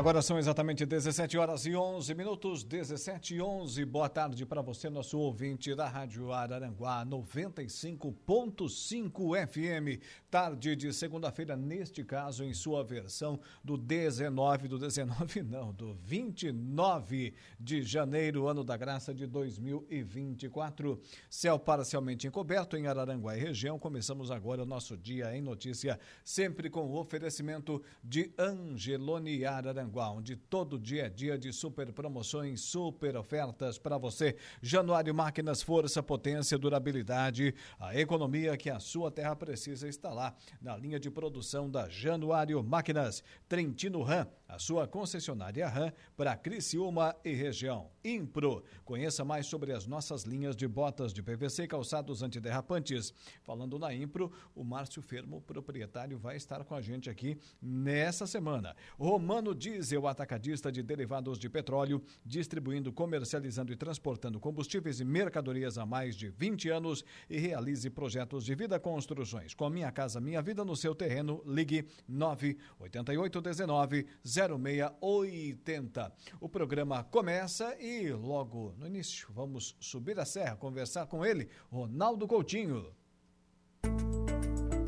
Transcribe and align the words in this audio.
Agora 0.00 0.22
são 0.22 0.38
exatamente 0.38 0.86
17 0.86 1.36
horas 1.36 1.66
e 1.66 1.76
11 1.76 2.14
minutos, 2.14 2.64
17 2.64 3.34
e 3.34 3.42
11. 3.42 3.84
Boa 3.84 4.08
tarde 4.08 4.46
para 4.46 4.62
você, 4.62 4.88
nosso 4.88 5.18
ouvinte 5.18 5.74
da 5.74 5.86
Rádio 5.86 6.32
Araranguá 6.32 7.04
95.5 7.04 9.46
FM. 9.46 10.00
Tarde 10.30 10.74
de 10.74 10.90
segunda-feira, 10.94 11.54
neste 11.54 12.02
caso, 12.02 12.42
em 12.42 12.54
sua 12.54 12.82
versão 12.82 13.38
do 13.62 13.76
19, 13.76 14.68
do 14.68 14.78
19 14.78 15.42
não, 15.52 15.70
do 15.70 15.92
29 15.92 17.34
de 17.60 17.82
janeiro, 17.82 18.48
ano 18.48 18.64
da 18.64 18.78
graça 18.78 19.12
de 19.12 19.26
2024. 19.26 20.98
Céu 21.28 21.58
parcialmente 21.58 22.26
encoberto 22.26 22.74
em 22.74 22.86
Araranguá 22.86 23.36
e 23.36 23.40
região. 23.40 23.78
Começamos 23.78 24.30
agora 24.30 24.62
o 24.62 24.66
nosso 24.66 24.96
dia 24.96 25.36
em 25.36 25.42
notícia, 25.42 26.00
sempre 26.24 26.70
com 26.70 26.86
o 26.86 26.98
oferecimento 26.98 27.82
de 28.02 28.32
Angelone 28.38 29.44
Araranguá. 29.44 29.89
Araranguá, 29.90 30.10
onde 30.10 30.36
todo 30.36 30.78
dia 30.78 31.06
é 31.06 31.08
dia 31.08 31.36
de 31.36 31.52
super 31.52 31.92
promoções, 31.92 32.60
super 32.60 33.16
ofertas 33.16 33.78
para 33.78 33.98
você. 33.98 34.36
Januário 34.62 35.14
Máquinas, 35.14 35.62
força, 35.62 36.02
potência, 36.02 36.56
durabilidade, 36.56 37.54
a 37.78 37.98
economia 37.98 38.56
que 38.56 38.70
a 38.70 38.78
sua 38.78 39.10
terra 39.10 39.34
precisa 39.34 39.88
está 39.88 40.10
lá 40.10 40.34
na 40.62 40.76
linha 40.76 41.00
de 41.00 41.10
produção 41.10 41.68
da 41.68 41.88
Januário 41.88 42.62
Máquinas. 42.62 43.22
Trentino 43.48 44.02
Ram, 44.02 44.26
a 44.50 44.58
sua 44.58 44.86
concessionária 44.86 45.68
RAM 45.68 45.92
para 46.16 46.36
Criciúma 46.36 47.14
e 47.24 47.32
região. 47.32 47.88
Impro, 48.04 48.64
conheça 48.84 49.24
mais 49.24 49.46
sobre 49.46 49.72
as 49.72 49.86
nossas 49.86 50.24
linhas 50.24 50.56
de 50.56 50.66
botas 50.66 51.12
de 51.12 51.22
PVC 51.22 51.62
e 51.64 51.68
calçados 51.68 52.22
antiderrapantes. 52.22 53.14
Falando 53.42 53.78
na 53.78 53.94
Impro, 53.94 54.32
o 54.54 54.64
Márcio 54.64 55.00
Fermo, 55.02 55.40
proprietário, 55.40 56.18
vai 56.18 56.36
estar 56.36 56.64
com 56.64 56.74
a 56.74 56.80
gente 56.80 57.08
aqui 57.08 57.38
nessa 57.62 58.26
semana. 58.26 58.74
Romano 58.98 59.54
Diesel, 59.54 60.08
atacadista 60.08 60.72
de 60.72 60.82
derivados 60.82 61.38
de 61.38 61.48
petróleo, 61.48 62.02
distribuindo, 62.24 62.92
comercializando 62.92 63.72
e 63.72 63.76
transportando 63.76 64.40
combustíveis 64.40 64.98
e 64.98 65.04
mercadorias 65.04 65.78
há 65.78 65.86
mais 65.86 66.16
de 66.16 66.28
20 66.28 66.68
anos 66.70 67.04
e 67.28 67.38
realize 67.38 67.88
projetos 67.88 68.44
de 68.44 68.54
vida 68.54 68.80
construções. 68.80 69.54
Com 69.54 69.70
Minha 69.70 69.92
Casa 69.92 70.20
Minha 70.20 70.42
Vida 70.42 70.64
no 70.64 70.74
seu 70.74 70.94
terreno, 70.94 71.40
ligue 71.46 71.86
98819 72.08 74.06
0680. 74.48 76.12
O 76.40 76.48
programa 76.48 77.04
começa 77.04 77.76
e 77.80 78.10
logo 78.12 78.74
no 78.78 78.86
início 78.86 79.28
vamos 79.32 79.76
subir 79.80 80.18
a 80.18 80.24
serra, 80.24 80.56
conversar 80.56 81.06
com 81.06 81.24
ele, 81.24 81.48
Ronaldo 81.70 82.26
Coutinho. 82.26 82.94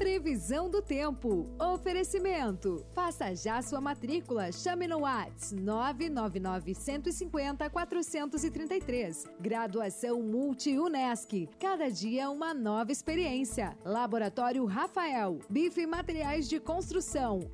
Previsão 0.03 0.69
do 0.69 0.83
tempo. 0.83 1.49
Oferecimento. 1.61 2.85
Faça 2.93 3.35
já 3.35 3.63
sua 3.63 3.81
matrícula. 3.81 4.51
Chame 4.51 4.87
no 4.87 5.01
Whats 5.01 5.53
999 5.53 6.75
150 6.75 7.71
433. 7.71 9.27
Graduação 9.41 10.23
Multi-UNESC. 10.23 11.49
Cada 11.59 11.89
dia 11.89 12.31
uma 12.31 12.53
nova 12.53 12.91
experiência. 12.91 13.77
Laboratório 13.85 14.65
Rafael. 14.65 15.39
Bife 15.49 15.87
Materiais 15.87 16.49
de 16.49 16.59
Construção. 16.59 17.49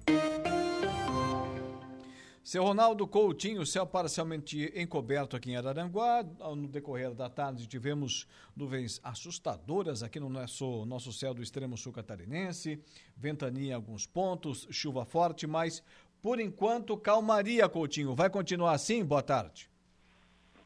Seu 2.49 2.65
Ronaldo 2.65 3.07
Coutinho, 3.07 3.67
céu 3.67 3.87
parcialmente 3.87 4.73
encoberto 4.75 5.37
aqui 5.37 5.51
em 5.51 5.57
Araranguá. 5.59 6.25
No 6.57 6.67
decorrer 6.67 7.13
da 7.13 7.29
tarde 7.29 7.69
tivemos 7.69 8.27
nuvens 8.57 8.99
assustadoras 9.05 10.03
aqui 10.03 10.19
no 10.19 10.31
nosso, 10.31 10.87
nosso 10.87 11.13
céu 11.13 11.35
do 11.35 11.43
extremo 11.43 11.77
sul 11.77 11.93
catarinense, 11.93 12.83
ventania 13.15 13.73
em 13.73 13.75
alguns 13.75 14.07
pontos, 14.07 14.67
chuva 14.71 15.05
forte, 15.05 15.47
mas 15.47 15.85
por 16.23 16.41
enquanto 16.41 16.97
calmaria, 16.97 17.69
Coutinho. 17.69 18.15
Vai 18.15 18.31
continuar 18.31 18.73
assim? 18.73 19.05
Boa 19.05 19.23
tarde. 19.23 19.69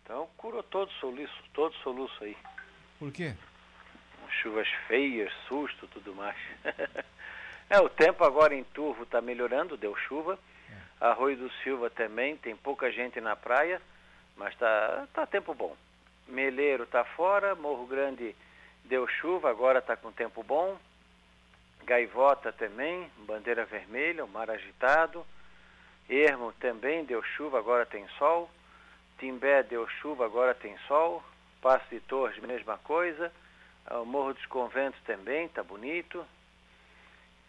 Então 0.04 0.28
curou 0.37 0.62
todo 0.62 0.88
soluço, 1.00 1.43
todo 1.53 1.75
soluço 1.78 2.22
aí. 2.22 2.37
Por 2.97 3.10
quê? 3.10 3.34
Chuvas 4.41 4.69
feias, 4.87 5.32
susto, 5.49 5.88
tudo 5.88 6.14
mais. 6.14 6.38
é, 7.69 7.81
o 7.81 7.88
tempo 7.88 8.22
agora 8.22 8.54
em 8.54 8.62
Turvo 8.62 9.03
está 9.03 9.20
melhorando, 9.20 9.76
deu 9.76 9.97
chuva. 9.97 10.38
Arroio 11.02 11.36
do 11.36 11.50
Silva 11.64 11.90
também, 11.90 12.36
tem 12.36 12.54
pouca 12.54 12.88
gente 12.92 13.20
na 13.20 13.34
praia, 13.34 13.82
mas 14.36 14.54
tá, 14.56 15.08
tá 15.12 15.26
tempo 15.26 15.52
bom. 15.52 15.76
Meleiro 16.28 16.86
tá 16.86 17.04
fora, 17.04 17.56
Morro 17.56 17.86
Grande 17.86 18.36
deu 18.84 19.08
chuva, 19.08 19.50
agora 19.50 19.82
tá 19.82 19.96
com 19.96 20.12
tempo 20.12 20.44
bom. 20.44 20.78
Gaivota 21.84 22.52
também, 22.52 23.10
bandeira 23.26 23.64
vermelha, 23.64 24.24
o 24.24 24.28
mar 24.28 24.48
agitado. 24.48 25.26
Ermo 26.08 26.52
também 26.60 27.04
deu 27.04 27.20
chuva, 27.20 27.58
agora 27.58 27.84
tem 27.84 28.06
sol. 28.16 28.48
Timbé 29.19 29.64
deu 29.64 29.88
chuva, 29.88 30.24
agora 30.24 30.54
tem 30.54 30.78
sol. 30.86 31.20
Passo 31.60 31.84
de 31.90 31.98
Torres, 31.98 32.38
mesma 32.38 32.78
coisa. 32.78 33.32
O 33.90 34.04
Morro 34.04 34.34
dos 34.34 34.46
Conventos 34.46 35.00
também, 35.02 35.48
tá 35.48 35.64
bonito. 35.64 36.24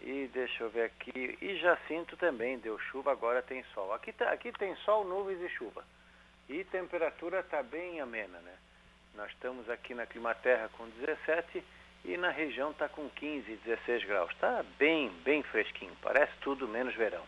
E 0.04 0.30
deixa 0.34 0.64
eu 0.64 0.70
ver 0.70 0.84
aqui. 0.84 1.38
E 1.42 1.56
Jacinto 1.56 2.18
também 2.18 2.60
deu 2.60 2.78
chuva, 2.78 3.12
agora 3.12 3.42
tem 3.42 3.64
sol. 3.74 3.94
Aqui, 3.94 4.12
tá, 4.12 4.32
aqui 4.32 4.52
tem 4.52 4.76
sol, 4.78 5.06
nuvens 5.06 5.40
e 5.42 5.50
chuva. 5.50 5.84
E 6.50 6.66
temperatura 6.66 7.40
está 7.40 7.64
bem 7.64 8.02
amena, 8.02 8.38
né? 8.40 8.54
Nós 9.16 9.32
estamos 9.32 9.70
aqui 9.70 9.94
na 9.94 10.06
Climaterra 10.06 10.70
com 10.78 10.90
17 10.90 11.64
e 12.04 12.18
na 12.18 12.32
região 12.32 12.72
está 12.72 12.90
com 12.90 13.10
15, 13.10 13.56
16 13.64 14.04
graus. 14.04 14.30
Está 14.32 14.62
bem, 14.78 15.10
bem 15.24 15.42
fresquinho. 15.44 15.96
Parece 16.02 16.34
tudo 16.42 16.68
menos 16.68 16.94
verão. 16.96 17.24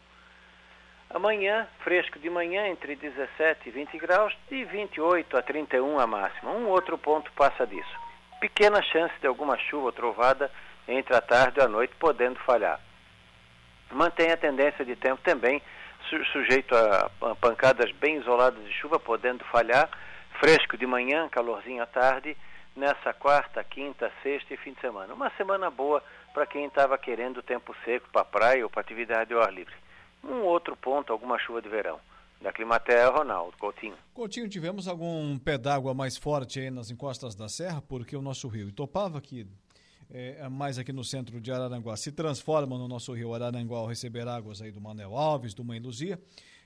Amanhã, 1.10 1.70
fresco 1.80 2.20
de 2.20 2.30
manhã, 2.30 2.68
entre 2.68 2.96
17 2.96 3.70
e 3.70 3.72
20 3.72 3.98
graus, 4.00 4.36
de 4.50 4.66
28 4.66 5.38
a 5.38 5.42
31 5.42 5.98
a 5.98 6.06
máxima. 6.06 6.52
Um 6.52 6.68
outro 6.68 6.98
ponto 6.98 7.32
passa 7.34 7.66
disso. 7.66 8.00
Pequena 8.42 8.82
chance 8.82 9.14
de 9.22 9.28
alguma 9.28 9.58
chuva 9.58 9.86
ou 9.86 9.92
trovada 9.94 10.52
entre 10.88 11.16
a 11.16 11.22
tarde 11.22 11.60
e 11.60 11.64
a 11.64 11.68
noite, 11.68 11.94
podendo 12.00 12.40
falhar. 12.40 12.80
Mantém 13.92 14.32
a 14.32 14.38
tendência 14.38 14.84
de 14.84 14.96
tempo 14.96 15.22
também, 15.24 15.62
su 16.10 16.24
sujeito 16.26 16.76
a, 16.76 17.10
pancadas 17.36 17.92
bem 17.94 18.18
isoladas 18.18 18.64
de 18.64 18.74
chuva, 18.74 19.00
podendo 19.00 19.44
falhar, 19.46 19.90
fresco 20.40 20.78
de 20.78 20.86
manhã, 20.86 21.28
calorzinho 21.30 21.82
à 21.82 21.86
tarde, 21.86 22.36
nessa 22.76 23.14
quarta, 23.14 23.64
quinta, 23.64 24.12
sexta 24.22 24.54
e 24.54 24.58
fim 24.58 24.74
de 24.74 24.82
semana. 24.82 25.14
Uma 25.14 25.30
semana 25.32 25.70
boa 25.70 26.04
para 26.34 26.46
quem 26.46 26.66
estava 26.66 26.98
querendo 26.98 27.42
tempo 27.42 27.74
seco 27.86 28.10
para 28.12 28.26
praia 28.26 28.64
ou 28.64 28.70
para 28.70 28.82
atividade 28.82 29.34
ao 29.34 29.42
ar 29.42 29.54
livre. 29.54 29.74
Um 30.24 30.42
outro 30.42 30.76
ponto, 30.76 31.14
alguma 31.14 31.40
chuva 31.40 31.62
de 31.62 31.70
verão. 31.70 32.00
Da 32.42 32.52
Climaterra, 32.52 33.10
Ronaldo 33.10 33.58
Coutinho. 33.58 33.96
Coutinho, 34.14 34.50
tivemos 34.50 34.88
algum 34.88 35.40
pé 35.40 35.58
d'água 35.58 35.94
mais 35.94 36.18
forte 36.18 36.60
aí 36.60 36.70
nas 36.70 36.92
encostas 36.92 37.34
da 37.34 37.48
serra, 37.48 37.82
porque 37.82 38.16
o 38.16 38.22
nosso 38.22 38.48
rio 38.50 38.68
Itopava, 38.68 39.22
que 39.22 39.48
é, 40.10 40.48
mais 40.50 40.78
aqui 40.78 40.94
no 40.94 41.04
centro 41.04 41.40
de 41.42 41.52
Araranguá, 41.52 41.96
se 41.98 42.12
transforma 42.12 42.78
no 42.78 42.88
nosso 42.88 43.14
rio 43.14 43.34
Araranguá 43.34 43.78
ao 43.78 43.88
receber 43.88 44.28
águas 44.28 44.62
aí 44.62 44.72
do 44.72 44.80
Manel 44.82 45.16
Alves, 45.16 45.54
do 45.54 45.64
Mãe 45.64 45.80
Luzia. 45.80 46.20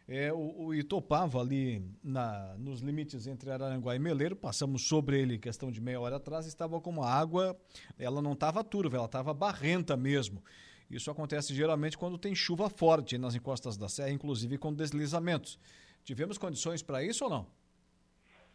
É, 0.07 0.33
o, 0.33 0.65
o 0.65 0.73
Itopava 0.73 1.39
ali 1.39 1.83
na, 2.03 2.55
nos 2.57 2.81
limites 2.81 3.27
entre 3.27 3.51
Araranguá 3.51 3.95
e 3.95 3.99
Meleiro, 3.99 4.35
passamos 4.35 4.87
sobre 4.87 5.21
ele 5.21 5.37
questão 5.37 5.71
de 5.71 5.79
meia 5.79 5.99
hora 5.99 6.15
atrás, 6.15 6.47
estava 6.47 6.81
com 6.81 6.89
uma 6.89 7.07
água, 7.07 7.55
ela 7.97 8.21
não 8.21 8.33
estava 8.33 8.63
turva, 8.63 8.97
ela 8.97 9.05
estava 9.05 9.33
barrenta 9.33 9.95
mesmo. 9.95 10.43
Isso 10.89 11.11
acontece 11.11 11.53
geralmente 11.53 11.95
quando 11.95 12.17
tem 12.17 12.33
chuva 12.33 12.69
forte 12.69 13.17
nas 13.19 13.35
encostas 13.35 13.77
da 13.77 13.87
serra, 13.87 14.09
inclusive 14.09 14.57
com 14.57 14.73
deslizamentos. 14.73 15.59
Tivemos 16.03 16.39
condições 16.39 16.81
para 16.81 17.03
isso 17.03 17.25
ou 17.25 17.29
não? 17.29 17.47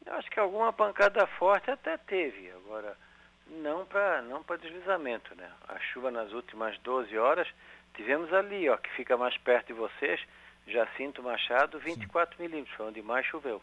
Eu 0.05 0.13
acho 0.15 0.29
que 0.31 0.41
alguma 0.41 0.73
pancada 0.73 1.25
forte 1.39 1.71
até 1.71 1.97
teve. 1.97 2.51
Agora, 2.51 2.99
não 3.47 3.85
para 3.87 4.23
não 4.23 4.43
para 4.43 4.57
deslizamento, 4.57 5.35
né? 5.35 5.51
A 5.69 5.79
chuva 5.79 6.11
nas 6.11 6.33
últimas 6.33 6.79
12 6.79 7.17
horas, 7.19 7.49
tivemos 7.95 8.33
ali, 8.33 8.69
ó, 8.69 8.77
que 8.77 8.91
fica 8.91 9.17
mais 9.17 9.37
perto 9.39 9.69
de 9.69 9.73
vocês, 9.73 10.21
Jacinto 10.67 11.23
Machado, 11.23 11.79
24 11.79 12.37
Sim. 12.37 12.43
milímetros, 12.43 12.77
foi 12.77 12.87
onde 12.87 13.03
mais 13.03 13.27
choveu. 13.27 13.61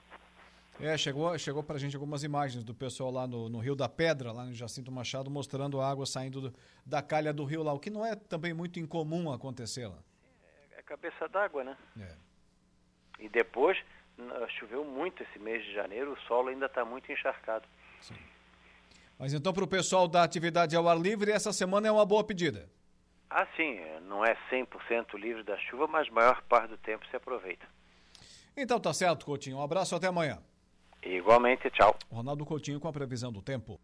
É, 0.80 0.98
chegou, 0.98 1.38
chegou 1.38 1.62
para 1.62 1.75
a 1.75 1.80
gente 1.80 1.95
algumas 1.95 2.24
imagens 2.24 2.63
do 2.63 2.74
pessoal 2.74 3.12
lá 3.12 3.28
no, 3.28 3.50
no, 3.50 3.60
Rio 3.60 3.75
da 3.75 3.89
Pedra, 3.89 4.31
lá 4.31 4.45
no 4.45 4.54
Jacinto 4.54 4.92
Machado, 4.92 5.30
mostrando 5.30 5.80
a 5.81 5.89
água 5.89 6.06
saindo 6.06 6.42
do, 6.42 6.56
da 6.86 7.01
calha 7.01 7.33
do 7.33 7.44
rio 7.44 7.62
lá, 7.62 7.74
o 7.74 7.80
que 7.80 7.89
não 7.89 8.06
é 8.06 8.16
também 8.16 8.54
muito 8.54 8.80
incomum 8.80 9.31
acontecer 9.31 9.88
lá. 9.88 10.00
É, 10.72 10.80
é 10.80 10.81
cabeça 10.81 11.28
d'água, 11.28 11.63
né? 11.63 11.78
É. 12.00 12.16
E 13.19 13.30
depois, 13.30 13.78
choveu 14.60 14.83
muito 14.83 15.22
esse 15.22 15.38
mês 15.38 15.63
de 15.63 15.74
janeiro, 15.74 16.13
o 16.13 16.19
solo 16.22 16.50
ainda 16.50 16.66
está 16.66 16.83
muito 16.83 17.12
encharcado. 17.12 17.68
Sim. 18.00 18.16
Mas 19.21 19.35
então, 19.35 19.53
para 19.53 19.63
o 19.63 19.68
pessoal 19.68 20.07
da 20.07 20.23
atividade 20.23 20.75
ao 20.75 20.89
ar 20.89 20.97
livre, 20.97 21.31
essa 21.31 21.53
semana 21.53 21.88
é 21.88 21.91
uma 21.91 22.03
boa 22.03 22.23
pedida. 22.23 22.68
Ah, 23.29 23.45
sim. 23.56 23.79
Não 24.07 24.25
é 24.25 24.35
100% 24.50 25.13
livre 25.13 25.44
da 25.44 25.56
chuva, 25.59 25.85
mas 25.85 26.07
a 26.07 26.12
maior 26.12 26.41
parte 26.50 26.69
do 26.69 26.77
tempo 26.79 27.06
se 27.06 27.15
aproveita. 27.15 27.63
Então 28.57 28.79
tá 28.79 28.91
certo, 28.91 29.23
Coutinho. 29.27 29.57
Um 29.57 29.62
abraço 29.62 29.95
até 29.95 30.07
amanhã. 30.07 30.39
Igualmente, 31.03 31.69
tchau. 31.69 31.95
Ronaldo 32.12 32.44
Coutinho 32.47 32.79
com 32.79 32.88
a 32.88 32.91
previsão 32.91 33.31
do 33.31 33.44
tempo. 33.44 33.79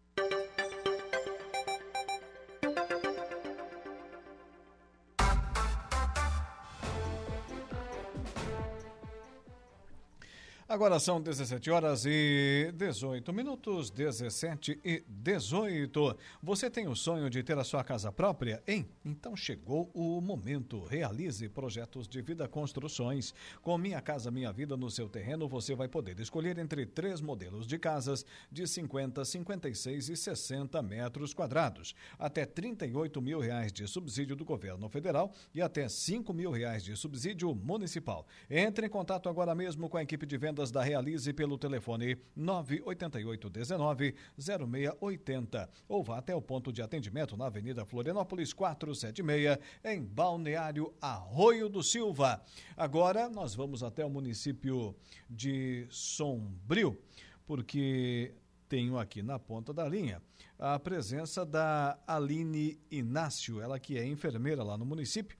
Agora 10.78 11.00
são 11.00 11.20
17 11.20 11.72
horas 11.72 12.06
e 12.06 12.72
18 12.76 13.32
minutos, 13.32 13.90
17 13.90 14.80
e 14.84 15.02
18. 15.08 16.16
Você 16.40 16.70
tem 16.70 16.86
o 16.86 16.94
sonho 16.94 17.28
de 17.28 17.42
ter 17.42 17.58
a 17.58 17.64
sua 17.64 17.82
casa 17.82 18.12
própria? 18.12 18.62
Hein? 18.64 18.88
Então 19.04 19.34
chegou 19.34 19.90
o 19.92 20.20
momento. 20.20 20.84
Realize 20.84 21.48
projetos 21.48 22.06
de 22.06 22.22
vida 22.22 22.46
construções. 22.46 23.34
Com 23.60 23.76
Minha 23.76 24.00
Casa 24.00 24.30
Minha 24.30 24.52
Vida 24.52 24.76
no 24.76 24.88
seu 24.88 25.08
terreno, 25.08 25.48
você 25.48 25.74
vai 25.74 25.88
poder 25.88 26.20
escolher 26.20 26.56
entre 26.58 26.86
três 26.86 27.20
modelos 27.20 27.66
de 27.66 27.76
casas 27.76 28.24
de 28.48 28.64
50, 28.64 29.24
56 29.24 30.10
e 30.10 30.16
60 30.16 30.80
metros 30.80 31.34
quadrados. 31.34 31.92
Até 32.16 32.46
38 32.46 33.20
mil 33.20 33.40
reais 33.40 33.72
de 33.72 33.84
subsídio 33.88 34.36
do 34.36 34.44
governo 34.44 34.88
federal 34.88 35.32
e 35.52 35.60
até 35.60 35.88
5 35.88 36.32
mil 36.32 36.52
reais 36.52 36.84
de 36.84 36.94
subsídio 36.94 37.52
municipal. 37.52 38.24
Entre 38.48 38.86
em 38.86 38.88
contato 38.88 39.28
agora 39.28 39.56
mesmo 39.56 39.88
com 39.88 39.96
a 39.96 40.04
equipe 40.04 40.24
de 40.24 40.38
venda 40.38 40.67
da 40.70 40.82
Realize 40.82 41.32
pelo 41.32 41.58
telefone 41.58 42.16
98819 42.36 44.14
0680 44.38 45.68
ou 45.88 46.02
vá 46.02 46.18
até 46.18 46.34
o 46.34 46.42
ponto 46.42 46.72
de 46.72 46.82
atendimento 46.82 47.36
na 47.36 47.46
Avenida 47.46 47.84
Florianópolis 47.84 48.52
476 48.52 49.58
em 49.84 50.02
Balneário 50.02 50.94
Arroio 51.00 51.68
do 51.68 51.82
Silva. 51.82 52.42
Agora 52.76 53.28
nós 53.28 53.54
vamos 53.54 53.82
até 53.82 54.04
o 54.04 54.10
município 54.10 54.94
de 55.28 55.86
Sombrio, 55.90 56.98
porque 57.46 58.34
tenho 58.68 58.98
aqui 58.98 59.22
na 59.22 59.38
ponta 59.38 59.72
da 59.72 59.88
linha 59.88 60.22
a 60.58 60.78
presença 60.78 61.46
da 61.46 61.98
Aline 62.06 62.80
Inácio, 62.90 63.60
ela 63.60 63.78
que 63.78 63.96
é 63.96 64.04
enfermeira 64.04 64.62
lá 64.64 64.76
no 64.76 64.84
município 64.84 65.38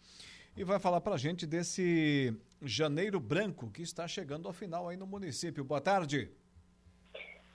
e 0.59 0.65
vai 0.65 0.81
falar 0.81 1.01
para 1.01 1.15
a 1.15 1.19
gente 1.19 1.47
desse 1.47 2.35
Janeiro 2.61 3.21
Branco 3.21 3.71
que 3.71 3.81
está 3.81 4.09
chegando 4.09 4.49
ao 4.49 4.53
final 4.53 4.89
aí 4.89 4.97
no 4.97 5.07
município. 5.07 5.63
Boa 5.63 5.81
tarde. 5.81 6.33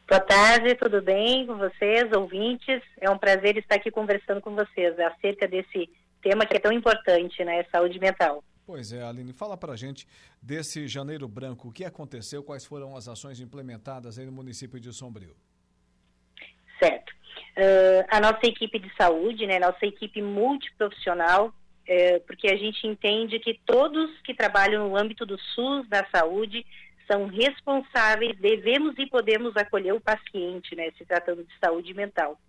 Boa 0.07 0.21
tarde, 0.21 0.73
tudo 0.75 1.01
bem 1.01 1.45
com 1.45 1.57
vocês, 1.57 2.09
ouvintes? 2.15 2.81
É 3.01 3.09
um 3.09 3.17
prazer 3.17 3.57
estar 3.57 3.75
aqui 3.75 3.91
conversando 3.91 4.39
com 4.39 4.55
vocês 4.55 4.97
acerca 4.97 5.45
desse 5.49 5.89
tema 6.21 6.45
que 6.45 6.55
é 6.55 6.59
tão 6.61 6.71
importante, 6.71 7.43
né? 7.43 7.65
Saúde 7.69 7.99
mental. 7.99 8.41
Pois 8.65 8.93
é, 8.93 9.03
Aline, 9.03 9.33
fala 9.33 9.57
para 9.57 9.73
a 9.73 9.75
gente 9.75 10.07
desse 10.41 10.87
Janeiro 10.87 11.27
Branco, 11.27 11.67
o 11.67 11.73
que 11.73 11.83
aconteceu, 11.83 12.41
quais 12.41 12.65
foram 12.65 12.95
as 12.95 13.09
ações 13.09 13.41
implementadas 13.41 14.17
aí 14.17 14.25
no 14.25 14.31
município 14.31 14.79
de 14.79 14.93
Sombrio? 14.93 15.35
Certo. 16.79 17.11
Uh, 17.57 18.07
a 18.09 18.21
nossa 18.21 18.45
equipe 18.45 18.79
de 18.79 18.89
saúde, 18.95 19.45
né, 19.45 19.59
nossa 19.59 19.85
equipe 19.85 20.21
multiprofissional, 20.21 21.53
é, 21.87 22.19
porque 22.19 22.47
a 22.47 22.55
gente 22.55 22.87
entende 22.87 23.39
que 23.39 23.59
todos 23.65 24.09
que 24.21 24.33
trabalham 24.33 24.87
no 24.87 24.97
âmbito 24.97 25.25
do 25.25 25.37
SUS, 25.37 25.87
da 25.87 26.05
saúde, 26.13 26.65
são 27.05 27.27
responsáveis, 27.27 28.37
devemos 28.39 28.95
e 28.97 29.05
podemos 29.05 29.55
acolher 29.57 29.93
o 29.93 30.01
paciente, 30.01 30.75
né, 30.75 30.91
se 30.97 31.05
tratando 31.05 31.43
de 31.43 31.53
saúde 31.59 31.93
mental. 31.93 32.39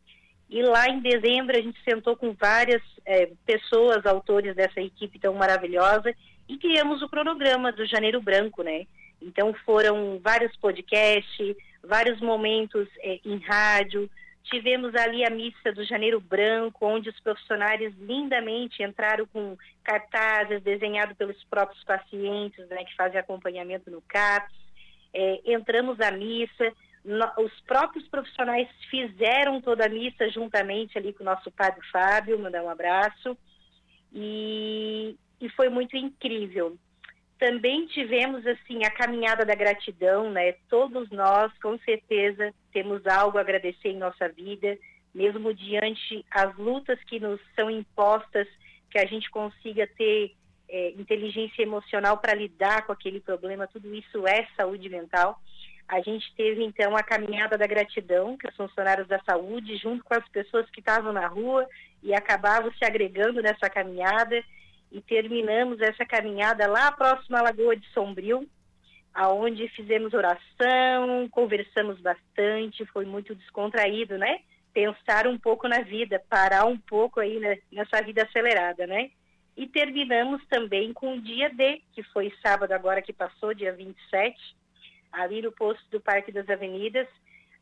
E 0.48 0.62
lá 0.62 0.88
em 0.88 1.00
dezembro 1.00 1.56
a 1.56 1.60
gente 1.60 1.82
sentou 1.82 2.16
com 2.16 2.32
várias 2.32 2.82
é, 3.04 3.30
pessoas, 3.44 4.06
autores 4.06 4.54
dessa 4.54 4.80
equipe 4.80 5.18
tão 5.18 5.34
maravilhosa, 5.34 6.14
e 6.48 6.56
criamos 6.58 7.02
o 7.02 7.08
cronograma 7.08 7.72
do 7.72 7.86
Janeiro 7.86 8.20
Branco, 8.20 8.62
né? 8.62 8.86
Então 9.20 9.54
foram 9.64 10.20
vários 10.22 10.54
podcasts, 10.56 11.56
vários 11.82 12.20
momentos 12.20 12.86
é, 13.00 13.18
em 13.24 13.38
rádio, 13.38 14.08
Tivemos 14.44 14.94
ali 14.94 15.24
a 15.24 15.30
missa 15.30 15.72
do 15.72 15.84
Janeiro 15.84 16.20
Branco, 16.20 16.86
onde 16.86 17.08
os 17.08 17.18
profissionais 17.20 17.94
lindamente 17.98 18.82
entraram 18.82 19.26
com 19.26 19.56
cartazes 19.82 20.62
desenhados 20.62 21.16
pelos 21.16 21.42
próprios 21.44 21.82
pacientes, 21.84 22.68
né, 22.68 22.84
que 22.84 22.94
fazem 22.94 23.18
acompanhamento 23.18 23.90
no 23.90 24.02
CAPS. 24.02 24.54
É, 25.14 25.40
entramos 25.46 25.98
à 26.00 26.10
missa, 26.10 26.72
no, 27.04 27.26
os 27.38 27.60
próprios 27.60 28.06
profissionais 28.08 28.68
fizeram 28.90 29.60
toda 29.60 29.86
a 29.86 29.88
missa 29.88 30.28
juntamente 30.28 30.98
ali 30.98 31.12
com 31.12 31.22
o 31.22 31.26
nosso 31.26 31.50
padre 31.50 31.80
Fábio, 31.90 32.38
mandar 32.38 32.62
um 32.62 32.70
abraço. 32.70 33.36
E, 34.12 35.16
e 35.40 35.48
foi 35.50 35.68
muito 35.68 35.96
incrível. 35.96 36.76
Também 37.38 37.86
tivemos 37.86 38.46
assim 38.46 38.84
a 38.84 38.90
caminhada 38.90 39.44
da 39.44 39.54
gratidão, 39.54 40.30
né? 40.30 40.52
Todos 40.68 41.10
nós, 41.10 41.52
com 41.58 41.78
certeza, 41.78 42.54
temos 42.74 43.06
algo 43.06 43.38
a 43.38 43.40
agradecer 43.40 43.90
em 43.90 43.96
nossa 43.96 44.28
vida, 44.28 44.76
mesmo 45.14 45.54
diante 45.54 46.26
as 46.28 46.54
lutas 46.58 46.98
que 47.04 47.20
nos 47.20 47.40
são 47.54 47.70
impostas, 47.70 48.48
que 48.90 48.98
a 48.98 49.06
gente 49.06 49.30
consiga 49.30 49.86
ter 49.86 50.34
é, 50.68 50.90
inteligência 50.90 51.62
emocional 51.62 52.18
para 52.18 52.34
lidar 52.34 52.84
com 52.84 52.92
aquele 52.92 53.20
problema. 53.20 53.68
Tudo 53.68 53.94
isso 53.94 54.26
é 54.26 54.46
saúde 54.56 54.88
mental. 54.88 55.40
A 55.86 56.00
gente 56.00 56.34
teve 56.34 56.64
então 56.64 56.96
a 56.96 57.02
caminhada 57.02 57.56
da 57.56 57.66
gratidão, 57.66 58.36
que 58.36 58.48
os 58.48 58.56
funcionários 58.56 59.06
da 59.06 59.20
saúde, 59.20 59.76
junto 59.76 60.02
com 60.02 60.14
as 60.14 60.28
pessoas 60.30 60.68
que 60.70 60.80
estavam 60.80 61.12
na 61.12 61.28
rua 61.28 61.68
e 62.02 62.12
acabavam 62.12 62.72
se 62.72 62.84
agregando 62.84 63.40
nessa 63.40 63.70
caminhada 63.70 64.42
e 64.90 65.00
terminamos 65.00 65.80
essa 65.80 66.04
caminhada 66.04 66.66
lá 66.66 66.90
próximo 66.90 67.36
à 67.36 67.42
Lagoa 67.42 67.76
de 67.76 67.86
Sombrio, 67.92 68.48
aonde 69.14 69.68
fizemos 69.68 70.12
oração, 70.12 71.28
conversamos 71.30 72.00
bastante, 72.00 72.84
foi 72.86 73.04
muito 73.04 73.34
descontraído, 73.34 74.18
né? 74.18 74.40
Pensar 74.72 75.28
um 75.28 75.38
pouco 75.38 75.68
na 75.68 75.82
vida, 75.82 76.20
parar 76.28 76.64
um 76.64 76.76
pouco 76.76 77.20
aí 77.20 77.38
nessa 77.70 78.02
vida 78.02 78.24
acelerada, 78.24 78.86
né? 78.88 79.10
E 79.56 79.68
terminamos 79.68 80.44
também 80.48 80.92
com 80.92 81.14
o 81.14 81.20
dia 81.20 81.48
D, 81.48 81.80
que 81.92 82.02
foi 82.02 82.34
sábado 82.42 82.72
agora 82.72 83.00
que 83.00 83.12
passou, 83.12 83.54
dia 83.54 83.72
27, 83.72 84.36
ali 85.12 85.40
no 85.40 85.52
posto 85.52 85.88
do 85.90 86.00
Parque 86.00 86.32
das 86.32 86.48
Avenidas. 86.48 87.06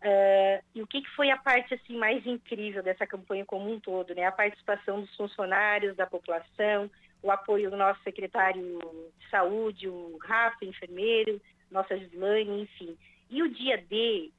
Uh, 0.01 0.65
e 0.75 0.83
o 0.83 0.87
que, 0.87 1.03
que 1.03 1.11
foi 1.11 1.31
a 1.31 1.37
parte 1.37 1.75
assim 1.75 1.97
mais 1.97 2.27
incrível 2.27 2.83
dessa 2.83 3.07
campanha 3.07 3.45
como 3.45 3.71
um 3.71 3.79
todo, 3.79 4.15
né? 4.15 4.25
A 4.25 4.33
participação 4.33 5.03
dos 5.03 5.15
funcionários, 5.15 5.95
da 5.95 6.07
população, 6.07 6.91
o 7.23 7.31
apoio 7.31 7.71
do 7.71 7.77
nosso 7.77 8.03
secretário 8.03 8.79
de 9.19 9.31
saúde, 9.31 9.89
o 9.89 10.19
Rafa, 10.21 10.65
enfermeiro, 10.65 11.41
nossa 11.71 11.97
Gislaine, 11.97 12.63
enfim. 12.63 12.97
E 13.31 13.43
o 13.43 13.49
dia 13.49 13.79
D, 13.79 14.31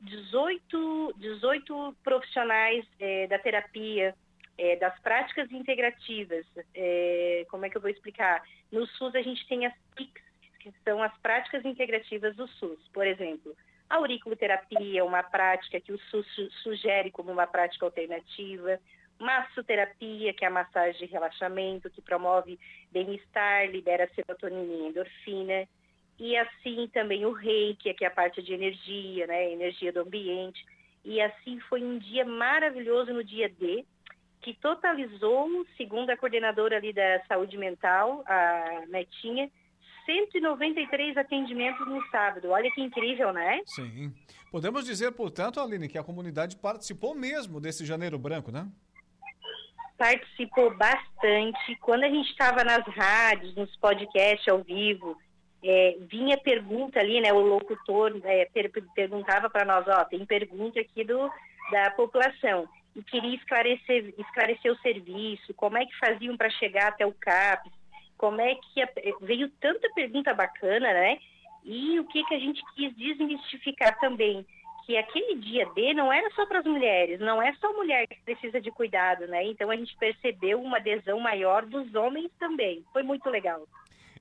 18, 0.00 1.14
18 1.18 1.96
profissionais 2.02 2.86
é, 2.98 3.26
da 3.26 3.38
terapia, 3.38 4.14
é, 4.56 4.76
das 4.76 4.98
práticas 5.00 5.50
integrativas, 5.52 6.46
como 7.50 7.66
é 7.66 7.70
que 7.70 7.76
eu 7.76 7.80
vou 7.80 7.90
explicar? 7.90 8.42
No 8.72 8.86
SUS 8.86 9.14
a 9.14 9.22
gente 9.22 9.46
tem 9.48 9.66
as 9.66 9.74
PICs, 9.94 10.22
que 10.60 10.72
são 10.82 11.02
as 11.02 11.16
práticas 11.18 11.64
integrativas 11.64 12.34
do 12.36 12.48
SUS. 12.48 12.78
Por 12.92 13.06
exemplo, 13.06 13.54
a 13.90 13.96
auriculoterapia 13.96 15.00
é 15.00 15.02
uma 15.02 15.22
prática 15.22 15.80
que 15.80 15.92
o 15.92 15.98
SUS 15.98 16.26
sugere 16.62 17.10
como 17.10 17.30
uma 17.30 17.46
prática 17.46 17.84
alternativa 17.84 18.80
massoterapia, 19.18 20.32
que 20.34 20.44
é 20.44 20.48
a 20.48 20.50
massagem 20.50 21.06
de 21.06 21.12
relaxamento, 21.12 21.90
que 21.90 22.02
promove 22.02 22.58
bem-estar, 22.90 23.70
libera 23.70 24.10
serotonina 24.14 24.72
e 24.72 24.88
endorfina, 24.88 25.68
e 26.18 26.36
assim 26.36 26.88
também 26.92 27.26
o 27.26 27.32
reiki, 27.32 27.92
que 27.94 28.04
é 28.04 28.08
a 28.08 28.10
parte 28.10 28.42
de 28.42 28.52
energia, 28.54 29.26
né, 29.26 29.52
energia 29.52 29.92
do 29.92 30.00
ambiente. 30.00 30.64
E 31.04 31.20
assim 31.20 31.60
foi 31.68 31.82
um 31.82 31.98
dia 31.98 32.24
maravilhoso 32.24 33.12
no 33.12 33.22
dia 33.22 33.48
D, 33.48 33.84
que 34.40 34.54
totalizou, 34.54 35.66
segundo 35.76 36.10
a 36.10 36.16
coordenadora 36.16 36.76
ali 36.76 36.92
da 36.92 37.22
saúde 37.26 37.56
mental, 37.56 38.22
a 38.26 38.84
Netinha, 38.88 39.50
193 40.04 41.16
atendimentos 41.16 41.86
no 41.86 42.00
sábado. 42.10 42.50
Olha 42.50 42.70
que 42.70 42.80
incrível, 42.80 43.32
né? 43.32 43.60
Sim. 43.66 44.14
Podemos 44.50 44.84
dizer, 44.84 45.10
portanto, 45.12 45.60
Aline, 45.60 45.88
que 45.88 45.98
a 45.98 46.04
comunidade 46.04 46.56
participou 46.56 47.14
mesmo 47.14 47.60
desse 47.60 47.84
Janeiro 47.84 48.18
Branco, 48.18 48.52
né? 48.52 48.68
Participou 49.96 50.74
bastante. 50.76 51.76
Quando 51.80 52.04
a 52.04 52.08
gente 52.08 52.30
estava 52.30 52.62
nas 52.64 52.84
rádios, 52.86 53.54
nos 53.54 53.74
podcasts 53.76 54.48
ao 54.48 54.62
vivo, 54.62 55.16
é, 55.64 55.96
vinha 56.00 56.36
pergunta 56.38 57.00
ali, 57.00 57.20
né? 57.20 57.32
O 57.32 57.40
locutor 57.40 58.20
é, 58.24 58.44
per 58.46 58.70
perguntava 58.94 59.50
para 59.50 59.64
nós, 59.64 59.86
ó, 59.88 60.04
tem 60.04 60.24
pergunta 60.24 60.80
aqui 60.80 61.04
do, 61.04 61.30
da 61.70 61.90
população 61.90 62.68
e 62.94 63.02
queria 63.02 63.34
esclarecer, 63.34 64.14
esclarecer 64.18 64.72
o 64.72 64.78
serviço, 64.78 65.52
como 65.54 65.76
é 65.76 65.84
que 65.84 65.98
faziam 65.98 66.36
para 66.36 66.50
chegar 66.50 66.88
até 66.88 67.04
o 67.04 67.12
CAPES, 67.12 67.72
como 68.16 68.40
é 68.40 68.54
que 68.54 68.82
a, 68.82 68.88
veio 69.20 69.50
tanta 69.60 69.88
pergunta 69.94 70.32
bacana, 70.32 70.92
né? 70.92 71.18
E 71.64 71.98
o 71.98 72.04
que 72.04 72.24
que 72.24 72.34
a 72.34 72.38
gente 72.38 72.62
quis 72.74 72.94
desmistificar 72.96 73.98
também 73.98 74.46
que 74.86 74.96
aquele 74.96 75.34
dia 75.34 75.66
D 75.74 75.92
não 75.94 76.12
era 76.12 76.30
só 76.30 76.46
para 76.46 76.60
as 76.60 76.64
mulheres, 76.64 77.18
não 77.18 77.42
é 77.42 77.52
só 77.54 77.72
mulher 77.72 78.06
que 78.06 78.22
precisa 78.24 78.60
de 78.60 78.70
cuidado, 78.70 79.26
né? 79.26 79.44
Então 79.44 79.68
a 79.68 79.76
gente 79.76 79.96
percebeu 79.96 80.62
uma 80.62 80.76
adesão 80.76 81.18
maior 81.18 81.66
dos 81.66 81.92
homens 81.96 82.30
também. 82.38 82.84
Foi 82.92 83.02
muito 83.02 83.28
legal. 83.28 83.66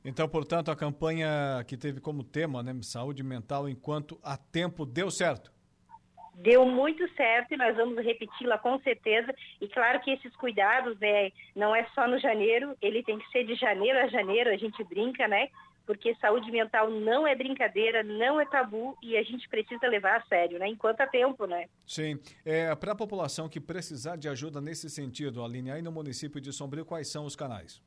Então, 0.04 0.28
portanto, 0.28 0.72
a 0.72 0.76
campanha 0.76 1.64
que 1.68 1.78
teve 1.78 2.02
como 2.02 2.24
tema, 2.24 2.64
né, 2.64 2.74
saúde 2.82 3.24
mental 3.24 3.70
enquanto 3.70 4.20
há 4.24 4.36
tempo, 4.36 4.88
deu 4.88 5.12
certo? 5.12 5.54
Deu 6.34 6.66
muito 6.66 7.08
certo 7.16 7.54
e 7.54 7.58
nós 7.58 7.78
vamos 7.78 8.04
repeti-la 8.04 8.58
com 8.58 8.80
certeza. 8.80 9.34
E 9.62 9.68
claro 9.68 10.00
que 10.02 10.12
esses 10.12 10.36
cuidados 10.36 10.98
é, 11.00 11.32
não 11.56 11.76
é 11.76 11.86
só 11.94 12.08
no 12.08 12.20
janeiro, 12.20 12.76
ele 12.82 13.04
tem 13.04 13.20
que 13.20 13.30
ser 13.30 13.46
de 13.46 13.56
janeiro 13.56 14.00
a 14.00 14.08
janeiro, 14.08 14.50
a 14.50 14.58
gente 14.58 14.84
brinca, 14.84 15.28
né? 15.28 15.48
Porque 15.86 16.16
saúde 16.16 16.52
mental 16.52 16.90
não 16.90 17.28
é 17.28 17.36
brincadeira, 17.36 18.04
não 18.04 18.40
é 18.40 18.46
tabu 18.46 18.98
e 19.02 19.16
a 19.16 19.24
gente 19.24 19.48
precisa 19.48 19.88
levar 19.88 20.18
a 20.18 20.26
sério, 20.26 20.58
né? 20.58 20.68
Enquanto 20.68 21.02
há 21.02 21.08
tempo, 21.08 21.46
né? 21.46 21.68
Sim. 21.86 22.20
É, 22.44 22.74
Para 22.76 22.94
a 22.94 22.96
população 22.96 23.48
que 23.48 23.60
precisar 23.60 24.16
de 24.16 24.28
ajuda 24.28 24.60
nesse 24.60 24.90
sentido, 24.90 25.44
Aline, 25.44 25.72
aí 25.72 25.82
no 25.82 25.92
município 25.92 26.42
de 26.42 26.52
Sombrio, 26.52 26.86
quais 26.86 27.12
são 27.12 27.26
os 27.26 27.36
canais? 27.36 27.82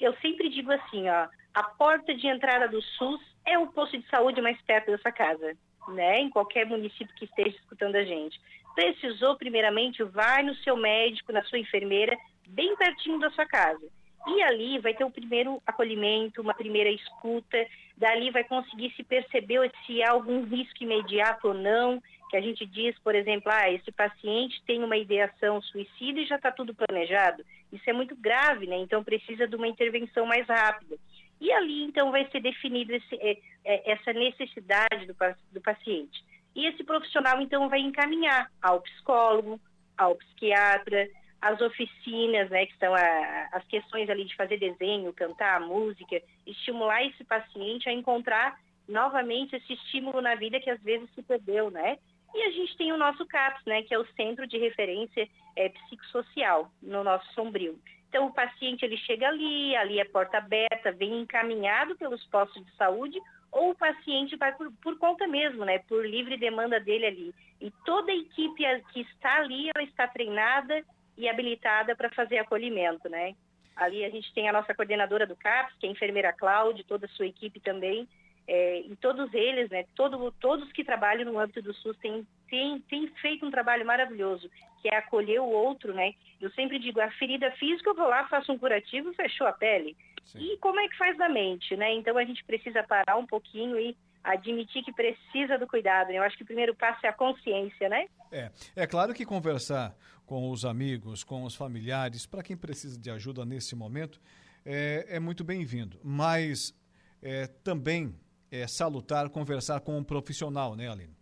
Eu 0.00 0.14
sempre 0.16 0.48
digo 0.48 0.72
assim, 0.72 1.08
ó, 1.08 1.28
a 1.54 1.62
porta 1.62 2.14
de 2.14 2.26
entrada 2.26 2.68
do 2.68 2.80
SUS 2.82 3.20
é 3.44 3.58
o 3.58 3.66
posto 3.68 3.98
de 3.98 4.08
saúde 4.08 4.40
mais 4.40 4.60
perto 4.62 4.90
dessa 4.90 5.10
casa 5.12 5.56
né, 5.88 6.20
em 6.20 6.30
qualquer 6.30 6.66
município 6.66 7.14
que 7.14 7.24
esteja 7.24 7.56
escutando 7.56 7.96
a 7.96 8.04
gente. 8.04 8.40
Precisou, 8.74 9.36
primeiramente, 9.36 10.02
vai 10.02 10.42
no 10.42 10.54
seu 10.56 10.76
médico, 10.76 11.32
na 11.32 11.42
sua 11.44 11.58
enfermeira, 11.58 12.16
bem 12.48 12.76
pertinho 12.76 13.18
da 13.18 13.30
sua 13.30 13.46
casa. 13.46 13.86
E 14.26 14.42
ali 14.42 14.78
vai 14.78 14.92
ter 14.92 15.04
o 15.04 15.10
primeiro 15.10 15.62
acolhimento, 15.66 16.42
uma 16.42 16.54
primeira 16.54 16.90
escuta, 16.90 17.64
dali 17.96 18.30
vai 18.30 18.44
conseguir 18.44 18.92
se 18.96 19.04
perceber 19.04 19.70
se 19.86 20.02
há 20.02 20.10
algum 20.10 20.44
risco 20.44 20.82
imediato 20.82 21.48
ou 21.48 21.54
não, 21.54 22.02
que 22.28 22.36
a 22.36 22.40
gente 22.40 22.66
diz, 22.66 22.98
por 22.98 23.14
exemplo, 23.14 23.52
ah, 23.52 23.70
esse 23.70 23.92
paciente 23.92 24.60
tem 24.66 24.82
uma 24.82 24.96
ideação 24.96 25.62
suicida 25.62 26.20
e 26.20 26.26
já 26.26 26.36
está 26.36 26.50
tudo 26.50 26.74
planejado. 26.74 27.44
Isso 27.72 27.88
é 27.88 27.92
muito 27.92 28.16
grave, 28.16 28.66
né? 28.66 28.76
Então 28.78 29.04
precisa 29.04 29.46
de 29.46 29.54
uma 29.54 29.68
intervenção 29.68 30.26
mais 30.26 30.46
rápida. 30.48 30.96
E 31.40 31.52
ali, 31.52 31.84
então, 31.84 32.10
vai 32.10 32.28
ser 32.30 32.40
definida 32.40 32.96
é, 32.96 33.38
é, 33.64 33.92
essa 33.92 34.12
necessidade 34.12 35.06
do, 35.06 35.14
do 35.52 35.60
paciente. 35.60 36.24
E 36.54 36.66
esse 36.66 36.82
profissional, 36.82 37.40
então, 37.40 37.68
vai 37.68 37.80
encaminhar 37.80 38.50
ao 38.62 38.80
psicólogo, 38.80 39.60
ao 39.96 40.14
psiquiatra, 40.16 41.08
as 41.40 41.60
oficinas, 41.60 42.50
né, 42.50 42.66
que 42.66 42.76
são 42.78 42.94
a, 42.94 43.48
as 43.52 43.64
questões 43.66 44.08
ali 44.08 44.24
de 44.24 44.34
fazer 44.36 44.58
desenho, 44.58 45.12
cantar, 45.12 45.60
música, 45.60 46.20
estimular 46.46 47.04
esse 47.04 47.24
paciente 47.24 47.88
a 47.88 47.92
encontrar 47.92 48.58
novamente 48.88 49.56
esse 49.56 49.72
estímulo 49.72 50.20
na 50.20 50.34
vida 50.34 50.60
que 50.60 50.70
às 50.70 50.80
vezes 50.82 51.08
se 51.14 51.22
perdeu, 51.22 51.70
né? 51.70 51.98
E 52.34 52.42
a 52.42 52.50
gente 52.50 52.76
tem 52.76 52.92
o 52.92 52.98
nosso 52.98 53.24
CAPS, 53.26 53.64
né, 53.64 53.82
que 53.82 53.94
é 53.94 53.98
o 53.98 54.06
Centro 54.14 54.46
de 54.46 54.58
Referência 54.58 55.28
é, 55.56 55.68
Psicossocial, 55.68 56.70
no 56.82 57.02
nosso 57.02 57.32
Sombrio. 57.32 57.78
Então, 58.08 58.26
o 58.26 58.32
paciente 58.32 58.84
ele 58.84 58.96
chega 58.98 59.28
ali, 59.28 59.74
ali 59.76 59.98
é 60.00 60.04
porta 60.04 60.38
aberta, 60.38 60.92
vem 60.92 61.20
encaminhado 61.20 61.96
pelos 61.96 62.24
postos 62.26 62.64
de 62.64 62.76
saúde, 62.76 63.18
ou 63.50 63.70
o 63.70 63.74
paciente 63.74 64.36
vai 64.36 64.54
por, 64.54 64.70
por 64.82 64.98
conta 64.98 65.26
mesmo, 65.26 65.64
né, 65.64 65.78
por 65.88 66.06
livre 66.06 66.36
demanda 66.36 66.78
dele 66.78 67.06
ali. 67.06 67.34
E 67.60 67.70
toda 67.84 68.12
a 68.12 68.16
equipe 68.16 68.62
que 68.92 69.00
está 69.00 69.36
ali, 69.36 69.70
ela 69.74 69.84
está 69.84 70.06
treinada 70.06 70.84
e 71.16 71.28
habilitada 71.28 71.94
para 71.96 72.10
fazer 72.10 72.38
acolhimento, 72.38 73.08
né. 73.08 73.34
Ali 73.74 74.04
a 74.04 74.10
gente 74.10 74.32
tem 74.32 74.48
a 74.48 74.52
nossa 74.52 74.74
coordenadora 74.74 75.26
do 75.26 75.36
CAPS, 75.36 75.74
que 75.78 75.86
é 75.86 75.88
a 75.88 75.92
enfermeira 75.92 76.32
Cláudia, 76.32 76.84
toda 76.88 77.06
a 77.06 77.08
sua 77.10 77.26
equipe 77.26 77.60
também, 77.60 78.08
é, 78.48 78.80
e 78.80 78.94
todos 78.96 79.32
eles, 79.34 79.68
né, 79.70 79.84
todo, 79.94 80.32
todos 80.40 80.70
que 80.72 80.84
trabalham 80.84 81.30
no 81.30 81.38
âmbito 81.38 81.60
do 81.60 81.74
SUS 81.74 81.96
têm, 81.98 82.26
têm, 82.48 82.80
têm 82.82 83.08
feito 83.20 83.44
um 83.44 83.50
trabalho 83.50 83.84
maravilhoso, 83.84 84.48
que 84.80 84.88
é 84.88 84.96
acolher 84.96 85.40
o 85.40 85.48
outro, 85.48 85.92
né? 85.92 86.14
Eu 86.40 86.50
sempre 86.52 86.78
digo, 86.78 87.00
a 87.00 87.10
ferida 87.12 87.50
física 87.52 87.90
eu 87.90 87.94
vou 87.94 88.08
lá, 88.08 88.28
faço 88.28 88.52
um 88.52 88.58
curativo, 88.58 89.12
fechou 89.14 89.46
a 89.46 89.52
pele. 89.52 89.96
Sim. 90.24 90.38
E 90.38 90.56
como 90.58 90.78
é 90.78 90.88
que 90.88 90.96
faz 90.96 91.16
da 91.18 91.28
mente, 91.28 91.76
né? 91.76 91.92
Então 91.94 92.16
a 92.16 92.24
gente 92.24 92.44
precisa 92.44 92.82
parar 92.84 93.16
um 93.16 93.26
pouquinho 93.26 93.78
e 93.78 93.96
admitir 94.22 94.82
que 94.82 94.92
precisa 94.92 95.56
do 95.58 95.66
cuidado. 95.66 96.08
Né? 96.08 96.18
Eu 96.18 96.22
acho 96.22 96.36
que 96.36 96.42
o 96.42 96.46
primeiro 96.46 96.74
passo 96.74 97.04
é 97.04 97.08
a 97.08 97.12
consciência, 97.12 97.88
né? 97.88 98.06
É, 98.30 98.50
é 98.74 98.86
claro 98.86 99.14
que 99.14 99.24
conversar 99.24 99.94
com 100.26 100.50
os 100.50 100.64
amigos, 100.64 101.22
com 101.22 101.44
os 101.44 101.54
familiares, 101.54 102.26
para 102.26 102.42
quem 102.42 102.56
precisa 102.56 103.00
de 103.00 103.10
ajuda 103.10 103.44
nesse 103.44 103.76
momento, 103.76 104.20
é, 104.64 105.06
é 105.08 105.20
muito 105.20 105.44
bem-vindo. 105.44 105.98
Mas 106.02 106.74
é, 107.22 107.46
também 107.46 108.14
é 108.50 108.66
salutar 108.66 109.30
conversar 109.30 109.80
com 109.80 109.96
um 109.96 110.04
profissional, 110.04 110.74
né, 110.74 110.90
Aline? 110.90 111.16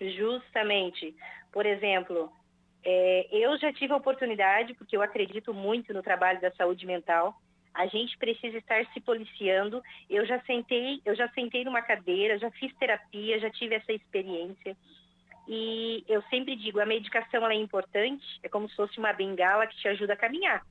Justamente. 0.00 1.14
Por 1.52 1.64
exemplo, 1.64 2.30
é, 2.84 3.28
eu 3.30 3.56
já 3.58 3.72
tive 3.72 3.92
a 3.92 3.96
oportunidade, 3.96 4.74
porque 4.74 4.96
eu 4.96 5.02
acredito 5.02 5.54
muito 5.54 5.94
no 5.94 6.02
trabalho 6.02 6.40
da 6.40 6.50
saúde 6.52 6.84
mental. 6.86 7.40
A 7.72 7.86
gente 7.86 8.18
precisa 8.18 8.58
estar 8.58 8.84
se 8.92 9.00
policiando. 9.00 9.80
Eu 10.10 10.26
já 10.26 10.40
sentei, 10.42 11.00
eu 11.04 11.14
já 11.14 11.28
sentei 11.30 11.64
numa 11.64 11.82
cadeira, 11.82 12.38
já 12.38 12.50
fiz 12.50 12.74
terapia, 12.76 13.38
já 13.38 13.50
tive 13.50 13.76
essa 13.76 13.92
experiência. 13.92 14.76
E 15.48 16.04
eu 16.06 16.20
sempre 16.24 16.54
digo, 16.54 16.78
a 16.78 16.84
medicação 16.84 17.46
é 17.48 17.54
importante, 17.54 18.24
é 18.42 18.48
como 18.50 18.68
se 18.68 18.76
fosse 18.76 18.98
uma 18.98 19.14
bengala 19.14 19.66
que 19.66 19.76
te 19.76 19.88
ajuda 19.88 20.12
a 20.12 20.16
caminhar. 20.16 20.62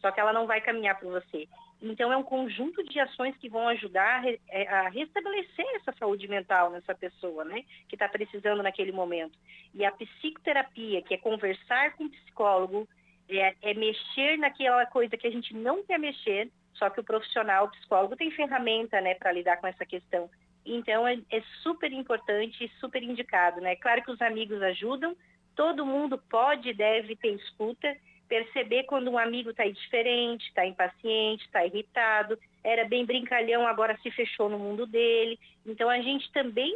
Só 0.00 0.10
que 0.10 0.18
ela 0.18 0.32
não 0.32 0.44
vai 0.46 0.60
caminhar 0.60 0.98
por 0.98 1.12
você. 1.12 1.48
Então, 1.80 2.12
é 2.12 2.16
um 2.16 2.22
conjunto 2.22 2.82
de 2.82 2.98
ações 2.98 3.36
que 3.36 3.48
vão 3.48 3.68
ajudar 3.68 4.24
a, 4.24 4.28
é, 4.48 4.88
restabelecer 4.88 5.66
essa 5.76 5.92
saúde 5.92 6.26
mental 6.26 6.70
nessa 6.70 6.94
pessoa, 6.94 7.44
né? 7.44 7.62
Que 7.88 7.94
está 7.94 8.08
precisando 8.08 8.62
naquele 8.62 8.90
momento. 8.90 9.38
E 9.72 9.84
a 9.84 9.92
psicoterapia, 9.92 11.02
que 11.02 11.14
é 11.14 11.18
conversar 11.18 11.94
com 11.94 12.04
o 12.04 12.10
psicólogo, 12.10 12.88
é, 13.28 13.54
é, 13.62 13.74
mexer 13.74 14.36
naquela 14.38 14.84
coisa 14.86 15.16
que 15.16 15.26
a 15.26 15.30
gente 15.30 15.54
não 15.54 15.84
quer 15.84 15.98
mexer, 15.98 16.50
só 16.74 16.90
que 16.90 17.00
o 17.00 17.04
profissional, 17.04 17.66
o 17.66 17.70
psicólogo, 17.70 18.16
tem 18.16 18.30
ferramenta, 18.30 19.00
né, 19.00 19.14
para 19.14 19.32
lidar 19.32 19.58
com 19.58 19.66
essa 19.66 19.86
questão. 19.86 20.28
Então, 20.64 21.06
é, 21.06 21.18
é 21.30 21.42
super 21.62 21.92
importante 21.92 22.64
e 22.64 22.80
super 22.80 23.02
indicado, 23.02 23.60
né? 23.60 23.76
Claro 23.76 24.02
que 24.02 24.10
os 24.10 24.20
amigos 24.22 24.62
ajudam, 24.62 25.16
todo 25.54 25.86
mundo 25.86 26.18
pode 26.30 26.70
e 26.70 26.74
deve 26.74 27.16
ter 27.16 27.34
escuta, 27.34 27.94
perceber 28.28 28.84
quando 28.84 29.10
um 29.10 29.18
amigo 29.18 29.50
está 29.50 29.64
diferente, 29.66 30.48
está 30.48 30.66
impaciente, 30.66 31.44
está 31.44 31.64
irritado, 31.64 32.38
era 32.62 32.84
bem 32.84 33.04
brincalhão, 33.04 33.66
agora 33.66 33.98
se 34.02 34.10
fechou 34.10 34.48
no 34.48 34.58
mundo 34.58 34.86
dele. 34.86 35.38
Então 35.66 35.90
a 35.90 36.00
gente 36.00 36.30
também 36.32 36.74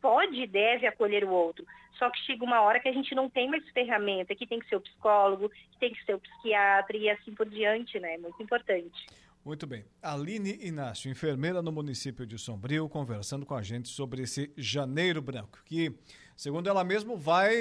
pode 0.00 0.42
e 0.42 0.46
deve 0.46 0.86
acolher 0.86 1.24
o 1.24 1.30
outro. 1.30 1.64
Só 1.98 2.10
que 2.10 2.18
chega 2.20 2.44
uma 2.44 2.60
hora 2.60 2.80
que 2.80 2.88
a 2.88 2.92
gente 2.92 3.14
não 3.14 3.30
tem 3.30 3.48
mais 3.48 3.66
ferramenta, 3.70 4.34
que 4.34 4.46
tem 4.46 4.58
que 4.58 4.68
ser 4.68 4.76
o 4.76 4.80
psicólogo, 4.80 5.48
que 5.48 5.78
tem 5.78 5.92
que 5.92 6.04
ser 6.04 6.14
o 6.14 6.20
psiquiatra 6.20 6.96
e 6.96 7.08
assim 7.08 7.34
por 7.34 7.48
diante, 7.48 7.98
né? 7.98 8.18
Muito 8.18 8.42
importante. 8.42 9.06
Muito 9.44 9.66
bem. 9.66 9.84
Aline 10.02 10.58
Inácio, 10.62 11.10
enfermeira 11.10 11.60
no 11.60 11.70
município 11.70 12.26
de 12.26 12.38
Sombrio, 12.38 12.88
conversando 12.88 13.44
com 13.44 13.54
a 13.54 13.62
gente 13.62 13.88
sobre 13.88 14.22
esse 14.22 14.50
janeiro 14.56 15.20
branco, 15.20 15.62
que 15.66 15.92
segundo 16.34 16.68
ela 16.68 16.82
mesma, 16.82 17.14
vai 17.14 17.54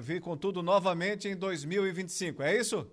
vir 0.00 0.20
com 0.20 0.36
tudo 0.36 0.62
novamente 0.62 1.28
em 1.28 1.36
2025. 1.36 2.42
É 2.42 2.56
isso? 2.56 2.90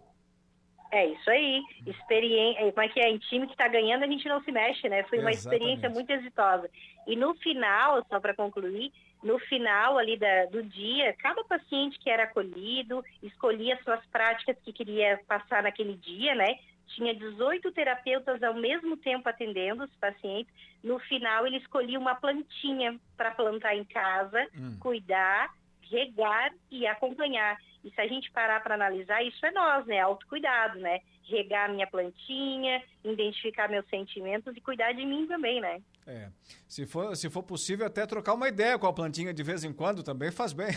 É 0.91 1.05
isso 1.05 1.29
aí. 1.29 1.61
Experiência, 1.85 2.71
como 2.71 2.81
é 2.81 2.87
que 2.89 2.99
é? 2.99 3.09
Em 3.09 3.17
time 3.17 3.45
que 3.45 3.53
está 3.53 3.67
ganhando, 3.67 4.03
a 4.03 4.07
gente 4.07 4.27
não 4.29 4.41
se 4.43 4.51
mexe, 4.51 4.87
né? 4.87 5.03
Foi 5.03 5.19
uma 5.19 5.31
Exatamente. 5.31 5.61
experiência 5.61 5.89
muito 5.89 6.09
exitosa. 6.09 6.69
E 7.05 7.15
no 7.15 7.35
final, 7.35 8.05
só 8.07 8.19
para 8.19 8.33
concluir, 8.33 8.91
no 9.21 9.37
final 9.39 9.97
ali 9.97 10.17
da, 10.17 10.45
do 10.45 10.63
dia, 10.63 11.13
cada 11.19 11.43
paciente 11.43 11.99
que 11.99 12.09
era 12.09 12.23
acolhido 12.23 13.03
escolhia 13.21 13.77
suas 13.83 14.05
práticas 14.07 14.55
que 14.63 14.71
queria 14.71 15.19
passar 15.27 15.63
naquele 15.63 15.97
dia, 15.97 16.33
né? 16.35 16.57
Tinha 16.87 17.13
18 17.13 17.71
terapeutas 17.71 18.41
ao 18.41 18.53
mesmo 18.53 18.97
tempo 18.97 19.27
atendendo 19.27 19.83
os 19.83 19.95
pacientes. 19.95 20.53
No 20.83 20.99
final, 20.99 21.45
ele 21.45 21.57
escolhia 21.57 21.99
uma 21.99 22.15
plantinha 22.15 22.99
para 23.15 23.31
plantar 23.31 23.75
em 23.75 23.83
casa, 23.83 24.47
hum. 24.55 24.77
cuidar, 24.79 25.53
regar 25.89 26.53
e 26.71 26.85
acompanhar. 26.87 27.57
E 27.83 27.91
se 27.91 28.01
a 28.01 28.07
gente 28.07 28.31
parar 28.31 28.61
para 28.61 28.75
analisar, 28.75 29.23
isso 29.23 29.45
é 29.45 29.51
nós, 29.51 29.85
né? 29.85 29.99
Autocuidado, 29.99 30.79
né? 30.79 30.99
Regar 31.23 31.71
minha 31.71 31.87
plantinha, 31.87 32.81
identificar 33.03 33.69
meus 33.69 33.87
sentimentos 33.87 34.55
e 34.55 34.61
cuidar 34.61 34.93
de 34.93 35.05
mim 35.05 35.27
também, 35.27 35.61
né? 35.61 35.81
É. 36.07 36.29
Se 36.67 36.85
for, 36.85 37.15
se 37.17 37.29
for 37.29 37.43
possível, 37.43 37.85
até 37.85 38.05
trocar 38.05 38.33
uma 38.33 38.47
ideia 38.47 38.79
com 38.79 38.87
a 38.87 38.93
plantinha 38.93 39.33
de 39.33 39.43
vez 39.43 39.65
em 39.65 39.73
quando 39.73 40.01
também 40.01 40.31
faz 40.31 40.53
bem. 40.53 40.69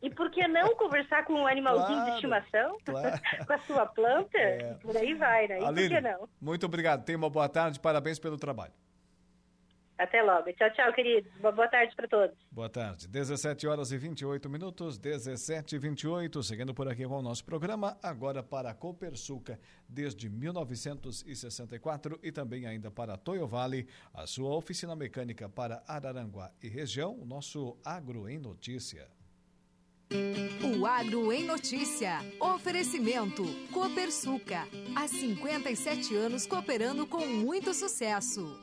E 0.00 0.08
por 0.08 0.30
que 0.30 0.48
não 0.48 0.74
conversar 0.76 1.24
com 1.26 1.34
um 1.34 1.46
animalzinho 1.46 1.88
claro, 1.88 2.04
de 2.06 2.14
estimação? 2.14 2.78
Claro. 2.86 3.20
com 3.46 3.52
a 3.52 3.58
sua 3.66 3.86
planta? 3.86 4.38
É. 4.38 4.74
Por 4.80 4.96
aí 4.96 5.12
vai, 5.14 5.46
né? 5.46 5.60
E 5.60 5.64
Aline, 5.64 5.88
por 5.88 5.94
que 5.96 6.00
não? 6.00 6.28
Muito 6.40 6.64
obrigado. 6.64 7.04
Tenha 7.04 7.18
uma 7.18 7.28
boa 7.28 7.48
tarde. 7.50 7.78
Parabéns 7.78 8.18
pelo 8.18 8.38
trabalho. 8.38 8.72
Até 9.96 10.22
logo. 10.22 10.52
Tchau, 10.52 10.70
tchau, 10.72 10.92
queridos. 10.92 11.30
Boa 11.40 11.68
tarde 11.68 11.94
para 11.94 12.08
todos. 12.08 12.36
Boa 12.50 12.68
tarde. 12.68 13.06
17 13.06 13.66
horas 13.66 13.92
e 13.92 13.98
28 13.98 14.50
minutos, 14.50 14.98
17 14.98 15.76
e 15.76 15.78
28. 15.78 16.42
Seguindo 16.42 16.74
por 16.74 16.88
aqui 16.88 17.06
com 17.06 17.18
o 17.18 17.22
nosso 17.22 17.44
programa, 17.44 17.96
agora 18.02 18.42
para 18.42 18.70
a 18.70 18.74
Copersuca, 18.74 19.58
desde 19.88 20.28
1964 20.28 22.18
e 22.22 22.32
também 22.32 22.66
ainda 22.66 22.90
para 22.90 23.16
Toyo 23.16 23.46
Vale, 23.46 23.86
a 24.12 24.26
sua 24.26 24.54
oficina 24.56 24.96
mecânica 24.96 25.48
para 25.48 25.82
Araranguá 25.86 26.50
e 26.60 26.68
região, 26.68 27.16
o 27.16 27.24
nosso 27.24 27.78
Agro 27.84 28.28
em 28.28 28.38
Notícia. 28.38 29.08
O 30.62 30.86
Agro 30.86 31.32
em 31.32 31.44
Notícia. 31.44 32.18
Oferecimento. 32.40 33.44
Copersuca. 33.72 34.66
Há 34.94 35.06
57 35.06 36.14
anos 36.16 36.46
cooperando 36.46 37.06
com 37.06 37.24
muito 37.26 37.72
sucesso. 37.72 38.60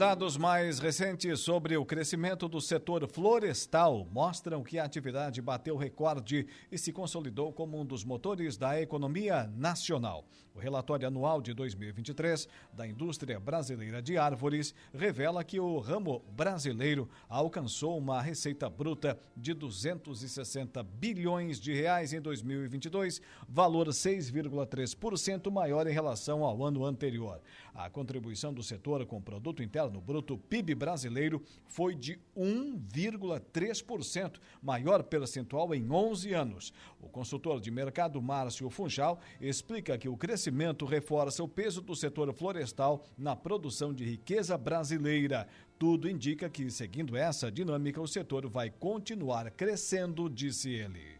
Dados 0.00 0.38
mais 0.38 0.78
recentes 0.78 1.40
sobre 1.40 1.76
o 1.76 1.84
crescimento 1.84 2.48
do 2.48 2.58
setor 2.58 3.06
florestal 3.06 4.08
mostram 4.10 4.62
que 4.62 4.78
a 4.78 4.84
atividade 4.84 5.42
bateu 5.42 5.76
recorde 5.76 6.46
e 6.72 6.78
se 6.78 6.90
consolidou 6.90 7.52
como 7.52 7.78
um 7.78 7.84
dos 7.84 8.02
motores 8.02 8.56
da 8.56 8.80
economia 8.80 9.46
nacional. 9.54 10.24
O 10.54 10.58
relatório 10.58 11.06
anual 11.06 11.42
de 11.42 11.52
2023 11.52 12.48
da 12.72 12.86
indústria 12.86 13.38
brasileira 13.38 14.00
de 14.00 14.16
árvores 14.16 14.74
revela 14.92 15.44
que 15.44 15.60
o 15.60 15.78
ramo 15.78 16.24
brasileiro 16.32 17.08
alcançou 17.28 17.98
uma 17.98 18.22
receita 18.22 18.70
bruta 18.70 19.18
de 19.36 19.52
260 19.52 20.82
bilhões 20.82 21.60
de 21.60 21.74
reais 21.74 22.14
em 22.14 22.20
2022, 22.22 23.20
valor 23.46 23.88
6,3% 23.88 25.50
maior 25.50 25.86
em 25.86 25.92
relação 25.92 26.42
ao 26.42 26.64
ano 26.64 26.86
anterior. 26.86 27.40
A 27.74 27.88
contribuição 27.88 28.52
do 28.52 28.62
setor 28.62 29.04
com 29.06 29.18
o 29.18 29.22
produto 29.22 29.62
interno 29.62 30.00
bruto 30.00 30.36
PIB 30.36 30.74
brasileiro 30.74 31.42
foi 31.66 31.94
de 31.94 32.18
1,3%, 32.36 34.38
maior 34.62 35.02
percentual 35.02 35.74
em 35.74 35.90
11 35.90 36.32
anos. 36.32 36.72
O 37.00 37.08
consultor 37.08 37.60
de 37.60 37.70
mercado 37.70 38.20
Márcio 38.20 38.68
Funchal 38.70 39.20
explica 39.40 39.96
que 39.96 40.08
o 40.08 40.16
crescimento 40.16 40.84
reforça 40.84 41.42
o 41.42 41.48
peso 41.48 41.80
do 41.80 41.94
setor 41.94 42.32
florestal 42.32 43.04
na 43.16 43.36
produção 43.36 43.92
de 43.92 44.04
riqueza 44.04 44.56
brasileira. 44.58 45.46
Tudo 45.78 46.08
indica 46.08 46.50
que, 46.50 46.70
seguindo 46.70 47.16
essa 47.16 47.50
dinâmica, 47.50 48.00
o 48.00 48.08
setor 48.08 48.48
vai 48.48 48.70
continuar 48.70 49.50
crescendo, 49.50 50.28
disse 50.28 50.70
ele. 50.70 51.19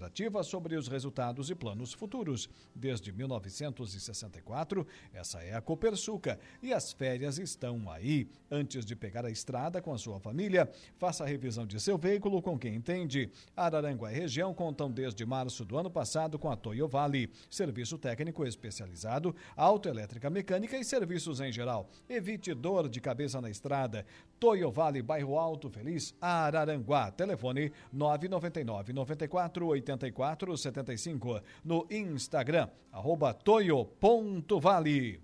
cooperativa 0.00 0.42
sobre 0.42 0.76
os 0.76 0.88
resultados 0.88 1.50
e 1.50 1.54
planos 1.54 1.92
futuros. 1.92 2.48
Desde 2.74 3.12
1964, 3.12 4.86
essa 5.12 5.40
é 5.42 5.54
a 5.54 5.60
Copersuca 5.60 6.40
e 6.62 6.72
as 6.72 6.90
férias 6.92 7.38
estão 7.38 7.90
aí. 7.90 8.26
Antes 8.50 8.86
de 8.86 8.96
pegar 8.96 9.26
a 9.26 9.30
estrada 9.30 9.82
com 9.82 9.92
a 9.92 9.98
sua 9.98 10.18
família, 10.18 10.70
faça 10.96 11.24
a 11.24 11.26
revisão 11.26 11.66
de 11.66 11.78
seu 11.78 11.98
veículo 11.98 12.40
com 12.40 12.58
quem 12.58 12.74
entende. 12.74 13.30
Araranguá 13.54 14.10
e 14.10 14.16
região 14.16 14.54
contam 14.54 14.90
desde 14.90 15.26
março 15.26 15.64
do 15.64 15.76
ano 15.76 15.90
passado 15.90 16.38
com 16.38 16.50
a 16.50 16.56
Toyo 16.56 16.88
Vale, 16.88 17.30
serviço 17.50 17.98
técnico 17.98 18.46
especializado, 18.46 19.36
autoelétrica 19.54 20.30
mecânica 20.30 20.78
e 20.78 20.84
serviços 20.84 21.40
em 21.40 21.52
geral. 21.52 21.90
Evite 22.08 22.54
dor 22.54 22.88
de 22.88 23.00
cabeça 23.00 23.40
na 23.40 23.50
estrada. 23.50 24.06
Toyo 24.38 24.70
Vale, 24.70 25.02
bairro 25.02 25.38
Alto 25.38 25.68
Feliz, 25.68 26.14
Araranguá. 26.20 27.10
Telefone 27.10 27.70
999 27.92 28.94
94 28.94 29.76
8475 29.92 31.40
no 31.64 31.86
Instagram, 31.90 32.68
arroba 32.92 33.32
toio.vale. 33.34 35.20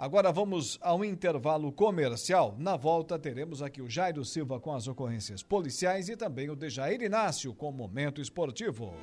Agora 0.00 0.32
vamos 0.32 0.78
ao 0.80 1.04
intervalo 1.04 1.70
comercial. 1.70 2.56
Na 2.58 2.74
volta 2.74 3.18
teremos 3.18 3.60
aqui 3.60 3.82
o 3.82 3.90
Jairo 3.90 4.24
Silva 4.24 4.58
com 4.58 4.72
as 4.72 4.88
ocorrências 4.88 5.42
policiais 5.42 6.08
e 6.08 6.16
também 6.16 6.48
o 6.48 6.56
Dejair 6.56 7.02
Inácio 7.02 7.52
com 7.52 7.68
o 7.68 7.72
Momento 7.72 8.18
Esportivo. 8.18 8.94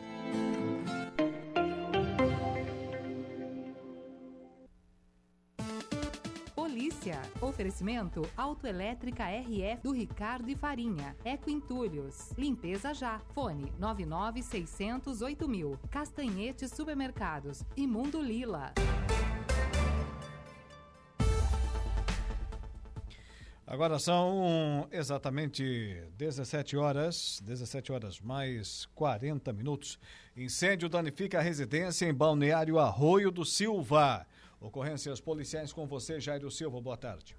Oferecimento 7.57 8.21
Autoelétrica 8.37 9.23
RF 9.23 9.81
do 9.81 9.91
Ricardo 9.91 10.47
e 10.47 10.55
Farinha. 10.55 11.15
Eco 11.25 11.49
Entulhos. 11.49 12.31
Limpeza 12.37 12.93
já. 12.93 13.17
Fone 13.33 13.73
99608 13.79 15.47
mil. 15.49 15.79
Castanhete 15.89 16.67
Supermercados. 16.67 17.63
Imundo 17.75 18.21
Lila. 18.21 18.73
Agora 23.65 23.97
são 23.97 24.87
exatamente 24.91 25.99
17 26.15 26.77
horas, 26.77 27.41
17 27.43 27.91
horas 27.91 28.21
mais 28.21 28.85
40 28.93 29.51
minutos. 29.51 29.99
Incêndio 30.35 30.87
danifica 30.87 31.39
a 31.39 31.41
residência 31.41 32.05
em 32.05 32.13
Balneário 32.13 32.77
Arroio 32.77 33.31
do 33.31 33.43
Silva. 33.43 34.27
Ocorrências 34.59 35.21
policiais 35.21 35.71
com 35.71 35.85
você, 35.85 36.19
Jairo 36.19 36.49
Silva. 36.49 36.81
Boa 36.81 36.97
tarde. 36.97 37.37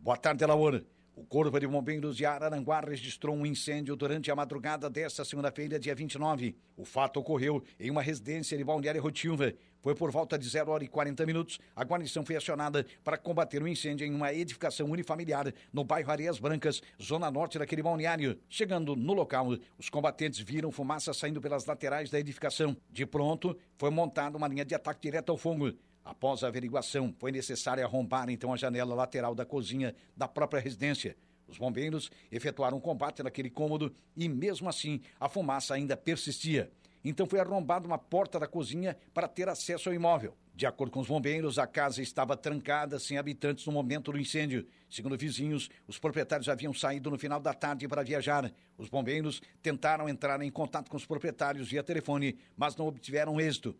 Boa 0.00 0.16
tarde, 0.16 0.46
Laura. 0.46 0.84
O 1.16 1.24
Corpo 1.24 1.58
de 1.58 1.66
Bombeiros 1.66 2.16
de 2.16 2.26
Araranguá 2.26 2.80
registrou 2.80 3.36
um 3.36 3.46
incêndio 3.46 3.94
durante 3.94 4.30
a 4.30 4.36
madrugada 4.36 4.90
desta 4.90 5.24
segunda-feira, 5.24 5.78
dia 5.78 5.94
29. 5.94 6.56
O 6.76 6.84
fato 6.84 7.20
ocorreu 7.20 7.62
em 7.78 7.90
uma 7.90 8.02
residência 8.02 8.56
de 8.58 8.64
Balneário 8.64 9.02
Rotilva. 9.02 9.52
Foi 9.84 9.94
por 9.94 10.10
volta 10.10 10.38
de 10.38 10.48
0 10.48 10.70
hora 10.70 10.82
e 10.82 10.88
40 10.88 11.26
minutos. 11.26 11.58
A 11.76 11.84
guarnição 11.84 12.24
foi 12.24 12.34
acionada 12.36 12.86
para 13.04 13.18
combater 13.18 13.60
o 13.60 13.66
um 13.66 13.68
incêndio 13.68 14.06
em 14.06 14.14
uma 14.14 14.32
edificação 14.32 14.90
unifamiliar 14.90 15.52
no 15.70 15.84
bairro 15.84 16.10
Areias 16.10 16.38
Brancas, 16.38 16.80
zona 17.00 17.30
norte 17.30 17.58
daquele 17.58 17.82
balneário. 17.82 18.40
Chegando 18.48 18.96
no 18.96 19.12
local, 19.12 19.48
os 19.78 19.90
combatentes 19.90 20.40
viram 20.40 20.72
fumaça 20.72 21.12
saindo 21.12 21.38
pelas 21.38 21.66
laterais 21.66 22.08
da 22.08 22.18
edificação. 22.18 22.74
De 22.90 23.04
pronto, 23.04 23.54
foi 23.76 23.90
montada 23.90 24.38
uma 24.38 24.48
linha 24.48 24.64
de 24.64 24.74
ataque 24.74 25.02
direto 25.02 25.28
ao 25.28 25.36
fogo. 25.36 25.74
Após 26.02 26.42
a 26.42 26.48
averiguação, 26.48 27.14
foi 27.18 27.30
necessário 27.30 27.84
arrombar 27.84 28.30
então 28.30 28.54
a 28.54 28.56
janela 28.56 28.94
lateral 28.94 29.34
da 29.34 29.44
cozinha 29.44 29.94
da 30.16 30.26
própria 30.26 30.62
residência. 30.62 31.14
Os 31.46 31.58
bombeiros 31.58 32.10
efetuaram 32.32 32.78
um 32.78 32.80
combate 32.80 33.22
naquele 33.22 33.50
cômodo 33.50 33.94
e, 34.16 34.30
mesmo 34.30 34.66
assim, 34.66 35.02
a 35.20 35.28
fumaça 35.28 35.74
ainda 35.74 35.94
persistia. 35.94 36.70
Então 37.04 37.26
foi 37.26 37.38
arrombada 37.38 37.86
uma 37.86 37.98
porta 37.98 38.40
da 38.40 38.46
cozinha 38.46 38.96
para 39.12 39.28
ter 39.28 39.48
acesso 39.48 39.88
ao 39.88 39.94
imóvel. 39.94 40.34
De 40.54 40.66
acordo 40.66 40.92
com 40.92 41.00
os 41.00 41.08
bombeiros, 41.08 41.58
a 41.58 41.66
casa 41.66 42.00
estava 42.00 42.36
trancada, 42.36 42.98
sem 42.98 43.18
habitantes 43.18 43.66
no 43.66 43.72
momento 43.72 44.12
do 44.12 44.18
incêndio. 44.18 44.64
Segundo 44.88 45.18
vizinhos, 45.18 45.68
os 45.86 45.98
proprietários 45.98 46.48
haviam 46.48 46.72
saído 46.72 47.10
no 47.10 47.18
final 47.18 47.40
da 47.40 47.52
tarde 47.52 47.88
para 47.88 48.04
viajar. 48.04 48.50
Os 48.78 48.88
bombeiros 48.88 49.42
tentaram 49.60 50.08
entrar 50.08 50.40
em 50.40 50.50
contato 50.50 50.88
com 50.88 50.96
os 50.96 51.04
proprietários 51.04 51.70
via 51.70 51.82
telefone, 51.82 52.38
mas 52.56 52.76
não 52.76 52.86
obtiveram 52.86 53.40
êxito. 53.40 53.76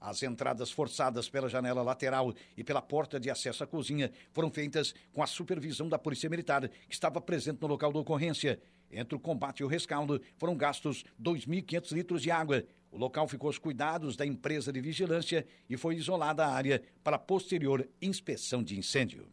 As 0.00 0.22
entradas 0.22 0.70
forçadas 0.70 1.28
pela 1.28 1.48
janela 1.48 1.82
lateral 1.82 2.34
e 2.56 2.62
pela 2.62 2.82
porta 2.82 3.18
de 3.18 3.30
acesso 3.30 3.64
à 3.64 3.66
cozinha 3.66 4.10
foram 4.32 4.50
feitas 4.50 4.94
com 5.12 5.22
a 5.22 5.26
supervisão 5.26 5.88
da 5.88 5.98
Polícia 5.98 6.28
Militar, 6.28 6.68
que 6.68 6.94
estava 6.94 7.20
presente 7.20 7.62
no 7.62 7.68
local 7.68 7.92
da 7.92 8.00
ocorrência. 8.00 8.60
Entre 8.90 9.14
o 9.14 9.20
combate 9.20 9.60
e 9.60 9.64
o 9.64 9.68
rescaldo, 9.68 10.20
foram 10.36 10.56
gastos 10.56 11.04
2.500 11.22 11.92
litros 11.92 12.22
de 12.22 12.30
água. 12.30 12.64
O 12.90 12.98
local 12.98 13.28
ficou 13.28 13.48
aos 13.48 13.58
cuidados 13.58 14.16
da 14.16 14.24
empresa 14.24 14.72
de 14.72 14.80
vigilância 14.80 15.46
e 15.68 15.76
foi 15.76 15.96
isolada 15.96 16.46
a 16.46 16.52
área 16.52 16.82
para 17.04 17.18
posterior 17.18 17.86
inspeção 18.00 18.62
de 18.62 18.78
incêndio. 18.78 19.26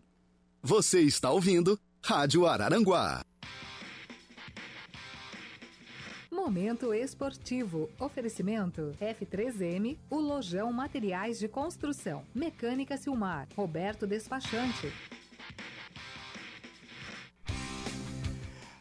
Você 0.61 1.01
está 1.01 1.31
ouvindo 1.31 1.79
Rádio 2.03 2.45
Araranguá. 2.45 3.23
Momento 6.33 6.93
esportivo. 6.93 7.89
Oferecimento 7.99 8.93
F3M, 8.99 9.97
o 10.09 10.17
Lojão 10.17 10.73
Materiais 10.73 11.39
de 11.39 11.47
Construção. 11.47 12.25
Mecânica 12.33 12.97
Silmar. 12.97 13.47
Roberto 13.55 14.05
Despachante. 14.05 14.91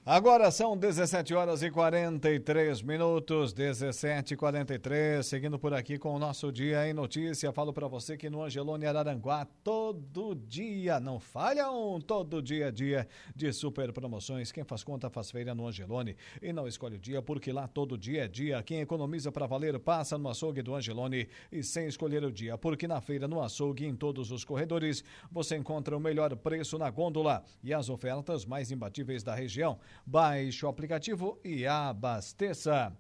Agora 0.05 0.51
são 0.51 0.77
17 0.77 1.33
horas 1.33 1.63
e 1.63 1.71
43 1.71 2.83
minutos, 2.83 3.53
17 3.53 4.35
e 4.35 4.37
43 4.37 5.25
seguindo 5.25 5.61
por 5.61 5.73
aqui 5.73 5.97
com 5.97 6.13
o 6.13 6.19
nosso 6.19 6.51
Dia 6.51 6.89
em 6.89 6.93
Notícia. 6.93 7.53
Falo 7.53 7.73
para 7.73 7.87
você 7.87 8.17
que 8.17 8.29
no 8.29 8.43
Angelone 8.43 8.85
Araranguá, 8.85 9.47
todo 9.63 10.35
dia, 10.35 10.99
não 10.99 11.21
falha 11.21 11.71
um, 11.71 12.01
todo 12.01 12.43
dia 12.43 12.67
a 12.67 12.71
dia 12.73 13.07
de 13.33 13.53
super 13.53 13.93
promoções. 13.93 14.51
Quem 14.51 14.65
faz 14.65 14.83
conta 14.83 15.09
faz 15.09 15.31
feira 15.31 15.55
no 15.55 15.69
Angelone 15.69 16.17
e 16.43 16.53
não 16.53 16.67
escolhe 16.67 16.97
o 16.97 17.01
dia, 17.01 17.23
porque 17.23 17.53
lá 17.53 17.69
todo 17.69 17.97
dia 17.97 18.25
é 18.25 18.29
dia. 18.29 18.61
Quem 18.61 18.81
economiza 18.81 19.31
para 19.31 19.47
valer 19.47 19.79
passa 19.79 20.19
no 20.19 20.29
açougue 20.29 20.63
do 20.63 20.75
Angelone 20.75 21.29
e 21.53 21.63
sem 21.63 21.87
escolher 21.87 22.25
o 22.25 22.33
dia, 22.33 22.59
porque 22.59 22.89
na 22.89 23.01
feira, 23.01 23.29
no 23.29 23.41
açougue, 23.41 23.87
em 23.87 23.95
todos 23.95 24.33
os 24.33 24.45
corredores, 24.45 25.05
você 25.31 25.57
encontra 25.57 25.97
o 25.97 26.01
melhor 26.01 26.35
preço 26.35 26.77
na 26.77 26.91
gôndola 26.91 27.45
e 27.63 27.73
as 27.73 27.89
ofertas 27.89 28.45
mais 28.45 28.73
imbatíveis 28.73 29.23
da 29.23 29.33
região. 29.33 29.79
Baixe 30.07 30.65
o 30.65 30.69
aplicativo 30.69 31.39
e 31.45 31.67
abasteça. 31.67 32.93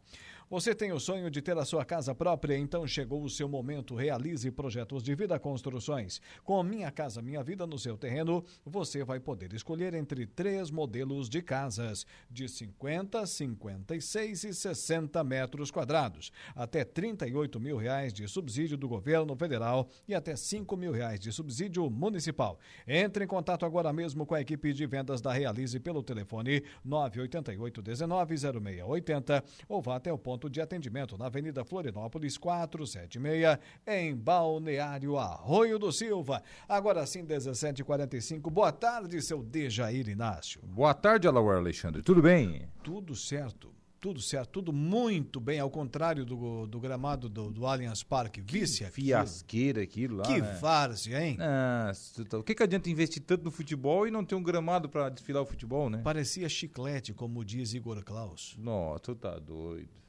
Você 0.52 0.74
tem 0.74 0.92
o 0.92 1.00
sonho 1.00 1.30
de 1.30 1.40
ter 1.40 1.56
a 1.56 1.64
sua 1.64 1.82
casa 1.82 2.14
própria? 2.14 2.58
Então 2.58 2.86
chegou 2.86 3.22
o 3.22 3.30
seu 3.30 3.48
momento. 3.48 3.94
Realize 3.94 4.50
projetos 4.50 5.02
de 5.02 5.14
vida 5.14 5.38
construções. 5.38 6.20
Com 6.44 6.62
Minha 6.62 6.90
Casa 6.90 7.22
Minha 7.22 7.42
Vida 7.42 7.66
no 7.66 7.78
seu 7.78 7.96
terreno, 7.96 8.44
você 8.62 9.02
vai 9.02 9.18
poder 9.18 9.54
escolher 9.54 9.94
entre 9.94 10.26
três 10.26 10.70
modelos 10.70 11.30
de 11.30 11.40
casas 11.40 12.04
de 12.30 12.46
50, 12.50 13.24
56 13.24 14.44
e 14.44 14.52
60 14.52 15.24
metros 15.24 15.70
quadrados, 15.70 16.30
até 16.54 16.84
38 16.84 17.58
mil 17.58 17.78
reais 17.78 18.12
de 18.12 18.28
subsídio 18.28 18.76
do 18.76 18.86
governo 18.86 19.34
federal 19.34 19.88
e 20.06 20.14
até 20.14 20.36
5 20.36 20.76
mil 20.76 20.92
reais 20.92 21.18
de 21.18 21.32
subsídio 21.32 21.88
municipal. 21.88 22.58
Entre 22.86 23.24
em 23.24 23.26
contato 23.26 23.64
agora 23.64 23.90
mesmo 23.90 24.26
com 24.26 24.34
a 24.34 24.42
equipe 24.42 24.74
de 24.74 24.84
vendas 24.84 25.22
da 25.22 25.32
Realize 25.32 25.80
pelo 25.80 26.02
telefone 26.02 26.62
988 26.84 27.80
19 27.80 28.36
0680 28.36 29.44
ou 29.66 29.80
vá 29.80 29.96
até 29.96 30.12
o 30.12 30.18
ponto 30.18 30.41
ponto 30.42 30.50
de 30.50 30.60
atendimento 30.60 31.16
na 31.16 31.26
Avenida 31.26 31.64
Florinópolis 31.64 32.36
476, 32.36 33.58
em 33.86 34.16
Balneário 34.16 35.16
Arroio 35.16 35.78
do 35.78 35.92
Silva. 35.92 36.42
Agora 36.68 37.06
sim, 37.06 37.24
17h45. 37.24 38.50
Boa 38.50 38.72
tarde, 38.72 39.22
seu 39.22 39.42
Dejair 39.42 40.08
Inácio. 40.08 40.60
Boa 40.64 40.94
tarde, 40.94 41.28
Alauer 41.28 41.58
Alexandre. 41.58 42.02
Tudo 42.02 42.20
bem? 42.20 42.68
Tudo 42.82 43.14
certo 43.14 43.72
tudo 44.00 44.20
certo, 44.20 44.50
tudo 44.50 44.72
muito 44.72 45.38
bem, 45.38 45.60
ao 45.60 45.70
contrário 45.70 46.24
do, 46.24 46.66
do 46.66 46.80
gramado 46.80 47.28
do, 47.28 47.52
do 47.52 47.64
Allianz 47.64 48.02
Parque. 48.02 48.40
Vice 48.40 48.84
aquilo. 48.84 49.06
Fiasqueira 49.06 49.80
aquilo 49.80 50.16
lá. 50.16 50.24
Que 50.24 50.40
né? 50.40 50.58
várzea, 50.60 51.24
hein? 51.24 51.36
Ah, 51.38 51.92
o 52.36 52.42
que, 52.42 52.52
que 52.52 52.64
adianta 52.64 52.90
investir 52.90 53.22
tanto 53.22 53.44
no 53.44 53.52
futebol 53.52 54.04
e 54.04 54.10
não 54.10 54.24
ter 54.24 54.34
um 54.34 54.42
gramado 54.42 54.88
para 54.88 55.08
desfilar 55.08 55.44
o 55.44 55.46
futebol, 55.46 55.88
né? 55.88 56.00
Parecia 56.02 56.48
chiclete, 56.48 57.14
como 57.14 57.44
diz 57.44 57.74
Igor 57.74 58.02
Klaus. 58.02 58.56
Nossa, 58.58 58.98
tu 58.98 59.14
tá 59.14 59.38
doido. 59.38 60.01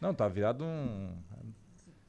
Não, 0.00 0.14
tá 0.14 0.26
virado 0.28 0.64
um. 0.64 1.12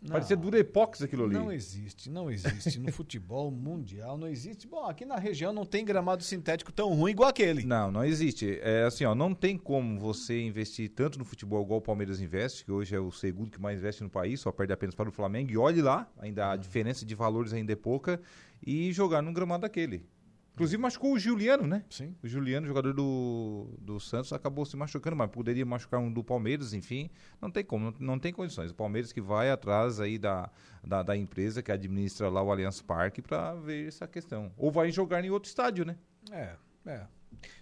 Não, 0.01 0.13
Parecia 0.13 0.35
Durepox 0.35 1.03
aquilo 1.03 1.25
ali. 1.25 1.35
Não 1.35 1.51
existe, 1.51 2.09
não 2.09 2.31
existe. 2.31 2.79
No 2.79 2.91
futebol 2.91 3.51
mundial 3.53 4.17
não 4.17 4.27
existe. 4.27 4.67
Bom, 4.67 4.83
aqui 4.85 5.05
na 5.05 5.17
região 5.17 5.53
não 5.53 5.63
tem 5.63 5.85
gramado 5.85 6.23
sintético 6.23 6.71
tão 6.71 6.91
ruim 6.95 7.11
igual 7.11 7.29
aquele. 7.29 7.63
Não, 7.63 7.91
não 7.91 8.03
existe. 8.03 8.59
É 8.63 8.83
assim, 8.83 9.05
ó, 9.05 9.13
não 9.13 9.35
tem 9.35 9.55
como 9.55 9.99
você 9.99 10.41
investir 10.41 10.89
tanto 10.89 11.19
no 11.19 11.25
futebol 11.25 11.61
igual 11.61 11.77
o 11.77 11.83
Palmeiras 11.83 12.19
investe, 12.19 12.65
que 12.65 12.71
hoje 12.71 12.95
é 12.95 12.99
o 12.99 13.11
segundo 13.11 13.51
que 13.51 13.61
mais 13.61 13.77
investe 13.77 14.01
no 14.01 14.09
país, 14.09 14.39
só 14.39 14.51
perde 14.51 14.73
apenas 14.73 14.95
para 14.95 15.07
o 15.07 15.11
Flamengo. 15.11 15.51
E 15.51 15.57
olhe 15.57 15.83
lá, 15.83 16.09
ainda 16.17 16.51
a 16.51 16.55
diferença 16.55 17.05
de 17.05 17.13
valores 17.13 17.53
ainda 17.53 17.71
é 17.71 17.75
pouca, 17.75 18.19
e 18.65 18.91
jogar 18.91 19.21
num 19.21 19.33
gramado 19.33 19.61
daquele. 19.61 20.03
Inclusive 20.53 20.81
machucou 20.81 21.13
o 21.13 21.19
Juliano, 21.19 21.65
né? 21.65 21.83
Sim. 21.89 22.15
O 22.21 22.27
Juliano, 22.27 22.67
jogador 22.67 22.93
do, 22.93 23.69
do 23.79 23.99
Santos, 23.99 24.33
acabou 24.33 24.65
se 24.65 24.75
machucando, 24.75 25.15
mas 25.15 25.29
poderia 25.29 25.65
machucar 25.65 25.99
um 25.99 26.11
do 26.11 26.23
Palmeiras, 26.23 26.73
enfim. 26.73 27.09
Não 27.41 27.49
tem 27.49 27.63
como, 27.63 27.91
não, 27.91 27.95
não 27.99 28.19
tem 28.19 28.33
condições. 28.33 28.71
O 28.71 28.75
Palmeiras 28.75 29.13
que 29.13 29.21
vai 29.21 29.49
atrás 29.49 29.99
aí 29.99 30.17
da, 30.17 30.49
da, 30.83 31.03
da 31.03 31.15
empresa 31.15 31.63
que 31.63 31.71
administra 31.71 32.29
lá 32.29 32.43
o 32.43 32.51
Allianz 32.51 32.81
Parque 32.81 33.21
para 33.21 33.55
ver 33.55 33.87
essa 33.87 34.07
questão. 34.07 34.51
Ou 34.57 34.71
vai 34.71 34.91
jogar 34.91 35.23
em 35.23 35.29
outro 35.29 35.47
estádio, 35.47 35.85
né? 35.85 35.95
É, 36.31 36.55
é. 36.85 37.07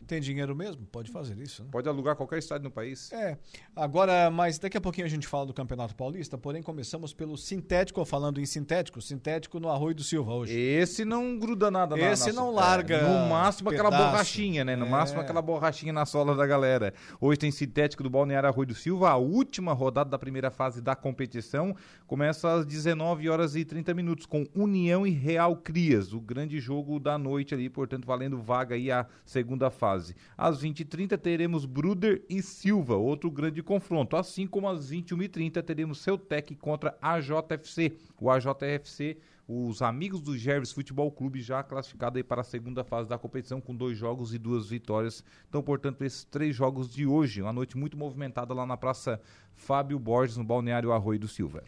Tem 0.08 0.20
dinheiro 0.20 0.56
mesmo? 0.56 0.88
Pode 0.88 1.12
fazer 1.12 1.38
isso. 1.38 1.64
Né? 1.64 1.70
Pode 1.72 1.88
alugar 1.88 2.16
qualquer 2.16 2.40
estádio 2.40 2.64
no 2.64 2.72
país. 2.72 3.12
É. 3.12 3.38
Agora, 3.76 4.32
mas 4.32 4.58
daqui 4.58 4.76
a 4.76 4.82
pouquinho 4.82 5.06
a 5.06 5.10
gente 5.10 5.28
fala 5.28 5.46
do 5.46 5.54
Campeonato 5.54 5.96
Paulista, 5.96 6.36
porém 6.36 6.64
começamos 6.64 7.14
pelo 7.14 7.38
sintético, 7.38 8.04
falando 8.04 8.42
em 8.42 8.46
sintético, 8.46 9.02
sintético 9.02 9.60
no 9.60 9.70
Arroio 9.70 9.94
do 9.94 10.04
Silva 10.04 10.34
hoje. 10.34 10.58
Esse 10.58 11.06
não 11.06 11.38
gruda 11.38 11.70
nada 11.70 11.96
na 11.96 12.12
Esse 12.12 12.32
não 12.32 12.52
larga. 12.52 12.96
É, 12.96 13.04
no 13.04 13.30
máximo 13.30 13.70
pedaço. 13.70 13.88
aquela 13.88 14.06
borrachinha, 14.06 14.66
né? 14.66 14.76
No 14.76 14.88
é. 14.88 14.90
máximo 14.90 15.22
aquela 15.22 15.44
borrachinha 15.44 15.94
na 15.94 16.06
sola 16.08 16.36
da 16.36 16.48
galera. 16.48 16.92
Hoje 17.22 17.38
tem 17.38 17.52
sintético 17.52 18.02
do 18.02 18.10
Balneário 18.10 18.50
Arroio 18.50 18.70
do 18.70 18.76
Silva, 18.76 19.12
a 19.12 19.18
última 19.18 19.74
rodada 19.74 20.10
da 20.10 20.18
primeira 20.18 20.50
fase 20.50 20.82
da 20.82 20.96
competição. 20.96 21.76
Começa 22.08 22.52
às 22.52 22.66
19 22.66 23.30
horas 23.30 23.56
e 23.56 23.64
30 23.64 23.94
minutos 23.94 24.26
com 24.26 24.48
União 24.56 25.06
e 25.06 25.12
Real 25.12 25.56
Crias, 25.56 26.14
o 26.14 26.20
grande 26.20 26.60
jogo 26.60 27.00
da 27.00 27.16
noite 27.18 27.54
ali, 27.54 27.70
portanto, 27.70 28.08
valendo 28.08 28.42
vaga 28.42 28.74
aí 28.74 28.90
a 28.90 29.06
segunda 29.24 29.59
fase. 29.72 30.16
Às 30.38 30.62
20h30 30.62 31.18
teremos 31.18 31.66
Bruder 31.66 32.24
e 32.30 32.44
Silva, 32.44 32.96
outro 32.96 33.32
grande 33.32 33.64
confronto. 33.64 34.16
Assim 34.16 34.46
como 34.46 34.68
às 34.68 34.92
21h30 34.92 35.64
teremos 35.64 36.06
Tec 36.28 36.56
contra 36.58 36.96
a 37.02 37.20
JFC. 37.20 37.98
O 38.20 38.30
AJFC 38.30 39.18
os 39.52 39.82
amigos 39.82 40.22
do 40.22 40.38
Gerves 40.38 40.72
Futebol 40.72 41.12
Clube 41.12 41.42
já 41.42 41.64
classificado 41.64 42.20
aí 42.20 42.24
para 42.24 42.42
a 42.42 42.44
segunda 42.44 42.84
fase 42.84 43.10
da 43.10 43.18
competição 43.18 43.60
com 43.60 43.76
dois 43.76 43.98
jogos 43.98 44.32
e 44.32 44.38
duas 44.38 44.70
vitórias. 44.70 45.24
Então, 45.50 45.64
portanto, 45.64 46.04
esses 46.04 46.24
três 46.24 46.56
jogos 46.56 46.94
de 46.94 47.08
hoje, 47.08 47.42
uma 47.42 47.52
noite 47.52 47.76
muito 47.76 47.98
movimentada 47.98 48.54
lá 48.54 48.64
na 48.64 48.78
Praça 48.78 49.20
Fábio 49.56 49.98
Borges, 49.98 50.38
no 50.38 50.44
Balneário 50.44 50.92
Arroio 50.92 51.18
do 51.18 51.28
Silva. 51.28 51.64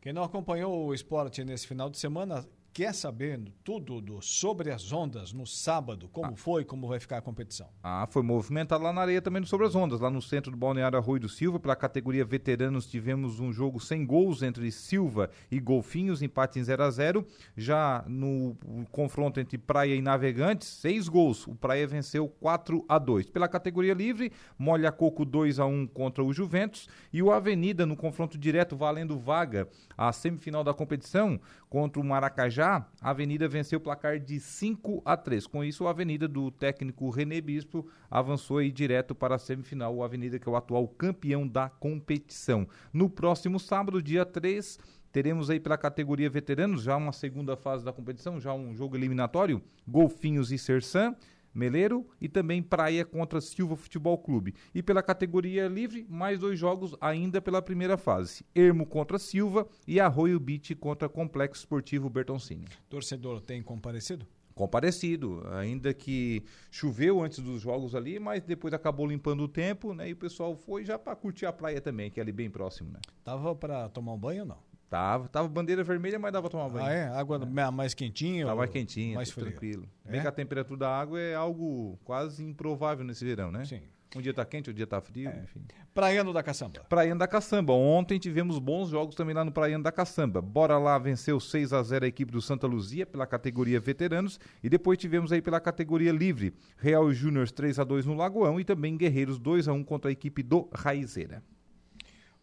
Quem 0.00 0.12
não 0.12 0.22
acompanhou 0.22 0.86
o 0.86 0.94
esporte 0.94 1.44
nesse 1.44 1.66
final 1.66 1.90
de 1.90 1.98
semana, 1.98 2.46
quer 2.76 2.92
saber 2.92 3.40
tudo 3.64 4.02
do, 4.02 4.20
sobre 4.20 4.70
as 4.70 4.92
ondas 4.92 5.32
no 5.32 5.46
sábado, 5.46 6.10
como 6.12 6.34
ah. 6.34 6.36
foi, 6.36 6.62
como 6.62 6.86
vai 6.86 7.00
ficar 7.00 7.16
a 7.16 7.22
competição? 7.22 7.70
Ah, 7.82 8.06
foi 8.10 8.22
movimentado 8.22 8.84
lá 8.84 8.92
na 8.92 9.00
areia 9.00 9.22
também 9.22 9.40
no 9.40 9.46
Sobre 9.46 9.66
as 9.66 9.74
Ondas, 9.74 9.98
lá 9.98 10.10
no 10.10 10.20
centro 10.20 10.50
do 10.50 10.58
Balneário 10.58 10.98
Arroio 10.98 11.20
do 11.20 11.28
Silva. 11.28 11.58
Pela 11.58 11.74
categoria 11.74 12.22
veteranos 12.22 12.86
tivemos 12.86 13.40
um 13.40 13.50
jogo 13.50 13.80
sem 13.80 14.04
gols 14.04 14.42
entre 14.42 14.70
Silva 14.70 15.30
e 15.50 15.58
Golfinhos, 15.58 16.20
empate 16.20 16.58
em 16.58 16.64
0 16.64 16.82
a 16.82 16.90
0 16.90 17.26
Já 17.56 18.04
no 18.06 18.54
confronto 18.92 19.40
entre 19.40 19.56
Praia 19.56 19.94
e 19.94 20.02
Navegantes, 20.02 20.68
seis 20.68 21.08
gols. 21.08 21.46
O 21.46 21.54
Praia 21.54 21.86
venceu 21.86 22.28
4 22.28 22.84
a 22.86 22.98
2 22.98 23.30
Pela 23.30 23.48
categoria 23.48 23.94
livre, 23.94 24.30
Molha 24.58 24.92
Coco 24.92 25.24
2 25.24 25.58
a 25.58 25.64
1 25.64 25.86
contra 25.86 26.22
o 26.22 26.30
Juventus. 26.30 26.90
E 27.10 27.22
o 27.22 27.32
Avenida 27.32 27.86
no 27.86 27.96
confronto 27.96 28.36
direto, 28.36 28.76
valendo 28.76 29.18
vaga 29.18 29.66
a 29.96 30.12
semifinal 30.12 30.62
da 30.62 30.74
competição 30.74 31.40
contra 31.70 32.00
o 32.00 32.04
Maracajá, 32.04 32.65
a 32.66 33.10
Avenida 33.10 33.46
venceu 33.48 33.78
o 33.78 33.82
placar 33.82 34.18
de 34.18 34.40
5 34.40 35.02
a 35.04 35.16
3. 35.16 35.46
Com 35.46 35.62
isso, 35.62 35.86
a 35.86 35.90
Avenida 35.90 36.26
do 36.26 36.50
técnico 36.50 37.08
René 37.10 37.40
Bispo 37.40 37.86
avançou 38.10 38.58
aí 38.58 38.72
direto 38.72 39.14
para 39.14 39.36
a 39.36 39.38
semifinal, 39.38 39.94
o 39.94 40.02
Avenida 40.02 40.38
que 40.38 40.48
é 40.48 40.52
o 40.52 40.56
atual 40.56 40.88
campeão 40.88 41.46
da 41.46 41.68
competição. 41.68 42.66
No 42.92 43.08
próximo 43.08 43.60
sábado, 43.60 44.02
dia 44.02 44.24
3, 44.24 44.78
teremos 45.12 45.48
aí 45.48 45.60
pela 45.60 45.78
categoria 45.78 46.28
veteranos 46.28 46.82
já 46.82 46.96
uma 46.96 47.12
segunda 47.12 47.56
fase 47.56 47.84
da 47.84 47.92
competição, 47.92 48.40
já 48.40 48.52
um 48.52 48.74
jogo 48.74 48.96
eliminatório, 48.96 49.62
Golfinhos 49.86 50.50
e 50.50 50.58
Sersan. 50.58 51.14
Meleiro 51.56 52.06
e 52.20 52.28
também 52.28 52.62
Praia 52.62 53.04
contra 53.04 53.40
Silva 53.40 53.74
Futebol 53.76 54.18
Clube. 54.18 54.54
E 54.74 54.82
pela 54.82 55.02
categoria 55.02 55.66
livre, 55.68 56.06
mais 56.08 56.38
dois 56.38 56.58
jogos 56.58 56.94
ainda 57.00 57.40
pela 57.40 57.62
primeira 57.62 57.96
fase. 57.96 58.44
Ermo 58.54 58.86
contra 58.86 59.18
Silva 59.18 59.66
e 59.86 59.98
Arroio 59.98 60.38
Beach 60.38 60.74
contra 60.74 61.08
Complexo 61.08 61.62
Esportivo 61.62 62.10
Bertoncini. 62.10 62.66
Torcedor 62.88 63.40
tem 63.40 63.62
comparecido? 63.62 64.26
comparecido, 64.56 65.46
ainda 65.52 65.92
que 65.92 66.42
choveu 66.70 67.22
antes 67.22 67.40
dos 67.40 67.60
jogos 67.60 67.94
ali, 67.94 68.18
mas 68.18 68.42
depois 68.42 68.72
acabou 68.72 69.06
limpando 69.06 69.42
o 69.42 69.48
tempo, 69.48 69.92
né? 69.92 70.08
E 70.08 70.14
o 70.14 70.16
pessoal 70.16 70.56
foi 70.56 70.82
já 70.82 70.98
para 70.98 71.14
curtir 71.14 71.44
a 71.44 71.52
praia 71.52 71.78
também, 71.78 72.10
que 72.10 72.18
é 72.18 72.22
ali 72.22 72.32
bem 72.32 72.48
próximo, 72.48 72.90
né? 72.90 72.98
Tava 73.22 73.54
para 73.54 73.90
tomar 73.90 74.14
um 74.14 74.18
banho 74.18 74.40
ou 74.40 74.48
não? 74.48 74.58
Tava, 74.88 75.28
tava 75.28 75.48
bandeira 75.48 75.82
vermelha, 75.82 76.18
mas 76.18 76.32
dava 76.32 76.48
pra 76.48 76.58
tomar 76.58 76.72
banho. 76.72 76.86
Ah, 76.86 76.92
é? 76.92 77.08
Água 77.08 77.40
é. 77.42 77.70
mais 77.70 77.92
quentinha? 77.92 78.46
Tava 78.46 78.58
mais 78.58 78.70
quentinha, 78.70 79.16
mais 79.16 79.30
tranquilo. 79.30 79.88
É? 80.04 80.12
Bem 80.12 80.20
que 80.20 80.28
a 80.28 80.32
temperatura 80.32 80.78
da 80.78 80.88
água 80.88 81.18
é 81.20 81.34
algo 81.34 81.98
quase 82.04 82.44
improvável 82.44 83.04
nesse 83.04 83.24
verão, 83.24 83.50
né? 83.50 83.64
Sim. 83.64 83.80
Um 84.14 84.20
dia 84.22 84.32
tá 84.32 84.44
quente, 84.44 84.70
um 84.70 84.72
dia 84.72 84.86
tá 84.86 85.00
frio, 85.00 85.28
é. 85.28 85.42
enfim. 85.42 85.60
Praiano 85.92 86.32
da 86.32 86.42
Caçamba. 86.42 86.80
Praiano 86.88 87.18
da 87.18 87.26
Caçamba. 87.26 87.72
Ontem 87.72 88.18
tivemos 88.18 88.58
bons 88.58 88.88
jogos 88.88 89.14
também 89.14 89.34
lá 89.34 89.44
no 89.44 89.50
Praiano 89.50 89.82
da 89.82 89.90
Caçamba. 89.90 90.40
Bora 90.40 90.78
lá 90.78 90.96
venceu 90.98 91.40
6 91.40 91.72
a 91.72 91.82
0 91.82 92.04
a 92.04 92.08
equipe 92.08 92.30
do 92.30 92.40
Santa 92.40 92.66
Luzia 92.66 93.04
pela 93.04 93.26
categoria 93.26 93.80
veteranos 93.80 94.38
e 94.62 94.68
depois 94.68 94.98
tivemos 94.98 95.32
aí 95.32 95.42
pela 95.42 95.60
categoria 95.60 96.12
livre 96.12 96.54
Real 96.78 97.12
Júnior 97.12 97.50
3 97.50 97.78
a 97.80 97.84
2 97.84 98.06
no 98.06 98.14
Lagoão 98.14 98.60
e 98.60 98.64
também 98.64 98.96
Guerreiros 98.96 99.38
2 99.38 99.68
a 99.68 99.72
1 99.72 99.84
contra 99.84 100.10
a 100.10 100.12
equipe 100.12 100.42
do 100.42 100.68
Raizeira. 100.72 101.42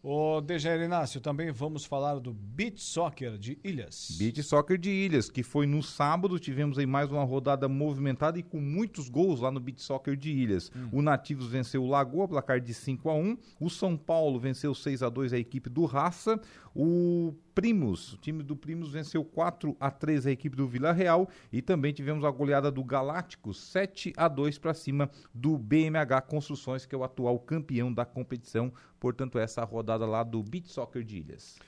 O 0.06 0.42
DG 0.42 0.68
Inácio, 0.84 1.18
também 1.18 1.50
vamos 1.50 1.86
falar 1.86 2.18
do 2.18 2.30
Beach 2.30 2.78
Soccer 2.78 3.38
de 3.38 3.58
Ilhas. 3.64 4.14
Beach 4.18 4.42
Soccer 4.42 4.76
de 4.76 4.90
Ilhas, 4.90 5.30
que 5.30 5.42
foi 5.42 5.66
no 5.66 5.82
sábado, 5.82 6.38
tivemos 6.38 6.78
aí 6.78 6.84
mais 6.84 7.10
uma 7.10 7.24
rodada 7.24 7.70
movimentada 7.70 8.38
e 8.38 8.42
com 8.42 8.60
muitos 8.60 9.08
gols 9.08 9.40
lá 9.40 9.50
no 9.50 9.58
Beach 9.58 9.80
Soccer 9.80 10.14
de 10.14 10.30
Ilhas. 10.30 10.70
Hum. 10.76 10.90
O 10.92 11.00
Nativos 11.00 11.46
venceu 11.46 11.82
o 11.82 11.88
Lagoa, 11.88 12.28
placar 12.28 12.60
de 12.60 12.74
5 12.74 13.08
a 13.08 13.14
1 13.14 13.38
O 13.58 13.70
São 13.70 13.96
Paulo 13.96 14.38
venceu 14.38 14.74
6 14.74 15.02
a 15.02 15.08
2 15.08 15.32
a 15.32 15.38
equipe 15.38 15.70
do 15.70 15.86
Raça. 15.86 16.38
O 16.74 17.32
Primos, 17.54 18.14
o 18.14 18.16
time 18.16 18.42
do 18.42 18.56
Primos 18.56 18.90
venceu 18.90 19.24
4 19.24 19.76
a 19.78 19.92
3 19.92 20.26
a 20.26 20.32
equipe 20.32 20.56
do 20.56 20.66
Vila 20.66 20.90
Real 20.90 21.28
e 21.52 21.62
também 21.62 21.92
tivemos 21.92 22.24
a 22.24 22.30
goleada 22.32 22.68
do 22.68 22.82
Galáctico 22.82 23.54
7 23.54 24.12
a 24.16 24.26
2 24.26 24.58
para 24.58 24.74
cima 24.74 25.08
do 25.32 25.56
BMH 25.56 26.22
Construções, 26.22 26.84
que 26.84 26.92
é 26.92 26.98
o 26.98 27.04
atual 27.04 27.38
campeão 27.38 27.92
da 27.92 28.04
competição. 28.04 28.72
Portanto, 28.98 29.38
essa 29.38 29.62
rodada 29.62 30.04
lá 30.04 30.24
do 30.24 30.42
Beach 30.42 30.68
Soccer 30.68 31.04
de 31.04 31.18
Ilhas. 31.18 31.60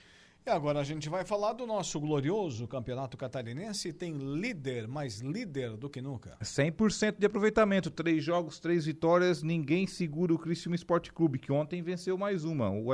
E 0.46 0.50
agora 0.50 0.78
a 0.78 0.84
gente 0.84 1.08
vai 1.08 1.24
falar 1.24 1.54
do 1.54 1.66
nosso 1.66 1.98
glorioso 1.98 2.68
campeonato 2.68 3.16
catarinense. 3.16 3.92
Tem 3.92 4.16
líder, 4.16 4.86
mais 4.86 5.18
líder 5.18 5.76
do 5.76 5.90
que 5.90 6.00
nunca. 6.00 6.36
100% 6.40 7.16
de 7.18 7.26
aproveitamento. 7.26 7.90
Três 7.90 8.22
jogos, 8.22 8.60
três 8.60 8.86
vitórias. 8.86 9.42
Ninguém 9.42 9.88
segura 9.88 10.32
o 10.32 10.38
Criciúma 10.38 10.76
Esporte 10.76 11.12
Clube, 11.12 11.40
que 11.40 11.50
ontem 11.50 11.82
venceu 11.82 12.16
mais 12.16 12.44
uma. 12.44 12.70
O, 12.70 12.86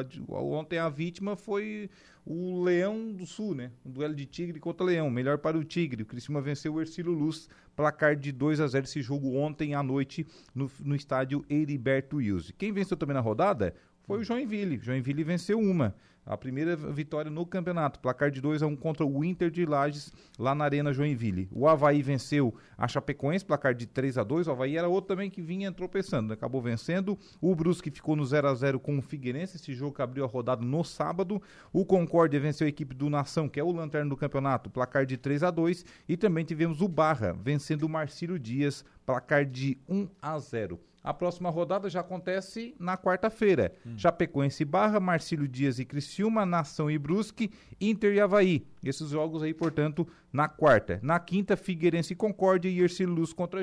ontem 0.54 0.78
a 0.78 0.88
vítima 0.88 1.36
foi 1.36 1.90
o 2.24 2.62
Leão 2.62 3.12
do 3.12 3.26
Sul, 3.26 3.54
né? 3.54 3.70
Um 3.84 3.90
duelo 3.90 4.14
de 4.14 4.24
Tigre 4.24 4.58
contra 4.58 4.86
Leão. 4.86 5.10
Melhor 5.10 5.36
para 5.36 5.58
o 5.58 5.62
Tigre. 5.62 6.04
O 6.04 6.06
Criciúma 6.06 6.40
venceu 6.40 6.72
o 6.72 6.80
Ercílio 6.80 7.12
Luz. 7.12 7.50
Placar 7.76 8.16
de 8.16 8.32
2 8.32 8.60
a 8.60 8.66
0 8.66 8.84
esse 8.84 9.02
jogo 9.02 9.36
ontem 9.36 9.74
à 9.74 9.82
noite 9.82 10.26
no, 10.54 10.70
no 10.80 10.96
estádio 10.96 11.44
Heriberto 11.50 12.16
Wilson. 12.16 12.54
Quem 12.56 12.72
venceu 12.72 12.96
também 12.96 13.12
na 13.12 13.20
rodada 13.20 13.74
foi 14.04 14.20
o 14.20 14.24
Joinville. 14.24 14.78
Joinville 14.82 15.22
venceu 15.22 15.60
uma. 15.60 15.94
A 16.24 16.36
primeira 16.36 16.76
vitória 16.76 17.28
no 17.28 17.44
campeonato, 17.44 17.98
placar 17.98 18.30
de 18.30 18.40
2 18.40 18.62
a 18.62 18.66
1 18.68 18.70
um 18.70 18.76
contra 18.76 19.04
o 19.04 19.24
Inter 19.24 19.50
de 19.50 19.66
Lages, 19.66 20.12
lá 20.38 20.54
na 20.54 20.64
Arena 20.64 20.92
Joinville. 20.92 21.48
O 21.50 21.66
Havaí 21.66 22.00
venceu 22.00 22.54
a 22.78 22.86
Chapecoense, 22.86 23.44
placar 23.44 23.74
de 23.74 23.86
3 23.86 24.18
a 24.18 24.22
2 24.22 24.46
O 24.46 24.52
Havaí 24.52 24.76
era 24.76 24.88
outro 24.88 25.08
também 25.08 25.28
que 25.28 25.42
vinha 25.42 25.72
tropeçando, 25.72 26.28
né? 26.28 26.34
acabou 26.34 26.62
vencendo. 26.62 27.18
O 27.40 27.52
Brusque 27.56 27.90
ficou 27.90 28.14
no 28.14 28.24
0 28.24 28.46
a 28.46 28.54
0 28.54 28.78
com 28.78 28.96
o 28.96 29.02
Figueirense, 29.02 29.56
esse 29.56 29.74
jogo 29.74 29.96
que 29.96 30.02
abriu 30.02 30.24
a 30.24 30.28
rodada 30.28 30.64
no 30.64 30.84
sábado. 30.84 31.42
O 31.72 31.84
Concórdia 31.84 32.38
venceu 32.38 32.66
a 32.66 32.70
equipe 32.70 32.94
do 32.94 33.10
Nação, 33.10 33.48
que 33.48 33.58
é 33.58 33.64
o 33.64 33.72
lanterna 33.72 34.08
do 34.08 34.16
campeonato, 34.16 34.70
placar 34.70 35.04
de 35.04 35.16
3 35.16 35.42
a 35.42 35.50
2 35.50 35.84
E 36.08 36.16
também 36.16 36.44
tivemos 36.44 36.80
o 36.80 36.86
Barra 36.86 37.32
vencendo 37.32 37.82
o 37.82 37.88
Marcílio 37.88 38.38
Dias, 38.38 38.84
placar 39.04 39.44
de 39.44 39.76
1 39.88 40.08
a 40.22 40.38
0 40.38 40.78
a 41.02 41.12
próxima 41.12 41.50
rodada 41.50 41.88
já 41.90 42.00
acontece 42.00 42.74
na 42.78 42.96
quarta-feira. 42.96 43.72
Hum. 43.84 43.98
Chapecoense 43.98 44.64
Barra, 44.64 45.00
Marcílio 45.00 45.48
Dias 45.48 45.78
e 45.78 45.84
Criciúma, 45.84 46.46
Nação 46.46 46.90
e 46.90 46.98
Brusque, 46.98 47.50
Inter 47.80 48.14
e 48.14 48.20
Havaí. 48.20 48.66
Esses 48.84 49.10
jogos 49.10 49.42
aí, 49.42 49.52
portanto, 49.52 50.06
na 50.32 50.48
quarta. 50.48 51.00
Na 51.02 51.18
quinta, 51.18 51.56
Figueirense 51.56 52.12
e 52.12 52.16
Concórdia 52.16 52.68
e 52.68 52.80
Ercílio 52.80 53.14
Luz 53.14 53.32
contra, 53.32 53.62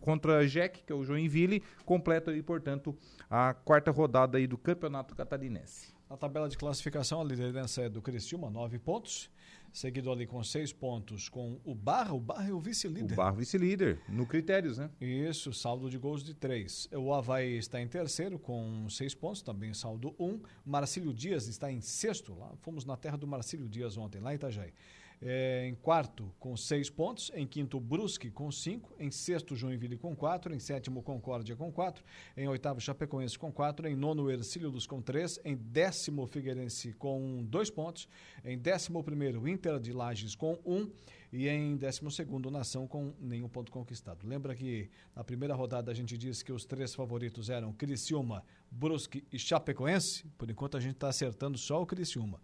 contra 0.00 0.46
Jack, 0.46 0.84
que 0.84 0.92
é 0.92 0.96
o 0.96 1.04
Joinville. 1.04 1.62
Completa 1.84 2.30
aí, 2.30 2.42
portanto, 2.42 2.96
a 3.28 3.54
quarta 3.54 3.90
rodada 3.90 4.38
aí 4.38 4.46
do 4.46 4.56
Campeonato 4.56 5.14
Catarinense. 5.14 5.94
Na 6.08 6.16
tabela 6.16 6.48
de 6.48 6.56
classificação, 6.56 7.20
a 7.20 7.24
liderança 7.24 7.82
é 7.82 7.88
do 7.88 8.00
Criciúma, 8.00 8.48
nove 8.48 8.78
pontos 8.78 9.28
seguido 9.72 10.10
ali 10.10 10.26
com 10.26 10.42
seis 10.42 10.72
pontos 10.72 11.28
com 11.28 11.60
o 11.64 11.74
Barra. 11.74 12.14
O 12.14 12.20
Barra 12.20 12.48
é 12.48 12.52
o 12.52 12.60
vice-líder. 12.60 13.14
O 13.14 13.16
Barra 13.16 13.32
vice-líder, 13.32 14.00
no 14.08 14.26
critérios, 14.26 14.78
né? 14.78 14.90
Isso, 15.00 15.52
saldo 15.52 15.90
de 15.90 15.98
gols 15.98 16.22
de 16.22 16.34
três. 16.34 16.88
O 16.92 17.12
Havaí 17.12 17.56
está 17.56 17.80
em 17.80 17.88
terceiro 17.88 18.38
com 18.38 18.88
seis 18.88 19.14
pontos, 19.14 19.42
também 19.42 19.72
saldo 19.74 20.14
um. 20.18 20.40
Marcílio 20.64 21.12
Dias 21.12 21.46
está 21.46 21.70
em 21.70 21.80
sexto, 21.80 22.34
lá 22.34 22.52
fomos 22.62 22.84
na 22.84 22.96
terra 22.96 23.16
do 23.16 23.26
Marcílio 23.26 23.68
Dias 23.68 23.96
ontem, 23.96 24.20
lá 24.20 24.32
em 24.32 24.36
Itajaí. 24.36 24.72
É, 25.20 25.66
em 25.66 25.74
quarto, 25.74 26.30
com 26.38 26.56
seis 26.56 26.90
pontos. 26.90 27.30
Em 27.34 27.46
quinto, 27.46 27.80
Brusque, 27.80 28.30
com 28.30 28.50
cinco. 28.50 28.94
Em 28.98 29.10
sexto, 29.10 29.56
Joinville, 29.56 29.96
com 29.96 30.14
quatro. 30.14 30.54
Em 30.54 30.58
sétimo, 30.58 31.02
Concórdia, 31.02 31.56
com 31.56 31.72
quatro. 31.72 32.04
Em 32.36 32.46
oitavo, 32.48 32.80
Chapecoense, 32.80 33.38
com 33.38 33.50
quatro. 33.50 33.88
Em 33.88 33.96
nono, 33.96 34.30
Ercílio 34.30 34.70
Luz, 34.70 34.86
com 34.86 35.00
três. 35.00 35.40
Em 35.44 35.56
décimo, 35.56 36.26
Figueirense, 36.26 36.92
com 36.92 37.42
dois 37.44 37.70
pontos. 37.70 38.08
Em 38.44 38.58
décimo 38.58 39.02
primeiro, 39.02 39.48
Inter 39.48 39.80
de 39.80 39.92
Lages, 39.92 40.34
com 40.34 40.58
um. 40.64 40.90
E 41.32 41.48
em 41.48 41.76
décimo 41.76 42.10
segundo, 42.10 42.50
Nação, 42.50 42.86
com 42.86 43.12
nenhum 43.20 43.48
ponto 43.48 43.72
conquistado. 43.72 44.26
Lembra 44.26 44.54
que 44.54 44.88
na 45.14 45.24
primeira 45.24 45.54
rodada 45.54 45.90
a 45.90 45.94
gente 45.94 46.16
disse 46.16 46.44
que 46.44 46.52
os 46.52 46.64
três 46.64 46.94
favoritos 46.94 47.50
eram 47.50 47.72
Criciúma, 47.72 48.44
Brusque 48.70 49.24
e 49.32 49.38
Chapecoense? 49.38 50.24
Por 50.38 50.50
enquanto 50.50 50.76
a 50.76 50.80
gente 50.80 50.94
está 50.94 51.08
acertando 51.08 51.58
só 51.58 51.82
o 51.82 51.86
Criciúma. 51.86 52.40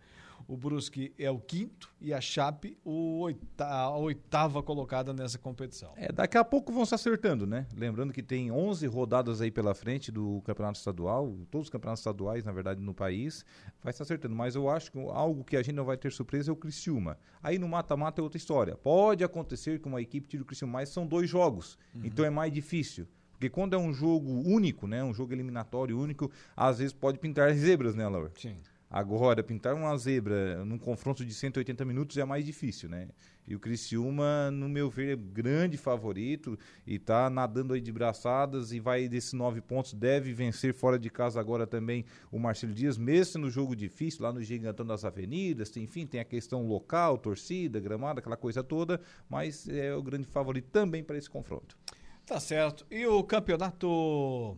O 0.46 0.56
Brusque 0.56 1.12
é 1.18 1.30
o 1.30 1.38
quinto 1.38 1.92
e 2.00 2.12
a 2.12 2.20
Chape 2.20 2.76
o 2.84 3.20
oita 3.20 3.66
a 3.66 3.96
oitava 3.96 4.62
colocada 4.62 5.12
nessa 5.12 5.38
competição. 5.38 5.92
É, 5.96 6.10
daqui 6.10 6.36
a 6.36 6.44
pouco 6.44 6.72
vão 6.72 6.84
se 6.84 6.94
acertando, 6.94 7.46
né? 7.46 7.66
Lembrando 7.76 8.12
que 8.12 8.22
tem 8.22 8.50
11 8.50 8.86
rodadas 8.86 9.40
aí 9.40 9.50
pela 9.50 9.74
frente 9.74 10.10
do 10.10 10.42
campeonato 10.42 10.78
estadual, 10.78 11.36
todos 11.50 11.66
os 11.66 11.70
campeonatos 11.70 12.00
estaduais, 12.00 12.44
na 12.44 12.52
verdade, 12.52 12.80
no 12.80 12.94
país, 12.94 13.44
vai 13.82 13.92
se 13.92 14.02
acertando. 14.02 14.34
Mas 14.34 14.54
eu 14.54 14.68
acho 14.68 14.92
que 14.92 14.98
algo 14.98 15.44
que 15.44 15.56
a 15.56 15.62
gente 15.62 15.74
não 15.74 15.84
vai 15.84 15.96
ter 15.96 16.12
surpresa 16.12 16.50
é 16.50 16.52
o 16.52 16.56
Criciúma. 16.56 17.18
Aí 17.42 17.58
no 17.58 17.68
mata-mata 17.68 18.20
é 18.20 18.22
outra 18.22 18.36
história. 18.38 18.76
Pode 18.76 19.24
acontecer 19.24 19.80
que 19.80 19.88
uma 19.88 20.00
equipe 20.00 20.28
tire 20.28 20.42
o 20.42 20.46
Criciúma, 20.46 20.74
mas 20.74 20.88
são 20.88 21.06
dois 21.06 21.28
jogos, 21.28 21.78
uhum. 21.94 22.02
então 22.04 22.24
é 22.24 22.30
mais 22.30 22.52
difícil. 22.52 23.06
Porque 23.42 23.50
quando 23.50 23.74
é 23.74 23.78
um 23.78 23.92
jogo 23.92 24.30
único, 24.30 24.86
né, 24.86 25.02
um 25.02 25.12
jogo 25.12 25.32
eliminatório 25.32 25.98
único, 25.98 26.30
às 26.56 26.78
vezes 26.78 26.92
pode 26.92 27.18
pintar 27.18 27.52
zebras, 27.54 27.92
né, 27.92 28.06
Laura? 28.06 28.30
Sim. 28.36 28.54
Agora, 28.94 29.42
pintar 29.42 29.74
uma 29.74 29.96
zebra 29.96 30.62
num 30.66 30.76
confronto 30.76 31.24
de 31.24 31.32
180 31.32 31.82
minutos 31.82 32.18
é 32.18 32.26
mais 32.26 32.44
difícil, 32.44 32.90
né? 32.90 33.08
E 33.48 33.54
o 33.54 33.58
Criciúma, 33.58 34.50
no 34.50 34.68
meu 34.68 34.90
ver, 34.90 35.14
é 35.14 35.16
grande 35.16 35.78
favorito 35.78 36.58
e 36.86 36.98
tá 36.98 37.30
nadando 37.30 37.72
aí 37.72 37.80
de 37.80 37.90
braçadas 37.90 38.70
e 38.70 38.78
vai 38.78 39.08
desses 39.08 39.32
nove 39.32 39.62
pontos, 39.62 39.94
deve 39.94 40.34
vencer 40.34 40.74
fora 40.74 40.98
de 40.98 41.08
casa 41.08 41.40
agora 41.40 41.66
também 41.66 42.04
o 42.30 42.38
Marcelo 42.38 42.74
Dias, 42.74 42.98
mesmo 42.98 43.40
no 43.40 43.50
jogo 43.50 43.74
difícil, 43.74 44.24
lá 44.24 44.30
no 44.30 44.42
Gigantão 44.42 44.84
das 44.84 45.06
Avenidas, 45.06 45.70
tem, 45.70 45.84
enfim, 45.84 46.06
tem 46.06 46.20
a 46.20 46.24
questão 46.24 46.66
local, 46.68 47.16
torcida, 47.16 47.80
gramada, 47.80 48.20
aquela 48.20 48.36
coisa 48.36 48.62
toda, 48.62 49.00
mas 49.26 49.66
é 49.70 49.94
o 49.94 50.02
grande 50.02 50.26
favorito 50.26 50.68
também 50.70 51.02
para 51.02 51.16
esse 51.16 51.30
confronto. 51.30 51.78
Tá 52.26 52.38
certo. 52.38 52.86
E 52.90 53.06
o 53.06 53.24
campeonato 53.24 54.54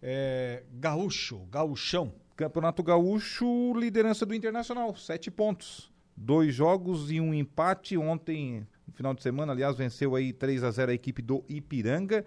é, 0.00 0.62
gaúcho, 0.72 1.44
gauchão, 1.50 2.14
Campeonato 2.36 2.82
Gaúcho, 2.82 3.72
liderança 3.74 4.26
do 4.26 4.34
Internacional, 4.34 4.94
sete 4.94 5.30
pontos. 5.30 5.90
Dois 6.14 6.54
jogos 6.54 7.10
e 7.10 7.18
um 7.18 7.32
empate. 7.32 7.96
Ontem, 7.96 8.66
no 8.86 8.92
final 8.92 9.14
de 9.14 9.22
semana, 9.22 9.52
aliás, 9.52 9.76
venceu 9.76 10.14
aí 10.14 10.34
3 10.34 10.62
a 10.62 10.70
0 10.70 10.90
a 10.90 10.94
equipe 10.94 11.22
do 11.22 11.42
Ipiranga 11.48 12.26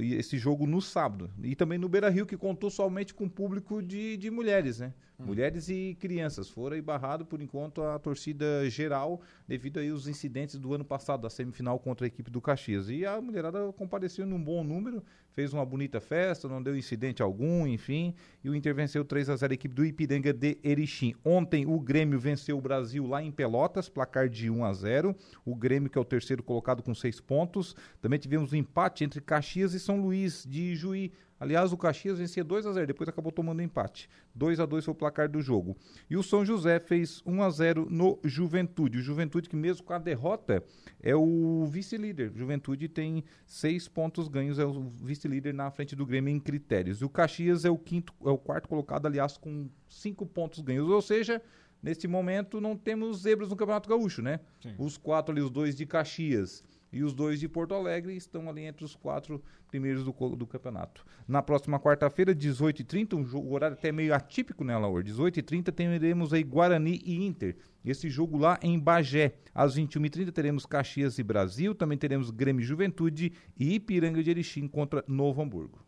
esse 0.00 0.36
jogo 0.36 0.66
no 0.66 0.80
sábado. 0.80 1.30
E 1.42 1.54
também 1.54 1.78
no 1.78 1.88
Beira 1.88 2.08
Rio, 2.08 2.26
que 2.26 2.36
contou 2.36 2.70
somente 2.70 3.14
com 3.14 3.28
público 3.28 3.80
de, 3.80 4.16
de 4.16 4.30
mulheres, 4.30 4.80
né? 4.80 4.92
Hum. 5.18 5.26
Mulheres 5.26 5.68
e 5.68 5.96
crianças. 6.00 6.48
Foram 6.48 6.80
barrado, 6.82 7.24
por 7.24 7.40
enquanto, 7.40 7.82
a 7.82 7.98
torcida 7.98 8.68
geral, 8.68 9.20
devido 9.46 9.78
aí 9.78 9.88
aos 9.88 10.08
incidentes 10.08 10.58
do 10.58 10.74
ano 10.74 10.84
passado, 10.84 11.22
da 11.22 11.30
semifinal 11.30 11.78
contra 11.78 12.06
a 12.06 12.08
equipe 12.08 12.30
do 12.30 12.40
Caxias. 12.40 12.88
E 12.90 13.06
a 13.06 13.20
mulherada 13.20 13.72
compareceu 13.72 14.26
num 14.26 14.42
bom 14.42 14.64
número, 14.64 15.04
fez 15.36 15.52
uma 15.52 15.66
bonita 15.66 16.00
festa, 16.00 16.48
não 16.48 16.62
deu 16.62 16.74
incidente 16.74 17.20
algum, 17.20 17.66
enfim. 17.66 18.14
E 18.42 18.48
o 18.48 18.54
Inter 18.54 18.74
venceu 18.74 19.04
3 19.04 19.28
a 19.28 19.36
0 19.36 19.52
a 19.52 19.54
equipe 19.54 19.74
do 19.74 19.84
Ipiranga 19.84 20.32
de 20.32 20.56
Erechim. 20.64 21.14
Ontem 21.22 21.66
o 21.66 21.78
Grêmio 21.78 22.18
venceu 22.18 22.56
o 22.56 22.60
Brasil 22.60 23.06
lá 23.06 23.22
em 23.22 23.30
Pelotas, 23.30 23.86
placar 23.86 24.30
de 24.30 24.48
1 24.48 24.64
a 24.64 24.72
0 24.72 25.14
O 25.44 25.54
Grêmio, 25.54 25.90
que 25.90 25.98
é 25.98 26.00
o 26.00 26.06
terceiro 26.06 26.42
colocado 26.42 26.82
com 26.82 26.94
seis 26.94 27.20
pontos. 27.20 27.76
Também 28.00 28.18
tivemos 28.18 28.54
um 28.54 28.56
empate 28.56 29.04
entre 29.04 29.20
Caxias 29.20 29.74
e 29.74 29.78
São 29.78 30.00
Luís 30.00 30.42
de 30.48 30.74
Juí. 30.74 31.12
Aliás, 31.38 31.72
o 31.72 31.76
Caxias 31.76 32.18
vencia 32.18 32.42
2 32.42 32.66
a 32.66 32.72
0 32.72 32.86
depois 32.86 33.08
acabou 33.08 33.30
tomando 33.30 33.60
empate. 33.62 34.08
2 34.34 34.58
a 34.58 34.66
2 34.66 34.84
foi 34.84 34.92
o 34.92 34.94
placar 34.94 35.28
do 35.28 35.40
jogo. 35.42 35.76
E 36.08 36.16
o 36.16 36.22
São 36.22 36.44
José 36.44 36.80
fez 36.80 37.22
1 37.26 37.42
a 37.42 37.50
0 37.50 37.86
no 37.90 38.18
Juventude. 38.24 38.98
O 38.98 39.02
Juventude, 39.02 39.48
que 39.48 39.56
mesmo 39.56 39.84
com 39.84 39.92
a 39.92 39.98
derrota, 39.98 40.64
é 41.02 41.14
o 41.14 41.66
vice-líder. 41.66 42.32
Juventude 42.34 42.88
tem 42.88 43.22
seis 43.46 43.86
pontos 43.86 44.28
ganhos, 44.28 44.58
é 44.58 44.64
o 44.64 44.88
vice-líder 45.02 45.52
na 45.52 45.70
frente 45.70 45.94
do 45.94 46.06
Grêmio 46.06 46.34
em 46.34 46.40
critérios. 46.40 47.00
E 47.00 47.04
o 47.04 47.08
Caxias 47.08 47.64
é 47.64 47.70
o 47.70 47.76
quinto, 47.76 48.14
é 48.24 48.30
o 48.30 48.38
quarto 48.38 48.68
colocado, 48.68 49.06
aliás, 49.06 49.36
com 49.36 49.68
cinco 49.88 50.24
pontos 50.24 50.60
ganhos. 50.60 50.88
Ou 50.88 51.02
seja, 51.02 51.42
neste 51.82 52.08
momento 52.08 52.62
não 52.62 52.74
temos 52.76 53.22
zebras 53.22 53.50
no 53.50 53.56
Campeonato 53.56 53.88
Gaúcho, 53.88 54.22
né? 54.22 54.40
Sim. 54.62 54.74
Os 54.78 54.96
quatro 54.96 55.32
ali, 55.32 55.42
os 55.42 55.50
dois 55.50 55.76
de 55.76 55.84
Caxias 55.84 56.64
e 56.96 57.04
os 57.04 57.12
dois 57.12 57.38
de 57.38 57.46
Porto 57.46 57.74
Alegre 57.74 58.16
estão 58.16 58.48
ali 58.48 58.62
entre 58.62 58.84
os 58.84 58.94
quatro 58.94 59.42
primeiros 59.68 60.02
do, 60.02 60.12
do 60.34 60.46
campeonato. 60.46 61.04
Na 61.28 61.42
próxima 61.42 61.78
quarta-feira, 61.78 62.34
18h30, 62.34 63.14
um 63.14 63.24
jogo, 63.24 63.54
horário 63.54 63.76
até 63.76 63.92
meio 63.92 64.14
atípico, 64.14 64.64
né, 64.64 64.76
Laura? 64.76 65.04
18h30 65.04 65.72
teremos 65.72 66.32
aí 66.32 66.42
Guarani 66.42 67.02
e 67.04 67.26
Inter. 67.26 67.56
Esse 67.84 68.08
jogo 68.08 68.38
lá 68.38 68.58
em 68.62 68.78
Bagé. 68.78 69.34
Às 69.54 69.76
21h30 69.76 70.32
teremos 70.32 70.64
Caxias 70.64 71.18
e 71.18 71.22
Brasil, 71.22 71.74
também 71.74 71.98
teremos 71.98 72.30
Grêmio 72.30 72.64
Juventude 72.64 73.32
e 73.58 73.74
Ipiranga 73.74 74.22
de 74.22 74.30
Erechim 74.30 74.66
contra 74.66 75.04
Novo 75.06 75.42
Hamburgo. 75.42 75.78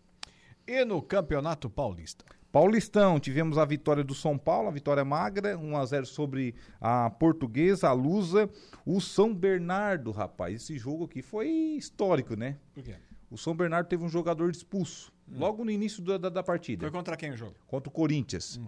E 0.66 0.85
no 0.85 1.01
Campeonato 1.01 1.71
Paulista? 1.71 2.38
Paulistão, 2.51 3.21
tivemos 3.21 3.59
a 3.59 3.65
vitória 3.65 4.03
do 4.03 4.15
São 4.15 4.39
Paulo, 4.39 4.69
a 4.69 4.71
vitória 4.71 5.05
magra, 5.05 5.57
1 5.59 5.77
a 5.77 5.85
0 5.85 6.07
sobre 6.07 6.55
a 6.81 7.11
Portuguesa, 7.11 7.89
a 7.89 7.93
Lusa, 7.93 8.49
o 8.87 9.01
São 9.01 9.35
Bernardo, 9.35 10.11
rapaz. 10.11 10.63
Esse 10.63 10.79
jogo 10.79 11.05
aqui 11.05 11.21
foi 11.21 11.49
histórico, 11.77 12.35
né? 12.35 12.57
Por 12.73 12.83
quê? 12.83 12.95
O 13.31 13.37
São 13.37 13.55
Bernardo 13.55 13.87
teve 13.87 14.03
um 14.03 14.09
jogador 14.09 14.51
expulso 14.51 15.13
logo 15.31 15.63
no 15.63 15.71
início 15.71 16.03
da, 16.03 16.17
da, 16.17 16.31
da 16.31 16.43
partida. 16.43 16.87
Foi 16.87 16.91
contra 16.91 17.17
quem 17.17 17.33
o 17.33 17.37
jogo? 17.37 17.55
Contra 17.67 17.91
o 17.91 17.93
Corinthians. 17.93 18.59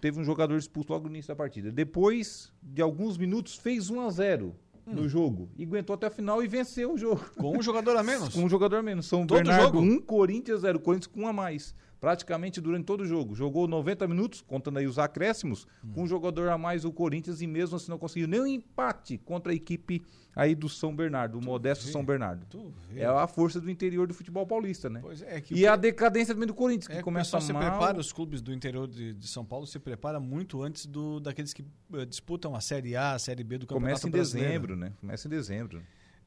Teve 0.00 0.20
um 0.20 0.24
jogador 0.24 0.58
expulso 0.58 0.92
logo 0.92 1.08
no 1.08 1.14
início 1.14 1.28
da 1.28 1.36
partida. 1.36 1.72
Depois 1.72 2.52
de 2.62 2.82
alguns 2.82 3.16
minutos, 3.16 3.56
fez 3.56 3.88
1 3.88 4.00
a 4.02 4.10
0 4.10 4.54
no 4.86 5.08
jogo. 5.08 5.48
E 5.56 5.64
aguentou 5.64 5.94
até 5.94 6.08
a 6.08 6.10
final 6.10 6.42
e 6.42 6.48
venceu 6.48 6.92
o 6.92 6.98
jogo. 6.98 7.24
Com 7.36 7.56
um 7.56 7.62
jogador 7.62 7.96
a 7.96 8.02
menos? 8.02 8.28
Com 8.34 8.44
um 8.44 8.48
jogador 8.48 8.76
a 8.76 8.82
menos. 8.82 9.06
São 9.06 9.26
Todo 9.26 9.38
Bernardo 9.38 9.78
jogo? 9.78 9.80
1, 9.80 10.00
Corinthians 10.02 10.60
0. 10.60 10.80
Corinthians 10.80 11.06
com 11.06 11.22
um 11.22 11.28
a 11.28 11.32
mais. 11.32 11.74
Praticamente 12.00 12.60
durante 12.62 12.84
todo 12.86 13.02
o 13.02 13.06
jogo. 13.06 13.34
Jogou 13.34 13.68
90 13.68 14.08
minutos, 14.08 14.40
contando 14.40 14.78
aí 14.78 14.86
os 14.86 14.98
acréscimos, 14.98 15.66
com 15.94 16.02
um 16.04 16.06
jogador 16.06 16.48
a 16.48 16.56
mais 16.56 16.84
o 16.86 16.90
Corinthians 16.92 17.42
e 17.42 17.46
mesmo 17.46 17.76
assim 17.76 17.90
não 17.90 17.98
conseguiu 17.98 18.26
nem 18.26 18.40
um 18.40 18.46
empate 18.46 19.18
contra 19.18 19.52
a 19.52 19.54
equipe 19.54 20.02
aí 20.34 20.54
do 20.54 20.68
São 20.68 20.94
Bernardo, 20.96 21.38
o 21.38 21.44
modesto 21.44 21.84
vê. 21.84 21.92
São 21.92 22.02
Bernardo. 22.04 22.46
Tu. 22.48 22.72
É 22.96 23.04
a 23.04 23.26
força 23.26 23.60
do 23.60 23.70
interior 23.70 24.06
do 24.06 24.14
futebol 24.14 24.46
paulista, 24.46 24.88
né? 24.88 25.00
Pois 25.02 25.20
é, 25.22 25.40
que 25.42 25.54
E 25.54 25.64
o- 25.66 25.70
a 25.72 25.76
decadência 25.76 26.32
também 26.32 26.46
do 26.46 26.54
Corinthians, 26.54 26.86
que 26.86 26.92
É, 26.92 26.96
que 26.96 27.02
o 27.02 27.04
começa 27.04 27.26
pessoal 27.36 27.42
se 27.42 27.52
mal. 27.52 27.62
prepara, 27.62 27.98
os 27.98 28.12
clubes 28.12 28.40
do 28.40 28.52
interior 28.52 28.88
de, 28.88 29.12
de 29.12 29.28
São 29.28 29.44
Paulo 29.44 29.66
se 29.66 29.78
prepara 29.78 30.18
muito 30.18 30.62
antes 30.62 30.86
do, 30.86 31.20
daqueles 31.20 31.52
que 31.52 31.62
eh, 31.94 32.06
disputam 32.06 32.54
a 32.54 32.60
Série 32.60 32.96
A, 32.96 33.12
a 33.12 33.18
Série 33.18 33.44
B 33.44 33.58
do 33.58 33.66
Campeonato 33.66 34.00
Começa 34.00 34.08
em 34.08 34.10
Brasileiro. 34.10 34.48
dezembro, 34.52 34.76
né? 34.76 34.92
Começa 35.00 35.26
em 35.28 35.30
dezembro. 35.30 35.82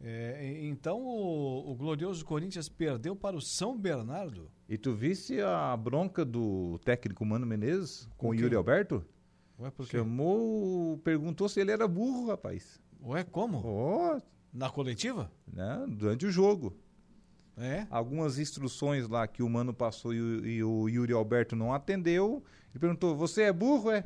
É, 0.06 0.60
então 0.63 1.02
o, 1.02 1.72
o 1.72 1.76
glorioso 1.76 2.26
Corinthians 2.26 2.68
perdeu 2.68 3.16
para 3.16 3.38
o 3.38 3.42
São 3.42 3.78
Bernardo. 3.78 4.52
E 4.68 4.78
tu 4.78 4.94
viste 4.94 5.39
a 5.39 5.76
bronca 5.78 6.26
do 6.26 6.78
técnico 6.84 7.26
Mano 7.26 7.46
Menezes 7.46 8.06
com, 8.18 8.28
Com 8.28 8.30
o? 8.30 8.36
Yuri 8.36 8.56
Alberto? 8.56 9.06
Ué, 9.58 9.72
por 9.72 9.88
quê? 9.88 9.98
Chamou, 9.98 10.98
perguntou 10.98 11.48
se 11.48 11.62
ele 11.62 11.72
era 11.72 11.88
burro, 11.88 12.28
rapaz. 12.28 12.82
Ué, 13.02 13.24
como? 13.24 13.62
Ó, 13.63 14.20
Na 14.54 14.70
coletiva? 14.70 15.32
Durante 15.88 16.26
o 16.26 16.32
jogo. 16.32 16.76
É. 17.56 17.88
Algumas 17.89 18.39
instruções 18.39 19.08
lá 19.08 19.26
que 19.28 19.42
o 19.42 19.50
Mano 19.50 19.74
passou 19.74 20.13
e 20.13 20.20
o, 20.22 20.46
e 20.48 20.63
o 20.63 20.89
Yuri 20.89 21.13
Alberto 21.13 21.56
não 21.56 21.72
atendeu. 21.74 22.44
Ele 22.72 22.80
perguntou: 22.80 23.16
Você 23.16 23.44
é 23.44 23.54
burro, 23.54 23.92
é? 23.92 24.04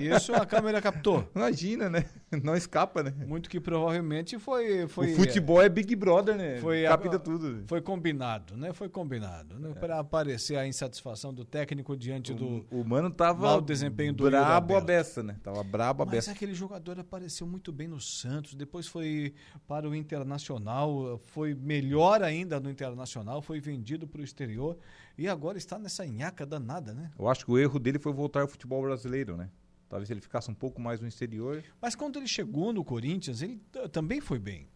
Isso 0.00 0.32
a 0.34 0.44
câmera 0.46 0.80
captou. 0.80 1.28
Imagina, 1.34 1.88
né? 1.88 2.04
Não 2.42 2.54
escapa, 2.56 3.02
né? 3.02 3.12
Muito 3.26 3.48
que 3.48 3.58
provavelmente 3.60 4.38
foi. 4.38 4.86
foi 4.88 5.12
o 5.12 5.16
futebol 5.16 5.62
é 5.62 5.68
Big 5.68 5.94
Brother, 5.96 6.36
né? 6.36 6.58
Foi 6.58 6.84
a- 6.86 6.90
Capta 6.90 7.18
tudo. 7.18 7.64
Foi 7.66 7.80
combinado, 7.80 8.56
né? 8.56 8.72
Foi 8.72 8.88
combinado. 8.88 9.58
Né? 9.58 9.72
Para 9.80 9.98
aparecer 9.98 10.56
a 10.56 10.66
insatisfação 10.66 11.32
do 11.32 11.44
técnico 11.44 11.96
diante 11.96 12.34
do. 12.34 12.66
O, 12.70 12.80
o 12.80 12.84
Mano 12.84 13.10
tava 13.10 13.42
mau 13.46 13.60
desempenho 13.60 14.12
do 14.12 14.24
brabo 14.24 14.76
a 14.76 14.80
beça, 14.80 15.22
né? 15.22 15.36
Tava 15.42 15.62
brabo 15.62 16.02
a 16.02 16.06
Mas 16.06 16.14
beça. 16.14 16.32
aquele 16.32 16.54
jogador 16.54 16.98
apareceu 17.00 17.46
muito 17.46 17.72
bem 17.72 17.88
no 17.88 18.00
Santos, 18.00 18.54
depois 18.54 18.86
foi 18.86 19.34
para 19.66 19.88
o 19.88 19.94
Internacional, 19.94 21.20
foi 21.28 21.54
melhor 21.54 22.22
ainda 22.22 22.60
no 22.60 22.70
Internacional, 22.70 23.40
foi 23.42 23.60
vendido 23.60 24.06
para 24.06 24.20
o 24.20 24.24
exterior 24.24 24.76
e 25.18 25.28
agora 25.28 25.58
está 25.58 25.78
nessa 25.78 26.06
nhaca 26.06 26.46
danada, 26.46 26.94
né? 26.94 27.10
Eu 27.18 27.28
acho 27.28 27.44
que 27.44 27.50
o 27.50 27.58
erro 27.58 27.78
dele 27.78 27.98
foi 27.98 28.12
voltar 28.12 28.40
ao 28.42 28.48
futebol 28.48 28.80
brasileiro, 28.82 29.36
né? 29.36 29.50
Talvez 29.88 30.08
ele 30.10 30.20
ficasse 30.20 30.50
um 30.50 30.54
pouco 30.54 30.80
mais 30.80 31.00
no 31.00 31.08
exterior. 31.08 31.62
Mas 31.80 31.94
quando 31.94 32.16
ele 32.18 32.28
chegou 32.28 32.72
no 32.72 32.84
Corinthians, 32.84 33.42
ele 33.42 33.60
também 33.90 34.20
foi 34.20 34.38
bem. 34.38 34.68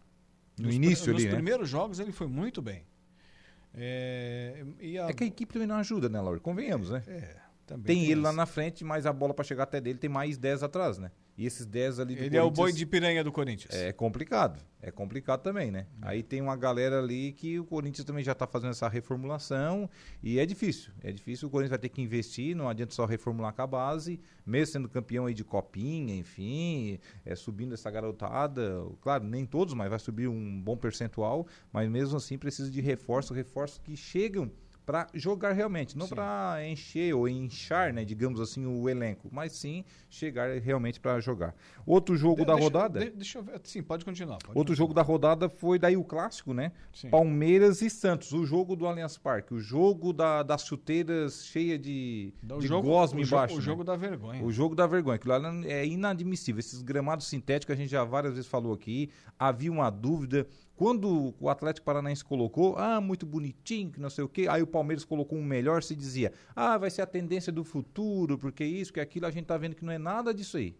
No 0.59 0.67
Nos 0.67 0.75
início 0.75 1.05
ali, 1.13 1.15
Nos 1.15 1.25
né? 1.25 1.31
primeiros 1.37 1.69
jogos 1.69 1.99
ele 2.01 2.13
foi 2.13 2.27
muito 2.27 2.61
bem. 2.61 2.85
É, 3.75 4.65
e 4.81 4.99
a- 4.99 5.09
É 5.09 5.13
que 5.13 5.25
a 5.25 5.27
equipe 5.27 5.53
também 5.53 5.67
não 5.69 5.77
ajuda, 5.77 6.09
né, 6.09 6.21
Laura? 6.21 6.39
Convenhamos, 6.41 6.91
né? 6.91 7.03
é, 7.07 7.37
também 7.67 7.85
Tem 7.97 8.05
ele 8.11 8.21
lá 8.21 8.31
isso. 8.31 8.37
na 8.37 8.47
frente, 8.47 8.85
mas 8.85 9.07
a 9.07 9.13
bola 9.13 9.33
pra 9.33 9.45
chegar 9.45 9.63
até 9.65 9.81
dele 9.81 9.99
tem 9.99 10.11
mais 10.11 10.37
10 10.37 10.63
atrás, 10.63 10.99
né? 10.99 11.11
E 11.37 11.47
esses 11.47 11.65
10 11.65 12.01
ali 12.01 12.15
do 12.15 12.23
Ele 12.23 12.37
é 12.37 12.43
o 12.43 12.51
boi 12.51 12.73
de 12.73 12.85
piranha 12.85 13.25
do 13.25 13.33
Corinthians. 13.33 13.75
É 13.75 13.93
complicado. 13.93 14.63
É 14.83 14.91
complicado 14.91 15.43
também, 15.43 15.71
né? 15.71 15.87
Aí 16.03 16.23
tem 16.23 16.41
uma 16.41 16.57
galera 16.57 16.99
ali 16.99 17.33
que 17.33 17.59
o 17.59 17.65
Corinthians 17.65 18.05
também 18.05 18.23
já 18.23 18.35
tá 18.35 18.47
fazendo 18.47 18.71
essa 18.71 18.89
reformulação 18.89 19.89
e 20.23 20.39
é 20.39 20.45
difícil. 20.45 20.93
É 21.03 21.11
difícil, 21.13 21.49
o 21.49 21.51
Corinthians 21.51 21.71
vai 21.71 21.79
ter 21.79 21.89
que 21.89 22.03
investir, 22.03 22.55
não 22.55 22.69
adianta 22.69 22.93
só 22.93 23.07
reformular 23.07 23.55
com 23.55 23.63
a 23.63 23.67
base, 23.67 24.21
mesmo 24.45 24.73
sendo 24.73 24.89
campeão 24.89 25.27
aí 25.27 25.35
de 25.35 25.45
copinha, 25.45 26.15
enfim, 26.17 26.99
é, 27.25 27.35
subindo 27.35 27.75
essa 27.75 27.91
garotada. 27.91 28.85
Claro, 29.01 29.25
nem 29.25 29.47
todos, 29.47 29.73
mas 29.73 29.89
vai 29.89 29.99
subir 29.99 30.29
um 30.29 30.61
bom 30.61 30.77
percentual, 30.77 31.47
mas 31.73 31.89
mesmo 31.89 32.17
assim 32.17 32.37
precisa 32.37 32.71
de 32.71 32.81
reforço, 32.81 33.33
reforços 33.33 33.79
que 33.79 33.97
chegam 33.97 34.51
para 34.85 35.07
jogar 35.15 35.53
realmente, 35.53 35.97
não 35.97 36.09
para 36.09 36.59
encher 36.67 37.15
ou 37.15 37.29
inchar, 37.29 37.93
né, 37.93 38.05
digamos 38.05 38.41
assim, 38.41 38.67
o 38.67 38.89
elenco, 38.89 39.29
mas 39.31 39.53
sim 39.53 39.85
chegar 40.11 40.51
realmente 40.59 40.99
para 40.99 41.21
jogar. 41.21 41.55
Outro 41.87 42.17
jogo 42.17 42.41
De- 42.41 42.47
da 42.47 42.55
deixa- 42.55 42.65
rodada? 42.65 43.01
de- 43.01 43.11
deixa 43.11 43.39
eu 43.39 43.43
ver. 43.43 43.61
Sim, 43.65 43.83
pode 43.83 44.05
continuar. 44.05 44.39
pode 44.45 44.59
Outro 44.59 44.75
jogo 44.75 44.93
da 44.93 45.03
rodada 45.03 45.49
foi 45.49 45.79
daí 45.79 45.97
o 45.97 46.05
clássico, 46.05 46.53
né? 46.53 46.73
Sim. 46.93 47.11
Palmeiras 47.11 47.81
e 47.81 47.89
Santos, 47.89 48.33
o 48.33 48.45
jogo 48.45 48.75
do 48.75 48.87
Allianz 48.87 49.17
Parque, 49.17 49.55
o 49.55 49.61
jogo 49.61 50.13
da- 50.13 50.43
das 50.43 50.65
chuteiras 50.67 51.45
cheia 51.47 51.79
de, 51.79 52.33
continuar. 52.41 52.61
de 52.61 52.67
jogo, 52.67 52.89
gosma 52.89 53.21
o 53.21 53.25
jo- 53.25 53.35
embaixo. 53.35 53.55
O 53.55 53.59
né? 53.59 53.63
jogo 53.65 53.85
da 53.85 53.97
vergonha. 53.97 54.43
O 54.45 54.51
jogo 54.53 54.75
da 54.75 54.87
vergonha, 54.87 55.17
aquilo 55.17 55.39
lá 55.39 55.53
é 55.65 55.87
inadmissível. 55.87 56.59
Esses 56.59 56.83
gramados 56.83 57.27
sintéticos, 57.29 57.73
a 57.73 57.77
gente 57.77 57.91
já 57.91 58.03
várias 58.05 58.35
vezes 58.35 58.49
falou 58.49 58.73
aqui, 58.75 59.11
havia 59.39 59.71
uma 59.71 59.89
dúvida. 59.91 60.47
Quando 60.77 61.35
o 61.39 61.49
Atlético 61.49 61.85
Paranaense 61.85 62.25
colocou, 62.25 62.77
ah, 62.77 63.01
muito 63.01 63.25
bonitinho, 63.27 63.91
que 63.91 64.01
não 64.01 64.11
sei 64.11 64.25
o 64.25 64.29
quê, 64.29 64.47
aí 64.49 64.63
o 64.63 64.67
Palmeiras 64.67 65.05
colocou 65.05 65.39
um 65.39 65.45
melhor, 65.45 65.83
se 65.83 65.95
dizia, 65.95 66.33
ah, 66.57 66.79
vai 66.79 66.91
ser 66.91 67.03
a 67.03 67.07
tendência 67.07 67.53
do 67.53 67.63
futuro, 67.63 68.39
porque 68.39 68.65
isso, 68.65 68.93
que 68.93 69.01
aquilo, 69.01 69.27
a 69.27 69.31
gente 69.31 69.47
tá 69.47 69.57
vendo 69.57 69.77
que 69.77 69.85
não 69.85 69.93
é 69.93 69.99
nada 69.99 70.33
disso 70.33 70.57
aí. 70.57 70.75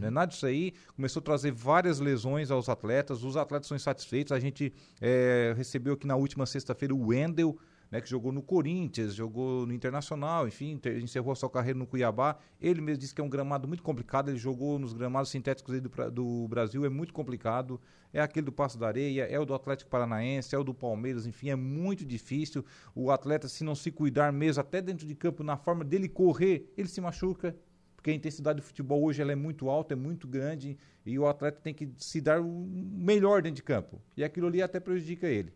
Não 0.00 0.08
é 0.08 0.10
nada 0.10 0.30
disso 0.30 0.46
aí. 0.46 0.74
Começou 0.94 1.20
a 1.20 1.22
trazer 1.22 1.50
várias 1.50 1.98
lesões 1.98 2.50
aos 2.50 2.68
atletas. 2.68 3.24
Os 3.24 3.36
atletas 3.36 3.68
são 3.68 3.76
insatisfeitos. 3.76 4.32
A 4.32 4.38
gente 4.38 4.72
eh, 5.00 5.54
recebeu 5.56 5.94
aqui 5.94 6.06
na 6.06 6.16
última 6.16 6.44
sexta-feira 6.44 6.94
o 6.94 7.06
Wendel, 7.06 7.56
né, 7.90 8.00
que 8.00 8.08
jogou 8.08 8.32
no 8.32 8.42
Corinthians, 8.42 9.14
jogou 9.14 9.66
no 9.66 9.72
Internacional, 9.72 10.46
enfim, 10.46 10.80
encerrou 11.02 11.32
a 11.32 11.36
sua 11.36 11.48
carreira 11.48 11.78
no 11.78 11.86
Cuiabá. 11.86 12.38
Ele 12.60 12.80
mesmo 12.80 13.00
disse 13.00 13.14
que 13.14 13.20
é 13.20 13.24
um 13.24 13.28
gramado 13.28 13.66
muito 13.66 13.82
complicado. 13.82 14.28
Ele 14.28 14.38
jogou 14.38 14.78
nos 14.78 14.92
gramados 14.92 15.30
sintéticos 15.30 15.80
do, 15.80 16.10
do 16.10 16.48
Brasil, 16.48 16.84
é 16.84 16.88
muito 16.88 17.12
complicado. 17.12 17.80
É 18.12 18.20
aquele 18.20 18.46
do 18.46 18.52
Passo 18.52 18.78
da 18.78 18.86
Areia, 18.86 19.24
é 19.24 19.38
o 19.38 19.44
do 19.44 19.54
Atlético 19.54 19.90
Paranaense, 19.90 20.54
é 20.54 20.58
o 20.58 20.64
do 20.64 20.72
Palmeiras, 20.72 21.26
enfim, 21.26 21.50
é 21.50 21.56
muito 21.56 22.06
difícil. 22.06 22.64
O 22.94 23.10
atleta, 23.10 23.48
se 23.48 23.62
não 23.64 23.74
se 23.74 23.90
cuidar 23.90 24.32
mesmo, 24.32 24.60
até 24.60 24.80
dentro 24.80 25.06
de 25.06 25.14
campo, 25.14 25.42
na 25.42 25.56
forma 25.56 25.84
dele 25.84 26.08
correr, 26.08 26.72
ele 26.76 26.88
se 26.88 27.00
machuca 27.00 27.54
porque 27.98 28.12
a 28.12 28.14
intensidade 28.14 28.60
do 28.60 28.62
futebol 28.62 29.02
hoje 29.02 29.20
ela 29.20 29.32
é 29.32 29.34
muito 29.34 29.68
alta, 29.68 29.92
é 29.92 29.96
muito 29.96 30.28
grande, 30.28 30.78
e 31.04 31.18
o 31.18 31.26
atleta 31.26 31.60
tem 31.60 31.74
que 31.74 31.90
se 31.96 32.20
dar 32.20 32.40
o 32.40 32.46
melhor 32.46 33.42
dentro 33.42 33.56
de 33.56 33.62
campo. 33.62 34.00
E 34.16 34.22
aquilo 34.22 34.46
ali 34.46 34.62
até 34.62 34.78
prejudica 34.78 35.26
ele. 35.26 35.52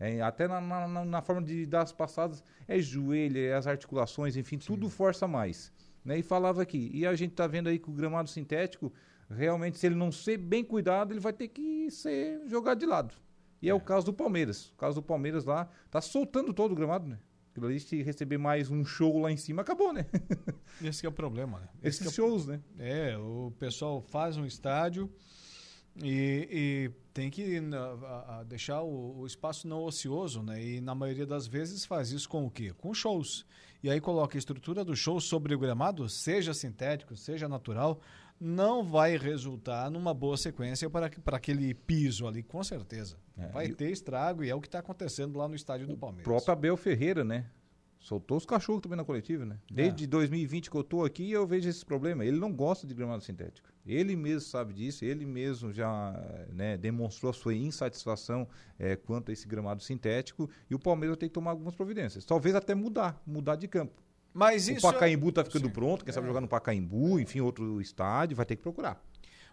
É, 0.00 0.20
até 0.20 0.48
na, 0.48 0.60
na- 0.60 1.04
na- 1.04 1.22
forma 1.22 1.42
de 1.42 1.64
dar 1.66 1.82
as 1.82 1.92
passadas, 1.92 2.42
é 2.66 2.78
joelho, 2.80 3.38
é 3.38 3.54
as 3.54 3.66
articulações, 3.66 4.36
enfim, 4.36 4.58
tudo 4.58 4.88
força 4.90 5.26
mais. 5.28 5.72
Né? 6.04 6.18
E 6.18 6.22
falava 6.22 6.60
aqui, 6.62 6.90
e 6.92 7.06
a 7.06 7.14
gente 7.14 7.30
está 7.30 7.46
vendo 7.46 7.68
aí 7.68 7.78
que 7.78 7.88
o 7.88 7.92
gramado 7.92 8.28
sintético, 8.28 8.92
realmente, 9.30 9.78
se 9.78 9.86
ele 9.86 9.94
não 9.94 10.10
ser 10.12 10.36
bem 10.36 10.64
cuidado, 10.64 11.12
ele 11.12 11.20
vai 11.20 11.32
ter 11.32 11.48
que 11.48 11.90
ser 11.90 12.42
jogado 12.46 12.78
de 12.80 12.86
lado. 12.86 13.14
E 13.62 13.70
é, 13.70 13.74
o 13.74 13.80
caso 13.80 14.06
do 14.06 14.12
Palmeiras. 14.12 14.66
O 14.70 14.76
caso 14.76 14.96
do 14.96 15.02
Palmeiras 15.02 15.44
lá, 15.44 15.68
tá 15.90 16.00
soltando 16.00 16.52
todo 16.52 16.72
o 16.72 16.74
gramado, 16.74 17.08
né? 17.08 17.18
Aquilo 17.52 17.66
ali, 17.66 17.78
se 17.78 18.02
receber 18.02 18.36
mais 18.36 18.68
um 18.68 18.84
show 18.84 19.20
lá 19.20 19.30
em 19.30 19.36
cima, 19.36 19.62
acabou, 19.62 19.92
né? 19.92 20.04
Esse 20.82 21.00
que 21.00 21.06
é 21.06 21.08
o 21.08 21.12
problema, 21.12 21.60
né? 21.60 21.68
Esse 21.82 22.02
Esses 22.02 22.06
é 22.06 22.08
o- 22.10 22.12
shows, 22.12 22.46
né? 22.46 22.60
É, 22.78 23.16
o 23.16 23.52
pessoal 23.60 24.02
faz 24.02 24.36
um 24.36 24.44
estádio 24.44 25.08
e, 26.02 26.48
e 26.50 26.90
tem 27.12 27.30
que 27.30 27.60
na- 27.60 27.78
a- 27.78 28.38
a 28.40 28.42
deixar 28.44 28.82
o, 28.82 29.18
o 29.20 29.26
espaço 29.26 29.68
não 29.68 29.82
ocioso, 29.84 30.42
né? 30.42 30.62
E 30.62 30.80
na 30.80 30.94
maioria 30.94 31.26
das 31.26 31.46
vezes 31.46 31.84
faz 31.84 32.10
isso 32.10 32.28
com 32.28 32.44
o 32.44 32.50
quê? 32.50 32.72
Com 32.76 32.92
shows. 32.92 33.46
E 33.82 33.90
aí 33.90 34.00
coloca 34.00 34.36
a 34.36 34.38
estrutura 34.40 34.84
do 34.84 34.96
show 34.96 35.20
sobre 35.20 35.54
o 35.54 35.58
gramado, 35.58 36.08
seja 36.08 36.54
sintético, 36.54 37.14
seja 37.16 37.48
natural, 37.48 38.00
não 38.40 38.82
vai 38.82 39.16
resultar 39.16 39.90
numa 39.90 40.12
boa 40.14 40.36
sequência 40.36 40.88
para, 40.90 41.08
para 41.10 41.36
aquele 41.36 41.72
piso 41.74 42.26
ali, 42.26 42.42
com 42.42 42.64
certeza. 42.64 43.16
É, 43.36 43.46
vai 43.48 43.68
ter 43.68 43.90
estrago 43.90 44.42
e 44.42 44.48
é 44.50 44.54
o 44.54 44.60
que 44.60 44.66
está 44.68 44.78
acontecendo 44.80 45.38
lá 45.38 45.46
no 45.46 45.54
estádio 45.54 45.86
do 45.86 45.96
Palmeiras. 45.96 46.24
próprio 46.24 46.52
Abel 46.52 46.76
Ferreira, 46.76 47.22
né? 47.22 47.46
Soltou 48.00 48.36
os 48.36 48.44
cachorros 48.44 48.82
também 48.82 48.96
na 48.96 49.04
coletiva, 49.04 49.44
né? 49.46 49.58
Desde 49.70 50.06
2020 50.06 50.70
que 50.70 50.76
eu 50.76 50.84
tô 50.84 51.04
aqui, 51.04 51.30
eu 51.30 51.46
vejo 51.46 51.68
esse 51.68 51.84
problema. 51.84 52.24
Ele 52.24 52.38
não 52.38 52.52
gosta 52.52 52.86
de 52.86 52.92
gramado 52.94 53.22
sintético. 53.22 53.68
Ele 53.86 54.16
mesmo 54.16 54.40
sabe 54.40 54.72
disso, 54.72 55.04
ele 55.04 55.26
mesmo 55.26 55.70
já 55.72 56.14
né, 56.50 56.76
demonstrou 56.76 57.30
a 57.30 57.32
sua 57.34 57.54
insatisfação 57.54 58.48
eh, 58.78 58.96
quanto 58.96 59.30
a 59.30 59.32
esse 59.32 59.46
gramado 59.46 59.82
sintético. 59.82 60.48
E 60.70 60.74
o 60.74 60.78
Palmeiras 60.78 61.16
tem 61.18 61.28
que 61.28 61.34
tomar 61.34 61.50
algumas 61.50 61.74
providências. 61.74 62.24
Talvez 62.24 62.54
até 62.54 62.74
mudar, 62.74 63.20
mudar 63.26 63.56
de 63.56 63.68
campo. 63.68 64.02
Mas 64.32 64.66
o 64.68 64.72
isso 64.72 64.86
é- 64.86 64.92
Pacaembu 64.92 65.30
tá 65.30 65.44
ficando 65.44 65.66
Sim. 65.66 65.72
pronto, 65.72 66.04
quem 66.04 66.12
sabe 66.12 66.24
É. 66.26 66.28
jogar 66.28 66.40
no 66.40 66.48
Pacaembu, 66.48 67.20
enfim, 67.20 67.40
outro 67.40 67.80
estádio, 67.80 68.36
vai 68.36 68.46
ter 68.46 68.56
que 68.56 68.62
procurar. 68.62 69.00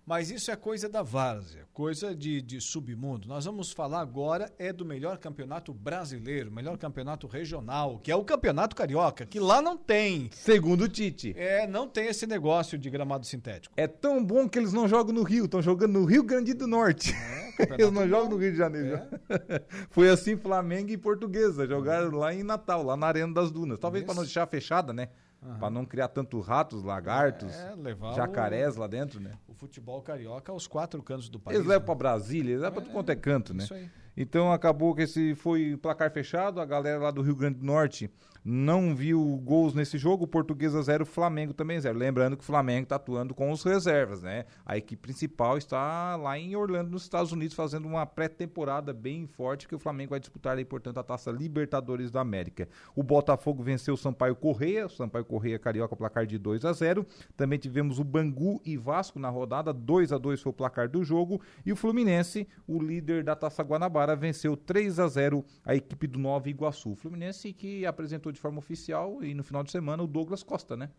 Mas 0.05 0.31
isso 0.31 0.49
é 0.49 0.55
coisa 0.55 0.89
da 0.89 1.03
várzea, 1.03 1.67
coisa 1.71 2.15
de, 2.15 2.41
de 2.41 2.59
submundo. 2.59 3.27
Nós 3.27 3.45
vamos 3.45 3.71
falar 3.71 4.01
agora 4.01 4.51
é 4.57 4.73
do 4.73 4.83
melhor 4.83 5.17
campeonato 5.17 5.73
brasileiro, 5.73 6.51
melhor 6.51 6.77
campeonato 6.77 7.27
regional, 7.27 7.99
que 7.99 8.11
é 8.11 8.15
o 8.15 8.23
campeonato 8.23 8.75
carioca, 8.75 9.25
que 9.25 9.39
lá 9.39 9.61
não 9.61 9.77
tem. 9.77 10.29
Segundo 10.33 10.85
o 10.85 10.89
Tite. 10.89 11.33
É, 11.37 11.67
não 11.67 11.87
tem 11.87 12.07
esse 12.07 12.25
negócio 12.25 12.77
de 12.77 12.89
gramado 12.89 13.25
sintético. 13.25 13.73
É 13.77 13.87
tão 13.87 14.23
bom 14.23 14.49
que 14.49 14.57
eles 14.57 14.73
não 14.73 14.87
jogam 14.87 15.13
no 15.13 15.23
Rio, 15.23 15.45
estão 15.45 15.61
jogando 15.61 15.93
no 15.93 16.05
Rio 16.05 16.23
Grande 16.23 16.53
do 16.53 16.65
Norte. 16.65 17.13
É, 17.59 17.73
eles 17.79 17.91
não 17.91 18.07
jogam 18.07 18.31
no 18.31 18.37
Rio 18.37 18.51
de 18.51 18.57
Janeiro. 18.57 18.95
É. 19.29 19.61
Foi 19.91 20.09
assim 20.09 20.35
Flamengo 20.35 20.89
e 20.89 20.97
Portuguesa, 20.97 21.67
jogaram 21.67 22.17
lá 22.17 22.33
em 22.33 22.43
Natal, 22.43 22.83
lá 22.83 22.97
na 22.97 23.07
Arena 23.07 23.33
das 23.33 23.51
Dunas. 23.51 23.79
Talvez 23.79 24.03
para 24.03 24.15
não 24.15 24.23
deixar 24.23 24.47
fechada, 24.47 24.91
né? 24.91 25.09
Uhum. 25.41 25.57
Para 25.57 25.69
não 25.71 25.85
criar 25.85 26.07
tanto 26.07 26.39
ratos, 26.39 26.83
lagartos, 26.83 27.51
é, 27.51 28.13
jacarés 28.15 28.77
o, 28.77 28.79
lá 28.79 28.87
dentro, 28.87 29.19
né? 29.19 29.31
O 29.47 29.53
futebol 29.55 29.99
carioca 30.01 30.51
aos 30.51 30.67
quatro 30.67 31.01
cantos 31.01 31.29
do 31.29 31.39
país. 31.39 31.55
Eles 31.55 31.67
levam 31.67 31.81
né? 31.81 31.85
para 31.87 31.95
Brasília, 31.95 32.51
eles 32.51 32.61
levam 32.61 32.79
é, 32.79 32.83
para 32.83 32.93
quanto 32.93 33.09
é 33.09 33.15
canto, 33.15 33.53
né? 33.53 33.63
Isso 33.63 33.73
aí. 33.73 33.89
Então 34.15 34.51
acabou 34.51 34.93
que 34.93 35.01
esse 35.01 35.33
foi 35.33 35.75
placar 35.77 36.11
fechado, 36.11 36.61
a 36.61 36.65
galera 36.65 36.99
lá 36.99 37.11
do 37.11 37.21
Rio 37.23 37.35
Grande 37.35 37.57
do 37.57 37.65
Norte 37.65 38.11
não 38.43 38.95
viu 38.95 39.39
gols 39.43 39.73
nesse 39.73 39.97
jogo, 39.97 40.25
Portuguesa 40.25 40.81
0, 40.81 41.05
Flamengo 41.05 41.53
também 41.53 41.79
0. 41.79 41.97
Lembrando 41.97 42.35
que 42.35 42.43
o 42.43 42.45
Flamengo 42.45 42.83
está 42.83 42.95
atuando 42.95 43.35
com 43.35 43.51
os 43.51 43.63
reservas, 43.63 44.23
né? 44.23 44.45
A 44.65 44.77
equipe 44.77 45.01
principal 45.01 45.57
está 45.57 46.15
lá 46.15 46.37
em 46.37 46.55
Orlando, 46.55 46.89
nos 46.89 47.03
Estados 47.03 47.31
Unidos, 47.31 47.55
fazendo 47.55 47.87
uma 47.87 48.05
pré-temporada 48.05 48.93
bem 48.93 49.27
forte, 49.27 49.67
que 49.67 49.75
o 49.75 49.79
Flamengo 49.79 50.11
vai 50.11 50.19
disputar 50.19 50.57
aí, 50.57 50.65
portanto, 50.65 50.99
a 50.99 51.03
taça 51.03 51.31
Libertadores 51.31 52.09
da 52.09 52.21
América. 52.21 52.67
O 52.95 53.03
Botafogo 53.03 53.61
venceu 53.61 53.93
o 53.93 53.97
Sampaio 53.97 54.35
Correia, 54.35 54.87
o 54.87 54.89
Sampaio 54.89 55.25
Correia 55.25 55.59
Carioca, 55.59 55.95
placar 55.95 56.25
de 56.25 56.37
2 56.37 56.65
a 56.65 56.73
0 56.73 57.05
Também 57.37 57.59
tivemos 57.59 57.99
o 57.99 58.03
Bangu 58.03 58.59
e 58.65 58.75
Vasco 58.75 59.19
na 59.19 59.29
rodada, 59.29 59.71
2 59.71 60.11
a 60.11 60.17
2 60.17 60.41
foi 60.41 60.49
o 60.49 60.53
placar 60.53 60.89
do 60.89 61.03
jogo. 61.03 61.41
E 61.65 61.71
o 61.71 61.75
Fluminense, 61.75 62.47
o 62.67 62.81
líder 62.81 63.23
da 63.23 63.35
taça 63.35 63.61
Guanabara, 63.61 64.15
venceu 64.15 64.57
3 64.57 64.99
a 64.99 65.07
0 65.07 65.45
a 65.63 65.75
equipe 65.75 66.07
do 66.07 66.17
Nova 66.17 66.49
Iguaçu. 66.49 66.95
Fluminense 66.95 67.53
que 67.53 67.85
apresentou 67.85 68.30
de 68.31 68.39
forma 68.39 68.59
oficial 68.59 69.23
e 69.23 69.33
no 69.33 69.43
final 69.43 69.63
de 69.63 69.71
semana 69.71 70.03
o 70.03 70.07
Douglas 70.07 70.43
Costa, 70.43 70.75
né? 70.75 70.89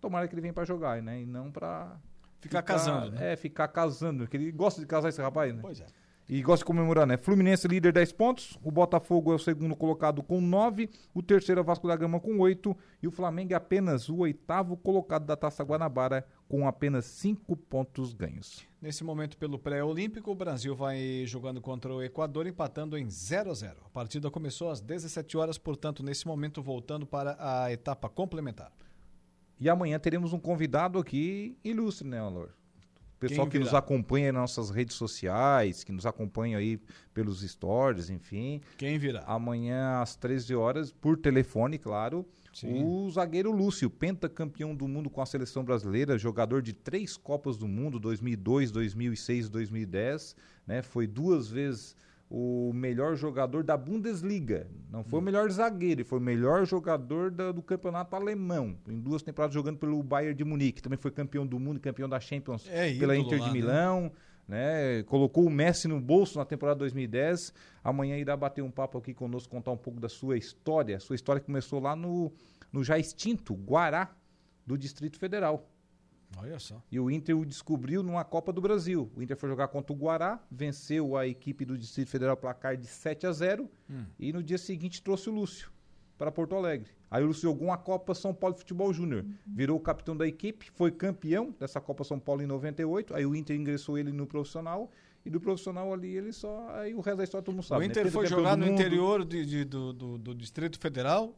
Tomara 0.00 0.28
que 0.28 0.34
ele 0.34 0.42
venha 0.42 0.52
para 0.52 0.64
jogar, 0.64 1.02
né? 1.02 1.22
E 1.22 1.26
não 1.26 1.50
para 1.50 1.96
ficar, 2.40 2.60
ficar, 2.60 2.62
casando, 2.62 3.10
né? 3.12 3.32
É, 3.32 3.36
ficar 3.36 3.68
casando, 3.68 4.24
porque 4.24 4.36
ele 4.36 4.52
gosta 4.52 4.80
de 4.80 4.86
casar 4.86 5.08
esse 5.08 5.20
rapaz, 5.20 5.54
né? 5.54 5.60
Pois 5.62 5.80
é. 5.80 5.86
E 6.26 6.42
gosta 6.42 6.62
de 6.62 6.66
comemorar, 6.66 7.06
né? 7.06 7.18
Fluminense 7.18 7.68
líder 7.68 7.92
10 7.92 8.12
pontos, 8.12 8.58
o 8.62 8.70
Botafogo 8.70 9.32
é 9.32 9.34
o 9.34 9.38
segundo 9.38 9.76
colocado 9.76 10.22
com 10.22 10.40
9, 10.40 10.88
o 11.12 11.22
terceiro 11.22 11.60
é 11.60 11.62
o 11.62 11.64
Vasco 11.64 11.86
da 11.86 11.94
Gama 11.94 12.18
com 12.18 12.38
8 12.38 12.74
e 13.02 13.06
o 13.06 13.10
Flamengo 13.10 13.52
é 13.52 13.56
apenas 13.56 14.08
o 14.08 14.18
oitavo 14.18 14.74
colocado 14.74 15.26
da 15.26 15.36
Taça 15.36 15.62
Guanabara 15.62 16.26
com 16.48 16.66
apenas 16.66 17.04
5 17.04 17.54
pontos 17.56 18.14
ganhos. 18.14 18.66
Nesse 18.84 19.02
momento, 19.02 19.38
pelo 19.38 19.58
pré-olímpico, 19.58 20.30
o 20.30 20.34
Brasil 20.34 20.76
vai 20.76 21.24
jogando 21.24 21.58
contra 21.58 21.90
o 21.90 22.02
Equador, 22.02 22.46
empatando 22.46 22.98
em 22.98 23.08
0 23.08 23.50
a 23.50 23.54
0. 23.54 23.76
A 23.86 23.88
partida 23.88 24.30
começou 24.30 24.68
às 24.68 24.78
17 24.78 25.38
horas, 25.38 25.56
portanto, 25.56 26.02
nesse 26.02 26.26
momento, 26.26 26.60
voltando 26.60 27.06
para 27.06 27.34
a 27.38 27.72
etapa 27.72 28.10
complementar. 28.10 28.70
E 29.58 29.70
amanhã 29.70 29.98
teremos 29.98 30.34
um 30.34 30.38
convidado 30.38 30.98
aqui 30.98 31.56
ilustre, 31.64 32.06
né, 32.06 32.20
Alor? 32.20 32.50
pessoal 33.18 33.46
que 33.46 33.58
nos 33.58 33.72
acompanha 33.72 34.30
nas 34.30 34.42
nossas 34.42 34.68
redes 34.68 34.96
sociais, 34.96 35.82
que 35.82 35.90
nos 35.90 36.04
acompanha 36.04 36.58
aí 36.58 36.78
pelos 37.14 37.40
stories, 37.40 38.10
enfim. 38.10 38.60
Quem 38.76 38.98
virá? 38.98 39.24
Amanhã 39.26 40.02
às 40.02 40.14
13 40.14 40.54
horas, 40.54 40.92
por 40.92 41.16
telefone, 41.16 41.78
claro. 41.78 42.26
Sim. 42.54 42.84
O 42.84 43.10
zagueiro 43.10 43.50
Lúcio, 43.50 43.90
pentacampeão 43.90 44.74
do 44.74 44.86
mundo 44.86 45.10
com 45.10 45.20
a 45.20 45.26
seleção 45.26 45.64
brasileira, 45.64 46.16
jogador 46.16 46.62
de 46.62 46.72
três 46.72 47.16
Copas 47.16 47.56
do 47.56 47.66
Mundo, 47.66 47.98
2002, 47.98 48.70
2006, 48.70 49.48
2010, 49.48 50.36
né? 50.66 50.80
Foi 50.80 51.06
duas 51.06 51.48
vezes 51.48 51.96
o 52.30 52.72
melhor 52.72 53.16
jogador 53.16 53.62
da 53.62 53.76
Bundesliga. 53.76 54.66
Não 54.90 55.04
foi 55.04 55.18
hum. 55.18 55.22
o 55.22 55.24
melhor 55.24 55.50
zagueiro, 55.50 56.00
ele 56.00 56.04
foi 56.04 56.18
o 56.18 56.22
melhor 56.22 56.64
jogador 56.64 57.30
da, 57.30 57.52
do 57.52 57.62
campeonato 57.62 58.16
alemão. 58.16 58.76
Em 58.88 58.98
duas 58.98 59.22
temporadas 59.22 59.54
jogando 59.54 59.78
pelo 59.78 60.02
Bayern 60.02 60.34
de 60.34 60.44
Munique. 60.44 60.82
Também 60.82 60.98
foi 60.98 61.10
campeão 61.10 61.46
do 61.46 61.58
mundo, 61.58 61.80
campeão 61.80 62.08
da 62.08 62.20
Champions 62.20 62.66
é, 62.70 62.94
pela 62.94 63.16
Inter 63.16 63.38
de 63.38 63.46
né? 63.46 63.52
Milão. 63.52 64.02
Né? 64.02 64.10
Né? 64.46 65.02
Colocou 65.04 65.44
o 65.46 65.50
Messi 65.50 65.88
no 65.88 66.00
bolso 66.00 66.38
na 66.38 66.44
temporada 66.44 66.80
2010. 66.80 67.52
Amanhã 67.82 68.16
irá 68.16 68.36
bater 68.36 68.62
um 68.62 68.70
papo 68.70 68.98
aqui 68.98 69.14
conosco, 69.14 69.50
contar 69.50 69.70
um 69.70 69.76
pouco 69.76 70.00
da 70.00 70.08
sua 70.08 70.36
história. 70.36 71.00
Sua 71.00 71.16
história 71.16 71.40
começou 71.40 71.80
lá 71.80 71.96
no, 71.96 72.32
no 72.72 72.84
já 72.84 72.98
extinto 72.98 73.54
Guará, 73.54 74.14
do 74.66 74.76
Distrito 74.76 75.18
Federal. 75.18 75.68
Olha 76.36 76.58
só. 76.58 76.82
E 76.90 76.98
o 76.98 77.10
Inter 77.10 77.38
o 77.38 77.44
descobriu 77.44 78.02
numa 78.02 78.24
Copa 78.24 78.52
do 78.52 78.60
Brasil. 78.60 79.10
O 79.16 79.22
Inter 79.22 79.36
foi 79.36 79.48
jogar 79.48 79.68
contra 79.68 79.92
o 79.92 79.96
Guará, 79.96 80.40
venceu 80.50 81.16
a 81.16 81.26
equipe 81.26 81.64
do 81.64 81.78
Distrito 81.78 82.10
Federal 82.10 82.36
placar 82.36 82.76
de 82.76 82.86
7 82.86 83.26
a 83.26 83.32
0 83.32 83.70
hum. 83.88 84.04
e 84.18 84.32
no 84.32 84.42
dia 84.42 84.58
seguinte 84.58 85.02
trouxe 85.02 85.30
o 85.30 85.32
Lúcio 85.32 85.70
para 86.18 86.32
Porto 86.32 86.54
Alegre. 86.54 86.90
Aí 87.14 87.22
o 87.22 87.28
Lúcio 87.28 87.42
jogou 87.42 87.68
uma 87.68 87.78
Copa 87.78 88.12
São 88.12 88.34
Paulo 88.34 88.56
Futebol 88.56 88.92
Júnior, 88.92 89.24
virou 89.46 89.76
o 89.76 89.80
capitão 89.80 90.16
da 90.16 90.26
equipe, 90.26 90.68
foi 90.74 90.90
campeão 90.90 91.54
dessa 91.60 91.80
Copa 91.80 92.02
São 92.02 92.18
Paulo 92.18 92.42
em 92.42 92.46
98. 92.46 93.14
Aí 93.14 93.24
o 93.24 93.36
Inter 93.36 93.54
ingressou 93.54 93.96
ele 93.96 94.10
no 94.10 94.26
profissional 94.26 94.90
e 95.24 95.30
do 95.30 95.40
profissional 95.40 95.92
ali 95.92 96.16
ele 96.16 96.32
só. 96.32 96.68
Aí 96.70 96.92
o 96.92 97.00
resto 97.00 97.18
da 97.18 97.22
história 97.22 97.44
todo 97.44 97.54
mundo 97.54 97.64
sabe. 97.64 97.82
O 97.82 97.84
Inter 97.84 98.06
né? 98.06 98.10
foi 98.10 98.26
jogar 98.26 98.56
no 98.56 98.66
interior 98.66 99.24
de, 99.24 99.46
de, 99.46 99.64
do, 99.64 99.92
do, 99.92 100.18
do 100.18 100.34
Distrito 100.34 100.76
Federal, 100.76 101.32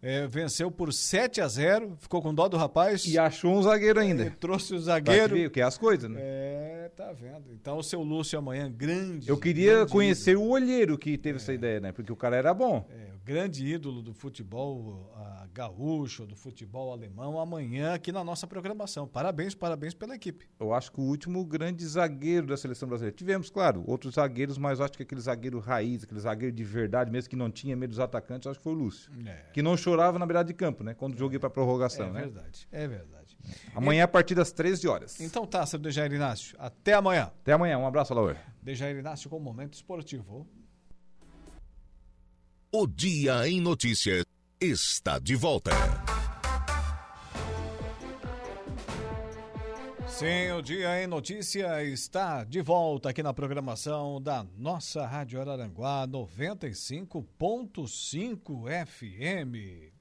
é, 0.00 0.24
venceu 0.28 0.70
por 0.70 0.92
7 0.92 1.40
a 1.40 1.48
0 1.48 1.96
ficou 1.98 2.22
com 2.22 2.32
dó 2.32 2.48
do 2.48 2.56
rapaz. 2.56 3.04
E 3.04 3.18
achou 3.18 3.58
um 3.58 3.62
zagueiro 3.62 3.98
ainda. 3.98 4.26
É, 4.26 4.30
trouxe 4.30 4.72
o 4.72 4.78
zagueiro. 4.78 5.34
Ver, 5.34 5.50
que 5.50 5.60
é 5.60 5.64
as 5.64 5.76
coisas, 5.76 6.08
né? 6.08 6.20
É, 6.20 6.90
tá 6.96 7.12
vendo. 7.12 7.52
Então 7.52 7.76
o 7.76 7.82
seu 7.82 8.02
Lúcio 8.02 8.38
amanhã, 8.38 8.70
grande. 8.70 9.28
Eu 9.28 9.36
queria 9.36 9.74
grande 9.78 9.90
conhecer 9.90 10.32
ídolo. 10.32 10.46
o 10.46 10.50
olheiro 10.50 10.96
que 10.96 11.18
teve 11.18 11.38
é. 11.38 11.42
essa 11.42 11.52
ideia, 11.52 11.80
né? 11.80 11.90
Porque 11.90 12.12
o 12.12 12.16
cara 12.16 12.36
era 12.36 12.54
bom. 12.54 12.86
É, 12.88 13.12
grande 13.24 13.66
ídolo 13.66 14.02
do 14.02 14.12
futebol 14.12 15.10
gaúcho, 15.52 16.26
do 16.26 16.34
futebol 16.34 16.92
alemão, 16.92 17.38
amanhã 17.38 17.94
aqui 17.94 18.10
na 18.10 18.24
nossa 18.24 18.46
programação. 18.46 19.06
Parabéns, 19.06 19.54
parabéns 19.54 19.94
pela 19.94 20.14
equipe. 20.14 20.48
Eu 20.58 20.72
acho 20.72 20.90
que 20.90 21.00
o 21.00 21.04
último 21.04 21.44
grande 21.44 21.86
zagueiro 21.86 22.46
da 22.46 22.56
seleção 22.56 22.88
brasileira. 22.88 23.16
Tivemos, 23.16 23.50
claro, 23.50 23.84
outros 23.86 24.14
zagueiros, 24.14 24.56
mas 24.58 24.80
acho 24.80 24.92
que 24.92 25.02
aquele 25.02 25.20
zagueiro 25.20 25.58
raiz, 25.58 26.04
aquele 26.04 26.20
zagueiro 26.20 26.54
de 26.54 26.64
verdade, 26.64 27.10
mesmo 27.10 27.28
que 27.28 27.36
não 27.36 27.50
tinha 27.50 27.76
medo 27.76 27.90
dos 27.90 28.00
atacantes, 28.00 28.46
acho 28.46 28.58
que 28.58 28.64
foi 28.64 28.72
o 28.72 28.76
Lúcio. 28.76 29.12
É. 29.26 29.50
Que 29.52 29.62
não 29.62 29.76
chorava 29.76 30.18
na 30.18 30.26
beirada 30.26 30.46
de 30.48 30.54
campo, 30.54 30.82
né? 30.82 30.94
Quando 30.94 31.16
joguei 31.16 31.38
para 31.38 31.50
prorrogação, 31.50 32.06
é 32.06 32.12
né? 32.12 32.20
É 32.20 32.22
verdade, 32.22 32.68
é 32.72 32.88
verdade. 32.88 33.38
Amanhã 33.74 34.04
a 34.04 34.08
partir 34.08 34.34
das 34.34 34.52
13 34.52 34.88
horas. 34.88 35.20
Então 35.20 35.46
tá, 35.46 35.64
seu 35.66 35.78
Dejair 35.78 36.12
Inácio. 36.12 36.56
Até 36.58 36.94
amanhã. 36.94 37.24
Até 37.24 37.52
amanhã. 37.52 37.78
Um 37.78 37.86
abraço, 37.86 38.14
Laura. 38.14 38.40
Dejair 38.62 38.96
Inácio 38.96 39.28
com 39.28 39.36
o 39.36 39.40
Momento 39.40 39.74
Esportivo. 39.74 40.46
O 42.74 42.86
Dia 42.86 43.46
em 43.46 43.60
Notícias 43.60 44.24
está 44.58 45.18
de 45.18 45.36
volta. 45.36 45.72
Sim, 50.08 50.52
o 50.56 50.62
Dia 50.62 51.04
em 51.04 51.06
Notícia 51.06 51.84
está 51.84 52.44
de 52.44 52.62
volta 52.62 53.10
aqui 53.10 53.22
na 53.22 53.34
programação 53.34 54.22
da 54.22 54.46
nossa 54.56 55.06
Rádio 55.06 55.38
Araranguá 55.38 56.08
95.5 56.08 58.86
FM. 58.86 59.92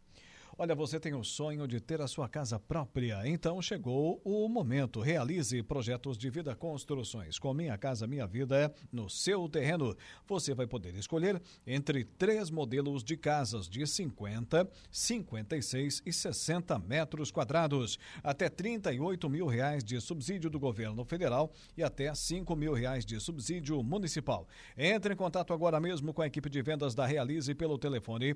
Olha, 0.57 0.75
você 0.75 0.99
tem 0.99 1.13
o 1.13 1.23
sonho 1.23 1.65
de 1.65 1.79
ter 1.79 2.01
a 2.01 2.07
sua 2.07 2.27
casa 2.27 2.59
própria, 2.59 3.21
então 3.25 3.61
chegou 3.61 4.21
o 4.23 4.49
momento. 4.49 4.99
Realize 4.99 5.63
projetos 5.63 6.17
de 6.17 6.29
vida 6.29 6.53
construções. 6.53 7.39
Com 7.39 7.53
Minha 7.53 7.77
Casa 7.77 8.05
Minha 8.05 8.27
Vida 8.27 8.57
é 8.57 8.71
no 8.91 9.09
seu 9.09 9.47
terreno. 9.47 9.95
Você 10.27 10.53
vai 10.53 10.67
poder 10.67 10.93
escolher 10.95 11.41
entre 11.65 12.03
três 12.03 12.49
modelos 12.49 13.01
de 13.03 13.15
casas 13.15 13.67
de 13.67 13.87
50, 13.87 14.69
56 14.91 16.03
e 16.05 16.11
60 16.11 16.77
metros 16.79 17.31
quadrados, 17.31 17.97
até 18.21 18.49
38 18.49 19.29
mil 19.29 19.47
reais 19.47 19.83
de 19.83 19.99
subsídio 20.01 20.49
do 20.49 20.59
governo 20.59 21.05
federal 21.05 21.51
e 21.77 21.83
até 21.83 22.13
5 22.13 22.53
mil 22.57 22.73
reais 22.73 23.05
de 23.05 23.19
subsídio 23.21 23.81
municipal. 23.81 24.47
Entre 24.77 25.13
em 25.13 25.17
contato 25.17 25.53
agora 25.53 25.79
mesmo 25.79 26.13
com 26.13 26.21
a 26.21 26.27
equipe 26.27 26.49
de 26.49 26.61
vendas 26.61 26.93
da 26.93 27.05
Realize 27.05 27.55
pelo 27.55 27.77
telefone 27.77 28.35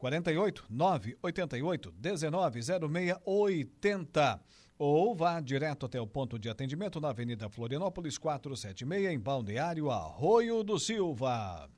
48 0.00 0.64
988 0.70 1.92
19 1.92 2.62
0680 2.62 4.40
ou 4.78 5.14
vá 5.14 5.38
direto 5.40 5.84
até 5.84 6.00
o 6.00 6.06
ponto 6.06 6.38
de 6.38 6.48
atendimento 6.48 6.98
na 6.98 7.10
Avenida 7.10 7.50
Florianópolis 7.50 8.16
476 8.16 9.12
em 9.12 9.18
Balneário 9.20 9.90
Arroio 9.90 10.64
do 10.64 10.78
Silva. 10.78 11.68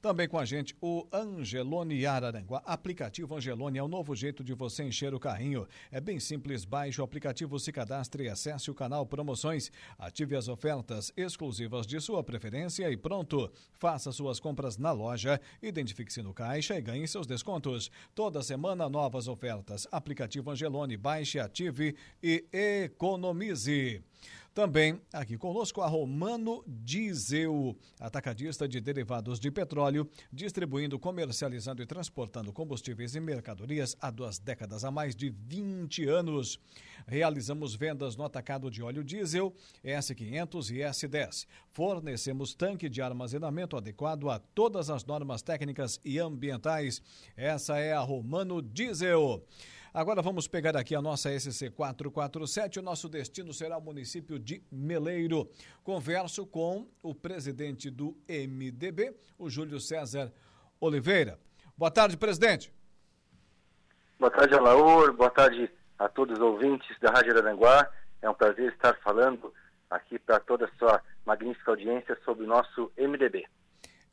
Também 0.00 0.26
com 0.26 0.38
a 0.38 0.46
gente 0.46 0.74
o 0.80 1.06
Angelone 1.12 2.06
Araranguá. 2.06 2.62
Aplicativo 2.64 3.36
Angelone 3.36 3.78
é 3.78 3.82
o 3.82 3.88
novo 3.88 4.16
jeito 4.16 4.42
de 4.42 4.54
você 4.54 4.82
encher 4.82 5.12
o 5.12 5.20
carrinho. 5.20 5.68
É 5.92 6.00
bem 6.00 6.18
simples, 6.18 6.64
baixe 6.64 7.02
o 7.02 7.04
aplicativo, 7.04 7.58
se 7.58 7.70
cadastre 7.70 8.24
e 8.24 8.28
acesse 8.30 8.70
o 8.70 8.74
canal 8.74 9.04
Promoções. 9.04 9.70
Ative 9.98 10.36
as 10.36 10.48
ofertas 10.48 11.12
exclusivas 11.14 11.86
de 11.86 12.00
sua 12.00 12.24
preferência 12.24 12.90
e 12.90 12.96
pronto. 12.96 13.52
Faça 13.74 14.10
suas 14.10 14.40
compras 14.40 14.78
na 14.78 14.90
loja, 14.90 15.38
identifique-se 15.62 16.22
no 16.22 16.32
caixa 16.32 16.78
e 16.78 16.80
ganhe 16.80 17.06
seus 17.06 17.26
descontos. 17.26 17.90
Toda 18.14 18.42
semana 18.42 18.88
novas 18.88 19.28
ofertas. 19.28 19.86
Aplicativo 19.92 20.50
Angelone, 20.50 20.96
baixe, 20.96 21.38
ative 21.38 21.94
e 22.22 22.46
economize. 22.50 24.02
Também 24.52 25.00
aqui 25.12 25.38
conosco 25.38 25.80
a 25.80 25.86
Romano 25.86 26.64
Diesel, 26.66 27.76
atacadista 28.00 28.66
de 28.66 28.80
derivados 28.80 29.38
de 29.38 29.48
petróleo, 29.48 30.10
distribuindo, 30.32 30.98
comercializando 30.98 31.80
e 31.80 31.86
transportando 31.86 32.52
combustíveis 32.52 33.14
e 33.14 33.20
mercadorias 33.20 33.96
há 34.00 34.10
duas 34.10 34.40
décadas, 34.40 34.84
há 34.84 34.90
mais 34.90 35.14
de 35.14 35.30
20 35.30 36.04
anos. 36.08 36.58
Realizamos 37.06 37.76
vendas 37.76 38.16
no 38.16 38.24
atacado 38.24 38.68
de 38.72 38.82
óleo 38.82 39.04
diesel 39.04 39.54
S500 39.84 40.70
e 40.70 40.78
S10. 40.80 41.46
Fornecemos 41.70 42.52
tanque 42.52 42.88
de 42.88 43.00
armazenamento 43.00 43.76
adequado 43.76 44.28
a 44.28 44.40
todas 44.40 44.90
as 44.90 45.04
normas 45.04 45.42
técnicas 45.42 46.00
e 46.04 46.18
ambientais. 46.18 47.00
Essa 47.36 47.78
é 47.78 47.92
a 47.92 48.00
Romano 48.00 48.60
Diesel. 48.60 49.44
Agora 49.92 50.22
vamos 50.22 50.46
pegar 50.46 50.76
aqui 50.76 50.94
a 50.94 51.02
nossa 51.02 51.36
SC 51.36 51.68
447. 51.70 52.78
O 52.78 52.82
nosso 52.82 53.08
destino 53.08 53.52
será 53.52 53.76
o 53.76 53.80
município 53.80 54.38
de 54.38 54.62
Meleiro. 54.70 55.50
Converso 55.82 56.46
com 56.46 56.86
o 57.02 57.12
presidente 57.12 57.90
do 57.90 58.16
MDB, 58.28 59.12
o 59.36 59.50
Júlio 59.50 59.80
César 59.80 60.32
Oliveira. 60.80 61.40
Boa 61.76 61.90
tarde, 61.90 62.16
presidente. 62.16 62.72
Boa 64.16 64.30
tarde, 64.30 64.54
Alaor. 64.54 65.12
Boa 65.12 65.30
tarde 65.30 65.68
a 65.98 66.08
todos 66.08 66.38
os 66.38 66.44
ouvintes 66.44 66.96
da 67.00 67.10
Rádio 67.10 67.36
Aranguá. 67.36 67.90
É 68.22 68.30
um 68.30 68.34
prazer 68.34 68.72
estar 68.72 68.96
falando 69.02 69.52
aqui 69.90 70.20
para 70.20 70.38
toda 70.38 70.66
a 70.66 70.78
sua 70.78 71.02
magnífica 71.26 71.72
audiência 71.72 72.16
sobre 72.24 72.44
o 72.44 72.46
nosso 72.46 72.92
MDB. 72.96 73.44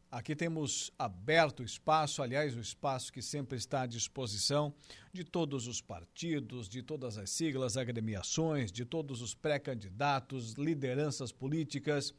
Aqui 0.09 0.34
temos 0.38 0.89
aberto 0.97 1.59
o 1.59 1.63
espaço, 1.63 2.23
aliás, 2.23 2.55
o 2.55 2.61
espaço 2.61 3.11
que 3.11 3.21
sempre 3.21 3.57
está 3.57 3.82
à 3.82 3.86
disposição 3.86 4.73
de 5.18 5.24
todos 5.24 5.65
os 5.65 5.82
partidos, 5.82 6.70
de 6.70 6.84
todas 6.84 7.18
as 7.18 7.32
siglas, 7.32 7.76
agremiações, 7.76 8.72
de 8.72 8.86
todos 8.86 9.20
os 9.20 9.34
pré-candidatos, 9.34 10.53
lideranças 10.53 11.32
políticas, 11.32 12.13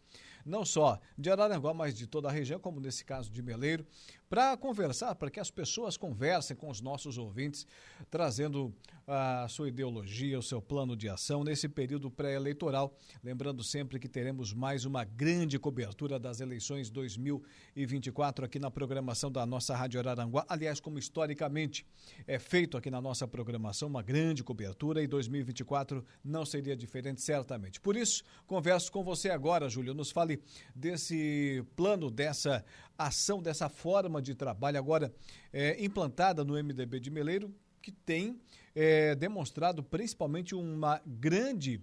não 0.44 0.64
só 0.64 0.99
de 1.16 1.30
Araranguá, 1.30 1.72
mas 1.72 1.94
de 1.94 2.09
toda 2.09 2.28
a 2.28 2.32
região, 2.32 2.59
como 2.59 2.80
nesse 2.80 3.05
caso 3.05 3.30
de 3.30 3.40
Meleiro, 3.40 3.86
para 4.28 4.57
conversar, 4.57 5.14
para 5.14 5.30
que 5.30 5.38
as 5.38 5.51
pessoas 5.51 5.96
conversem 5.96 6.57
com 6.57 6.68
os 6.68 6.80
nossos 6.80 7.18
ouvintes, 7.18 7.66
trazendo 8.11 8.74
a 9.07 9.46
sua 9.49 9.68
ideologia, 9.68 10.38
o 10.38 10.42
seu 10.42 10.61
plano 10.61 10.94
de 10.94 11.09
ação 11.09 11.42
nesse 11.42 11.68
período 11.68 12.11
pré-eleitoral. 12.11 12.94
Lembrando 13.22 13.62
sempre 13.64 13.99
que 13.99 14.09
teremos 14.09 14.53
mais 14.53 14.84
uma 14.84 15.05
grande 15.05 15.59
cobertura 15.59 16.18
das 16.18 16.40
eleições 16.40 16.90
2024 16.90 18.44
aqui 18.44 18.59
na 18.59 18.70
programação 18.70 19.30
da 19.32 19.46
nossa 19.46 19.74
Rádio 19.74 20.01
Araranguá. 20.01 20.44
Aliás, 20.49 20.78
como 20.78 20.99
historicamente 20.99 21.86
é 22.26 22.38
feito 22.38 22.76
aqui 22.76 22.88
na 22.91 23.01
nossa 23.01 23.26
programação, 23.26 23.89
uma 23.89 24.03
grande 24.03 24.43
cobertura 24.45 25.03
e 25.03 25.07
2024 25.07 26.05
não 26.24 26.45
seria 26.45 26.76
diferente, 26.76 27.20
certamente. 27.20 27.80
Por 27.80 27.97
isso, 27.97 28.24
converso 28.47 28.91
com 28.93 29.03
você 29.03 29.30
agora, 29.30 29.68
Júlio. 29.68 29.95
Nos 29.95 30.11
fale 30.11 30.41
desse 30.74 31.64
plano, 31.76 32.11
dessa 32.11 32.64
ação, 32.97 33.43
dessa 33.43 33.68
forma 33.68 34.20
de 34.20 34.34
trabalho 34.34 34.78
agora 34.78 35.12
é, 35.53 35.82
implantada 35.82 36.45
no 36.45 36.55
MDB 36.55 37.01
de 37.01 37.11
Meleiro, 37.11 37.55
que 37.80 37.93
tem 37.93 38.41
é, 38.74 39.14
demonstrado 39.14 39.82
principalmente 39.82 40.55
uma 40.55 41.01
grande 41.07 41.82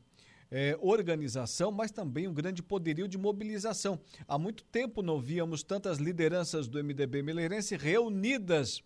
é, 0.52 0.78
organização, 0.82 1.72
mas 1.72 1.92
também 1.92 2.28
um 2.28 2.34
grande 2.34 2.62
poderio 2.62 3.08
de 3.08 3.18
mobilização. 3.18 4.00
Há 4.28 4.38
muito 4.38 4.64
tempo 4.64 5.02
não 5.02 5.20
víamos 5.20 5.64
tantas 5.64 5.98
lideranças 5.98 6.68
do 6.68 6.84
MDB 6.84 7.22
Meleirense 7.22 7.76
reunidas 7.76 8.84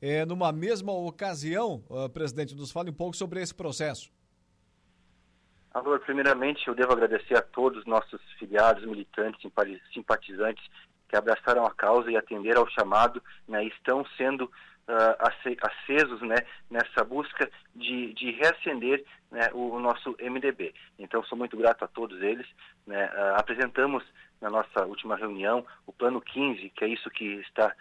é, 0.00 0.24
numa 0.24 0.52
mesma 0.52 0.92
ocasião. 0.92 1.82
Uh, 1.88 2.08
presidente, 2.08 2.54
nos 2.54 2.70
fale 2.70 2.90
um 2.90 2.94
pouco 2.94 3.16
sobre 3.16 3.40
esse 3.40 3.54
processo. 3.54 4.10
Alô, 5.72 5.98
primeiramente 6.00 6.68
eu 6.68 6.74
devo 6.74 6.92
agradecer 6.92 7.36
a 7.36 7.42
todos 7.42 7.78
os 7.80 7.86
nossos 7.86 8.20
filiados, 8.38 8.84
militantes, 8.84 9.40
simpatizantes 9.92 10.62
que 11.08 11.16
abraçaram 11.16 11.66
a 11.66 11.70
causa 11.70 12.10
e 12.10 12.16
atenderam 12.16 12.62
ao 12.62 12.70
chamado, 12.70 13.22
né, 13.46 13.64
estão 13.64 14.04
sendo 14.16 14.50
uh, 14.88 15.62
acesos 15.62 16.20
né, 16.22 16.36
nessa 16.70 17.04
busca 17.04 17.50
de, 17.74 18.12
de 18.14 18.32
reacender 18.32 19.04
né, 19.30 19.50
o, 19.52 19.74
o, 19.74 19.80
nosso 19.80 20.16
MDB. 20.20 20.74
Então, 20.98 21.24
sou 21.24 21.36
muito 21.36 21.56
grato 21.56 21.84
a 21.84 21.88
todos 21.88 22.20
eles. 22.22 22.46
Né, 22.86 23.06
uh, 23.06 23.36
apresentamos 23.36 24.04
na 24.40 24.50
nossa 24.50 24.84
última 24.86 25.16
reunião 25.16 25.64
o 25.86 25.92
Plano 25.92 26.20
15, 26.20 26.70
que 26.70 26.84
é 26.84 26.88
isso 26.88 27.08
que 27.10 27.24
está 27.40 27.74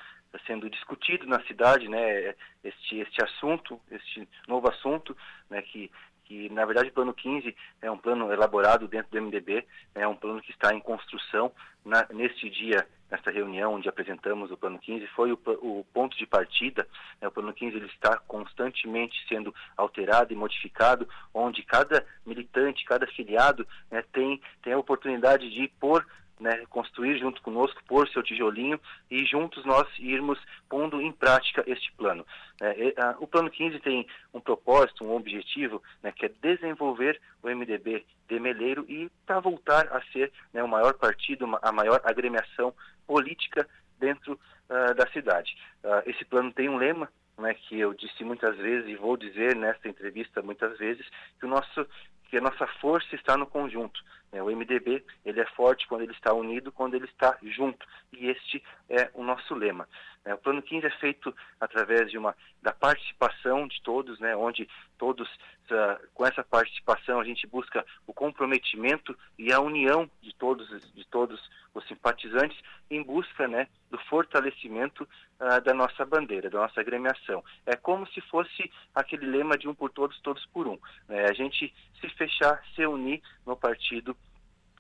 sendo 0.48 0.70
discutido 0.70 1.28
na 1.28 1.42
cidade, 1.44 1.90
né, 1.90 2.34
este, 2.64 3.00
este 3.00 3.24
assunto, 3.24 3.82
este 3.92 4.28
novo 4.48 4.70
assunto, 4.70 5.16
né, 5.50 5.62
que 5.62 5.92
que 6.32 6.50
na 6.50 6.64
verdade 6.64 6.88
o 6.88 6.94
plano 6.94 7.14
15 7.14 7.54
é 7.82 7.92
um 7.92 7.98
plano 7.98 8.32
elaborado 8.32 8.88
dentro 8.88 9.12
do 9.12 9.22
MDB, 9.22 9.68
é 9.94 10.08
um 10.08 10.16
plano 10.16 10.42
que 10.42 10.52
está 10.52 10.74
em 10.74 10.80
construção. 10.80 11.52
Na, 11.84 12.08
neste 12.14 12.50
dia, 12.50 12.88
nesta 13.10 13.32
reunião 13.32 13.74
onde 13.74 13.90
apresentamos 13.90 14.50
o 14.50 14.56
plano 14.56 14.80
15, 14.80 15.08
foi 15.08 15.34
o, 15.34 15.40
o 15.62 15.86
ponto 15.92 16.16
de 16.16 16.26
partida. 16.26 16.88
Né, 17.20 17.28
o 17.28 17.32
plano 17.32 17.52
15 17.52 17.76
ele 17.76 17.88
está 17.88 18.18
constantemente 18.20 19.18
sendo 19.28 19.54
alterado 19.76 20.32
e 20.32 20.36
modificado, 20.36 21.10
onde 21.34 21.64
cada 21.64 22.06
militante, 22.26 22.86
cada 22.86 23.06
filiado 23.08 23.68
né, 23.90 24.02
tem, 24.14 24.40
tem 24.62 24.72
a 24.72 24.80
oportunidade 24.80 25.50
de 25.50 25.68
pôr 25.80 26.06
né, 26.42 26.66
construir 26.70 27.20
junto 27.20 27.42
conosco, 27.42 27.84
pôr 27.88 28.10
seu 28.10 28.24
tijolinho 28.24 28.80
e 29.10 29.24
juntos 29.26 29.64
nós 29.64 29.88
irmos 30.00 30.40
pondo 30.68 31.00
em 31.00 31.12
prática 31.12 31.64
este 31.68 31.92
plano. 31.94 32.26
É, 32.60 32.94
a, 32.98 33.16
o 33.20 33.28
plano 33.28 33.50
15 33.50 33.80
tem 33.80 34.08
um 34.34 34.40
propósito, 34.40 35.06
um 35.06 35.16
objetivo, 35.16 35.82
né, 36.02 36.12
que 36.12 36.26
é 36.26 36.32
desenvolver 36.42 37.22
o 37.44 37.48
MDB 37.48 38.04
de 38.28 38.40
Meleiro 38.40 38.86
e 38.90 39.10
para 39.26 39.40
voltar 39.40 39.88
a 39.96 40.02
ser 40.12 40.32
né, 40.52 40.64
o 40.64 40.68
maior 40.68 40.96
partido, 40.96 41.46
a 41.62 41.72
maior 41.72 42.02
agremiação 42.04 42.74
política 43.06 43.68
dentro 44.00 44.34
uh, 44.34 44.96
da 44.96 45.08
cidade. 45.12 45.56
Uh, 45.84 46.10
esse 46.10 46.26
plano 46.26 46.52
tem 46.52 46.68
um 46.68 46.78
lema, 46.78 47.08
né, 47.38 47.54
que 47.54 47.80
eu 47.80 47.94
disse 47.94 48.24
muitas 48.24 48.58
vezes 48.58 48.90
e 48.90 48.96
vou 48.96 49.16
dizer 49.16 49.56
nesta 49.56 49.88
entrevista 49.88 50.42
muitas 50.42 50.78
vezes, 50.80 51.06
que 51.40 51.46
o 51.46 51.50
nosso 51.50 51.86
que 52.32 52.38
a 52.38 52.42
nossa 52.42 52.66
força 52.80 53.14
está 53.14 53.36
no 53.36 53.46
conjunto. 53.46 54.02
Né? 54.32 54.42
O 54.42 54.48
MDB 54.56 55.04
ele 55.26 55.40
é 55.40 55.46
forte 55.46 55.88
quando 55.88 56.02
ele 56.02 56.14
está 56.14 56.34
unido, 56.34 56.72
quando 56.72 56.96
ele 56.96 57.06
está 57.06 57.38
junto. 57.44 57.86
E 58.14 58.28
este 58.28 58.64
é 58.90 59.10
o 59.14 59.24
nosso 59.24 59.54
lema. 59.54 59.88
Né? 60.26 60.34
O 60.34 60.38
Plano 60.38 60.62
15 60.62 60.86
é 60.86 60.92
feito 60.92 61.36
através 61.60 62.10
de 62.10 62.18
uma 62.18 62.36
da 62.62 62.72
participação 62.72 63.68
de 63.68 63.82
todos, 63.82 64.20
né? 64.20 64.36
onde 64.36 64.68
todos 64.98 65.28
uh, 65.28 66.08
com 66.14 66.26
essa 66.26 66.44
participação 66.44 67.20
a 67.20 67.24
gente 67.24 67.48
busca 67.48 67.86
o 68.06 68.14
comprometimento 68.14 69.18
e 69.38 69.52
a 69.52 69.60
união 69.60 70.10
de 70.22 70.34
todos 70.36 70.70
de 70.94 71.06
todos 71.08 71.42
os 71.74 71.88
simpatizantes 71.88 72.58
em 72.90 73.02
busca 73.02 73.48
né, 73.48 73.68
do 73.90 73.98
fortalecimento 73.98 75.08
uh, 75.40 75.62
da 75.62 75.74
nossa 75.74 76.06
bandeira, 76.06 76.50
da 76.50 76.60
nossa 76.60 76.82
agremiação. 76.82 77.44
É 77.66 77.76
como 77.76 78.06
se 78.08 78.20
fosse 78.22 78.72
aquele 78.94 79.26
lema 79.26 79.58
de 79.58 79.68
um 79.68 79.74
por 79.74 79.90
todos, 79.90 80.20
todos 80.22 80.46
por 80.48 80.68
um. 80.68 80.78
Né? 81.08 81.26
A 81.26 81.34
gente 81.34 81.74
se 82.00 82.10
fechar, 82.10 82.62
se 82.76 82.86
unir 82.86 83.22
no 83.46 83.56
partido 83.56 84.16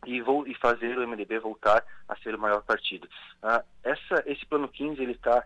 e, 0.05 0.21
vou, 0.21 0.47
e 0.47 0.53
fazer 0.55 0.97
o 0.97 1.07
MDB 1.07 1.39
voltar 1.39 1.85
a 2.07 2.15
ser 2.17 2.35
o 2.35 2.39
maior 2.39 2.63
partido. 2.63 3.07
Uh, 3.43 3.63
essa, 3.83 4.23
esse 4.25 4.45
plano 4.45 4.67
15 4.67 5.01
ele 5.01 5.13
está 5.13 5.45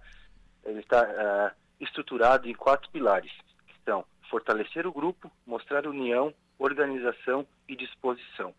ele 0.66 0.80
está 0.80 1.04
uh, 1.04 1.56
estruturado 1.80 2.50
em 2.50 2.54
quatro 2.54 2.90
pilares, 2.90 3.32
que 3.68 3.76
são 3.86 4.04
fortalecer 4.30 4.88
o 4.88 4.92
grupo, 4.92 5.32
mostrar 5.46 5.86
união, 5.86 6.34
organização 6.58 7.46
e 7.68 7.76
disposição. 7.76 8.54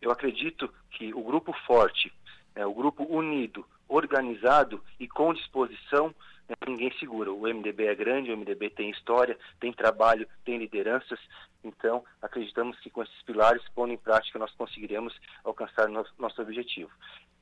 Eu 0.00 0.10
acredito 0.10 0.72
que 0.90 1.14
o 1.14 1.22
grupo 1.22 1.52
forte, 1.64 2.12
né, 2.54 2.66
o 2.66 2.74
grupo 2.74 3.04
unido, 3.04 3.66
organizado 3.88 4.82
e 4.98 5.06
com 5.06 5.34
disposição, 5.34 6.14
né, 6.48 6.54
ninguém 6.66 6.92
segura. 6.98 7.32
O 7.32 7.42
MDB 7.42 7.86
é 7.86 7.94
grande, 7.94 8.30
o 8.30 8.36
MDB 8.36 8.70
tem 8.70 8.90
história, 8.90 9.38
tem 9.60 9.72
trabalho, 9.72 10.28
tem 10.44 10.58
lideranças. 10.58 11.18
Então, 11.64 12.04
acreditamos 12.20 12.78
que 12.80 12.90
com 12.90 13.02
esses 13.02 13.22
pilares, 13.22 13.62
pondo 13.74 13.92
em 13.92 13.98
prática, 13.98 14.38
nós 14.38 14.52
conseguiremos 14.54 15.18
alcançar 15.44 15.88
nosso, 15.88 16.12
nosso 16.18 16.40
objetivo. 16.42 16.90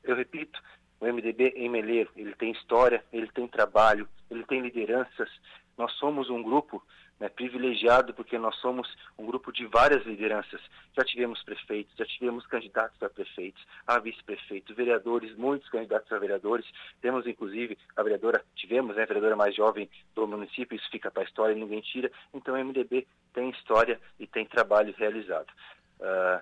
Eu 0.03 0.15
repito, 0.15 0.61
o 0.99 1.05
MDB 1.05 1.53
em 1.55 1.69
Meleiro, 1.69 2.11
ele 2.15 2.35
tem 2.35 2.51
história, 2.51 3.03
ele 3.11 3.27
tem 3.27 3.47
trabalho, 3.47 4.07
ele 4.29 4.43
tem 4.45 4.61
lideranças. 4.61 5.29
Nós 5.77 5.91
somos 5.93 6.29
um 6.29 6.43
grupo 6.43 6.83
né, 7.21 7.29
privilegiado 7.29 8.15
porque 8.15 8.35
nós 8.39 8.55
somos 8.55 8.91
um 9.15 9.27
grupo 9.27 9.51
de 9.53 9.67
várias 9.67 10.03
lideranças. 10.07 10.59
Já 10.97 11.05
tivemos 11.05 11.41
prefeitos, 11.43 11.95
já 11.95 12.03
tivemos 12.03 12.47
candidatos 12.47 13.01
a 13.03 13.07
prefeitos, 13.07 13.63
a 13.85 13.99
vice-prefeitos, 13.99 14.75
vereadores, 14.75 15.37
muitos 15.37 15.69
candidatos 15.69 16.11
a 16.11 16.17
vereadores. 16.17 16.65
Temos 16.99 17.27
inclusive 17.27 17.77
a 17.95 18.01
vereadora, 18.01 18.43
tivemos 18.55 18.95
né, 18.95 19.03
a 19.03 19.05
vereadora 19.05 19.35
mais 19.35 19.55
jovem 19.55 19.87
do 20.15 20.27
município, 20.27 20.75
isso 20.75 20.89
fica 20.89 21.11
para 21.11 21.21
a 21.21 21.25
história, 21.25 21.53
ninguém 21.53 21.81
tira. 21.81 22.11
Então 22.33 22.55
o 22.55 22.57
MDB 22.57 23.07
tem 23.33 23.51
história 23.51 24.01
e 24.19 24.25
tem 24.25 24.43
trabalho 24.43 24.91
realizado. 24.97 25.53
Uh, 25.99 26.41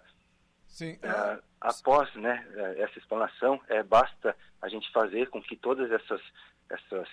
Sim. 0.66 0.94
Uh, 0.94 1.44
após 1.60 2.14
né, 2.16 2.48
essa 2.78 2.98
explanação, 2.98 3.60
é, 3.68 3.84
basta 3.84 4.34
a 4.62 4.70
gente 4.70 4.90
fazer 4.94 5.30
com 5.30 5.42
que 5.42 5.58
todas 5.58 5.92
essas, 5.92 6.22
essas 6.70 7.08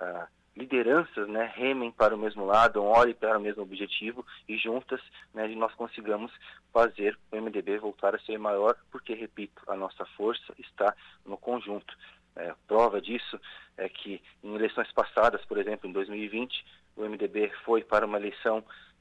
uh, 0.00 0.26
lideranças 0.56 1.28
né, 1.28 1.50
remem 1.54 1.90
para 1.90 2.14
o 2.14 2.18
mesmo 2.18 2.44
lado, 2.44 2.82
olhem 2.82 3.14
para 3.14 3.38
o 3.38 3.40
mesmo 3.40 3.62
objetivo 3.62 4.24
e 4.48 4.56
juntas 4.56 5.00
né, 5.32 5.48
nós 5.48 5.74
consigamos 5.74 6.32
fazer 6.72 7.18
o 7.30 7.36
MDB 7.36 7.78
voltar 7.78 8.14
a 8.14 8.20
ser 8.20 8.38
maior, 8.38 8.76
porque, 8.90 9.14
repito, 9.14 9.62
a 9.66 9.76
nossa 9.76 10.04
força 10.16 10.52
está 10.58 10.94
no 11.24 11.36
conjunto. 11.36 11.96
É, 12.34 12.54
prova 12.66 13.00
disso 13.00 13.38
é 13.76 13.88
que 13.88 14.22
em 14.42 14.54
eleições 14.54 14.90
passadas, 14.92 15.44
por 15.44 15.58
exemplo, 15.58 15.88
em 15.88 15.92
2020, 15.92 16.64
o 16.96 17.02
MDB 17.02 17.50
foi 17.64 17.82
para 17.82 18.06
uma 18.06 18.18
eleição, 18.18 18.58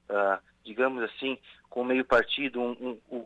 uh, 0.09 0.41
digamos 0.63 1.03
assim, 1.03 1.37
com 1.69 1.83
meio 1.83 2.03
partido, 2.03 2.59
um, 2.59 2.71
um, 2.71 3.17
um, 3.17 3.25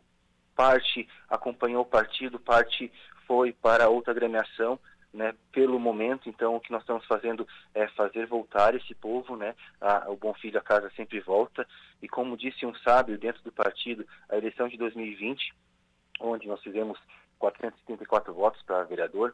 parte 0.56 1.08
acompanhou 1.30 1.82
o 1.82 1.88
partido, 1.88 2.40
parte 2.40 2.92
foi 3.26 3.52
para 3.52 3.90
outra 3.90 4.12
agremiação, 4.12 4.80
né, 5.16 5.34
pelo 5.52 5.80
momento. 5.80 6.30
Então, 6.30 6.56
o 6.56 6.60
que 6.60 6.72
nós 6.72 6.82
estamos 6.82 7.06
fazendo 7.06 7.48
é 7.74 7.88
fazer 7.88 8.28
voltar 8.28 8.76
esse 8.76 8.94
povo, 8.94 9.36
né? 9.38 9.56
A, 9.80 10.12
o 10.12 10.18
bom 10.18 10.34
filho 10.34 10.60
a 10.60 10.62
casa 10.62 10.92
sempre 10.96 11.20
volta. 11.22 11.66
E 12.02 12.08
como 12.08 12.38
disse 12.38 12.66
um 12.66 12.76
sábio 12.76 13.18
dentro 13.18 13.42
do 13.42 13.52
partido, 13.52 14.06
a 14.30 14.38
eleição 14.38 14.68
de 14.68 14.78
2020, 14.78 15.54
onde 16.20 16.48
nós 16.48 16.62
fizemos 16.62 17.00
474 17.40 18.34
votos 18.34 18.62
para 18.64 18.84
vereador, 18.84 19.34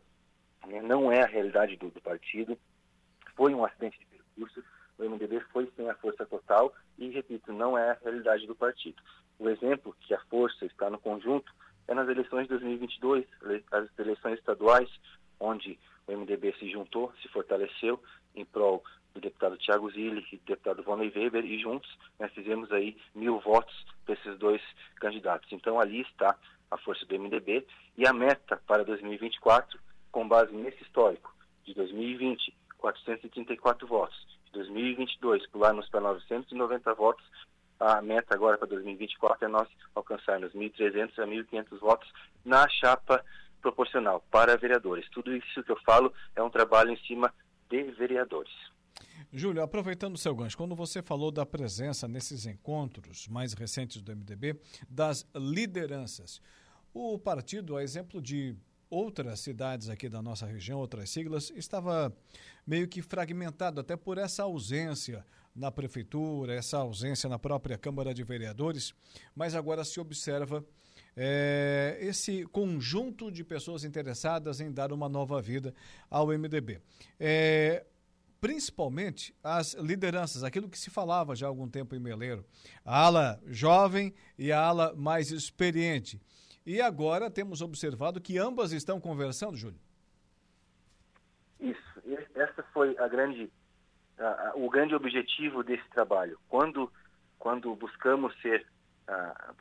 né, 0.67 0.81
não 0.81 1.11
é 1.11 1.23
a 1.23 1.27
realidade 1.27 1.75
do, 1.77 1.89
do 1.89 2.01
partido. 2.01 2.57
Foi 3.35 3.53
um 3.53 3.65
acidente 3.65 3.97
de 3.99 4.05
percurso. 4.05 4.63
O 4.99 5.03
MDB 5.03 5.39
foi 5.51 5.71
sem 5.75 5.89
a 5.89 5.95
força 5.95 6.25
total 6.27 6.71
e, 6.97 7.09
repito, 7.09 7.51
não 7.51 7.75
é 7.75 7.91
a 7.91 7.97
realidade 8.03 8.45
do 8.45 8.55
partido. 8.55 9.01
O 9.39 9.49
exemplo 9.49 9.95
que 10.01 10.13
a 10.13 10.21
força 10.25 10.63
está 10.65 10.91
no 10.91 10.99
conjunto 10.99 11.51
é 11.87 11.93
nas 11.95 12.07
eleições 12.07 12.43
de 12.43 12.49
2022, 12.49 13.25
as 13.71 13.99
eleições 13.99 14.37
estaduais, 14.37 14.89
onde 15.41 15.77
o 16.07 16.11
MDB 16.11 16.53
se 16.59 16.69
juntou, 16.71 17.11
se 17.21 17.27
fortaleceu 17.27 18.01
em 18.35 18.45
prol 18.45 18.83
do 19.13 19.19
deputado 19.19 19.57
Tiago 19.57 19.91
Zilli 19.91 20.25
e 20.31 20.37
do 20.37 20.45
deputado 20.45 20.83
Vonley 20.83 21.11
Weber 21.13 21.43
e 21.43 21.59
juntos 21.59 21.89
né, 22.17 22.29
fizemos 22.29 22.71
aí 22.71 22.95
mil 23.13 23.39
votos 23.39 23.85
para 24.05 24.13
esses 24.13 24.37
dois 24.37 24.61
candidatos. 24.95 25.51
Então 25.51 25.79
ali 25.79 26.01
está 26.01 26.37
a 26.69 26.77
força 26.77 27.05
do 27.05 27.19
MDB 27.19 27.65
e 27.97 28.07
a 28.07 28.13
meta 28.13 28.61
para 28.65 28.85
2024, 28.85 29.77
com 30.11 30.27
base 30.27 30.53
nesse 30.53 30.81
histórico 30.83 31.35
de 31.65 31.73
2020, 31.73 32.55
434 32.77 33.85
votos, 33.85 34.17
de 34.45 34.51
2022 34.53 35.45
pularmos 35.47 35.89
para 35.89 35.99
990 36.01 36.93
votos, 36.93 37.25
a 37.79 38.01
meta 38.01 38.35
agora 38.35 38.57
para 38.57 38.67
2024 38.67 39.45
é 39.45 39.47
nós 39.47 39.67
alcançarmos 39.95 40.53
1.300 40.53 41.17
a 41.17 41.25
1.500 41.25 41.79
votos 41.79 42.07
na 42.45 42.69
chapa 42.69 43.25
proporcional 43.61 44.23
para 44.31 44.57
vereadores. 44.57 45.09
Tudo 45.11 45.35
isso 45.35 45.63
que 45.63 45.71
eu 45.71 45.79
falo 45.85 46.13
é 46.35 46.41
um 46.41 46.49
trabalho 46.49 46.91
em 46.91 46.97
cima 47.05 47.33
de 47.69 47.83
vereadores. 47.91 48.51
Júlio, 49.31 49.63
aproveitando 49.63 50.15
o 50.15 50.17
seu 50.17 50.35
gancho, 50.35 50.57
quando 50.57 50.75
você 50.75 51.01
falou 51.01 51.31
da 51.31 51.45
presença 51.45 52.07
nesses 52.07 52.45
encontros 52.45 53.27
mais 53.27 53.53
recentes 53.53 54.01
do 54.01 54.13
MDB, 54.13 54.59
das 54.89 55.25
lideranças, 55.33 56.41
o 56.93 57.17
partido, 57.17 57.77
a 57.77 57.83
exemplo 57.83 58.21
de 58.21 58.55
outras 58.89 59.39
cidades 59.39 59.87
aqui 59.87 60.09
da 60.09 60.21
nossa 60.21 60.45
região, 60.45 60.79
outras 60.79 61.09
siglas, 61.09 61.49
estava 61.55 62.13
meio 62.67 62.87
que 62.89 63.01
fragmentado, 63.01 63.79
até 63.79 63.95
por 63.95 64.17
essa 64.17 64.43
ausência 64.43 65.25
na 65.55 65.71
prefeitura, 65.71 66.53
essa 66.53 66.77
ausência 66.77 67.29
na 67.29 67.39
própria 67.39 67.77
Câmara 67.77 68.13
de 68.13 68.23
Vereadores, 68.23 68.93
mas 69.33 69.55
agora 69.55 69.85
se 69.85 69.99
observa 69.99 70.63
é, 71.15 71.97
esse 72.01 72.45
conjunto 72.47 73.31
de 73.31 73.43
pessoas 73.43 73.83
interessadas 73.83 74.61
em 74.61 74.71
dar 74.71 74.91
uma 74.91 75.09
nova 75.09 75.41
vida 75.41 75.73
ao 76.09 76.27
MDB. 76.27 76.81
É, 77.19 77.85
principalmente 78.39 79.35
as 79.43 79.73
lideranças, 79.75 80.43
aquilo 80.43 80.67
que 80.67 80.79
se 80.79 80.89
falava 80.89 81.35
já 81.35 81.45
há 81.45 81.49
algum 81.49 81.69
tempo 81.69 81.95
em 81.95 81.99
Meleiro, 81.99 82.43
a 82.83 83.05
ala 83.05 83.39
jovem 83.45 84.13
e 84.37 84.51
a 84.51 84.59
ala 84.59 84.93
mais 84.95 85.31
experiente. 85.31 86.19
E 86.65 86.81
agora 86.81 87.29
temos 87.29 87.61
observado 87.61 88.19
que 88.21 88.37
ambas 88.37 88.71
estão 88.71 88.99
conversando, 88.99 89.57
Júlio. 89.57 89.79
Isso, 91.59 92.01
essa 92.35 92.63
foi 92.73 92.97
a 92.97 93.07
grande, 93.07 93.51
a, 94.17 94.49
a, 94.49 94.53
o 94.55 94.69
grande 94.69 94.95
objetivo 94.95 95.63
desse 95.63 95.87
trabalho. 95.89 96.39
Quando, 96.49 96.91
quando 97.37 97.75
buscamos 97.75 98.33
ser 98.41 98.65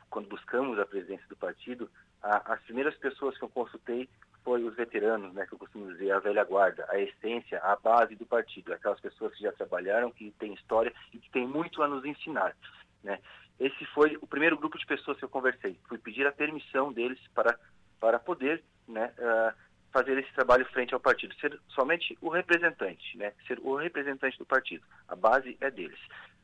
quando 0.09 0.27
buscamos 0.27 0.79
a 0.79 0.85
presidência 0.85 1.25
do 1.27 1.35
partido, 1.35 1.89
as 2.21 2.61
primeiras 2.61 2.95
pessoas 2.95 3.37
que 3.37 3.43
eu 3.43 3.49
consultei 3.49 4.09
foi 4.43 4.63
os 4.63 4.75
veteranos, 4.75 5.33
né, 5.33 5.45
que 5.45 5.53
eu 5.53 5.59
costumo 5.59 5.91
dizer, 5.91 6.11
a 6.11 6.19
velha 6.19 6.43
guarda, 6.43 6.85
a 6.89 6.99
essência, 6.99 7.59
a 7.59 7.75
base 7.75 8.15
do 8.15 8.25
partido, 8.25 8.73
aquelas 8.73 8.99
pessoas 8.99 9.33
que 9.35 9.43
já 9.43 9.51
trabalharam, 9.51 10.11
que 10.11 10.31
têm 10.39 10.53
história 10.53 10.91
e 11.13 11.19
que 11.19 11.29
têm 11.29 11.47
muito 11.47 11.83
a 11.83 11.87
nos 11.87 12.03
ensinar, 12.05 12.55
né. 13.03 13.19
Esse 13.59 13.85
foi 13.93 14.17
o 14.19 14.25
primeiro 14.25 14.57
grupo 14.57 14.75
de 14.75 14.85
pessoas 14.87 15.19
que 15.19 15.23
eu 15.23 15.29
conversei. 15.29 15.79
Fui 15.87 15.99
pedir 15.99 16.25
a 16.25 16.31
permissão 16.31 16.91
deles 16.91 17.19
para 17.35 17.59
para 17.99 18.17
poder, 18.17 18.63
né, 18.87 19.13
uh, 19.19 19.53
fazer 19.91 20.17
esse 20.17 20.33
trabalho 20.33 20.65
frente 20.65 20.91
ao 20.91 20.99
partido, 20.99 21.35
ser 21.35 21.59
somente 21.69 22.17
o 22.19 22.29
representante, 22.29 23.15
né, 23.15 23.31
ser 23.45 23.59
o 23.59 23.75
representante 23.75 24.39
do 24.39 24.45
partido. 24.45 24.83
A 25.07 25.15
base 25.15 25.55
é 25.61 25.69
deles. 25.69 25.99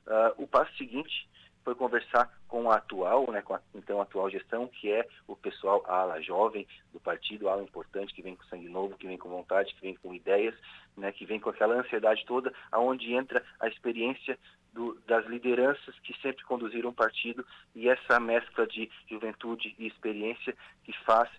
Uh, 0.05 0.43
o 0.43 0.47
passo 0.47 0.71
seguinte 0.77 1.27
foi 1.67 1.75
conversar 1.75 2.31
com 2.47 2.71
a 2.71 2.77
atual, 2.77 3.29
né, 3.29 3.41
com 3.41 3.53
a, 3.53 3.59
então 3.75 3.99
atual 3.99 4.29
gestão, 4.29 4.69
que 4.69 4.89
é 4.89 5.05
o 5.27 5.35
pessoal, 5.35 5.83
a 5.85 5.97
ala 5.97 6.21
jovem 6.21 6.65
do 6.93 6.99
partido, 7.01 7.49
a 7.49 7.51
ala 7.51 7.61
importante, 7.61 8.13
que 8.13 8.21
vem 8.21 8.37
com 8.37 8.43
sangue 8.45 8.69
novo, 8.69 8.95
que 8.95 9.05
vem 9.05 9.17
com 9.17 9.27
vontade, 9.27 9.75
que 9.75 9.81
vem 9.81 9.93
com 9.95 10.13
ideias, 10.13 10.55
né, 10.95 11.11
que 11.11 11.25
vem 11.25 11.41
com 11.41 11.49
aquela 11.49 11.75
ansiedade 11.75 12.23
toda, 12.25 12.53
aonde 12.71 13.13
entra 13.13 13.43
a 13.59 13.67
experiência 13.67 14.39
do, 14.71 14.97
das 15.05 15.25
lideranças 15.25 15.93
que 16.03 16.17
sempre 16.21 16.45
conduziram 16.45 16.91
o 16.91 16.93
partido 16.93 17.45
e 17.75 17.89
essa 17.89 18.17
mescla 18.17 18.65
de 18.65 18.89
juventude 19.09 19.75
e 19.77 19.87
experiência 19.87 20.55
que 20.85 20.93
faz 21.03 21.29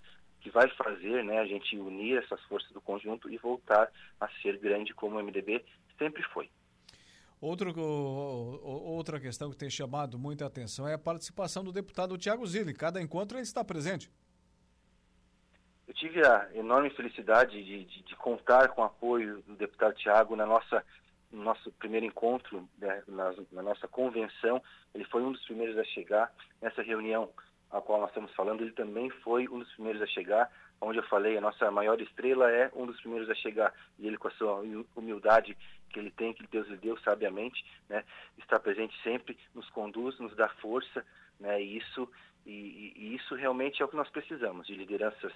que 0.42 0.50
vai 0.50 0.68
fazer 0.68 1.24
né, 1.24 1.38
a 1.38 1.46
gente 1.46 1.74
unir 1.78 2.18
essas 2.18 2.40
forças 2.42 2.70
do 2.72 2.82
conjunto 2.82 3.30
e 3.30 3.38
voltar 3.38 3.90
a 4.20 4.28
ser 4.42 4.58
grande 4.58 4.92
como 4.92 5.16
o 5.16 5.22
MDB 5.22 5.64
sempre 5.98 6.22
foi. 6.22 6.50
Outro, 7.40 7.72
outra 7.78 9.20
questão 9.20 9.50
que 9.50 9.56
tem 9.56 9.70
chamado 9.70 10.18
muita 10.18 10.44
atenção 10.46 10.88
é 10.88 10.94
a 10.94 10.98
participação 10.98 11.62
do 11.62 11.72
deputado 11.72 12.18
Tiago 12.18 12.44
Zilli. 12.46 12.74
Cada 12.74 13.00
encontro 13.00 13.36
ele 13.36 13.44
está 13.44 13.64
presente. 13.64 14.10
Eu 15.86 15.94
tive 15.94 16.26
a 16.26 16.50
enorme 16.54 16.90
felicidade 16.90 17.62
de, 17.64 17.84
de, 17.84 18.02
de 18.02 18.16
contar 18.16 18.68
com 18.68 18.82
o 18.82 18.84
apoio 18.84 19.40
do 19.42 19.54
deputado 19.54 19.94
Tiago 19.94 20.36
na 20.36 20.44
nossa 20.44 20.84
no 21.30 21.42
nosso 21.42 21.70
primeiro 21.72 22.06
encontro, 22.06 22.66
né, 22.78 23.02
na, 23.06 23.34
na, 23.52 23.62
nossa 23.62 23.86
convenção. 23.86 24.62
Ele 24.94 25.04
foi 25.04 25.22
um 25.22 25.32
dos 25.32 25.44
primeiros 25.44 25.76
a 25.76 25.84
chegar 25.84 26.32
nessa 26.60 26.82
reunião 26.82 27.28
a 27.70 27.80
qual 27.80 28.00
nós 28.00 28.10
estamos 28.10 28.32
falando. 28.34 28.62
Ele 28.62 28.72
também 28.72 29.10
foi 29.22 29.46
um 29.48 29.58
dos 29.58 29.70
primeiros 29.74 30.00
a 30.00 30.06
chegar, 30.06 30.50
onde 30.80 30.98
eu 30.98 31.02
falei 31.04 31.36
a 31.36 31.40
nossa 31.40 31.70
maior 31.70 32.00
estrela 32.00 32.50
é 32.50 32.70
um 32.74 32.86
dos 32.86 33.00
primeiros 33.00 33.28
a 33.28 33.34
chegar. 33.34 33.72
E 33.98 34.06
ele 34.06 34.16
com 34.16 34.28
a 34.28 34.32
sua 34.32 34.62
humildade 34.94 35.56
que 35.90 35.98
ele 35.98 36.10
tem, 36.10 36.32
que 36.32 36.46
Deus 36.46 36.68
lhe 36.68 36.76
deu 36.76 36.98
sabiamente, 36.98 37.64
né, 37.88 38.04
está 38.38 38.60
presente 38.60 38.94
sempre, 39.02 39.38
nos 39.54 39.68
conduz, 39.70 40.18
nos 40.18 40.34
dá 40.36 40.48
força, 40.48 41.04
né, 41.40 41.62
e 41.62 41.78
isso 41.78 42.08
e, 42.46 42.94
e, 42.96 43.14
isso 43.14 43.34
realmente 43.34 43.82
é 43.82 43.84
o 43.84 43.88
que 43.88 43.96
nós 43.96 44.08
precisamos 44.08 44.66
de 44.66 44.74
lideranças 44.74 45.32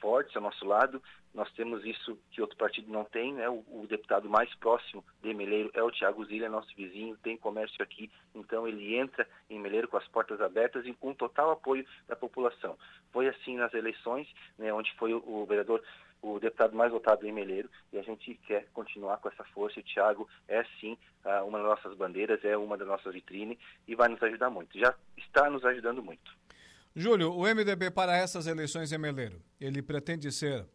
fortes 0.00 0.34
ao 0.36 0.42
nosso 0.42 0.64
lado. 0.64 1.02
Nós 1.34 1.50
temos 1.52 1.84
isso 1.84 2.18
que 2.30 2.40
outro 2.40 2.56
partido 2.56 2.90
não 2.90 3.04
tem, 3.04 3.34
né? 3.34 3.48
O, 3.48 3.64
o 3.68 3.86
deputado 3.88 4.28
mais 4.28 4.52
próximo 4.56 5.04
de 5.22 5.32
Meleiro 5.34 5.70
é 5.74 5.82
o 5.82 5.90
Tiago 5.90 6.24
Zilha, 6.24 6.48
nosso 6.48 6.74
vizinho, 6.74 7.16
tem 7.18 7.36
comércio 7.36 7.82
aqui, 7.82 8.10
então 8.34 8.66
ele 8.66 8.96
entra 8.96 9.26
em 9.48 9.58
Meleiro 9.58 9.88
com 9.88 9.96
as 9.96 10.08
portas 10.08 10.40
abertas 10.40 10.86
e 10.86 10.92
com 10.94 11.14
total 11.14 11.50
apoio 11.50 11.86
da 12.06 12.16
população. 12.16 12.76
Foi 13.12 13.28
assim 13.28 13.56
nas 13.56 13.72
eleições, 13.74 14.26
né, 14.58 14.72
onde 14.72 14.92
foi 14.94 15.12
o, 15.12 15.22
o 15.24 15.46
vereador 15.46 15.82
o 16.20 16.38
deputado 16.38 16.74
mais 16.74 16.90
votado 16.90 17.26
em 17.26 17.32
Meleiro 17.32 17.70
e 17.92 17.98
a 17.98 18.02
gente 18.02 18.34
quer 18.46 18.66
continuar 18.72 19.18
com 19.18 19.28
essa 19.28 19.44
força. 19.44 19.78
O 19.78 19.82
Tiago 19.82 20.28
é 20.48 20.64
sim 20.80 20.98
uma 21.46 21.58
das 21.58 21.68
nossas 21.68 21.96
bandeiras, 21.96 22.44
é 22.44 22.56
uma 22.56 22.76
das 22.76 22.88
nossas 22.88 23.12
vitrines 23.12 23.58
e 23.86 23.94
vai 23.94 24.08
nos 24.08 24.22
ajudar 24.22 24.50
muito. 24.50 24.78
Já 24.78 24.94
está 25.16 25.48
nos 25.48 25.64
ajudando 25.64 26.02
muito. 26.02 26.36
Júlio, 26.94 27.32
o 27.32 27.42
MDB 27.42 27.90
para 27.90 28.16
essas 28.16 28.46
eleições 28.46 28.92
em 28.92 28.98
Meleiro, 28.98 29.40
ele 29.60 29.82
pretende 29.82 30.32
ser 30.32 30.66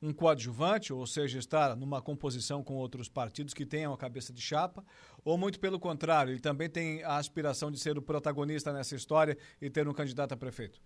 um 0.00 0.12
coadjuvante, 0.12 0.92
ou 0.92 1.06
seja, 1.06 1.38
estar 1.38 1.76
numa 1.76 2.00
composição 2.00 2.62
com 2.62 2.74
outros 2.74 3.08
partidos 3.08 3.52
que 3.52 3.66
tenham 3.66 3.92
a 3.92 3.98
cabeça 3.98 4.32
de 4.32 4.40
chapa, 4.40 4.84
ou 5.24 5.36
muito 5.36 5.58
pelo 5.58 5.78
contrário, 5.78 6.32
ele 6.32 6.40
também 6.40 6.70
tem 6.70 7.02
a 7.02 7.16
aspiração 7.16 7.70
de 7.70 7.78
ser 7.78 7.98
o 7.98 8.02
protagonista 8.02 8.72
nessa 8.72 8.94
história 8.94 9.36
e 9.60 9.68
ter 9.68 9.88
um 9.88 9.92
candidato 9.92 10.32
a 10.32 10.36
prefeito? 10.36 10.80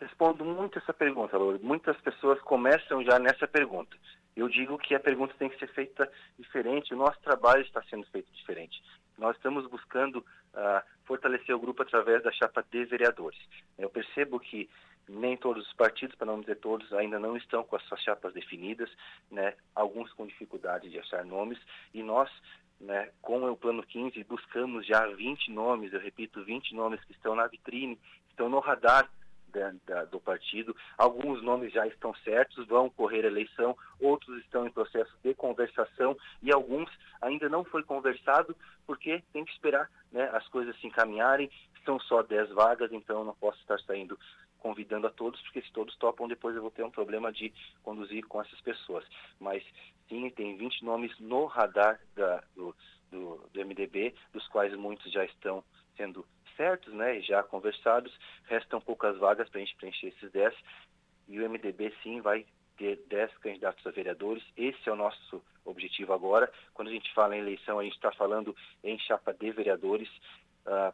Respondo 0.00 0.44
muito 0.44 0.78
essa 0.78 0.92
pergunta, 0.92 1.36
Lourdes. 1.38 1.62
Muitas 1.62 1.98
pessoas 2.02 2.40
começam 2.42 3.02
já 3.02 3.18
nessa 3.18 3.48
pergunta. 3.48 3.96
Eu 4.36 4.48
digo 4.48 4.76
que 4.76 4.94
a 4.94 5.00
pergunta 5.00 5.34
tem 5.38 5.48
que 5.48 5.58
ser 5.58 5.68
feita 5.68 6.10
diferente, 6.38 6.92
o 6.92 6.96
nosso 6.96 7.18
trabalho 7.20 7.62
está 7.62 7.82
sendo 7.84 8.04
feito 8.08 8.30
diferente. 8.32 8.82
Nós 9.16 9.36
estamos 9.36 9.66
buscando 9.70 10.18
uh, 10.18 10.82
fortalecer 11.04 11.54
o 11.54 11.58
grupo 11.58 11.82
através 11.82 12.22
da 12.22 12.32
chapa 12.32 12.64
de 12.70 12.84
vereadores. 12.84 13.38
Eu 13.78 13.90
percebo 13.90 14.40
que 14.40 14.68
nem 15.08 15.36
todos 15.36 15.66
os 15.66 15.72
partidos, 15.74 16.16
para 16.16 16.26
não 16.26 16.40
dizer 16.40 16.56
todos, 16.56 16.92
ainda 16.92 17.18
não 17.18 17.36
estão 17.36 17.62
com 17.62 17.76
as 17.76 17.82
suas 17.84 18.00
chapas 18.00 18.32
definidas, 18.32 18.90
né? 19.30 19.54
alguns 19.74 20.12
com 20.14 20.26
dificuldade 20.26 20.88
de 20.88 20.98
achar 20.98 21.24
nomes, 21.24 21.58
e 21.92 22.02
nós, 22.02 22.30
né, 22.80 23.10
com 23.20 23.44
o 23.50 23.56
Plano 23.56 23.82
15, 23.82 24.24
buscamos 24.24 24.86
já 24.86 25.06
20 25.06 25.50
nomes, 25.50 25.92
eu 25.92 26.00
repito, 26.00 26.42
20 26.42 26.74
nomes 26.74 27.04
que 27.04 27.12
estão 27.12 27.34
na 27.34 27.46
vitrine, 27.46 27.98
estão 28.30 28.48
no 28.48 28.60
radar 28.60 29.08
da, 29.54 29.72
da, 29.86 30.04
do 30.04 30.20
partido. 30.20 30.76
Alguns 30.98 31.42
nomes 31.42 31.72
já 31.72 31.86
estão 31.86 32.12
certos, 32.16 32.66
vão 32.66 32.90
correr 32.90 33.24
a 33.24 33.28
eleição, 33.28 33.76
outros 34.00 34.38
estão 34.42 34.66
em 34.66 34.70
processo 34.70 35.16
de 35.22 35.32
conversação 35.34 36.16
e 36.42 36.52
alguns 36.52 36.90
ainda 37.22 37.48
não 37.48 37.64
foi 37.64 37.82
conversado 37.84 38.54
porque 38.86 39.22
tem 39.32 39.44
que 39.44 39.52
esperar 39.52 39.88
né, 40.12 40.28
as 40.32 40.46
coisas 40.48 40.78
se 40.80 40.86
encaminharem. 40.86 41.50
São 41.84 42.00
só 42.00 42.22
10 42.22 42.50
vagas, 42.50 42.90
então 42.92 43.24
não 43.24 43.34
posso 43.34 43.60
estar 43.60 43.78
saindo 43.80 44.18
convidando 44.58 45.06
a 45.06 45.10
todos, 45.10 45.38
porque 45.42 45.60
se 45.60 45.70
todos 45.72 45.94
topam, 45.98 46.26
depois 46.26 46.56
eu 46.56 46.62
vou 46.62 46.70
ter 46.70 46.82
um 46.82 46.90
problema 46.90 47.30
de 47.30 47.52
conduzir 47.82 48.26
com 48.26 48.40
essas 48.40 48.58
pessoas. 48.62 49.04
Mas 49.38 49.62
sim, 50.08 50.30
tem 50.30 50.56
20 50.56 50.82
nomes 50.82 51.12
no 51.20 51.44
radar 51.44 52.00
da, 52.16 52.42
do, 52.56 52.74
do, 53.10 53.46
do 53.52 53.60
MDB, 53.60 54.14
dos 54.32 54.48
quais 54.48 54.74
muitos 54.74 55.12
já 55.12 55.22
estão 55.26 55.62
sendo 55.98 56.26
certos, 56.56 56.92
né, 56.94 57.20
já 57.20 57.42
conversados. 57.42 58.12
Restam 58.44 58.80
poucas 58.80 59.16
vagas 59.18 59.48
para 59.48 59.60
a 59.60 59.64
gente 59.64 59.76
preencher 59.76 60.08
esses 60.08 60.30
10. 60.30 60.54
E 61.28 61.40
o 61.40 61.48
MDB 61.48 61.92
sim 62.02 62.20
vai 62.20 62.46
ter 62.76 62.96
10 63.08 63.36
candidatos 63.38 63.86
a 63.86 63.90
vereadores. 63.90 64.42
Esse 64.56 64.88
é 64.88 64.92
o 64.92 64.96
nosso 64.96 65.42
objetivo 65.64 66.12
agora. 66.12 66.52
Quando 66.72 66.88
a 66.88 66.92
gente 66.92 67.12
fala 67.14 67.36
em 67.36 67.40
eleição, 67.40 67.78
a 67.78 67.84
gente 67.84 67.94
está 67.94 68.12
falando 68.12 68.54
em 68.82 68.98
chapa 68.98 69.32
de 69.32 69.50
vereadores. 69.50 70.08
Uh, 70.66 70.92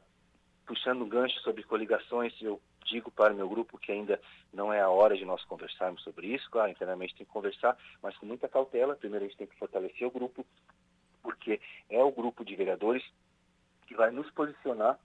puxando 0.67 1.03
um 1.03 1.09
gancho 1.09 1.39
sobre 1.41 1.65
coligações, 1.65 2.33
eu 2.41 2.61
digo 2.85 3.11
para 3.11 3.33
o 3.33 3.37
meu 3.37 3.49
grupo 3.49 3.79
que 3.79 3.91
ainda 3.93 4.21
não 4.53 4.73
é 4.73 4.81
a 4.81 4.89
hora 4.89 5.17
de 5.17 5.25
nós 5.25 5.45
conversarmos 5.45 6.03
sobre 6.03 6.29
isso. 6.29 6.49
Claro, 6.51 6.71
internamente 6.71 7.15
tem 7.15 7.27
que 7.27 7.33
conversar, 7.33 7.77
mas 8.03 8.17
com 8.17 8.27
muita 8.27 8.49
cautela. 8.49 8.97
Primeiro 8.97 9.25
a 9.25 9.29
gente 9.29 9.37
tem 9.37 9.47
que 9.47 9.59
fortalecer 9.59 10.07
o 10.07 10.11
grupo, 10.11 10.47
porque 11.23 11.61
é 11.89 12.03
o 12.03 12.13
grupo 12.13 12.45
de 12.45 12.55
vereadores 12.55 13.03
que 13.87 13.95
vai 13.95 14.11
nos 14.11 14.31
posicionar 14.31 14.99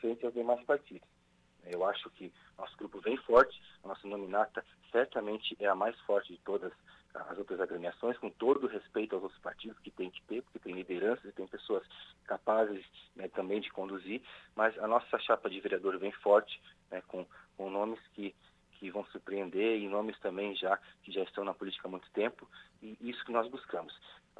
frente 0.00 0.24
aos 0.24 0.34
demais 0.34 0.62
partidos. 0.64 1.08
Eu 1.66 1.84
acho 1.84 2.08
que 2.10 2.32
nosso 2.58 2.76
grupo 2.76 3.00
vem 3.00 3.16
forte, 3.18 3.60
nossa 3.84 4.06
nominata 4.08 4.64
certamente 4.90 5.56
é 5.60 5.66
a 5.66 5.74
mais 5.74 5.98
forte 6.00 6.32
de 6.32 6.38
todas 6.40 6.72
as 7.14 7.38
outras 7.38 7.60
agremiações, 7.60 8.16
com 8.18 8.30
todo 8.30 8.64
o 8.64 8.68
respeito 8.68 9.14
aos 9.14 9.24
outros 9.24 9.40
partidos 9.40 9.78
que 9.80 9.90
tem 9.90 10.10
que 10.10 10.22
ter, 10.22 10.42
porque 10.42 10.58
tem 10.58 10.74
lideranças 10.74 11.24
e 11.24 11.32
tem 11.32 11.46
pessoas 11.46 11.84
capazes 12.24 12.84
né, 13.16 13.28
também 13.28 13.60
de 13.60 13.70
conduzir, 13.70 14.22
mas 14.54 14.76
a 14.78 14.86
nossa 14.86 15.18
chapa 15.18 15.50
de 15.50 15.60
vereador 15.60 15.98
vem 15.98 16.12
forte, 16.12 16.60
né, 16.90 17.02
com, 17.08 17.26
com 17.56 17.68
nomes 17.68 18.00
que, 18.14 18.34
que 18.72 18.90
vão 18.90 19.04
surpreender 19.06 19.80
e 19.80 19.88
nomes 19.88 20.18
também 20.20 20.54
já 20.54 20.78
que 21.02 21.10
já 21.10 21.22
estão 21.22 21.44
na 21.44 21.54
política 21.54 21.88
há 21.88 21.90
muito 21.90 22.10
tempo, 22.12 22.48
e 22.80 22.96
isso 23.00 23.24
que 23.24 23.32
nós 23.32 23.48
buscamos. 23.48 23.92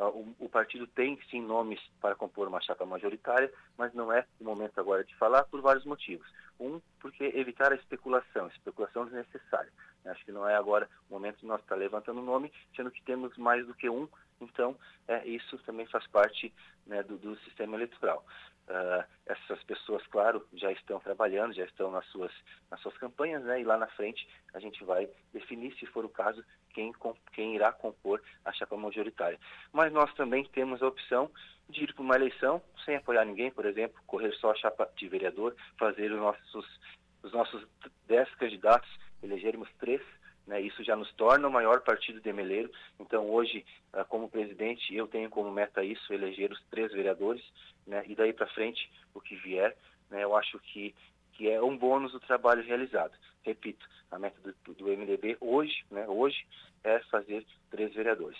O, 0.09 0.34
o, 0.46 0.48
partido 0.48 0.86
tem 0.86 1.18
sim 1.30 1.42
nomes 1.42 1.80
para 2.01 2.14
compor 2.14 2.48
uma 2.48 2.61
chapa 2.61 2.86
majoritária, 2.86 3.53
mas 3.76 3.92
não 3.92 4.12
é 4.12 4.26
o 4.40 4.44
momento 4.44 4.78
agora 4.80 5.05
de 5.05 5.14
falar 5.16 5.44
por 5.44 5.61
vários 5.61 5.84
motivos. 5.84 6.26
Um, 6.59 6.80
porque 6.98 7.24
evitar 7.34 7.72
a 7.72 7.76
especulação, 7.76 8.46
especulação 8.48 9.05
desnecessária. 9.05 9.72
Acho 10.07 10.24
que 10.24 10.32
não 10.32 10.48
é 10.48 10.57
agora 10.57 10.88
o 11.09 11.12
momento 11.12 11.40
de 11.40 11.46
nós 11.46 11.61
estar 11.61 11.74
levantando 11.74 12.20
o 12.20 12.24
nome, 12.24 12.53
sendo 12.74 12.90
que 12.90 13.03
temos 13.03 13.36
mais 13.36 13.66
do 13.66 13.74
que 13.74 13.90
um, 13.90 14.09
então 14.40 14.76
é, 15.07 15.26
isso 15.26 15.59
também 15.59 15.86
faz 15.86 16.07
parte 16.07 16.53
né, 16.86 17.03
do, 17.03 17.18
do, 17.18 17.36
sistema 17.40 17.76
eleitoral. 17.76 18.24
Uh, 18.68 19.05
essas 19.26 19.62
pessoas, 19.64 20.07
claro, 20.07 20.46
já 20.53 20.70
estão 20.72 21.01
trabalhando, 21.01 21.53
já 21.53 21.64
estão 21.64 21.90
nas 21.90 22.07
suas, 22.07 22.32
nas 22.70 22.80
suas 22.80 22.96
campanhas, 22.98 23.42
né, 23.42 23.61
e 23.61 23.64
lá 23.64 23.76
na 23.76 23.88
frente 23.88 24.26
a 24.55 24.61
gente 24.61 24.82
vai 24.84 25.09
definir, 25.32 25.74
se 25.76 25.86
for 25.86 26.05
o 26.05 26.09
caso, 26.09 26.44
quem, 26.72 26.92
quem 27.32 27.54
irá 27.54 27.72
compor 27.72 28.22
a 28.44 28.52
chapa 28.52 28.76
majoritária. 28.76 29.38
Mas 29.72 29.92
nós 29.92 30.12
também 30.14 30.44
temos 30.44 30.82
a 30.82 30.88
opção 30.88 31.30
de 31.68 31.84
ir 31.84 31.94
para 31.94 32.02
uma 32.02 32.16
eleição 32.16 32.62
sem 32.84 32.96
apoiar 32.96 33.24
ninguém, 33.24 33.50
por 33.50 33.64
exemplo, 33.64 34.00
correr 34.06 34.32
só 34.34 34.50
a 34.50 34.56
chapa 34.56 34.90
de 34.96 35.08
vereador, 35.08 35.54
fazer 35.78 36.10
os 36.12 36.18
nossos, 36.18 36.80
os 37.22 37.32
nossos 37.32 37.66
dez 38.06 38.28
candidatos 38.34 38.88
elegermos 39.22 39.68
três, 39.78 40.00
né, 40.46 40.60
isso 40.60 40.82
já 40.82 40.96
nos 40.96 41.12
torna 41.14 41.46
o 41.46 41.52
maior 41.52 41.80
partido 41.82 42.20
de 42.20 42.32
Meleiro. 42.32 42.70
Então, 42.98 43.30
hoje, 43.30 43.64
ah, 43.92 44.04
como 44.04 44.28
presidente, 44.28 44.94
eu 44.94 45.06
tenho 45.06 45.30
como 45.30 45.50
meta 45.50 45.84
isso, 45.84 46.12
eleger 46.12 46.50
os 46.50 46.60
três 46.70 46.90
vereadores, 46.92 47.42
né, 47.86 48.02
e 48.06 48.14
daí 48.14 48.32
para 48.32 48.46
frente, 48.48 48.90
o 49.14 49.20
que 49.20 49.36
vier, 49.36 49.76
né, 50.10 50.24
eu 50.24 50.36
acho 50.36 50.58
que, 50.58 50.94
que 51.34 51.48
é 51.48 51.62
um 51.62 51.76
bônus 51.76 52.12
do 52.12 52.20
trabalho 52.20 52.64
realizado. 52.64 53.12
Repito, 53.43 53.86
a 54.11 54.18
meta 54.18 54.36
do, 54.64 54.74
do 54.74 54.84
MDB 54.86 55.36
hoje, 55.41 55.84
né, 55.91 56.07
hoje, 56.09 56.47
é 56.84 56.99
fazer 57.11 57.47
três 57.70 57.93
vereadores. 57.95 58.38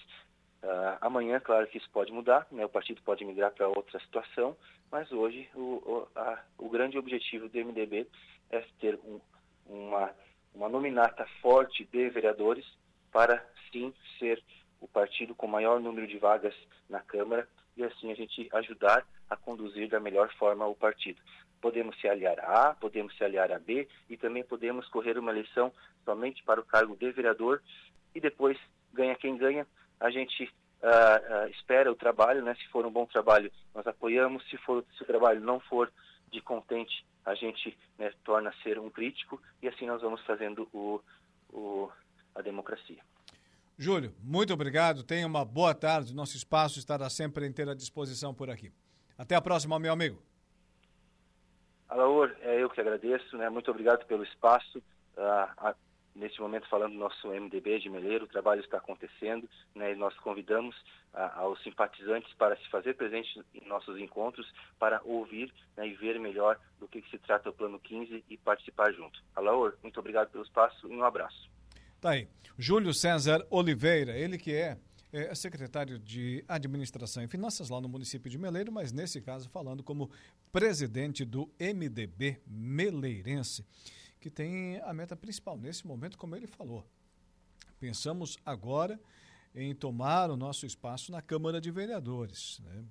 Uh, 0.63 0.99
amanhã, 1.01 1.41
claro 1.41 1.67
que 1.67 1.79
isso 1.79 1.89
pode 1.91 2.13
mudar, 2.13 2.47
né, 2.51 2.65
o 2.65 2.69
partido 2.69 3.01
pode 3.03 3.25
migrar 3.25 3.51
para 3.53 3.69
outra 3.69 3.99
situação, 4.01 4.57
mas 4.91 5.11
hoje 5.11 5.49
o, 5.55 5.61
o, 5.61 6.09
a, 6.15 6.43
o 6.59 6.69
grande 6.69 6.99
objetivo 6.99 7.49
do 7.49 7.65
MDB 7.65 8.07
é 8.51 8.65
ter 8.79 8.99
um, 9.05 9.21
uma 9.67 10.13
uma 10.55 10.69
nominata 10.69 11.27
forte 11.41 11.85
de 11.85 12.09
vereadores 12.11 12.65
para 13.13 13.45
sim 13.71 13.93
ser 14.19 14.43
o 14.81 14.89
partido 14.89 15.35
com 15.35 15.47
maior 15.47 15.81
número 15.81 16.07
de 16.07 16.19
vagas 16.19 16.55
na 16.89 17.01
Câmara 17.01 17.49
e 17.77 17.85
assim 17.85 18.11
a 18.11 18.15
gente 18.15 18.49
ajudar 18.53 19.07
a 19.29 19.37
conduzir 19.37 19.89
da 19.89 20.01
melhor 20.01 20.33
forma 20.35 20.67
o 20.67 20.75
partido. 20.75 21.21
Podemos 21.61 21.99
se 22.01 22.09
aliar 22.09 22.39
a 22.41 22.71
A, 22.71 22.75
podemos 22.75 23.17
se 23.17 23.25
aliar 23.25 23.53
a 23.53 23.59
B 23.59 23.89
e 24.09 24.17
também 24.17 24.43
podemos 24.43 24.89
correr 24.89 25.19
uma 25.19 25.31
eleição 25.31 25.73
somente 26.05 26.43
para 26.43 26.61
o 26.61 26.65
cargo 26.65 26.97
de 26.97 27.11
vereador 27.13 27.63
e 28.15 28.21
depois 28.21 28.59
ganha 28.93 29.15
quem 29.15 29.37
ganha. 29.37 29.67
A 29.99 30.11
gente 30.11 30.45
uh, 30.45 31.47
uh, 31.47 31.51
espera 31.51 31.91
o 31.91 31.95
trabalho, 31.95 32.43
né? 32.43 32.55
se 32.55 32.67
for 32.69 32.87
um 32.87 32.91
bom 32.91 33.07
trabalho, 33.07 33.51
nós 33.75 33.87
apoiamos, 33.87 34.49
se, 34.49 34.57
for, 34.59 34.85
se 34.97 35.03
o 35.03 35.07
trabalho 35.07 35.41
não 35.41 35.61
for 35.61 35.93
de 36.31 36.41
contente, 36.41 37.05
a 37.25 37.35
gente 37.35 37.77
né, 37.99 38.13
torna 38.25 38.53
ser 38.63 38.79
um 38.79 38.89
crítico 38.89 39.41
e 39.63 39.69
assim 39.69 39.87
nós 39.87 40.01
vamos 40.01 40.21
fazendo 40.25 40.69
o, 40.73 41.01
o, 41.51 41.91
a 42.35 42.41
democracia. 42.41 42.99
Júlio, 43.77 44.15
muito 44.23 44.53
obrigado. 44.53 45.03
Tenha 45.03 45.27
uma 45.27 45.45
boa 45.45 45.75
tarde. 45.75 46.15
Nosso 46.15 46.37
espaço 46.37 46.79
estará 46.79 47.09
sempre 47.09 47.47
inteira 47.47 47.75
disposição 47.75 48.35
por 48.35 48.51
aqui. 48.51 48.71
Até 49.17 49.35
a 49.35 49.41
próxima, 49.41 49.79
meu 49.79 49.93
amigo. 49.93 50.23
Alaor, 51.91 52.35
é 52.41 52.63
eu 52.63 52.71
que 52.71 52.81
agradeço. 52.81 53.37
Né? 53.37 53.51
Muito 53.51 53.71
obrigado 53.71 54.07
pelo 54.07 54.23
espaço. 54.23 54.79
Uh, 55.17 55.75
neste 56.15 56.41
momento 56.41 56.69
falando 56.69 56.93
do 56.93 56.99
nosso 56.99 57.29
MDB 57.29 57.79
de 57.79 57.89
Meleiro, 57.89 58.25
o 58.25 58.29
trabalho 58.29 58.61
está 58.61 58.79
acontecendo, 58.79 59.49
né, 59.75 59.93
e 59.93 59.97
nós 59.97 60.15
convidamos 60.19 60.77
a, 61.13 61.41
aos 61.41 61.63
simpatizantes 61.63 62.33
para 62.35 62.57
se 62.57 62.69
fazer 62.69 62.95
presente 62.95 63.41
em 63.55 63.67
nossos 63.67 63.99
encontros, 63.99 64.47
para 64.79 65.01
ouvir 65.05 65.53
né, 65.77 65.87
e 65.87 65.95
ver 65.95 66.19
melhor 66.19 66.59
do 66.79 66.89
que, 66.89 67.01
que, 67.01 67.11
se 67.11 67.19
trata 67.19 67.51
o 67.51 67.53
Plano 67.53 67.79
15 67.79 68.25
e 68.29 68.37
participar 68.37 68.93
junto. 68.93 69.23
Alaor, 69.35 69.75
muito 69.83 69.99
obrigado 69.99 70.31
pelo 70.31 70.45
espaço 70.45 70.87
e 70.89 70.95
um 70.95 71.05
abraço. 71.05 71.51
Tá 72.01 72.11
aí. 72.11 72.29
Júlio 72.59 72.93
César 72.93 73.47
Oliveira, 73.51 74.17
ele 74.17 74.37
que 74.37 74.55
é, 74.55 74.77
é 75.13 75.35
secretário 75.35 75.99
de 75.99 76.45
Administração 76.47 77.23
e 77.23 77.29
Finanças 77.29 77.69
lá 77.69 77.81
no 77.81 77.89
município 77.89 78.31
de 78.31 78.39
Meleiro, 78.39 78.71
mas 78.71 78.93
nesse 78.93 79.21
caso 79.21 79.49
falando 79.49 79.83
como 79.83 80.11
presidente 80.53 81.25
do 81.25 81.51
MDB 81.59 82.41
Meleirense 82.47 83.65
que 84.21 84.31
tem 84.31 84.79
a 84.83 84.93
meta 84.93 85.17
principal 85.17 85.57
nesse 85.57 85.87
momento, 85.87 86.19
como 86.19 86.37
ele 86.37 86.47
falou. 86.47 86.87
Pensamos 87.81 88.39
agora 88.45 89.01
em 89.55 89.75
tomar 89.75 90.31
o 90.31 90.37
nosso 90.37 90.67
espaço 90.67 91.11
na 91.11 91.23
Câmara 91.23 91.61
de 91.61 91.71
Vereadores. 91.71 92.61
Né? 92.63 92.85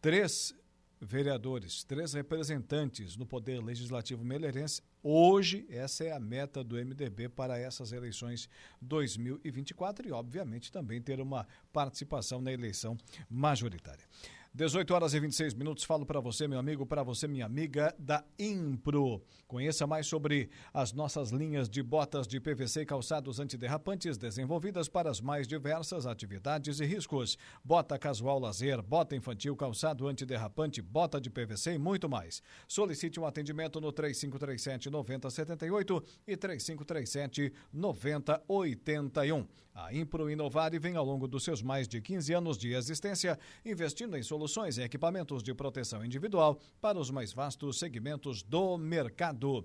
Três 0.00 0.54
vereadores, 1.00 1.82
três 1.82 2.12
representantes 2.12 3.16
no 3.16 3.24
Poder 3.24 3.64
Legislativo 3.64 4.22
Meleirense. 4.22 4.82
Hoje, 5.02 5.66
essa 5.70 6.04
é 6.04 6.12
a 6.12 6.20
meta 6.20 6.62
do 6.62 6.76
MDB 6.76 7.30
para 7.30 7.58
essas 7.58 7.90
eleições 7.90 8.48
2024 8.82 10.06
e, 10.06 10.12
obviamente, 10.12 10.70
também 10.70 11.00
ter 11.00 11.20
uma 11.20 11.46
participação 11.72 12.40
na 12.40 12.52
eleição 12.52 12.98
majoritária. 13.28 14.04
18 14.52 14.92
horas 14.92 15.14
e 15.14 15.20
26 15.20 15.54
minutos. 15.54 15.84
Falo 15.84 16.04
para 16.04 16.18
você, 16.18 16.48
meu 16.48 16.58
amigo, 16.58 16.84
para 16.84 17.04
você, 17.04 17.28
minha 17.28 17.46
amiga 17.46 17.94
da 17.96 18.24
Impro. 18.36 19.22
Conheça 19.46 19.86
mais 19.86 20.08
sobre 20.08 20.50
as 20.74 20.92
nossas 20.92 21.30
linhas 21.30 21.68
de 21.68 21.80
botas 21.84 22.26
de 22.26 22.40
PVC 22.40 22.80
e 22.80 22.86
calçados 22.86 23.38
antiderrapantes 23.38 24.18
desenvolvidas 24.18 24.88
para 24.88 25.08
as 25.08 25.20
mais 25.20 25.46
diversas 25.46 26.04
atividades 26.04 26.80
e 26.80 26.84
riscos. 26.84 27.38
Bota 27.64 27.96
casual 27.96 28.40
lazer, 28.40 28.82
bota 28.82 29.14
infantil, 29.14 29.54
calçado 29.54 30.08
antiderrapante, 30.08 30.82
bota 30.82 31.20
de 31.20 31.30
PVC 31.30 31.74
e 31.74 31.78
muito 31.78 32.08
mais. 32.08 32.42
Solicite 32.66 33.20
um 33.20 33.26
atendimento 33.26 33.80
no 33.80 33.92
3537 33.92 34.90
9078 34.90 36.04
e 36.26 36.36
3537 36.36 37.52
9081. 37.72 39.46
A 39.72 39.94
Impro 39.94 40.28
Inovar 40.28 40.72
vem 40.80 40.96
ao 40.96 41.04
longo 41.04 41.28
dos 41.28 41.44
seus 41.44 41.62
mais 41.62 41.86
de 41.86 42.00
15 42.00 42.34
anos 42.34 42.58
de 42.58 42.74
existência 42.74 43.38
investindo 43.64 44.16
em 44.16 44.22
soluções 44.22 44.39
e 44.78 44.82
equipamentos 44.82 45.42
de 45.42 45.54
proteção 45.54 46.04
individual 46.04 46.58
para 46.80 46.98
os 46.98 47.10
mais 47.10 47.32
vastos 47.32 47.78
segmentos 47.78 48.42
do 48.42 48.78
mercado. 48.78 49.64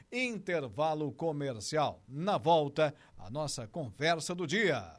Intervalo 0.11 1.13
comercial. 1.13 2.03
Na 2.05 2.37
volta, 2.37 2.93
a 3.17 3.29
nossa 3.29 3.65
conversa 3.65 4.35
do 4.35 4.45
dia. 4.45 4.93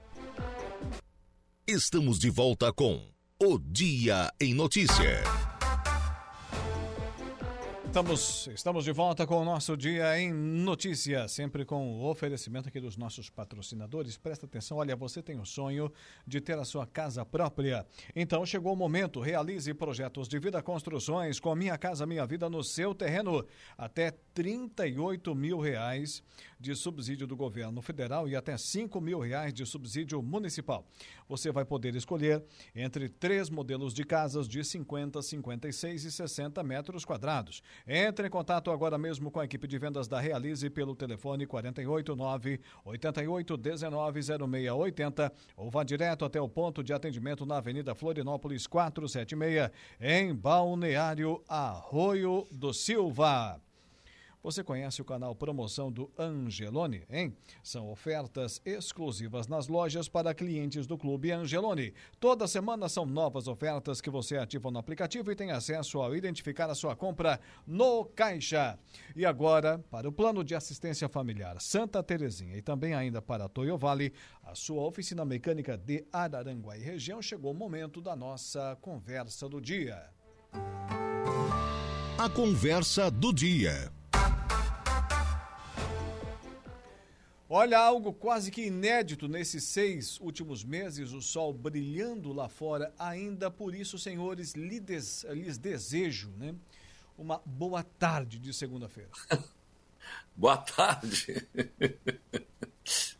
Estamos 1.66 2.18
de 2.18 2.30
volta 2.30 2.72
com 2.72 3.12
O 3.38 3.58
Dia 3.58 4.32
em 4.40 4.54
Notícia. 4.54 5.51
Estamos, 7.92 8.48
estamos 8.54 8.84
de 8.84 8.90
volta 8.90 9.26
com 9.26 9.36
o 9.36 9.44
nosso 9.44 9.76
Dia 9.76 10.18
em 10.18 10.32
Notícia, 10.32 11.28
sempre 11.28 11.62
com 11.62 11.98
o 11.98 12.08
oferecimento 12.08 12.66
aqui 12.66 12.80
dos 12.80 12.96
nossos 12.96 13.28
patrocinadores. 13.28 14.16
Presta 14.16 14.46
atenção, 14.46 14.78
olha, 14.78 14.96
você 14.96 15.22
tem 15.22 15.38
o 15.38 15.44
sonho 15.44 15.92
de 16.26 16.40
ter 16.40 16.58
a 16.58 16.64
sua 16.64 16.86
casa 16.86 17.22
própria. 17.22 17.84
Então 18.16 18.46
chegou 18.46 18.72
o 18.72 18.76
momento, 18.76 19.20
realize 19.20 19.74
projetos 19.74 20.26
de 20.26 20.38
vida 20.38 20.62
construções 20.62 21.38
com 21.38 21.54
Minha 21.54 21.76
Casa 21.76 22.06
Minha 22.06 22.24
Vida 22.24 22.48
no 22.48 22.64
seu 22.64 22.94
terreno. 22.94 23.44
Até 23.76 24.10
38 24.32 25.34
mil 25.34 25.60
reais 25.60 26.22
de 26.62 26.76
subsídio 26.76 27.26
do 27.26 27.36
governo 27.36 27.82
federal 27.82 28.28
e 28.28 28.36
até 28.36 28.56
5 28.56 29.00
mil 29.00 29.18
reais 29.18 29.52
de 29.52 29.66
subsídio 29.66 30.22
municipal. 30.22 30.86
Você 31.28 31.50
vai 31.50 31.64
poder 31.64 31.94
escolher 31.96 32.42
entre 32.74 33.08
três 33.08 33.50
modelos 33.50 33.92
de 33.92 34.04
casas 34.04 34.48
de 34.48 34.64
50, 34.64 35.20
56 35.20 36.04
e 36.04 36.12
60 36.12 36.62
metros 36.62 37.04
quadrados. 37.04 37.62
Entre 37.86 38.28
em 38.28 38.30
contato 38.30 38.70
agora 38.70 38.96
mesmo 38.96 39.30
com 39.30 39.40
a 39.40 39.44
equipe 39.44 39.66
de 39.66 39.78
vendas 39.78 40.06
da 40.06 40.20
Realize 40.20 40.70
pelo 40.70 40.94
telefone 40.94 41.46
489 41.46 42.60
88 42.84 43.56
19 43.56 44.22
0680 44.22 45.32
ou 45.56 45.68
vá 45.68 45.82
direto 45.82 46.24
até 46.24 46.40
o 46.40 46.48
ponto 46.48 46.82
de 46.84 46.92
atendimento 46.92 47.44
na 47.44 47.56
Avenida 47.56 47.94
Florinópolis 47.94 48.68
476 48.68 49.70
em 50.00 50.32
Balneário 50.32 51.42
Arroio 51.48 52.46
do 52.52 52.72
Silva. 52.72 53.60
Você 54.42 54.64
conhece 54.64 55.00
o 55.00 55.04
canal 55.04 55.36
Promoção 55.36 55.92
do 55.92 56.10
Angelone, 56.18 57.04
hein? 57.08 57.36
São 57.62 57.88
ofertas 57.88 58.60
exclusivas 58.64 59.46
nas 59.46 59.68
lojas 59.68 60.08
para 60.08 60.34
clientes 60.34 60.84
do 60.84 60.98
Clube 60.98 61.30
Angelone. 61.30 61.94
Toda 62.18 62.48
semana 62.48 62.88
são 62.88 63.06
novas 63.06 63.46
ofertas 63.46 64.00
que 64.00 64.10
você 64.10 64.36
ativa 64.36 64.68
no 64.68 64.80
aplicativo 64.80 65.30
e 65.30 65.36
tem 65.36 65.52
acesso 65.52 66.02
a 66.02 66.16
identificar 66.16 66.68
a 66.68 66.74
sua 66.74 66.96
compra 66.96 67.38
no 67.64 68.04
caixa. 68.04 68.76
E 69.14 69.24
agora, 69.24 69.78
para 69.88 70.08
o 70.08 70.12
plano 70.12 70.42
de 70.42 70.56
assistência 70.56 71.08
familiar 71.08 71.60
Santa 71.60 72.02
Terezinha 72.02 72.56
e 72.56 72.62
também 72.62 72.94
ainda 72.94 73.22
para 73.22 73.48
Toyo 73.48 73.78
Vale, 73.78 74.12
a 74.42 74.56
sua 74.56 74.82
oficina 74.82 75.24
mecânica 75.24 75.76
de 75.76 76.04
Araranguá 76.12 76.76
e 76.76 76.82
região, 76.82 77.22
chegou 77.22 77.52
o 77.52 77.54
momento 77.54 78.00
da 78.00 78.16
nossa 78.16 78.76
conversa 78.80 79.48
do 79.48 79.60
dia. 79.60 80.10
A 82.18 82.28
conversa 82.28 83.08
do 83.08 83.32
dia. 83.32 84.01
Olha, 87.54 87.78
algo 87.78 88.14
quase 88.14 88.50
que 88.50 88.62
inédito 88.62 89.28
nesses 89.28 89.64
seis 89.64 90.18
últimos 90.20 90.64
meses, 90.64 91.12
o 91.12 91.20
sol 91.20 91.52
brilhando 91.52 92.32
lá 92.32 92.48
fora. 92.48 92.94
Ainda 92.98 93.50
por 93.50 93.74
isso, 93.74 93.98
senhores, 93.98 94.54
lhes, 94.54 95.22
lhes 95.24 95.58
desejo 95.58 96.30
né, 96.38 96.54
uma 97.18 97.42
boa 97.44 97.84
tarde 97.84 98.38
de 98.38 98.54
segunda-feira. 98.54 99.10
boa 100.34 100.56
tarde. 100.56 101.46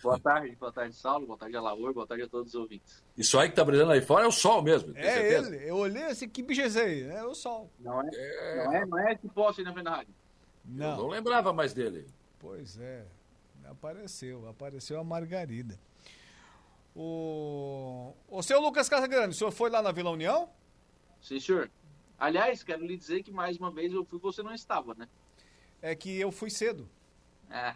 boa 0.02 0.18
tarde, 0.18 0.56
boa 0.56 0.72
tarde, 0.72 0.96
Saulo, 0.96 1.26
boa 1.26 1.38
tarde, 1.38 1.54
Alaor, 1.54 1.92
boa 1.92 2.06
tarde 2.06 2.24
a 2.24 2.28
todos 2.28 2.54
os 2.54 2.58
ouvintes. 2.58 3.02
Isso 3.14 3.38
aí 3.38 3.50
que 3.50 3.54
tá 3.54 3.62
brilhando 3.62 3.92
aí 3.92 4.00
fora 4.00 4.24
é 4.24 4.28
o 4.28 4.32
sol 4.32 4.62
mesmo. 4.62 4.96
É 4.96 5.30
ele, 5.30 5.68
eu 5.68 5.76
olhei 5.76 6.04
assim, 6.04 6.26
que 6.26 6.42
bicho 6.42 6.62
é 6.62 6.68
esse 6.68 6.80
aí? 6.80 7.02
É 7.02 7.22
o 7.22 7.34
sol. 7.34 7.70
Não 7.78 8.00
é, 8.00 8.08
é... 8.14 8.64
Não, 8.64 8.72
é 8.72 8.86
não 8.86 8.98
é 8.98 9.12
esse 9.12 9.28
poste 9.28 9.62
na 9.62 9.72
rádio. 9.72 10.14
Não. 10.64 10.90
Eu 10.92 10.96
não 10.96 11.08
lembrava 11.08 11.52
mais 11.52 11.74
dele. 11.74 12.06
Pois 12.38 12.78
é. 12.80 13.04
Apareceu, 13.72 14.48
apareceu 14.48 15.00
a 15.00 15.04
Margarida. 15.04 15.78
O, 16.94 18.14
o 18.28 18.42
seu 18.42 18.60
Lucas 18.60 18.88
Casagrande, 18.88 19.34
o 19.34 19.38
senhor 19.38 19.50
foi 19.50 19.70
lá 19.70 19.80
na 19.80 19.90
Vila 19.90 20.10
União? 20.10 20.48
Sim, 21.20 21.40
senhor. 21.40 21.70
Aliás, 22.18 22.62
quero 22.62 22.84
lhe 22.84 22.96
dizer 22.96 23.22
que 23.22 23.32
mais 23.32 23.56
uma 23.56 23.70
vez 23.70 23.92
eu 23.92 24.04
fui 24.04 24.18
você 24.18 24.42
não 24.42 24.54
estava, 24.54 24.94
né? 24.94 25.08
É 25.80 25.94
que 25.94 26.20
eu 26.20 26.30
fui 26.30 26.50
cedo. 26.50 26.88
É. 27.50 27.74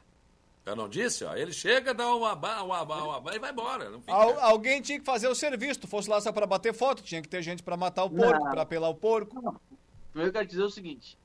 Eu 0.67 0.77
não 0.77 0.89
disse, 0.89 1.25
ó. 1.25 1.35
Ele 1.35 1.53
chega, 1.53 1.95
dá 1.95 2.15
uma 2.15 2.35
uma, 2.35 2.63
uma, 2.63 2.83
uma, 2.83 3.19
uma 3.19 3.35
e 3.35 3.39
vai 3.39 3.51
embora. 3.51 3.91
Al, 4.07 4.39
alguém 4.41 4.83
tinha 4.83 4.99
que 4.99 5.05
fazer 5.05 5.29
o 5.29 5.35
serviço. 5.35 5.81
Tu 5.81 5.89
fosse 5.89 6.11
lá 6.11 6.21
só 6.21 6.31
para 6.31 6.47
bater 6.47 6.75
foto, 6.75 7.03
tinha 7.03 7.23
que 7.23 7.29
ter 7.29 7.43
gente 7.43 7.63
para 7.63 7.77
matar 7.77 8.05
o 8.05 8.11
porco, 8.11 8.51
para 8.51 8.67
pelar 8.67 8.91
o 8.91 8.95
porco. 8.95 9.41
Não. 9.41 9.61
Primeiro 10.11 10.29
eu 10.29 10.33
quero 10.33 10.47
dizer 10.47 10.63
o 10.63 10.71
seguinte: 10.71 11.19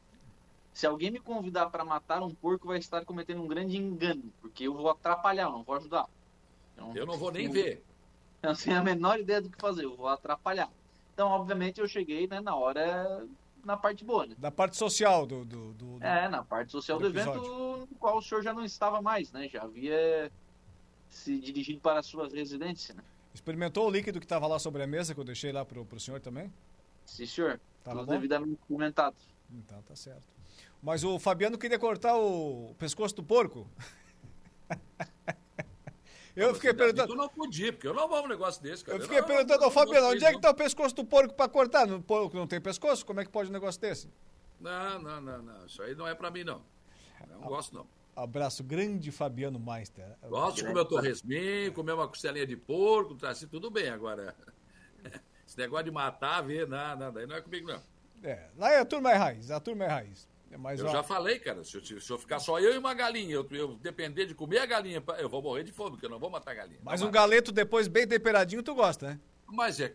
se 0.74 0.88
alguém 0.88 1.12
me 1.12 1.20
convidar 1.20 1.70
para 1.70 1.84
matar 1.84 2.22
um 2.24 2.34
porco, 2.34 2.68
vai 2.68 2.80
estar 2.80 3.04
cometendo 3.06 3.42
um 3.42 3.48
grande 3.48 3.78
engano, 3.78 4.24
porque 4.42 4.68
eu 4.68 4.74
vou 4.74 4.90
atrapalhar, 4.90 5.50
não 5.50 5.64
vou 5.64 5.76
ajudar. 5.76 6.08
Então, 6.74 6.96
eu 6.96 7.06
não 7.06 7.18
vou 7.18 7.32
nem 7.32 7.46
eu, 7.46 7.52
ver. 7.52 7.84
Eu 8.42 8.50
não 8.50 8.56
tenho 8.56 8.80
a 8.80 8.84
menor 8.84 9.20
ideia 9.20 9.42
do 9.42 9.50
que 9.50 9.60
fazer, 9.60 9.84
eu 9.84 9.96
vou 9.96 10.08
atrapalhar. 10.08 10.70
Então, 11.14 11.30
obviamente, 11.30 11.80
eu 11.80 11.88
cheguei 11.88 12.26
né, 12.26 12.40
na 12.40 12.56
hora, 12.56 13.26
na 13.64 13.76
parte 13.76 14.04
boa. 14.04 14.26
Né? 14.26 14.36
Da 14.38 14.50
parte 14.50 14.78
social 14.78 15.26
do, 15.26 15.44
do, 15.44 15.74
do, 15.74 16.00
do 16.00 16.04
É, 16.04 16.30
na 16.30 16.44
parte 16.44 16.72
social 16.72 16.98
do, 16.98 17.12
do 17.12 17.20
evento, 17.20 17.38
no 17.38 17.88
qual 18.00 18.18
o 18.18 18.22
senhor 18.22 18.42
já 18.42 18.54
não 18.54 18.64
estava 18.64 19.02
mais, 19.02 19.32
né? 19.32 19.48
Já 19.50 19.64
havia 19.64 20.32
se 21.10 21.38
dirigido 21.40 21.82
para 21.82 22.00
a 22.00 22.04
sua 22.04 22.30
residência, 22.30 22.96
né? 22.96 23.04
Experimentou 23.34 23.88
o 23.88 23.92
líquido 23.92 24.20
que 24.20 24.26
estava 24.26 24.48
lá 24.48 24.58
sobre 24.58 24.84
a 24.84 24.88
mesa, 24.88 25.14
que 25.14 25.20
eu 25.20 25.24
deixei 25.24 25.52
lá 25.52 25.64
para 25.64 25.80
o 25.80 26.00
senhor 26.00 26.20
também? 26.20 26.52
Sim, 27.06 27.26
senhor. 27.26 27.60
Tava 27.84 28.00
Tudo 28.00 28.10
devidamente 28.10 28.60
comentado. 28.68 29.16
Então, 29.52 29.82
tá 29.84 29.96
certo. 29.96 30.41
Mas 30.82 31.04
o 31.04 31.20
Fabiano 31.20 31.58
queria 31.58 31.78
cortar 31.78 32.16
o 32.18 32.74
pescoço 32.80 33.16
do 33.16 33.24
porco. 33.24 33.70
Eu 36.36 36.56
fiquei 36.56 36.74
perguntando. 36.74 37.12
Eu 37.12 37.18
não 37.18 37.28
podia, 37.28 37.74
porque 37.74 37.86
eu 37.86 37.94
não 37.94 38.08
vou 38.08 38.24
um 38.24 38.28
negócio 38.28 38.64
desse, 38.64 38.86
cara. 38.86 38.98
Eu 38.98 39.02
fiquei 39.02 39.20
eu 39.20 39.26
perguntando 39.26 39.66
ao 39.66 39.70
Fabiano, 39.70 40.08
onde 40.08 40.24
é 40.24 40.32
que 40.32 40.40
tá 40.40 40.52
o 40.52 40.56
pescoço 40.56 40.96
do 40.96 41.04
porco 41.04 41.34
para 41.34 41.50
cortar? 41.50 41.86
No 41.86 42.02
porco 42.02 42.38
não 42.38 42.48
tem 42.48 42.62
pescoço? 42.62 43.06
Como 43.06 43.20
é 43.20 43.26
que 43.26 43.30
pode 43.30 43.50
um 43.50 43.54
negócio 43.54 43.80
desse? 43.82 44.10
Não, 44.58 44.98
não, 44.98 45.20
não, 45.20 45.42
não. 45.42 45.66
Isso 45.66 45.82
aí 45.82 45.94
não 45.94 46.08
é 46.08 46.16
para 46.16 46.32
mim, 46.32 46.46
não. 46.46 46.62
Não 47.30 47.42
gosto, 47.42 47.76
não. 47.76 47.86
Abraço 48.16 48.64
grande, 48.64 49.12
Fabiano 49.12 49.60
Meister. 49.60 50.06
Gosto 50.30 50.58
de 50.58 50.66
comer 50.66 50.80
o 50.80 50.86
torresminho, 50.86 51.74
comer 51.74 51.94
uma 51.94 52.08
costelinha 52.08 52.48
de 52.48 52.56
porco, 52.56 53.16
tá 53.16 53.30
assim, 53.30 53.48
tudo 53.48 53.70
bem. 53.70 53.90
Agora, 53.90 54.36
esse 55.46 55.58
negócio 55.58 55.86
de 55.86 55.92
matar, 55.92 56.42
ver, 56.42 56.68
nada, 56.68 57.12
daí 57.12 57.28
não 57.28 57.36
é 57.36 57.42
comigo, 57.42 57.68
não. 57.68 57.82
É, 58.24 58.50
lá 58.56 58.72
é 58.72 58.80
a 58.80 58.86
turma 58.86 59.12
é 59.12 59.16
raiz, 59.16 59.52
a 59.52 59.60
turma 59.60 59.84
é 59.86 59.88
raiz. 59.88 60.31
É 60.52 60.82
eu 60.82 60.86
ó... 60.86 60.92
já 60.92 61.02
falei, 61.02 61.40
cara, 61.40 61.64
se 61.64 61.78
eu, 61.78 62.02
se 62.02 62.10
eu, 62.12 62.18
ficar 62.18 62.40
só 62.40 62.60
eu 62.60 62.74
e 62.74 62.78
uma 62.78 62.94
galinha, 62.94 63.36
eu, 63.36 63.48
eu, 63.52 63.76
depender 63.76 64.26
de 64.26 64.36
comer 64.36 64.60
a 64.60 64.66
galinha, 64.66 65.02
eu 65.18 65.30
vou 65.30 65.42
morrer 65.42 65.64
de 65.64 65.72
fome, 65.72 65.92
porque 65.92 66.06
eu 66.06 66.10
não 66.10 66.20
vou 66.20 66.30
matar 66.30 66.52
a 66.52 66.56
galinha. 66.56 66.80
Mas 66.84 67.02
um 67.02 67.10
galeto 67.10 67.52
depois 67.52 67.88
bem 67.88 68.06
temperadinho, 68.06 68.62
tu 68.62 68.76
gosta, 68.76 69.08
né? 69.12 69.20
Mas 69.48 69.80
é 69.80 69.94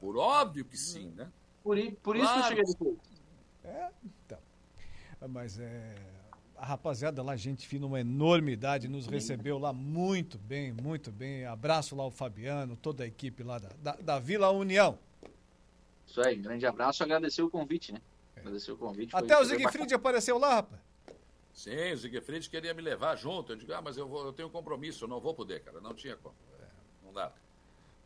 por 0.00 0.16
óbvio 0.16 0.64
que 0.64 0.76
sim, 0.76 1.10
né? 1.10 1.30
Por, 1.62 1.76
por 2.02 2.16
isso 2.16 2.24
claro. 2.24 2.54
que 2.54 2.60
eu 2.60 2.66
cheguei 2.66 2.74
depois. 2.74 2.98
É, 3.64 3.90
então. 4.04 4.38
Mas 5.28 5.58
é. 5.58 5.94
A 6.56 6.64
rapaziada 6.64 7.22
lá, 7.22 7.36
gente 7.36 7.68
fina, 7.68 7.84
uma 7.84 8.00
enormidade, 8.00 8.88
nos 8.88 9.06
recebeu 9.06 9.58
lá 9.58 9.74
muito 9.74 10.38
bem, 10.38 10.72
muito 10.72 11.12
bem. 11.12 11.44
Abraço 11.44 11.94
lá 11.94 12.06
o 12.06 12.10
Fabiano, 12.10 12.76
toda 12.76 13.04
a 13.04 13.06
equipe 13.06 13.42
lá 13.42 13.58
da, 13.58 13.68
da, 13.78 13.92
da 13.96 14.18
Vila 14.18 14.50
União. 14.50 14.98
Isso 16.06 16.18
aí, 16.22 16.36
grande 16.36 16.64
abraço, 16.64 17.02
agradecer 17.02 17.42
o 17.42 17.50
convite, 17.50 17.92
né? 17.92 18.00
Agradecer 18.46 18.72
o 18.72 18.76
convite. 18.76 19.14
Até 19.14 19.36
o 19.38 19.44
Siegfried 19.44 19.92
apareceu 19.92 20.38
lá, 20.38 20.54
rapaz. 20.54 20.80
Sim, 21.52 21.92
o 21.92 21.98
Siegfried 21.98 22.48
queria 22.48 22.72
me 22.72 22.80
levar 22.80 23.16
junto. 23.16 23.52
Eu 23.52 23.56
digo, 23.56 23.72
ah, 23.72 23.82
mas 23.82 23.96
eu, 23.96 24.06
vou, 24.06 24.24
eu 24.24 24.32
tenho 24.32 24.48
um 24.48 24.52
compromisso, 24.52 25.04
eu 25.04 25.08
não 25.08 25.20
vou 25.20 25.34
poder, 25.34 25.62
cara. 25.62 25.80
Não 25.80 25.94
tinha 25.94 26.16
como. 26.16 26.34
É, 26.60 26.66
não 27.04 27.12
dá. 27.12 27.32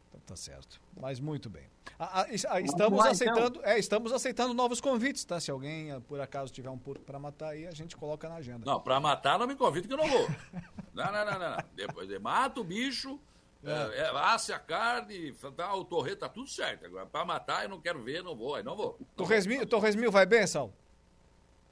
Então, 0.08 0.20
tá 0.26 0.36
certo. 0.36 0.80
Mas 0.98 1.20
muito 1.20 1.50
bem. 1.50 1.68
Ah, 1.98 2.22
ah, 2.22 2.60
estamos 2.60 2.98
lá, 2.98 3.10
aceitando, 3.10 3.58
então. 3.58 3.70
é, 3.70 3.78
estamos 3.78 4.12
aceitando 4.12 4.54
novos 4.54 4.80
convites, 4.80 5.24
tá? 5.24 5.38
Se 5.38 5.50
alguém 5.50 5.92
ah, 5.92 6.00
por 6.00 6.20
acaso 6.20 6.52
tiver 6.52 6.70
um 6.70 6.78
porco 6.78 7.04
para 7.04 7.18
matar 7.18 7.50
aí, 7.50 7.66
a 7.66 7.72
gente 7.72 7.96
coloca 7.96 8.28
na 8.28 8.36
agenda. 8.36 8.64
Não, 8.64 8.80
para 8.80 8.98
matar 8.98 9.38
não 9.38 9.46
me 9.46 9.54
convida 9.54 9.86
que 9.86 9.92
eu 9.92 9.98
não 9.98 10.08
vou. 10.08 10.26
não, 10.94 11.04
não, 11.12 11.24
não, 11.24 11.38
não, 11.38 11.50
não. 11.50 11.64
Depois 11.74 12.08
de 12.08 12.18
mata 12.18 12.60
o 12.60 12.64
bicho, 12.64 13.20
é. 13.64 13.70
É, 13.70 14.00
é, 14.00 14.10
asse 14.16 14.52
a 14.52 14.58
carne, 14.58 15.32
tá, 15.56 15.74
o 15.74 15.84
torreto 15.84 16.20
tá 16.20 16.28
tudo 16.28 16.48
certo. 16.48 16.86
Agora, 16.86 17.06
para 17.06 17.24
matar 17.24 17.62
eu 17.64 17.68
não 17.68 17.80
quero 17.80 18.02
ver, 18.02 18.22
não 18.22 18.34
vou, 18.34 18.54
aí 18.54 18.62
não 18.62 18.76
vou. 18.76 18.96
Não 18.98 19.06
Torresmil, 19.16 19.66
Torresmil 19.66 20.10
vai 20.10 20.26
bem, 20.26 20.46
Sal? 20.46 20.72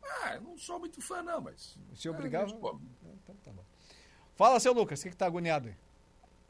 Ah, 0.02 0.34
eu 0.34 0.40
não 0.42 0.58
sou 0.58 0.78
muito 0.78 1.00
fã, 1.00 1.22
não, 1.22 1.40
mas. 1.40 1.78
Se 1.94 2.08
obrigava. 2.08 2.50
É, 2.50 2.54
então, 2.54 3.34
tá 3.44 3.50
bom. 3.52 3.64
Fala, 4.36 4.60
seu 4.60 4.72
Lucas, 4.72 5.00
o 5.00 5.02
que, 5.02 5.10
que 5.10 5.16
tá 5.16 5.26
agoniado 5.26 5.68
aí? 5.68 5.76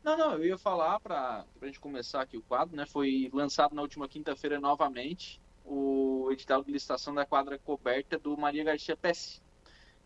Não, 0.02 0.16
não, 0.16 0.32
eu 0.34 0.44
ia 0.44 0.58
falar 0.58 1.00
para 1.00 1.44
a 1.60 1.66
gente 1.66 1.80
começar 1.80 2.22
aqui 2.22 2.36
o 2.36 2.42
quadro, 2.42 2.76
né? 2.76 2.86
Foi 2.86 3.30
lançado 3.32 3.74
na 3.74 3.82
última 3.82 4.08
quinta-feira 4.08 4.60
novamente 4.60 5.40
o 5.64 6.28
edital 6.32 6.62
de 6.62 6.72
licitação 6.72 7.14
da 7.14 7.26
quadra 7.26 7.58
coberta 7.58 8.18
do 8.18 8.36
Maria 8.36 8.64
Garcia 8.64 8.96
Pesce. 8.96 9.40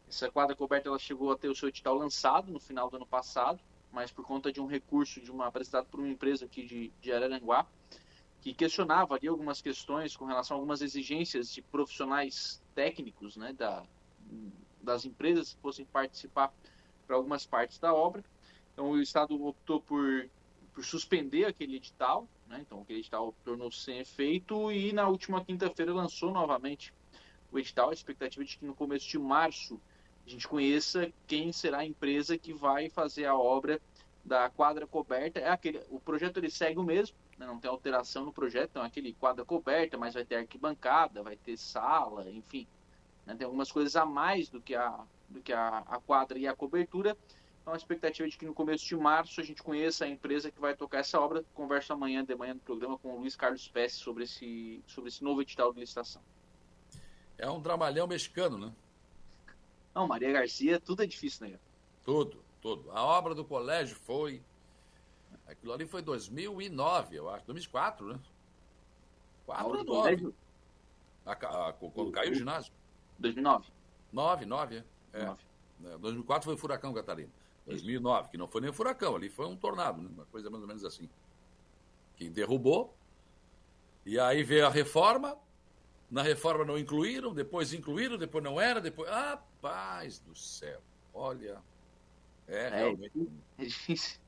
Essa 0.09 0.31
quadra 0.31 0.57
coberta 0.57 0.89
ela 0.89 0.99
chegou 0.99 1.31
a 1.31 1.39
ter 1.39 1.49
o 1.49 1.55
seu 1.55 1.69
edital 1.69 1.95
lançado 1.95 2.51
no 2.53 2.59
final 2.59 2.91
do 2.91 2.97
ano 2.97 3.07
passado, 3.07 3.61
mas 3.93 4.11
por 4.11 4.25
conta 4.25 4.51
de 4.51 4.61
um 4.61 4.67
recurso 4.67 5.21
de 5.21 5.31
uma 5.31 5.47
apresentado 5.47 5.87
por 5.87 6.01
uma 6.01 6.09
empresa 6.09 6.47
aqui 6.47 6.65
de, 6.65 6.93
de 7.01 7.13
Araranguá, 7.13 7.67
que 8.41 8.53
questionava 8.53 9.15
ali 9.15 9.29
algumas 9.29 9.61
questões 9.61 10.17
com 10.17 10.25
relação 10.25 10.57
a 10.57 10.59
algumas 10.59 10.83
exigências 10.83 11.53
de 11.53 11.63
profissionais 11.63 12.61
técnicos 12.75 13.37
né, 13.37 13.53
da, 13.53 13.85
das 14.83 15.05
empresas 15.05 15.53
que 15.53 15.61
fossem 15.61 15.85
participar 15.85 16.53
para 17.07 17.15
algumas 17.15 17.47
partes 17.47 17.79
da 17.79 17.95
obra. 17.95 18.25
Então 18.73 18.91
o 18.91 19.01
Estado 19.01 19.41
optou 19.47 19.81
por, 19.81 20.29
por 20.75 20.85
suspender 20.85 21.45
aquele 21.45 21.77
edital, 21.77 22.27
né, 22.49 22.61
então 22.67 22.81
aquele 22.81 23.01
edital 23.01 23.35
tornou-se 23.45 23.79
sem 23.79 23.99
efeito 23.99 24.73
e 24.73 24.93
na 24.93 25.07
última 25.07 25.45
quinta-feira 25.45 25.93
lançou 25.93 26.33
novamente 26.33 26.93
o 27.53 27.59
edital, 27.59 27.91
a 27.91 27.93
expectativa 27.93 28.45
de 28.45 28.57
que 28.57 28.65
no 28.65 28.75
começo 28.75 29.07
de 29.09 29.19
março 29.19 29.79
a 30.27 30.31
gente 30.31 30.47
conheça 30.47 31.13
quem 31.27 31.53
será 31.53 31.79
a 31.79 31.87
empresa 31.87 32.39
que 32.39 32.53
vai 32.53 32.89
fazer 32.89 33.25
a 33.25 33.37
obra 33.37 33.81
da 34.25 34.49
quadra 34.49 34.87
coberta. 34.87 35.41
É 35.41 35.49
aquele, 35.49 35.81
o 35.91 35.99
projeto 35.99 36.37
ele 36.37 36.51
segue 36.51 36.79
o 36.79 36.85
mesmo, 36.85 37.17
né, 37.37 37.47
não 37.47 37.59
tem 37.59 37.71
alteração 37.71 38.25
no 38.25 38.33
projeto, 38.33 38.71
então 38.71 38.83
é 38.83 38.87
aquele 38.87 39.13
quadra 39.15 39.45
coberta, 39.45 39.99
mas 39.99 40.15
vai 40.15 40.25
ter 40.25 40.37
arquibancada, 40.37 41.23
vai 41.23 41.37
ter 41.37 41.57
sala, 41.57 42.31
enfim. 42.31 42.67
Né, 43.27 43.35
tem 43.35 43.45
algumas 43.45 43.71
coisas 43.71 43.97
a 43.97 44.07
mais 44.07 44.49
do 44.49 44.61
que 44.61 44.75
a, 44.75 45.05
do 45.29 45.41
que 45.41 45.53
a, 45.53 45.79
a 45.79 46.01
quadra 46.01 46.39
e 46.39 46.47
a 46.47 46.55
cobertura. 46.55 47.17
Então 47.61 47.75
a 47.75 47.77
expectativa 47.77 48.27
é 48.27 48.31
de 48.31 48.37
que 48.37 48.45
no 48.45 48.55
começo 48.55 48.85
de 48.85 48.97
março 48.97 49.41
a 49.41 49.45
gente 49.45 49.63
conheça 49.63 50.05
a 50.05 50.09
empresa 50.09 50.51
que 50.51 50.61
vai 50.61 50.75
tocar 50.75 50.99
essa 50.99 51.21
obra. 51.21 51.45
Converso 51.55 51.93
amanhã 51.93 52.25
de 52.25 52.35
manhã 52.35 52.55
no 52.55 52.61
programa 52.61 52.99
com 52.99 53.15
o 53.15 53.21
Luiz 53.21 53.37
Carlos 53.37 53.69
Pesce 53.69 53.97
sobre 53.97 54.25
esse, 54.25 54.83
sobre 54.87 55.09
esse 55.09 55.23
novo 55.23 55.43
edital 55.43 55.73
de 55.73 55.79
licitação. 55.79 56.21
É 57.39 57.49
um 57.49 57.61
trabalhão 57.61 58.07
mexicano, 58.07 58.59
né? 58.59 58.73
Não, 59.95 60.07
Maria 60.07 60.33
Garcia, 60.33 60.81
tudo 60.81 61.03
é 61.03 61.07
difícil, 61.07 61.49
né? 61.49 61.59
Tudo, 62.05 62.43
tudo. 62.61 62.91
A 62.91 63.03
obra 63.03 63.35
do 63.35 63.45
colégio 63.45 63.97
foi 63.97 64.43
Aquilo 65.47 65.73
ali 65.73 65.87
foi 65.87 66.03
2009, 66.03 67.17
eu 67.17 67.29
acho. 67.29 67.45
2004, 67.47 68.15
né? 68.15 68.21
4 69.47 69.79
ou 69.79 69.85
9. 69.85 70.35
A, 71.27 71.33
a, 71.33 71.73
quando 71.73 72.09
o, 72.09 72.13
caiu 72.13 72.33
o 72.33 72.35
ginásio. 72.35 72.73
2009. 73.19 73.69
9, 74.13 74.47
9, 74.47 74.77
é. 74.77 74.85
é. 75.13 75.25
9. 75.25 75.99
2004 75.99 76.45
foi 76.45 76.55
o 76.55 76.57
furacão 76.57 76.93
Catarina. 76.95 77.31
2009, 77.67 78.31
que 78.31 78.37
não 78.37 78.49
foi 78.49 78.61
nem 78.61 78.71
um 78.71 78.73
furacão, 78.73 79.15
ali 79.15 79.29
foi 79.29 79.47
um 79.47 79.57
tornado, 79.57 80.03
né? 80.03 80.09
uma 80.13 80.25
coisa 80.27 80.51
mais 80.51 80.63
ou 80.63 80.67
menos 80.67 80.85
assim. 80.85 81.09
Que 82.17 82.29
derrubou. 82.29 82.97
E 84.05 84.19
aí 84.19 84.43
veio 84.43 84.67
a 84.67 84.71
reforma. 84.71 85.37
Na 86.13 86.21
reforma 86.21 86.63
não 86.63 86.79
incluíram, 86.79 87.33
depois 87.33 87.73
incluíram, 87.73 88.19
depois 88.19 88.45
não 88.45 88.61
era, 88.61 88.83
depois. 88.83 89.09
Ah, 89.11 89.43
paz 89.63 90.19
do 90.19 90.35
céu. 90.37 90.79
Olha. 91.15 91.59
É, 92.47 92.67
é 92.67 92.69
realmente. 92.69 93.29
É 93.57 93.65
difícil. 93.65 94.21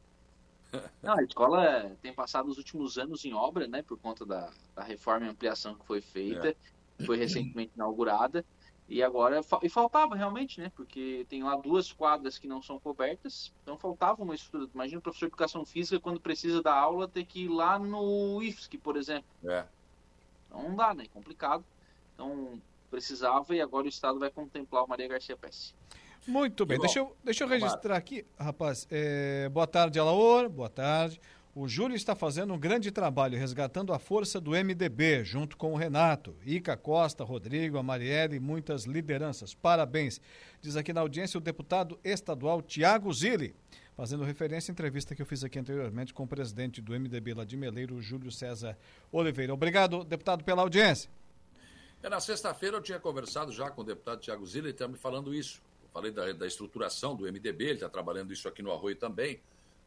Não, 1.03 1.18
a 1.18 1.22
escola 1.22 1.95
tem 2.01 2.11
passado 2.14 2.49
os 2.49 2.57
últimos 2.57 2.97
anos 2.97 3.22
em 3.26 3.35
obra, 3.35 3.68
né, 3.68 3.82
por 3.82 3.99
conta 3.99 4.24
da, 4.24 4.51
da 4.74 4.82
reforma 4.82 5.26
e 5.26 5.28
ampliação 5.28 5.74
que 5.74 5.85
foi 5.85 6.01
feita, 6.01 6.57
é. 6.99 7.05
foi 7.05 7.18
recentemente 7.18 7.72
inaugurada, 7.76 8.43
e 8.89 9.03
agora, 9.03 9.43
e 9.62 9.68
faltava 9.68 10.16
realmente, 10.16 10.61
né, 10.61 10.72
porque 10.74 11.26
tem 11.28 11.43
lá 11.43 11.55
duas 11.55 11.93
quadras 11.93 12.39
que 12.39 12.49
não 12.49 12.62
são 12.62 12.80
cobertas, 12.80 13.53
então 13.62 13.76
faltava 13.76 14.22
uma 14.22 14.35
estrutura. 14.35 14.70
Imagina 14.74 14.99
o 14.99 15.03
professor 15.03 15.26
de 15.26 15.32
educação 15.32 15.66
física, 15.66 16.01
quando 16.01 16.18
precisa 16.18 16.62
da 16.62 16.74
aula, 16.74 17.07
ter 17.07 17.26
que 17.26 17.45
ir 17.45 17.49
lá 17.49 17.78
no 17.78 18.43
IFSC, 18.43 18.78
por 18.78 18.97
exemplo. 18.97 19.28
É. 19.45 19.66
Então 20.49 20.62
não 20.62 20.74
dá, 20.74 20.95
né, 20.95 21.05
é 21.05 21.09
complicado. 21.09 21.62
Então 22.15 22.61
precisava 22.91 23.55
e 23.55 23.61
agora 23.61 23.87
o 23.87 23.89
Estado 23.89 24.19
vai 24.19 24.31
contemplar 24.31 24.85
o 24.85 24.89
Maria 24.89 25.09
Garcia 25.09 25.37
Pesce. 25.37 25.75
Muito 26.27 26.65
bem, 26.65 26.79
deixa 26.79 27.01
eu, 27.01 27.15
deixa 27.23 27.45
eu 27.45 27.49
registrar 27.49 27.97
aqui, 27.97 28.25
rapaz. 28.39 28.87
É, 28.91 29.49
boa 29.51 29.67
tarde, 29.67 29.99
Alaor, 29.99 30.49
boa 30.49 30.71
tarde. 30.71 31.21
O 31.55 31.69
Júlio 31.69 31.95
está 31.95 32.17
fazendo 32.17 32.53
um 32.53 32.59
grande 32.59 32.91
trabalho 32.91 33.39
resgatando 33.39 33.93
a 33.93 33.99
força 33.99 34.41
do 34.41 34.53
MDB, 34.53 35.23
junto 35.23 35.57
com 35.57 35.73
o 35.73 35.77
Renato, 35.77 36.35
Ica 36.45 36.77
Costa, 36.77 37.23
Rodrigo, 37.23 37.79
a 37.79 37.83
Marielle 37.83 38.37
e 38.37 38.41
muitas 38.41 38.87
lideranças. 38.87 39.55
Parabéns. 39.55 40.21
Diz 40.61 40.77
aqui 40.77 40.93
na 40.93 41.01
audiência 41.01 41.39
o 41.39 41.41
deputado 41.41 41.97
estadual 42.03 42.61
Tiago 42.61 43.12
Zilli, 43.12 43.55
fazendo 43.97 44.25
referência 44.25 44.73
à 44.73 44.73
entrevista 44.73 45.15
que 45.15 45.23
eu 45.23 45.27
fiz 45.27 45.45
aqui 45.45 45.57
anteriormente 45.59 46.12
com 46.12 46.25
o 46.25 46.29
presidente 46.29 46.81
do 46.81 46.93
MDB 46.93 47.35
lá 47.35 47.45
de 47.45 47.57
Meleiro, 47.57 48.03
Júlio 48.03 48.33
César 48.33 48.77
Oliveira. 49.12 49.55
Obrigado, 49.55 50.03
deputado, 50.03 50.43
pela 50.43 50.62
audiência. 50.62 51.09
É, 52.05 52.09
na 52.09 52.21
sexta-feira 52.21 52.77
eu 52.77 52.83
tinha 52.83 53.01
conversado 53.01 53.51
já 53.51 53.71
com 53.71 53.81
o 53.81 53.85
deputado 53.85 54.21
Tiago 54.21 54.47
Zilli, 54.47 54.67
ele 54.67 54.73
está 54.75 54.87
me 54.87 54.97
falando 54.97 55.35
isso 55.35 55.61
falei 55.95 56.11
da, 56.11 56.33
da 56.33 56.47
estruturação 56.47 57.15
do 57.15 57.23
MDB, 57.23 57.65
ele 57.65 57.75
está 57.75 57.89
trabalhando 57.89 58.33
isso 58.33 58.49
aqui 58.49 58.61
no 58.61 58.73
Arroio 58.73 58.97
também. 58.97 59.41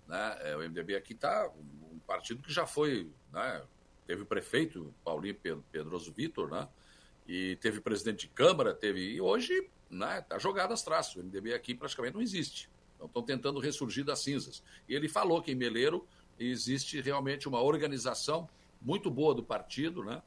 Né? 0.07 0.37
É, 0.39 0.55
o 0.55 0.59
MDB 0.59 0.95
aqui 0.95 1.11
está 1.11 1.51
um 1.91 1.99
partido 2.07 2.41
que 2.41 2.51
já 2.51 2.65
foi, 2.65 3.11
né? 3.31 3.61
teve 4.07 4.21
o 4.21 4.25
prefeito 4.25 4.93
Paulinho 5.03 5.35
Pedroso 5.69 6.13
Vitor, 6.13 6.49
né? 6.49 6.65
e 7.27 7.57
teve 7.57 7.81
presidente 7.81 8.21
de 8.21 8.29
Câmara, 8.29 8.73
teve 8.73 9.01
e 9.01 9.19
hoje 9.19 9.53
está 9.53 9.69
né, 9.91 10.21
tá 10.21 10.39
jogado 10.39 10.73
as 10.73 10.81
traças. 10.81 11.13
O 11.17 11.19
MDB 11.19 11.53
aqui 11.53 11.75
praticamente 11.75 12.13
não 12.13 12.21
existe. 12.21 12.69
Então 12.95 13.07
estão 13.07 13.21
tentando 13.21 13.59
ressurgir 13.59 14.05
das 14.05 14.19
cinzas. 14.19 14.63
E 14.87 14.95
ele 14.95 15.09
falou 15.09 15.41
que 15.41 15.51
em 15.51 15.55
Meleiro 15.55 16.07
existe 16.39 17.01
realmente 17.01 17.49
uma 17.49 17.61
organização 17.61 18.49
muito 18.81 19.11
boa 19.11 19.35
do 19.35 19.43
partido, 19.43 20.05
né? 20.05 20.21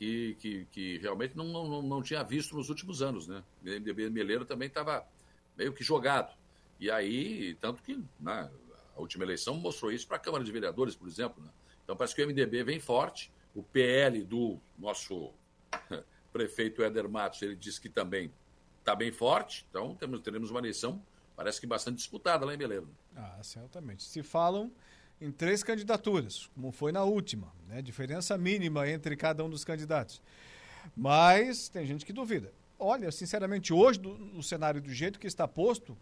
Que, 0.00 0.34
que, 0.36 0.64
que 0.72 0.96
realmente 0.96 1.36
não, 1.36 1.44
não, 1.44 1.82
não 1.82 2.02
tinha 2.02 2.22
visto 2.24 2.56
nos 2.56 2.70
últimos 2.70 3.02
anos. 3.02 3.28
Né? 3.28 3.44
O 3.62 3.66
MDB 3.66 4.08
Meleiro 4.08 4.46
também 4.46 4.66
estava 4.66 5.06
meio 5.54 5.74
que 5.74 5.84
jogado. 5.84 6.34
E 6.78 6.90
aí, 6.90 7.54
tanto 7.60 7.82
que 7.82 8.02
né, 8.18 8.50
a 8.96 8.98
última 8.98 9.24
eleição 9.24 9.56
mostrou 9.56 9.92
isso 9.92 10.08
para 10.08 10.16
a 10.16 10.20
Câmara 10.20 10.42
de 10.42 10.50
Vereadores, 10.50 10.96
por 10.96 11.06
exemplo. 11.06 11.44
Né? 11.44 11.50
Então 11.84 11.94
parece 11.94 12.14
que 12.14 12.24
o 12.24 12.26
MDB 12.26 12.64
vem 12.64 12.80
forte, 12.80 13.30
o 13.54 13.62
PL 13.62 14.24
do 14.24 14.58
nosso 14.78 15.34
prefeito 16.32 16.82
Éder 16.82 17.06
Matos, 17.06 17.42
ele 17.42 17.54
disse 17.54 17.78
que 17.78 17.90
também 17.90 18.32
está 18.78 18.96
bem 18.96 19.12
forte, 19.12 19.66
então 19.68 19.94
temos, 19.94 20.20
teremos 20.20 20.50
uma 20.50 20.60
eleição, 20.60 21.02
parece 21.36 21.60
que 21.60 21.66
bastante 21.66 21.96
disputada 21.96 22.46
lá 22.46 22.54
em 22.54 22.56
Beleza. 22.56 22.88
Ah, 23.14 23.38
certamente. 23.42 24.02
Se 24.02 24.22
falam 24.22 24.72
em 25.20 25.30
três 25.30 25.62
candidaturas, 25.62 26.48
como 26.54 26.72
foi 26.72 26.92
na 26.92 27.04
última, 27.04 27.52
né? 27.68 27.82
diferença 27.82 28.36
mínima 28.38 28.88
entre 28.88 29.16
cada 29.16 29.44
um 29.44 29.50
dos 29.50 29.64
candidatos. 29.64 30.22
Mas 30.96 31.68
tem 31.68 31.86
gente 31.86 32.06
que 32.06 32.12
duvida 32.12 32.52
olha, 32.80 33.12
sinceramente, 33.12 33.72
hoje, 33.72 34.00
do, 34.00 34.14
no 34.14 34.42
cenário 34.42 34.80
do 34.80 34.92
jeito 34.92 35.20
que 35.20 35.26
está 35.26 35.46
posto, 35.46 35.96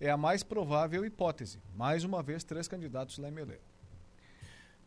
é 0.00 0.08
a 0.08 0.16
mais 0.16 0.42
provável 0.42 1.04
hipótese. 1.04 1.60
Mais 1.74 2.04
uma 2.04 2.22
vez, 2.22 2.44
três 2.44 2.68
candidatos 2.68 3.18
lá 3.18 3.28
em 3.28 3.32
Meleiro. 3.32 3.62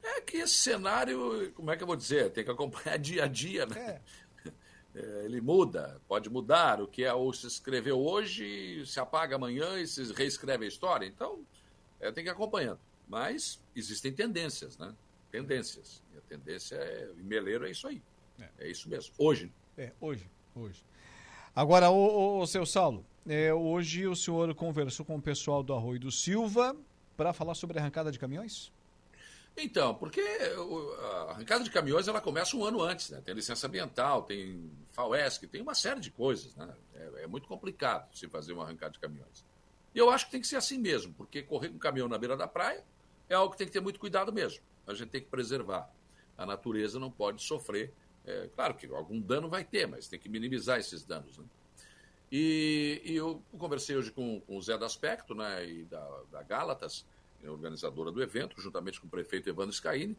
É 0.01 0.21
que 0.21 0.37
esse 0.37 0.53
cenário, 0.53 1.51
como 1.53 1.69
é 1.69 1.75
que 1.75 1.83
eu 1.83 1.87
vou 1.87 1.95
dizer? 1.97 2.31
Tem 2.31 2.43
que 2.43 2.49
acompanhar 2.49 2.97
dia 2.97 3.25
a 3.25 3.27
dia, 3.27 3.65
né? 3.65 4.01
É. 4.45 4.49
É, 4.95 5.25
ele 5.25 5.39
muda, 5.39 6.01
pode 6.07 6.29
mudar. 6.29 6.81
O 6.81 6.87
que 6.87 7.03
é 7.03 7.13
ou 7.13 7.31
se 7.33 7.45
escreveu 7.45 7.99
hoje, 7.99 8.83
se 8.87 8.99
apaga 8.99 9.35
amanhã 9.35 9.79
e 9.79 9.85
se 9.85 10.11
reescreve 10.13 10.65
a 10.65 10.67
história. 10.67 11.05
Então, 11.05 11.45
é, 11.99 12.11
tem 12.11 12.23
que 12.23 12.29
ir 12.29 12.33
acompanhando. 12.33 12.79
Mas 13.09 13.59
existem 13.75 14.13
tendências, 14.13 14.77
né? 14.77 14.93
Tendências. 15.31 16.03
E 16.13 16.17
a 16.17 16.21
tendência 16.21 16.75
é. 16.75 17.09
Em 17.17 17.23
Meleiro 17.23 17.65
é 17.65 17.71
isso 17.71 17.87
aí. 17.87 18.01
É, 18.39 18.49
é 18.59 18.69
isso 18.69 18.87
mesmo. 18.87 19.13
Hoje. 19.17 19.51
É, 19.75 19.91
hoje. 19.99 20.29
Hoje. 20.55 20.85
Agora, 21.55 21.89
o, 21.89 22.39
o, 22.39 22.47
seu 22.47 22.65
Saulo, 22.65 23.03
é, 23.27 23.53
hoje 23.53 24.07
o 24.07 24.15
senhor 24.15 24.53
conversou 24.53 25.05
com 25.05 25.15
o 25.15 25.21
pessoal 25.21 25.63
do 25.63 25.73
Arroio 25.73 25.99
do 25.99 26.11
Silva 26.11 26.75
para 27.17 27.33
falar 27.33 27.55
sobre 27.55 27.79
a 27.79 27.81
arrancada 27.81 28.11
de 28.11 28.19
caminhões? 28.19 28.71
Então, 29.57 29.93
porque 29.95 30.21
a 30.21 31.31
arrancada 31.31 31.63
de 31.63 31.69
caminhões 31.69 32.07
ela 32.07 32.21
começa 32.21 32.55
um 32.55 32.63
ano 32.63 32.81
antes, 32.81 33.09
né? 33.09 33.21
Tem 33.25 33.33
licença 33.33 33.67
ambiental, 33.67 34.23
tem 34.23 34.71
FAUESC, 34.91 35.47
tem 35.47 35.61
uma 35.61 35.73
série 35.73 35.99
de 35.99 36.11
coisas, 36.11 36.55
né? 36.55 36.73
É, 36.93 37.23
é, 37.23 37.27
muito 37.27 37.47
complicado 37.47 38.07
se 38.15 38.27
fazer 38.27 38.53
uma 38.53 38.63
arrancada 38.63 38.93
de 38.93 38.99
caminhões. 38.99 39.43
E 39.93 39.97
eu 39.97 40.09
acho 40.09 40.25
que 40.25 40.31
tem 40.31 40.41
que 40.41 40.47
ser 40.47 40.55
assim 40.55 40.77
mesmo, 40.77 41.13
porque 41.13 41.41
correr 41.41 41.69
com 41.69 41.79
caminhão 41.79 42.07
na 42.07 42.17
beira 42.17 42.37
da 42.37 42.47
praia 42.47 42.83
é 43.29 43.35
algo 43.35 43.51
que 43.51 43.57
tem 43.57 43.67
que 43.67 43.73
ter 43.73 43.79
muito 43.79 43.99
cuidado 43.99 44.33
mesmo. 44.33 44.61
A 44.87 44.93
gente 44.93 45.09
tem 45.09 45.21
que 45.21 45.27
preservar. 45.27 45.89
A 46.37 46.45
natureza 46.45 46.99
não 46.99 47.11
pode 47.11 47.43
sofrer. 47.43 47.93
É, 48.25 48.49
claro 48.55 48.73
que 48.73 48.87
algum 48.87 49.19
dano 49.21 49.47
vai 49.47 49.63
ter, 49.63 49.87
mas 49.87 50.07
tem 50.07 50.19
que 50.19 50.27
minimizar 50.27 50.79
esses 50.79 51.03
danos, 51.03 51.37
né? 51.37 51.45
E, 52.31 53.01
e 53.03 53.15
eu 53.15 53.41
conversei 53.57 53.95
hoje 53.95 54.11
com, 54.11 54.39
com 54.41 54.57
o 54.57 54.61
Zé 54.61 54.77
do 54.77 54.85
Aspecto, 54.85 55.33
né, 55.33 55.67
e 55.67 55.83
da, 55.85 56.21
da 56.31 56.43
Gálatas, 56.43 57.05
organizadora 57.47 58.11
do 58.11 58.21
evento, 58.21 58.61
juntamente 58.61 58.99
com 58.99 59.07
o 59.07 59.09
prefeito 59.09 59.49
Evandro 59.49 59.73
Scaini. 59.73 60.15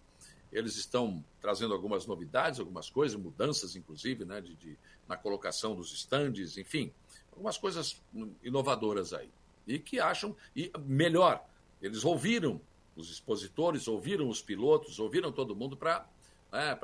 Eles 0.53 0.75
estão 0.77 1.25
trazendo 1.41 1.73
algumas 1.73 2.07
novidades, 2.07 2.59
algumas 2.59 2.91
coisas, 2.91 3.17
mudanças, 3.17 3.77
inclusive, 3.77 4.25
né, 4.25 4.41
de, 4.41 4.57
de, 4.57 4.77
na 5.07 5.17
colocação 5.17 5.77
dos 5.77 5.93
estandes, 5.93 6.57
enfim, 6.57 6.93
algumas 7.31 7.57
coisas 7.57 8.03
inovadoras 8.43 9.13
aí. 9.13 9.31
E 9.67 9.79
que 9.79 10.01
acham, 10.01 10.35
e 10.57 10.73
melhor, 10.81 11.45
eles 11.81 12.05
ouviram 12.05 12.61
os 12.97 13.11
expositores, 13.11 13.89
ouviram 13.89 14.29
os 14.29 14.43
pilotos, 14.43 14.99
ouviram 14.99 15.33
todo 15.33 15.55
mundo 15.55 15.77
para 15.77 16.07
né, 16.53 16.79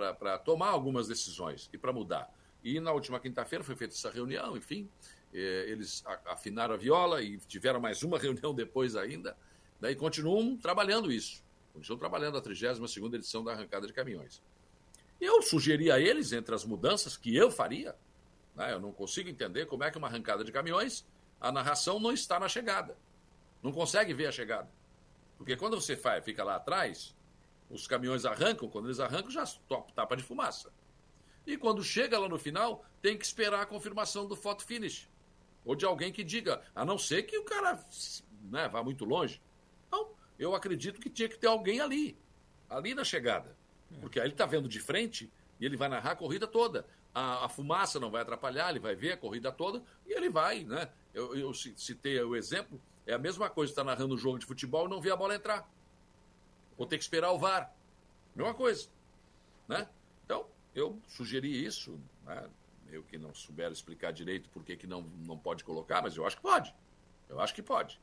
tomar 0.45 0.69
algumas 0.69 1.09
decisões 1.09 1.69
e 1.73 1.79
para 1.79 1.93
mudar. 1.93 2.33
E 2.63 2.81
na 2.81 2.93
última 2.93 3.21
quinta-feira 3.21 3.63
foi 3.63 3.77
feita 3.77 3.95
essa 3.95 4.11
reunião, 4.11 4.57
enfim, 4.57 4.89
eh, 5.33 5.67
eles 5.69 6.05
afinaram 6.27 6.75
a 6.75 6.77
viola 6.77 7.23
e 7.23 7.39
tiveram 7.39 7.81
mais 7.81 8.03
uma 8.03 8.19
reunião 8.21 8.55
depois 8.55 8.97
ainda, 8.97 9.37
Daí 9.81 9.95
continuam 9.95 10.57
trabalhando 10.57 11.13
isso. 11.13 11.45
Continuam 11.73 11.99
trabalhando 11.99 12.39
a 12.39 12.41
32 12.41 12.97
edição 13.15 13.45
da 13.45 13.53
arrancada 13.53 13.87
de 13.87 13.93
caminhões. 13.93 14.43
Eu 15.21 15.43
sugeri 15.43 15.91
a 15.91 15.99
eles, 15.99 16.33
entre 16.33 16.55
as 16.55 16.65
mudanças 16.65 17.17
que 17.17 17.35
eu 17.35 17.51
faria, 17.51 17.95
né, 18.55 18.73
eu 18.73 18.81
não 18.81 18.93
consigo 18.93 19.29
entender 19.29 19.67
como 19.67 19.85
é 19.85 19.91
que 19.91 19.99
uma 19.99 20.09
arrancada 20.09 20.43
de 20.45 20.53
caminhões, 20.53 21.07
a 21.41 21.53
narração 21.53 22.01
não 22.01 22.13
está 22.13 22.41
na 22.41 22.49
chegada. 22.49 22.97
Não 23.63 23.73
consegue 23.73 24.15
ver 24.15 24.27
a 24.27 24.33
chegada. 24.33 24.69
Porque 25.37 25.57
quando 25.57 25.81
você 25.81 25.99
fica 26.23 26.43
lá 26.43 26.57
atrás, 26.57 27.15
os 27.71 27.87
caminhões 27.87 28.25
arrancam, 28.25 28.69
quando 28.69 28.87
eles 28.87 29.01
arrancam, 29.01 29.31
já 29.31 29.45
tapa 29.95 30.17
de 30.17 30.23
fumaça. 30.23 30.73
E 31.47 31.57
quando 31.57 31.83
chega 31.83 32.19
lá 32.19 32.29
no 32.29 32.39
final, 32.39 32.85
tem 33.01 33.17
que 33.17 33.25
esperar 33.25 33.63
a 33.63 33.67
confirmação 33.67 34.27
do 34.27 34.35
photo 34.35 34.65
finish. 34.65 35.09
Ou 35.65 35.75
de 35.75 35.85
alguém 35.85 36.13
que 36.13 36.25
diga, 36.25 36.63
a 36.75 36.85
não 36.85 36.99
ser 36.99 37.25
que 37.25 37.39
o 37.39 37.45
cara 37.45 37.79
né, 38.51 38.69
vá 38.69 38.83
muito 38.83 39.05
longe 39.05 39.41
eu 40.39 40.55
acredito 40.55 41.01
que 41.01 41.11
tinha 41.11 41.29
que 41.29 41.39
ter 41.39 41.47
alguém 41.47 41.81
ali, 41.81 42.17
ali 42.69 42.95
na 42.95 43.05
chegada. 43.05 43.57
Porque 44.01 44.19
aí 44.19 44.27
ele 44.27 44.35
está 44.35 44.47
vendo 44.47 44.69
de 44.69 44.81
frente 44.81 45.31
e 45.59 45.65
ele 45.65 45.77
vai 45.77 45.89
narrar 45.89 46.13
a 46.13 46.17
corrida 46.17 46.47
toda. 46.47 46.87
A, 47.15 47.47
a, 47.47 47.49
fumaça 47.49 47.99
não 47.99 48.11
vai 48.11 48.23
atrapalhar, 48.23 48.71
ele 48.71 48.79
vai 48.79 48.95
ver 48.95 49.13
a 49.13 49.17
corrida 49.17 49.51
toda 49.51 49.83
e 50.07 50.13
ele 50.13 50.29
vai, 50.29 50.65
né? 50.65 50.91
Eu, 51.15 51.35
eu 51.35 51.55
citei 51.55 52.21
o 52.21 52.37
exemplo, 52.37 52.81
é 53.07 53.15
a 53.15 53.19
mesma 53.19 53.49
coisa, 53.49 53.73
está 53.73 53.85
narrando 53.85 54.15
um 54.15 54.19
jogo 54.19 54.39
de 54.39 54.47
futebol 54.47 54.87
e 54.87 54.91
não 54.91 55.01
vê 55.01 55.11
a 55.11 55.17
bola 55.17 55.35
entrar. 55.35 55.71
Vou 56.77 56.87
ter 56.87 56.99
que 56.99 57.05
esperar 57.05 57.31
o 57.33 57.39
VAR. 57.39 57.73
Mesma 58.35 58.53
coisa. 58.53 58.89
Né? 59.69 59.89
Então, 60.25 60.47
eu 60.75 61.01
sugeri 61.09 61.65
isso, 61.65 61.99
né? 62.25 62.49
eu 62.91 63.03
que 63.03 63.17
não 63.17 63.35
souber 63.35 63.71
explicar 63.71 64.13
direito 64.13 64.51
por 64.51 64.65
que, 64.65 64.77
que 64.77 64.87
não, 64.87 65.03
não 65.25 65.39
pode 65.39 65.65
colocar, 65.65 66.03
mas 66.03 66.17
eu 66.17 66.27
acho 66.27 66.37
que 66.37 66.43
pode. 66.43 66.75
Eu 67.29 67.41
acho 67.41 67.55
que 67.55 67.63
pode. 67.63 68.01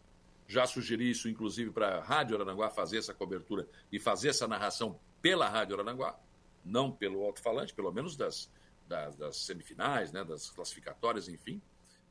Já 0.48 0.66
sugeri 0.66 1.10
isso, 1.10 1.30
inclusive, 1.30 1.72
para 1.72 1.98
a 1.98 2.02
Rádio 2.02 2.36
Arananguá 2.36 2.70
fazer 2.70 2.98
essa 2.98 3.14
cobertura 3.14 3.68
e 3.92 4.00
fazer 4.00 4.30
essa 4.30 4.48
narração 4.48 5.00
pela 5.22 5.48
Rádio 5.48 5.76
Arananguá, 5.76 6.20
não 6.64 6.92
pelo 6.92 7.24
alto-falante, 7.24 7.74
pelo 7.74 7.92
menos 7.92 8.16
das, 8.16 8.52
das, 8.88 9.16
das, 9.16 9.38
semifinais, 9.38 10.12
né, 10.12 10.24
das 10.24 10.50
classificatórias, 10.50 11.30
enfim. 11.30 11.62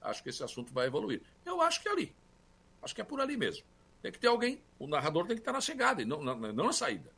Acho 0.00 0.22
que 0.22 0.30
esse 0.30 0.42
assunto 0.42 0.72
vai 0.72 0.86
evoluir. 0.86 1.22
Eu 1.44 1.60
acho 1.60 1.80
que 1.82 1.88
é 1.88 1.92
ali. 1.92 2.16
Acho 2.82 2.94
que 2.94 3.00
é 3.00 3.04
por 3.04 3.20
ali 3.20 3.36
mesmo. 3.36 3.64
Tem 4.02 4.10
que 4.10 4.18
ter 4.18 4.26
alguém, 4.26 4.60
o 4.78 4.86
narrador 4.86 5.26
tem 5.26 5.36
que 5.36 5.40
estar 5.40 5.52
na 5.52 5.60
chegada, 5.60 6.02
e 6.02 6.04
não, 6.04 6.22
não, 6.22 6.34
não 6.34 6.66
na 6.66 6.72
saída. 6.72 7.10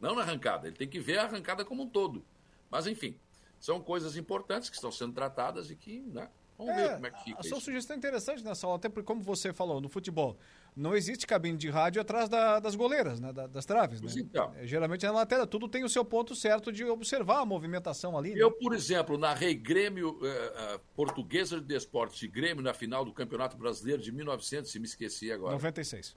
Não 0.00 0.14
na 0.14 0.22
arrancada. 0.22 0.66
Ele 0.66 0.76
tem 0.76 0.88
que 0.88 0.98
ver 0.98 1.18
a 1.18 1.24
arrancada 1.24 1.64
como 1.64 1.82
um 1.82 1.88
todo. 1.88 2.24
Mas, 2.70 2.86
enfim, 2.86 3.18
são 3.60 3.80
coisas 3.80 4.16
importantes 4.16 4.70
que 4.70 4.76
estão 4.76 4.90
sendo 4.90 5.12
tratadas 5.12 5.70
e 5.70 5.76
que 5.76 6.00
né, 6.00 6.28
Vamos 6.58 6.72
é, 6.72 6.76
ver 6.76 6.94
como 6.94 7.06
é 7.06 7.10
que 7.10 7.24
fica. 7.24 7.40
A 7.40 7.42
sua 7.44 7.60
sugestão 7.60 7.94
é 7.94 7.98
interessante 7.98 8.42
nessa 8.42 8.66
aula, 8.66 8.78
até 8.78 8.88
porque, 8.88 9.06
como 9.06 9.22
você 9.22 9.52
falou, 9.52 9.80
no 9.80 9.88
futebol, 9.88 10.36
não 10.78 10.96
existe 10.96 11.26
cabine 11.26 11.58
de 11.58 11.68
rádio 11.68 12.00
atrás 12.00 12.28
da, 12.28 12.60
das 12.60 12.76
goleiras, 12.76 13.18
né, 13.18 13.32
da, 13.32 13.48
das 13.48 13.66
traves. 13.66 14.00
Né? 14.00 14.10
Então. 14.16 14.54
É, 14.56 14.66
geralmente 14.66 15.04
é 15.04 15.08
na 15.08 15.14
lateral, 15.16 15.46
tudo 15.46 15.68
tem 15.68 15.82
o 15.82 15.88
seu 15.88 16.04
ponto 16.04 16.36
certo 16.36 16.70
de 16.70 16.84
observar 16.84 17.40
a 17.40 17.44
movimentação 17.44 18.16
ali. 18.16 18.32
Né? 18.32 18.40
Eu, 18.40 18.52
por 18.52 18.72
exemplo, 18.72 19.18
narrei 19.18 19.54
Grêmio 19.54 20.10
uh, 20.10 20.76
uh, 20.76 20.80
Portuguesa 20.94 21.60
de 21.60 21.66
Desportes 21.66 22.22
e 22.22 22.28
Grêmio 22.28 22.62
na 22.62 22.72
final 22.72 23.04
do 23.04 23.12
Campeonato 23.12 23.56
Brasileiro 23.56 24.00
de 24.00 24.12
1900, 24.12 24.70
se 24.70 24.78
me 24.78 24.86
esqueci 24.86 25.32
agora. 25.32 25.52
96. 25.54 26.16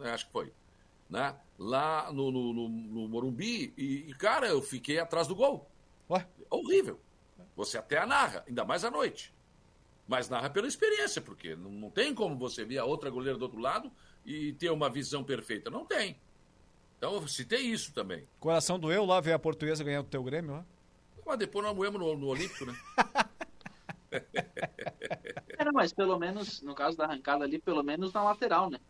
É, 0.00 0.10
acho 0.10 0.26
que 0.26 0.32
foi. 0.32 0.52
Né? 1.08 1.34
Lá 1.58 2.12
no, 2.12 2.30
no, 2.30 2.52
no, 2.52 2.68
no 2.68 3.08
Morumbi, 3.08 3.72
e, 3.76 4.10
e, 4.10 4.14
cara, 4.14 4.46
eu 4.48 4.60
fiquei 4.60 4.98
atrás 4.98 5.26
do 5.26 5.34
gol. 5.34 5.66
Ué? 6.10 6.26
Horrível. 6.50 7.00
Você 7.56 7.78
até 7.78 7.96
a 7.96 8.06
narra, 8.06 8.44
ainda 8.46 8.64
mais 8.64 8.84
à 8.84 8.90
noite. 8.90 9.34
Mas 10.08 10.30
narra 10.30 10.48
pela 10.48 10.66
experiência, 10.66 11.20
porque 11.20 11.54
não, 11.54 11.70
não 11.70 11.90
tem 11.90 12.14
como 12.14 12.34
você 12.34 12.64
ver 12.64 12.78
a 12.78 12.84
outra 12.86 13.10
goleira 13.10 13.38
do 13.38 13.42
outro 13.42 13.60
lado 13.60 13.92
e 14.24 14.54
ter 14.54 14.70
uma 14.70 14.88
visão 14.88 15.22
perfeita. 15.22 15.68
Não 15.68 15.84
tem. 15.84 16.18
Então 16.96 17.12
eu 17.12 17.28
citei 17.28 17.60
isso 17.60 17.92
também. 17.92 18.26
Coração 18.40 18.80
doeu 18.80 19.04
lá 19.04 19.20
ver 19.20 19.34
a 19.34 19.38
portuguesa 19.38 19.84
ganhar 19.84 20.00
o 20.00 20.04
teu 20.04 20.22
Grêmio 20.24 20.52
lá? 20.52 20.64
Mas 21.26 21.38
depois 21.38 21.62
nós 21.62 21.76
moemos 21.76 22.00
no, 22.00 22.16
no 22.16 22.26
Olímpico, 22.28 22.64
né? 22.64 22.74
é, 25.58 25.70
mas 25.72 25.92
pelo 25.92 26.18
menos, 26.18 26.62
no 26.62 26.74
caso 26.74 26.96
da 26.96 27.04
arrancada 27.04 27.44
ali, 27.44 27.58
pelo 27.58 27.82
menos 27.82 28.10
na 28.14 28.24
lateral, 28.24 28.70
né? 28.70 28.80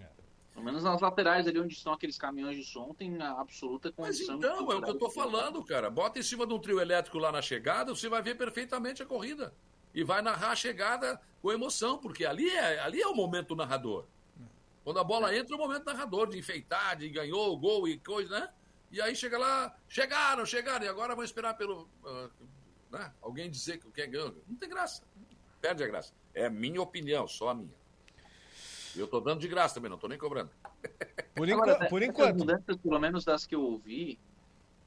É. 0.00 0.06
Pelo 0.54 0.64
menos 0.64 0.82
nas 0.82 1.02
laterais 1.02 1.46
ali 1.46 1.60
onde 1.60 1.74
estão 1.74 1.92
aqueles 1.92 2.16
caminhões 2.16 2.56
de 2.56 2.64
som, 2.64 2.94
tem 2.94 3.20
a 3.20 3.32
absoluta 3.32 3.92
condição. 3.92 4.38
Mas 4.38 4.46
então, 4.46 4.72
é 4.72 4.76
o 4.76 4.82
que 4.82 4.90
eu 4.90 4.98
tô 4.98 5.10
falando, 5.10 5.62
cara. 5.62 5.90
Bota 5.90 6.18
em 6.18 6.22
cima 6.22 6.46
de 6.46 6.54
um 6.54 6.58
trio 6.58 6.80
elétrico 6.80 7.18
lá 7.18 7.30
na 7.30 7.42
chegada, 7.42 7.94
você 7.94 8.08
vai 8.08 8.22
ver 8.22 8.38
perfeitamente 8.38 9.02
a 9.02 9.06
corrida 9.06 9.52
e 9.94 10.04
vai 10.04 10.22
narrar 10.22 10.50
a 10.50 10.56
chegada 10.56 11.20
com 11.42 11.52
emoção, 11.52 11.98
porque 11.98 12.24
ali 12.24 12.48
é, 12.48 12.80
ali 12.80 13.00
é 13.00 13.06
o 13.06 13.14
momento 13.14 13.48
do 13.48 13.56
narrador. 13.56 14.06
Quando 14.84 14.98
a 14.98 15.04
bola 15.04 15.34
entra, 15.36 15.54
é 15.54 15.58
o 15.58 15.60
momento 15.60 15.84
do 15.84 15.92
narrador, 15.92 16.28
de 16.28 16.38
enfeitar, 16.38 16.96
de 16.96 17.08
ganhou 17.08 17.52
o 17.52 17.56
gol 17.56 17.86
e 17.86 17.98
coisa, 17.98 18.40
né? 18.40 18.48
E 18.90 19.00
aí 19.00 19.14
chega 19.14 19.38
lá, 19.38 19.76
chegaram, 19.88 20.44
chegaram, 20.44 20.84
e 20.84 20.88
agora 20.88 21.14
vão 21.14 21.24
esperar 21.24 21.54
pelo. 21.54 21.88
Uh, 22.02 22.30
né? 22.90 23.12
Alguém 23.22 23.50
dizer 23.50 23.78
que 23.78 23.86
o 23.86 23.92
que 23.92 24.00
é 24.00 24.06
ganho. 24.06 24.42
Não 24.48 24.56
tem 24.56 24.68
graça. 24.68 25.04
Perde 25.60 25.84
a 25.84 25.86
graça. 25.86 26.12
É 26.34 26.46
a 26.46 26.50
minha 26.50 26.82
opinião, 26.82 27.28
só 27.28 27.50
a 27.50 27.54
minha. 27.54 27.80
Eu 28.96 29.04
estou 29.04 29.20
dando 29.20 29.40
de 29.40 29.48
graça 29.48 29.76
também, 29.76 29.88
não 29.88 29.96
estou 29.96 30.10
nem 30.10 30.18
cobrando. 30.18 30.50
Por, 31.34 31.50
Agora, 31.50 31.88
por 31.88 32.02
enquanto. 32.02 32.38
Mudanças, 32.38 32.76
pelo 32.76 32.98
menos 32.98 33.24
das 33.24 33.46
que 33.46 33.54
eu 33.54 33.62
ouvi, 33.62 34.18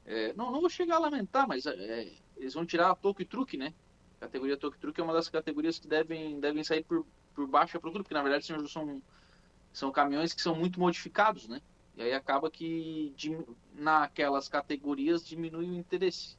é, 0.04 0.32
não, 0.34 0.52
não 0.52 0.60
vou 0.60 0.68
chegar 0.68 0.96
a 0.96 1.00
lamentar, 1.00 1.48
mas 1.48 1.66
é, 1.66 2.12
eles 2.36 2.54
vão 2.54 2.66
tirar 2.66 2.94
toque 2.96 3.22
e 3.22 3.26
truque, 3.26 3.56
né? 3.56 3.74
Categoria 4.24 4.56
Tok 4.56 4.78
Truck 4.78 5.00
é 5.00 5.04
uma 5.04 5.12
das 5.12 5.28
categorias 5.28 5.78
que 5.78 5.86
devem, 5.86 6.40
devem 6.40 6.64
sair 6.64 6.82
por, 6.84 7.06
por 7.34 7.46
baixa 7.46 7.78
procura, 7.78 8.02
porque 8.02 8.14
na 8.14 8.22
verdade 8.22 8.46
são, 8.66 9.02
são, 9.72 9.92
caminhões 9.92 10.32
que 10.32 10.42
são 10.42 10.54
muito 10.54 10.80
modificados, 10.80 11.48
né? 11.48 11.60
E 11.96 12.02
aí 12.02 12.12
acaba 12.12 12.50
que 12.50 13.14
naquelas 13.74 14.48
categorias 14.48 15.24
diminui 15.24 15.70
o 15.70 15.74
interesse. 15.74 16.36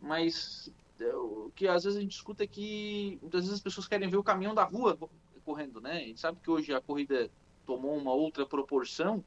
Mas 0.00 0.72
é, 0.98 1.14
o 1.14 1.52
que 1.54 1.68
às 1.68 1.84
vezes 1.84 1.98
a 1.98 2.02
gente 2.02 2.16
escuta 2.16 2.44
é 2.44 2.46
que 2.46 3.18
muitas 3.20 3.42
vezes 3.42 3.54
as 3.54 3.62
pessoas 3.62 3.86
querem 3.86 4.08
ver 4.08 4.16
o 4.16 4.24
caminhão 4.24 4.54
da 4.54 4.64
rua 4.64 4.98
correndo, 5.44 5.80
né? 5.80 5.92
A 5.92 6.06
gente 6.06 6.20
sabe 6.20 6.40
que 6.40 6.50
hoje 6.50 6.74
a 6.74 6.80
corrida 6.80 7.30
tomou 7.64 7.96
uma 7.96 8.12
outra 8.12 8.46
proporção 8.46 9.24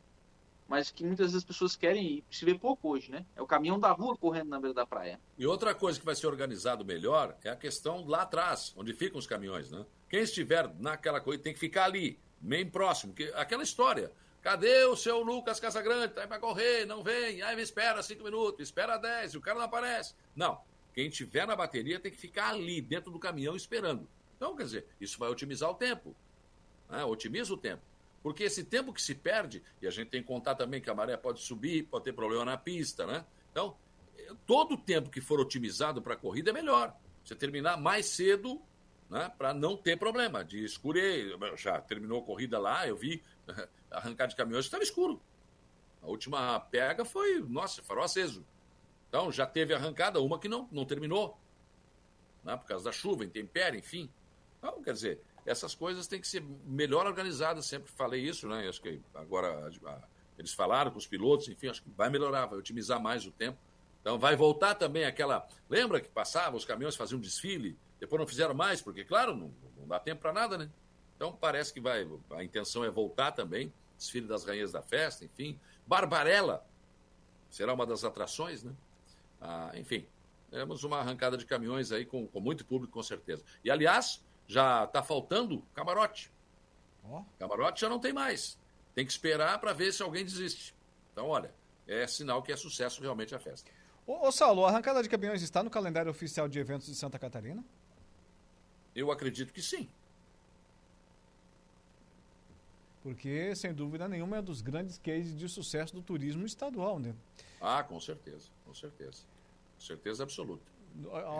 mas 0.68 0.92
que 0.92 1.04
muitas 1.04 1.28
vezes 1.28 1.38
as 1.38 1.44
pessoas 1.44 1.76
querem 1.76 2.06
ir. 2.06 2.24
Se 2.30 2.44
vê 2.46 2.56
pouco 2.56 2.90
hoje, 2.90 3.12
né? 3.12 3.26
É 3.36 3.42
o 3.42 3.48
caminhão 3.48 3.80
da 3.80 3.92
rua 3.92 4.18
correndo 4.18 4.50
na 4.50 4.60
beira 4.60 4.74
da 4.74 4.86
praia. 4.86 5.20
E 5.38 5.46
outra 5.46 5.76
coisa 5.76 6.00
que 6.00 6.06
vai 6.06 6.16
ser 6.16 6.28
organizado 6.28 6.84
melhor 6.84 7.38
é 7.44 7.50
a 7.50 7.56
questão 7.56 8.06
lá 8.08 8.24
atrás, 8.24 8.74
onde 8.76 8.94
ficam 8.94 9.20
os 9.20 9.28
caminhões, 9.28 9.72
né? 9.72 9.86
Quem 10.10 10.22
estiver 10.22 10.74
naquela 10.80 11.22
coisa 11.22 11.42
tem 11.42 11.54
que 11.54 11.60
ficar 11.60 11.86
ali, 11.86 12.20
bem 12.40 12.70
próximo, 12.70 13.14
que 13.14 13.32
aquela 13.36 13.64
história. 13.64 14.12
Cadê 14.42 14.86
o 14.86 14.96
seu 14.96 15.22
Lucas 15.24 15.60
Casagrande? 15.60 16.14
Tá 16.14 16.22
aí 16.22 16.28
pra 16.28 16.38
correr, 16.38 16.86
não 16.86 17.02
vem. 17.04 17.42
Aí 17.42 17.60
espera 17.60 18.04
cinco 18.04 18.24
minutos, 18.24 18.60
espera 18.62 18.98
dez, 18.98 19.34
o 19.34 19.42
cara 19.42 19.58
não 19.58 19.66
aparece. 19.66 20.14
Não. 20.36 20.62
Quem 20.94 21.08
estiver 21.08 21.48
na 21.48 21.56
bateria 21.56 22.00
tem 22.00 22.12
que 22.12 22.18
ficar 22.18 22.50
ali, 22.50 22.80
dentro 22.80 23.12
do 23.12 23.20
caminhão, 23.20 23.56
esperando. 23.56 24.08
Então, 24.38 24.56
quer 24.56 24.64
dizer, 24.64 24.88
isso 25.02 25.18
vai 25.18 25.30
otimizar 25.30 25.70
o 25.70 25.74
tempo. 25.74 26.16
Né? 26.90 27.04
Otimiza 27.04 27.54
o 27.54 27.58
tempo. 27.58 27.82
Porque 28.26 28.44
esse 28.44 28.64
tempo 28.64 28.92
que 28.92 29.00
se 29.00 29.14
perde, 29.14 29.62
e 29.80 29.86
a 29.86 29.92
gente 29.92 30.10
tem 30.10 30.20
que 30.20 30.28
contar 30.28 30.56
também 30.56 30.82
que 30.82 30.90
a 30.90 30.96
maré 30.96 31.16
pode 31.16 31.42
subir, 31.42 31.84
pode 31.84 32.06
ter 32.06 32.12
problema 32.12 32.44
na 32.44 32.58
pista, 32.58 33.06
né? 33.06 33.24
Então, 33.52 33.78
todo 34.48 34.74
o 34.74 34.78
tempo 34.80 35.12
que 35.12 35.22
for 35.22 35.40
otimizado 35.40 36.02
para 36.02 36.16
a 36.16 36.18
corrida 36.18 36.50
é 36.50 36.54
melhor. 36.54 36.98
Você 37.24 37.36
terminar 37.36 37.78
mais 37.78 38.08
cedo, 38.08 38.60
né, 39.12 39.32
para 39.38 39.54
não 39.54 39.78
ter 39.78 40.00
problema 40.00 40.44
de 40.44 40.66
escurecer. 40.66 41.38
Já 41.56 41.80
terminou 41.80 42.20
a 42.20 42.26
corrida 42.26 42.58
lá, 42.58 42.88
eu 42.88 42.98
vi 42.98 43.24
arrancar 43.92 44.26
de 44.26 44.36
caminhões, 44.36 44.66
estava 44.66 44.82
escuro. 44.82 45.22
A 46.02 46.08
última 46.08 46.60
pega 46.60 47.06
foi, 47.06 47.40
nossa, 47.42 47.84
farol 47.84 48.06
aceso. 48.06 48.44
Então 49.08 49.32
já 49.32 49.46
teve 49.46 49.72
arrancada, 49.72 50.20
uma 50.20 50.40
que 50.40 50.50
não, 50.50 50.68
não 50.72 50.84
terminou. 50.84 51.40
Né, 52.44 52.58
por 52.58 52.66
causa 52.66 52.86
da 52.86 52.92
chuva, 52.92 53.24
intempéria, 53.24 53.78
enfim. 53.78 54.10
Então, 54.58 54.82
quer 54.82 54.94
dizer, 54.94 55.22
essas 55.46 55.76
coisas 55.76 56.08
têm 56.08 56.20
que 56.20 56.28
ser 56.28 56.44
melhor 56.66 57.06
organizadas, 57.06 57.66
sempre 57.66 57.92
falei 57.92 58.22
isso, 58.22 58.48
né? 58.48 58.68
Acho 58.68 58.82
que 58.82 59.00
agora 59.14 59.72
eles 60.38 60.54
falaram 60.54 60.92
com 60.92 60.98
os 60.98 61.08
pilotos, 61.08 61.48
enfim, 61.48 61.68
acho 61.68 61.84
que 61.84 61.90
vai 61.92 62.10
melhorar, 62.10 62.48
vai 62.48 62.58
otimizar 62.58 63.00
mais 63.00 63.26
o 63.26 63.32
tempo. 63.32 63.58
Então 64.02 64.18
vai 64.18 64.36
voltar 64.36 64.76
também 64.76 65.06
aquela. 65.06 65.48
Lembra 65.70 66.02
que 66.02 66.10
passava, 66.10 66.56
os 66.58 66.66
caminhões 66.66 66.96
faziam 66.96 67.20
desfile, 67.20 67.78
depois 68.00 68.20
não 68.20 68.28
fizeram 68.28 68.54
mais, 68.54 68.82
porque, 68.82 69.04
claro, 69.04 69.36
não, 69.36 69.54
não 69.78 69.88
dá 69.88 70.00
tempo 70.00 70.22
para 70.22 70.34
nada, 70.34 70.58
né? 70.58 70.70
Então 71.16 71.36
parece 71.36 71.74
que 71.74 71.80
vai. 71.80 72.08
A 72.32 72.44
intenção 72.44 72.84
é 72.84 72.90
voltar 72.90 73.32
também, 73.32 73.72
desfile 73.98 74.28
das 74.28 74.44
rainhas 74.44 74.72
da 74.72 74.82
festa, 74.82 75.24
enfim. 75.24 75.60
Barbarella 75.86 76.66
será 77.50 77.74
uma 77.74 77.86
das 77.86 78.04
atrações, 78.04 78.64
né? 78.64 78.74
Ah, 79.40 79.72
enfim, 79.76 80.08
teremos 80.50 80.84
uma 80.84 80.98
arrancada 80.98 81.38
de 81.38 81.46
caminhões 81.46 81.92
aí 81.92 82.06
com, 82.06 82.28
com 82.28 82.40
muito 82.40 82.66
público, 82.66 82.94
com 82.94 83.04
certeza. 83.04 83.44
E, 83.64 83.70
aliás, 83.70 84.25
já 84.48 84.84
está 84.84 85.02
faltando 85.02 85.64
camarote. 85.74 86.32
Oh. 87.04 87.24
Camarote 87.40 87.82
já 87.82 87.90
não 87.90 88.00
tem 88.00 88.14
mais. 88.14 88.58
Tem 88.94 89.06
que 89.06 89.12
esperar 89.12 89.60
para 89.60 89.74
ver 89.74 89.92
se 89.92 90.02
alguém 90.02 90.24
desiste. 90.24 90.76
Então, 91.12 91.28
olha, 91.28 91.54
é 91.88 92.08
sinal 92.08 92.42
que 92.42 92.52
é 92.52 92.58
sucesso 92.58 93.02
realmente 93.02 93.36
a 93.36 93.40
festa. 93.40 93.70
Ô, 94.08 94.28
ô 94.28 94.32
Saulo, 94.32 94.66
a 94.66 94.70
arrancada 94.70 95.02
de 95.02 95.10
caminhões 95.10 95.42
está 95.42 95.64
no 95.64 95.70
calendário 95.70 96.10
oficial 96.10 96.48
de 96.48 96.60
eventos 96.60 96.88
de 96.88 96.96
Santa 96.96 97.20
Catarina? 97.20 97.64
Eu 98.96 99.12
acredito 99.12 99.52
que 99.52 99.62
sim. 99.62 99.90
Porque, 103.04 103.56
sem 103.56 103.74
dúvida 103.74 104.08
nenhuma, 104.08 104.38
é 104.38 104.40
um 104.40 104.44
dos 104.44 104.62
grandes 104.62 104.98
cases 104.98 105.38
de 105.38 105.48
sucesso 105.48 105.94
do 105.94 106.02
turismo 106.02 106.46
estadual, 106.46 106.98
né? 106.98 107.14
Ah, 107.62 107.84
com 107.84 108.00
certeza, 108.00 108.50
com 108.66 108.74
certeza. 108.74 109.24
Com 109.76 109.82
certeza 109.82 110.24
absoluta. 110.24 110.64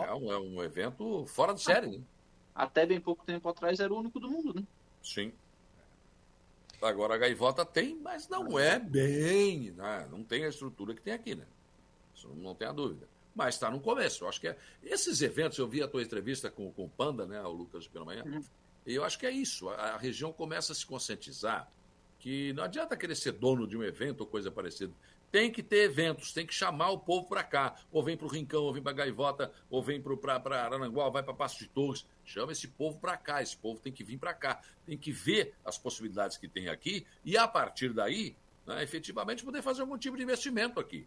É 0.06 0.14
um, 0.14 0.32
é 0.32 0.38
um 0.38 0.62
evento 0.62 1.26
fora 1.26 1.54
de 1.54 1.62
série, 1.62 1.86
né? 1.88 2.04
Até 2.56 2.86
bem 2.86 2.98
pouco 2.98 3.24
tempo 3.24 3.46
atrás 3.48 3.78
era 3.78 3.92
o 3.92 3.98
único 3.98 4.18
do 4.18 4.30
mundo, 4.30 4.54
né? 4.54 4.66
Sim. 5.02 5.30
Agora 6.80 7.14
a 7.14 7.18
gaivota 7.18 7.64
tem, 7.64 7.94
mas 7.96 8.28
não 8.28 8.58
é 8.58 8.78
bem, 8.78 9.72
né? 9.72 10.08
não 10.10 10.24
tem 10.24 10.44
a 10.44 10.48
estrutura 10.48 10.94
que 10.94 11.02
tem 11.02 11.12
aqui, 11.12 11.34
né? 11.34 11.44
Isso 12.14 12.28
não 12.34 12.54
tem 12.54 12.66
a 12.66 12.72
dúvida. 12.72 13.06
Mas 13.34 13.54
está 13.54 13.70
no 13.70 13.78
começo. 13.78 14.24
Eu 14.24 14.28
acho 14.28 14.40
que 14.40 14.48
é. 14.48 14.56
Esses 14.82 15.20
eventos, 15.20 15.58
eu 15.58 15.68
vi 15.68 15.82
a 15.82 15.88
tua 15.88 16.02
entrevista 16.02 16.50
com, 16.50 16.72
com 16.72 16.86
o 16.86 16.88
Panda, 16.88 17.26
né? 17.26 17.40
O 17.42 17.52
Lucas 17.52 17.86
pela 17.86 18.06
manhã. 18.06 18.24
Uhum. 18.24 18.42
E 18.86 18.94
eu 18.94 19.04
acho 19.04 19.18
que 19.18 19.26
é 19.26 19.30
isso. 19.30 19.68
A, 19.68 19.74
a, 19.74 19.96
região 19.98 20.32
começa 20.32 20.72
a 20.72 20.74
se 20.74 20.86
conscientizar 20.86 21.70
que 22.18 22.54
não 22.54 22.64
adianta 22.64 22.96
querer 22.96 23.14
ser 23.14 23.32
dono 23.32 23.66
de 23.66 23.76
um 23.76 23.82
evento 23.82 24.22
ou 24.22 24.26
coisa 24.26 24.50
parecida. 24.50 24.92
Tem 25.30 25.50
que 25.50 25.62
ter 25.62 25.84
eventos, 25.84 26.32
tem 26.32 26.46
que 26.46 26.54
chamar 26.54 26.90
o 26.90 26.98
povo 26.98 27.28
para 27.28 27.42
cá. 27.42 27.76
Ou 27.90 28.02
vem 28.02 28.16
para 28.16 28.26
o 28.26 28.30
Rincão, 28.30 28.62
ou 28.62 28.72
vem 28.72 28.82
para 28.82 28.92
Gaivota, 28.92 29.52
ou 29.68 29.82
vem 29.82 30.00
para 30.00 30.64
Arananguá, 30.64 31.08
vai 31.08 31.22
para 31.22 31.34
Passo 31.34 31.58
de 31.58 31.68
Torres. 31.68 32.06
Chama 32.24 32.52
esse 32.52 32.68
povo 32.68 32.98
para 32.98 33.16
cá. 33.16 33.42
Esse 33.42 33.56
povo 33.56 33.80
tem 33.80 33.92
que 33.92 34.04
vir 34.04 34.18
para 34.18 34.32
cá. 34.32 34.62
Tem 34.84 34.96
que 34.96 35.12
ver 35.12 35.54
as 35.64 35.76
possibilidades 35.76 36.36
que 36.36 36.48
tem 36.48 36.68
aqui 36.68 37.06
e, 37.24 37.36
a 37.36 37.46
partir 37.46 37.92
daí, 37.92 38.36
né, 38.66 38.82
efetivamente 38.82 39.44
poder 39.44 39.62
fazer 39.62 39.82
algum 39.82 39.98
tipo 39.98 40.16
de 40.16 40.22
investimento 40.22 40.80
aqui. 40.80 41.06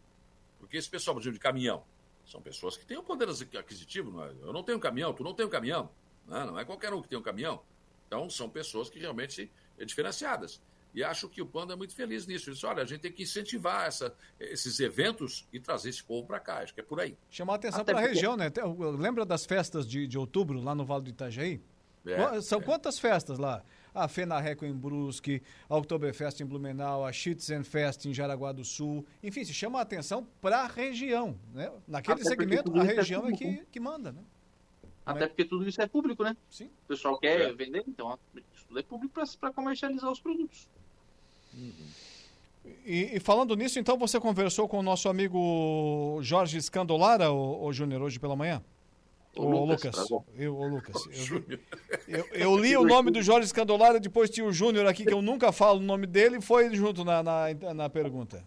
Porque 0.59 0.77
esse 0.77 0.89
pessoal, 0.89 1.15
por 1.15 1.21
exemplo, 1.21 1.39
de 1.39 1.43
caminhão, 1.43 1.83
são 2.25 2.41
pessoas 2.41 2.77
que 2.77 2.85
têm 2.85 2.97
um 2.97 3.03
poder 3.03 3.29
aquisitivo. 3.57 4.11
Não 4.11 4.23
é? 4.23 4.29
Eu 4.41 4.53
não 4.53 4.63
tenho 4.63 4.79
caminhão, 4.79 5.13
tu 5.13 5.23
não 5.23 5.33
tem 5.33 5.45
um 5.45 5.49
caminhão. 5.49 5.89
Né? 6.27 6.45
Não 6.45 6.59
é 6.59 6.65
qualquer 6.65 6.93
um 6.93 7.01
que 7.01 7.07
tem 7.07 7.17
um 7.17 7.23
caminhão. 7.23 7.61
Então, 8.05 8.29
são 8.29 8.49
pessoas 8.49 8.89
que 8.89 8.99
realmente 8.99 9.33
são 9.77 9.85
diferenciadas. 9.85 10.61
E 10.93 11.03
acho 11.03 11.29
que 11.29 11.41
o 11.41 11.45
Panda 11.45 11.73
é 11.73 11.75
muito 11.75 11.95
feliz 11.95 12.25
nisso. 12.25 12.49
Ele 12.49 12.55
disse, 12.55 12.65
olha, 12.65 12.83
a 12.83 12.85
gente 12.85 13.01
tem 13.01 13.11
que 13.11 13.23
incentivar 13.23 13.87
essa, 13.87 14.13
esses 14.39 14.79
eventos 14.79 15.47
e 15.53 15.59
trazer 15.59 15.89
esse 15.89 16.03
povo 16.03 16.25
para 16.27 16.39
cá. 16.39 16.59
Acho 16.59 16.73
que 16.73 16.79
é 16.79 16.83
por 16.83 16.99
aí. 16.99 17.15
Chamar 17.29 17.55
atenção 17.55 17.85
para 17.85 17.99
a 17.99 18.01
porque... 18.01 18.15
região, 18.15 18.35
né? 18.35 18.51
Lembra 18.97 19.25
das 19.25 19.45
festas 19.45 19.87
de, 19.87 20.07
de 20.07 20.17
outubro 20.17 20.59
lá 20.59 20.73
no 20.73 20.83
Vale 20.85 21.03
do 21.03 21.09
Itajaí? 21.09 21.61
É, 22.05 22.41
São 22.41 22.59
é. 22.59 22.63
quantas 22.63 22.97
festas 22.97 23.37
lá? 23.37 23.63
A 23.93 24.07
Fenarreco 24.07 24.65
em 24.65 24.73
Brusque, 24.73 25.41
a 25.67 25.75
Oktoberfest 25.75 26.39
em 26.41 26.45
Blumenau, 26.45 27.05
a 27.05 27.11
Schützenfest 27.11 28.05
em 28.05 28.13
Jaraguá 28.13 28.51
do 28.51 28.63
Sul. 28.63 29.05
Enfim, 29.21 29.43
se 29.43 29.53
chama 29.53 29.79
a 29.79 29.81
atenção 29.81 30.27
para 30.41 30.59
a 30.59 30.67
região. 30.67 31.37
Né? 31.53 31.71
Naquele 31.87 32.21
Até 32.21 32.29
segmento, 32.29 32.75
a 32.79 32.83
é 32.83 32.95
região 32.95 33.25
é, 33.27 33.29
é 33.29 33.35
que, 33.35 33.65
que 33.71 33.79
manda, 33.79 34.11
né? 34.11 34.23
Até 35.05 35.27
porque 35.27 35.43
tudo 35.43 35.67
isso 35.67 35.81
é 35.81 35.87
público, 35.87 36.23
né? 36.23 36.37
Sim. 36.49 36.65
O 36.65 36.87
pessoal 36.87 37.17
quer 37.19 37.41
é. 37.41 37.53
vender, 37.53 37.83
então 37.87 38.17
isso 38.53 38.67
tudo 38.67 38.79
é 38.79 38.83
público 38.83 39.19
para 39.39 39.51
comercializar 39.51 40.11
os 40.11 40.19
produtos. 40.19 40.69
Uhum. 41.53 41.73
E, 42.85 43.15
e, 43.15 43.19
falando 43.19 43.55
nisso, 43.55 43.79
então 43.79 43.97
você 43.97 44.19
conversou 44.19 44.67
com 44.67 44.79
o 44.79 44.83
nosso 44.83 45.09
amigo 45.09 46.19
Jorge 46.21 46.57
Escandolara, 46.57 47.31
o, 47.31 47.65
o 47.65 47.73
Júnior, 47.73 48.01
hoje 48.01 48.19
pela 48.19 48.35
manhã? 48.35 48.63
O, 49.35 49.45
o 49.45 49.65
Lucas. 49.65 49.95
Lucas. 49.95 50.09
Tá 50.09 50.33
eu, 50.35 50.55
o 50.57 50.67
Lucas. 50.67 51.29
Eu, 52.07 52.17
eu, 52.17 52.25
eu, 52.31 52.57
li 52.57 52.75
o 52.75 52.83
nome 52.83 53.11
do 53.11 53.21
Jorge 53.21 53.45
Escandolara, 53.45 53.99
depois 53.99 54.29
tinha 54.29 54.45
o 54.45 54.51
Júnior 54.51 54.85
aqui, 54.87 55.05
que 55.05 55.13
eu 55.13 55.21
nunca 55.21 55.51
falo 55.51 55.79
o 55.79 55.83
nome 55.83 56.05
dele, 56.05 56.37
e 56.37 56.41
foi 56.41 56.73
junto 56.75 57.03
na, 57.05 57.23
na, 57.23 57.53
na 57.73 57.89
pergunta. 57.89 58.43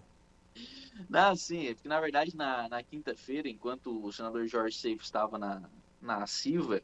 Não, 1.08 1.34
sim, 1.34 1.68
é 1.68 1.74
porque 1.74 1.88
na 1.88 2.00
verdade 2.00 2.36
na, 2.36 2.68
na 2.68 2.82
quinta-feira, 2.82 3.48
enquanto 3.48 4.04
o 4.04 4.12
senador 4.12 4.46
Jorge 4.46 4.76
Seif 4.76 5.02
estava 5.02 5.38
na, 5.38 5.62
na 6.00 6.26
Silva, 6.26 6.82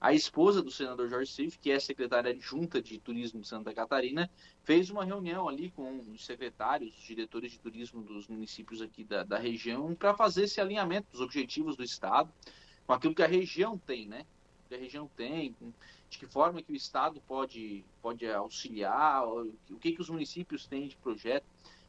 a 0.00 0.14
esposa 0.14 0.62
do 0.62 0.70
senador 0.70 1.08
Jorge 1.08 1.30
Seif, 1.30 1.58
que 1.58 1.70
é 1.70 1.78
secretária 1.78 2.30
adjunta 2.30 2.80
de 2.80 2.98
turismo 2.98 3.40
de 3.40 3.46
Santa 3.46 3.74
Catarina, 3.74 4.30
fez 4.62 4.88
uma 4.88 5.04
reunião 5.04 5.46
ali 5.46 5.70
com 5.70 6.00
os 6.12 6.24
secretários, 6.24 6.96
os 6.96 7.04
diretores 7.04 7.52
de 7.52 7.58
turismo 7.58 8.02
dos 8.02 8.26
municípios 8.26 8.80
aqui 8.80 9.04
da, 9.04 9.22
da 9.22 9.38
região, 9.38 9.94
para 9.94 10.14
fazer 10.14 10.44
esse 10.44 10.60
alinhamento 10.60 11.10
dos 11.12 11.20
objetivos 11.20 11.76
do 11.76 11.84
Estado 11.84 12.32
com 12.86 12.94
aquilo 12.94 13.14
que 13.14 13.22
a 13.22 13.26
região 13.26 13.76
tem, 13.76 14.08
né? 14.08 14.24
Que 14.68 14.74
a 14.74 14.78
região 14.78 15.08
tem, 15.16 15.54
de 16.08 16.18
que 16.18 16.26
forma 16.26 16.62
que 16.62 16.72
o 16.72 16.76
Estado 16.76 17.20
pode, 17.28 17.84
pode 18.00 18.26
auxiliar, 18.26 19.26
o 19.28 19.76
que, 19.78 19.92
que 19.92 20.00
os 20.00 20.08
municípios 20.08 20.66
têm 20.66 20.88
de 20.88 20.96
projeto. 20.96 21.44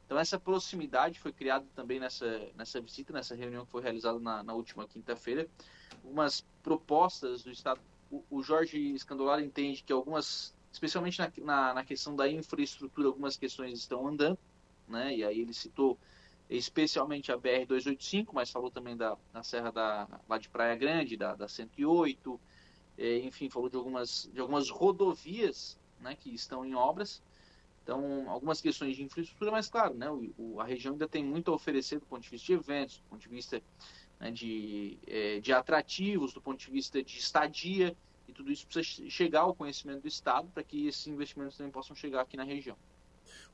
Então, 0.05 0.19
essa 0.19 0.37
proximidade 0.37 1.17
foi 1.17 1.31
criada 1.31 1.65
também 1.73 1.97
nessa, 1.97 2.49
nessa 2.57 2.81
visita, 2.81 3.13
nessa 3.13 3.33
reunião 3.33 3.65
que 3.65 3.71
foi 3.71 3.81
realizada 3.81 4.19
na, 4.19 4.43
na 4.43 4.53
última 4.53 4.85
quinta-feira. 4.85 5.47
Algumas 6.03 6.45
propostas 6.61 7.43
do 7.43 7.49
Estado. 7.49 7.79
O, 8.11 8.23
o 8.29 8.43
Jorge 8.43 8.77
Escandolar 8.93 9.39
entende 9.39 9.83
que 9.83 9.93
algumas, 9.93 10.53
especialmente 10.71 11.17
na, 11.19 11.31
na, 11.37 11.73
na, 11.75 11.85
questão 11.85 12.15
da 12.15 12.29
infraestrutura, 12.29 13.07
algumas 13.07 13.37
questões 13.37 13.79
estão 13.79 14.07
andando, 14.07 14.37
né? 14.87 15.15
E 15.15 15.23
aí 15.23 15.39
ele 15.39 15.53
citou 15.53 15.97
especialmente 16.49 17.31
a 17.31 17.37
BR-285, 17.37 18.27
mas 18.33 18.51
falou 18.51 18.69
também 18.69 18.97
da, 18.97 19.17
da 19.31 19.41
Serra 19.41 19.71
da, 19.71 20.07
lá 20.27 20.37
de 20.37 20.49
Praia 20.49 20.75
Grande, 20.75 21.15
da, 21.15 21.33
da 21.33 21.47
108, 21.47 22.39
é, 22.97 23.19
enfim, 23.19 23.49
falou 23.49 23.69
de 23.69 23.77
algumas, 23.77 24.29
de 24.33 24.41
algumas 24.41 24.69
rodovias 24.69 25.79
né, 26.01 26.13
que 26.13 26.29
estão 26.33 26.65
em 26.65 26.75
obras. 26.75 27.23
Então, 27.83 28.29
algumas 28.29 28.61
questões 28.61 28.95
de 28.95 29.03
infraestrutura, 29.03 29.49
mas 29.49 29.69
claro, 29.69 29.95
né, 29.95 30.07
o, 30.37 30.59
a 30.59 30.65
região 30.65 30.91
ainda 30.91 31.07
tem 31.07 31.23
muito 31.23 31.51
a 31.51 31.55
oferecer 31.55 31.99
do 31.99 32.05
ponto 32.05 32.21
de 32.21 32.29
vista 32.29 32.45
de 32.45 32.53
eventos, 32.53 32.97
do 32.97 33.03
ponto 33.09 33.21
de 33.21 33.29
vista 33.29 33.61
né, 34.21 34.29
de, 34.29 34.99
é, 35.07 35.39
de 35.39 35.51
atrativos, 35.51 36.31
do 36.31 36.39
ponto 36.39 36.59
de 36.59 36.69
vista 36.69 37.03
de 37.03 37.17
estadia, 37.17 37.97
e 38.27 38.31
tudo 38.31 38.51
isso 38.51 38.67
precisa 38.67 39.09
chegar 39.09 39.41
ao 39.41 39.55
conhecimento 39.55 40.03
do 40.03 40.07
Estado 40.07 40.47
para 40.53 40.63
que 40.63 40.87
esses 40.87 41.07
investimentos 41.07 41.57
também 41.57 41.71
possam 41.71 41.95
chegar 41.95 42.21
aqui 42.21 42.37
na 42.37 42.43
região. 42.43 42.77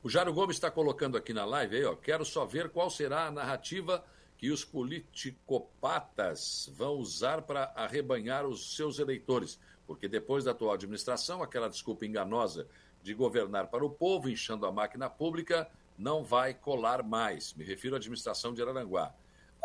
O 0.02 0.10
Jário 0.10 0.32
Gomes 0.32 0.56
está 0.56 0.70
colocando 0.70 1.16
aqui 1.16 1.32
na 1.32 1.46
live 1.46 1.76
aí, 1.76 1.84
ó, 1.84 1.96
quero 1.96 2.24
só 2.24 2.44
ver 2.44 2.68
qual 2.68 2.90
será 2.90 3.26
a 3.26 3.30
narrativa 3.30 4.04
que 4.36 4.50
os 4.50 4.64
politicopatas 4.64 6.70
vão 6.74 6.96
usar 6.96 7.42
para 7.42 7.72
arrebanhar 7.74 8.46
os 8.46 8.76
seus 8.76 8.98
eleitores, 8.98 9.58
porque 9.86 10.06
depois 10.06 10.44
da 10.44 10.50
atual 10.50 10.74
administração, 10.74 11.42
aquela 11.42 11.68
desculpa 11.68 12.04
enganosa 12.04 12.68
de 13.02 13.14
governar 13.14 13.68
para 13.68 13.84
o 13.84 13.90
povo, 13.90 14.28
inchando 14.28 14.66
a 14.66 14.72
máquina 14.72 15.08
pública, 15.08 15.68
não 15.96 16.22
vai 16.22 16.52
colar 16.52 17.02
mais. 17.02 17.54
Me 17.54 17.64
refiro 17.64 17.94
à 17.94 17.98
administração 17.98 18.52
de 18.52 18.62
Araranguá. 18.62 19.14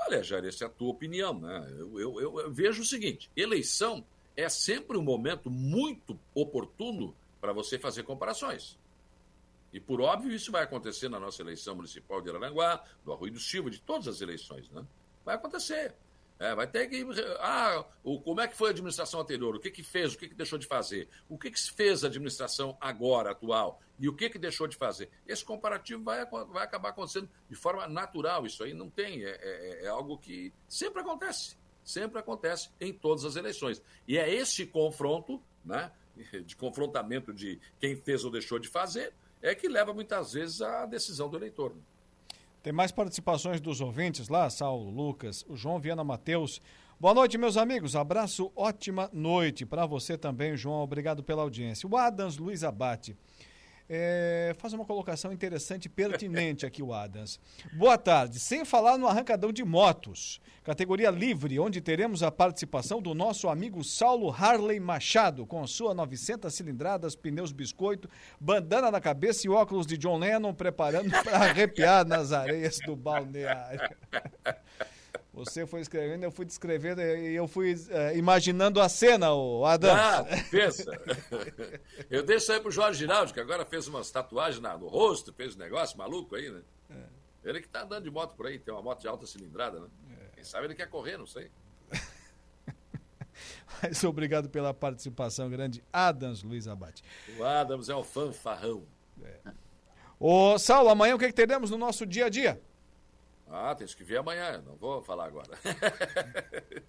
Olha, 0.05 0.23
Jair, 0.23 0.45
essa 0.45 0.65
é 0.65 0.67
a 0.67 0.69
tua 0.69 0.89
opinião. 0.89 1.39
Né? 1.39 1.75
Eu, 1.77 1.99
eu, 1.99 2.39
eu, 2.39 2.51
vejo 2.51 2.81
o 2.81 2.85
seguinte: 2.85 3.29
eleição 3.35 4.05
é 4.35 4.49
sempre 4.49 4.97
um 4.97 5.01
momento 5.01 5.49
muito 5.49 6.19
oportuno 6.33 7.15
para 7.39 7.53
você 7.53 7.77
fazer 7.77 8.03
comparações. 8.03 8.77
E, 9.71 9.79
por 9.79 9.99
óbvio, 10.01 10.31
isso 10.31 10.51
vai 10.51 10.63
acontecer 10.63 11.09
na 11.09 11.19
nossa 11.19 11.41
eleição 11.41 11.75
municipal 11.75 12.21
de 12.21 12.29
Araranguá, 12.29 12.83
do 13.03 13.11
Arroio 13.11 13.33
do 13.33 13.39
Silva, 13.39 13.71
de 13.71 13.81
todas 13.81 14.07
as 14.07 14.21
eleições. 14.21 14.69
Né? 14.69 14.85
Vai 15.25 15.35
acontecer. 15.35 15.95
É, 16.39 16.53
vai 16.55 16.67
ter 16.67 16.87
que. 16.87 17.05
Ah, 17.39 17.85
o, 18.03 18.19
como 18.19 18.41
é 18.41 18.47
que 18.47 18.55
foi 18.55 18.69
a 18.69 18.71
administração 18.71 19.21
anterior? 19.21 19.55
O 19.55 19.59
que, 19.59 19.71
que 19.71 19.83
fez? 19.83 20.13
O 20.13 20.17
que, 20.17 20.27
que 20.27 20.35
deixou 20.35 20.59
de 20.59 20.65
fazer? 20.65 21.07
O 21.29 21.37
que, 21.37 21.49
que 21.51 21.59
fez 21.71 22.03
a 22.03 22.07
administração 22.07 22.77
agora, 22.81 23.31
atual? 23.31 23.81
E 23.99 24.09
o 24.09 24.15
que, 24.15 24.29
que 24.29 24.39
deixou 24.39 24.67
de 24.67 24.75
fazer? 24.75 25.09
Esse 25.25 25.45
comparativo 25.45 26.03
vai, 26.03 26.25
vai 26.25 26.63
acabar 26.63 26.89
acontecendo 26.89 27.29
de 27.49 27.55
forma 27.55 27.87
natural. 27.87 28.45
Isso 28.45 28.63
aí 28.63 28.73
não 28.73 28.89
tem. 28.89 29.23
É, 29.23 29.29
é, 29.41 29.85
é 29.85 29.87
algo 29.87 30.17
que 30.17 30.51
sempre 30.67 31.01
acontece. 31.01 31.55
Sempre 31.83 32.19
acontece 32.19 32.69
em 32.79 32.93
todas 32.93 33.25
as 33.25 33.35
eleições. 33.35 33.81
E 34.07 34.17
é 34.17 34.33
esse 34.33 34.65
confronto, 34.65 35.41
né, 35.63 35.91
de 36.45 36.55
confrontamento 36.55 37.33
de 37.33 37.59
quem 37.79 37.95
fez 37.95 38.23
ou 38.23 38.31
deixou 38.31 38.59
de 38.59 38.67
fazer, 38.67 39.13
é 39.41 39.53
que 39.53 39.67
leva 39.67 39.93
muitas 39.93 40.33
vezes 40.33 40.61
à 40.61 40.85
decisão 40.85 41.29
do 41.29 41.37
eleitor. 41.37 41.75
Tem 42.63 42.71
mais 42.71 42.93
participações 42.93 43.59
dos 43.59 43.81
ouvintes 43.81 44.29
lá, 44.29 44.49
Saulo, 44.49 44.89
Lucas, 44.89 45.43
o 45.49 45.55
João 45.57 45.81
Viana 45.81 46.01
Mateus. 46.01 46.61
Boa 46.97 47.13
noite, 47.13 47.37
meus 47.37 47.57
amigos. 47.57 47.93
Abraço, 47.93 48.53
ótima 48.55 49.09
noite 49.11 49.65
para 49.65 49.85
você 49.85 50.17
também, 50.17 50.55
João. 50.55 50.81
Obrigado 50.81 51.21
pela 51.21 51.41
audiência. 51.41 51.89
O 51.89 51.97
Adams 51.97 52.37
Luiz 52.37 52.63
Abate. 52.63 53.17
É, 53.89 54.55
faz 54.57 54.73
uma 54.73 54.85
colocação 54.85 55.31
interessante 55.31 55.85
e 55.85 55.89
pertinente 55.89 56.65
aqui, 56.65 56.81
o 56.81 56.93
Adams. 56.93 57.39
Boa 57.73 57.97
tarde. 57.97 58.39
Sem 58.39 58.63
falar 58.63 58.97
no 58.97 59.07
arrancadão 59.07 59.51
de 59.51 59.63
motos, 59.63 60.39
categoria 60.63 61.09
livre, 61.09 61.59
onde 61.59 61.81
teremos 61.81 62.23
a 62.23 62.31
participação 62.31 63.01
do 63.01 63.13
nosso 63.13 63.49
amigo 63.49 63.83
Saulo 63.83 64.31
Harley 64.31 64.79
Machado, 64.79 65.45
com 65.45 65.65
sua 65.67 65.93
900 65.93 66.53
cilindradas, 66.53 67.15
pneus 67.15 67.51
biscoito, 67.51 68.09
bandana 68.39 68.89
na 68.89 69.01
cabeça 69.01 69.45
e 69.45 69.49
óculos 69.49 69.85
de 69.85 69.97
John 69.97 70.17
Lennon, 70.17 70.53
preparando 70.53 71.11
para 71.11 71.37
arrepiar 71.37 72.05
nas 72.05 72.31
areias 72.31 72.79
do 72.85 72.95
balneário. 72.95 73.81
Você 75.33 75.65
foi 75.65 75.81
escrevendo, 75.81 76.23
eu 76.23 76.31
fui 76.31 76.45
descrevendo 76.45 77.01
e 77.01 77.33
eu 77.33 77.47
fui 77.47 77.73
uh, 77.73 78.15
imaginando 78.15 78.79
a 78.79 78.87
cena, 78.87 79.33
o 79.33 79.65
Adam. 79.65 79.95
Ah, 79.95 80.23
pensa. 80.51 80.91
eu 82.07 82.21
deixo 82.23 82.51
aí 82.51 82.59
pro 82.59 82.69
Jorge 82.69 82.99
Giraldi, 82.99 83.33
que 83.33 83.39
agora 83.39 83.65
fez 83.65 83.87
umas 83.87 84.11
tatuagens 84.11 84.61
no 84.61 84.87
rosto, 84.87 85.33
fez 85.33 85.55
um 85.55 85.59
negócio 85.59 85.97
maluco 85.97 86.35
aí, 86.35 86.51
né? 86.51 86.61
É. 86.91 87.49
Ele 87.49 87.61
que 87.61 87.67
tá 87.67 87.81
andando 87.81 88.03
de 88.03 88.11
moto 88.11 88.35
por 88.35 88.45
aí, 88.45 88.59
tem 88.59 88.71
uma 88.71 88.83
moto 88.83 89.01
de 89.01 89.07
alta 89.07 89.25
cilindrada, 89.25 89.79
né? 89.79 89.87
É. 90.11 90.35
Quem 90.35 90.43
sabe 90.43 90.67
ele 90.67 90.75
quer 90.75 90.87
correr, 90.87 91.17
não 91.17 91.25
sei. 91.25 91.49
Mas 93.81 94.03
obrigado 94.03 94.47
pela 94.51 94.71
participação, 94.71 95.49
grande 95.49 95.83
Adams 95.91 96.43
Luiz 96.43 96.67
Abate. 96.67 97.03
O 97.39 97.43
Adams 97.43 97.89
é 97.89 97.95
o 97.95 98.03
fanfarrão. 98.03 98.85
É. 99.23 99.39
Ô, 100.19 100.59
Saulo, 100.59 100.89
amanhã 100.89 101.15
o 101.15 101.19
que, 101.19 101.25
que 101.25 101.33
teremos 101.33 101.71
no 101.71 101.77
nosso 101.77 102.05
dia 102.05 102.27
a 102.27 102.29
dia? 102.29 102.61
Ah, 103.47 103.75
tem 103.75 103.85
que 103.87 104.03
ver 104.03 104.17
amanhã, 104.17 104.61
não 104.65 104.75
vou 104.75 105.01
falar 105.01 105.25
agora. 105.25 105.51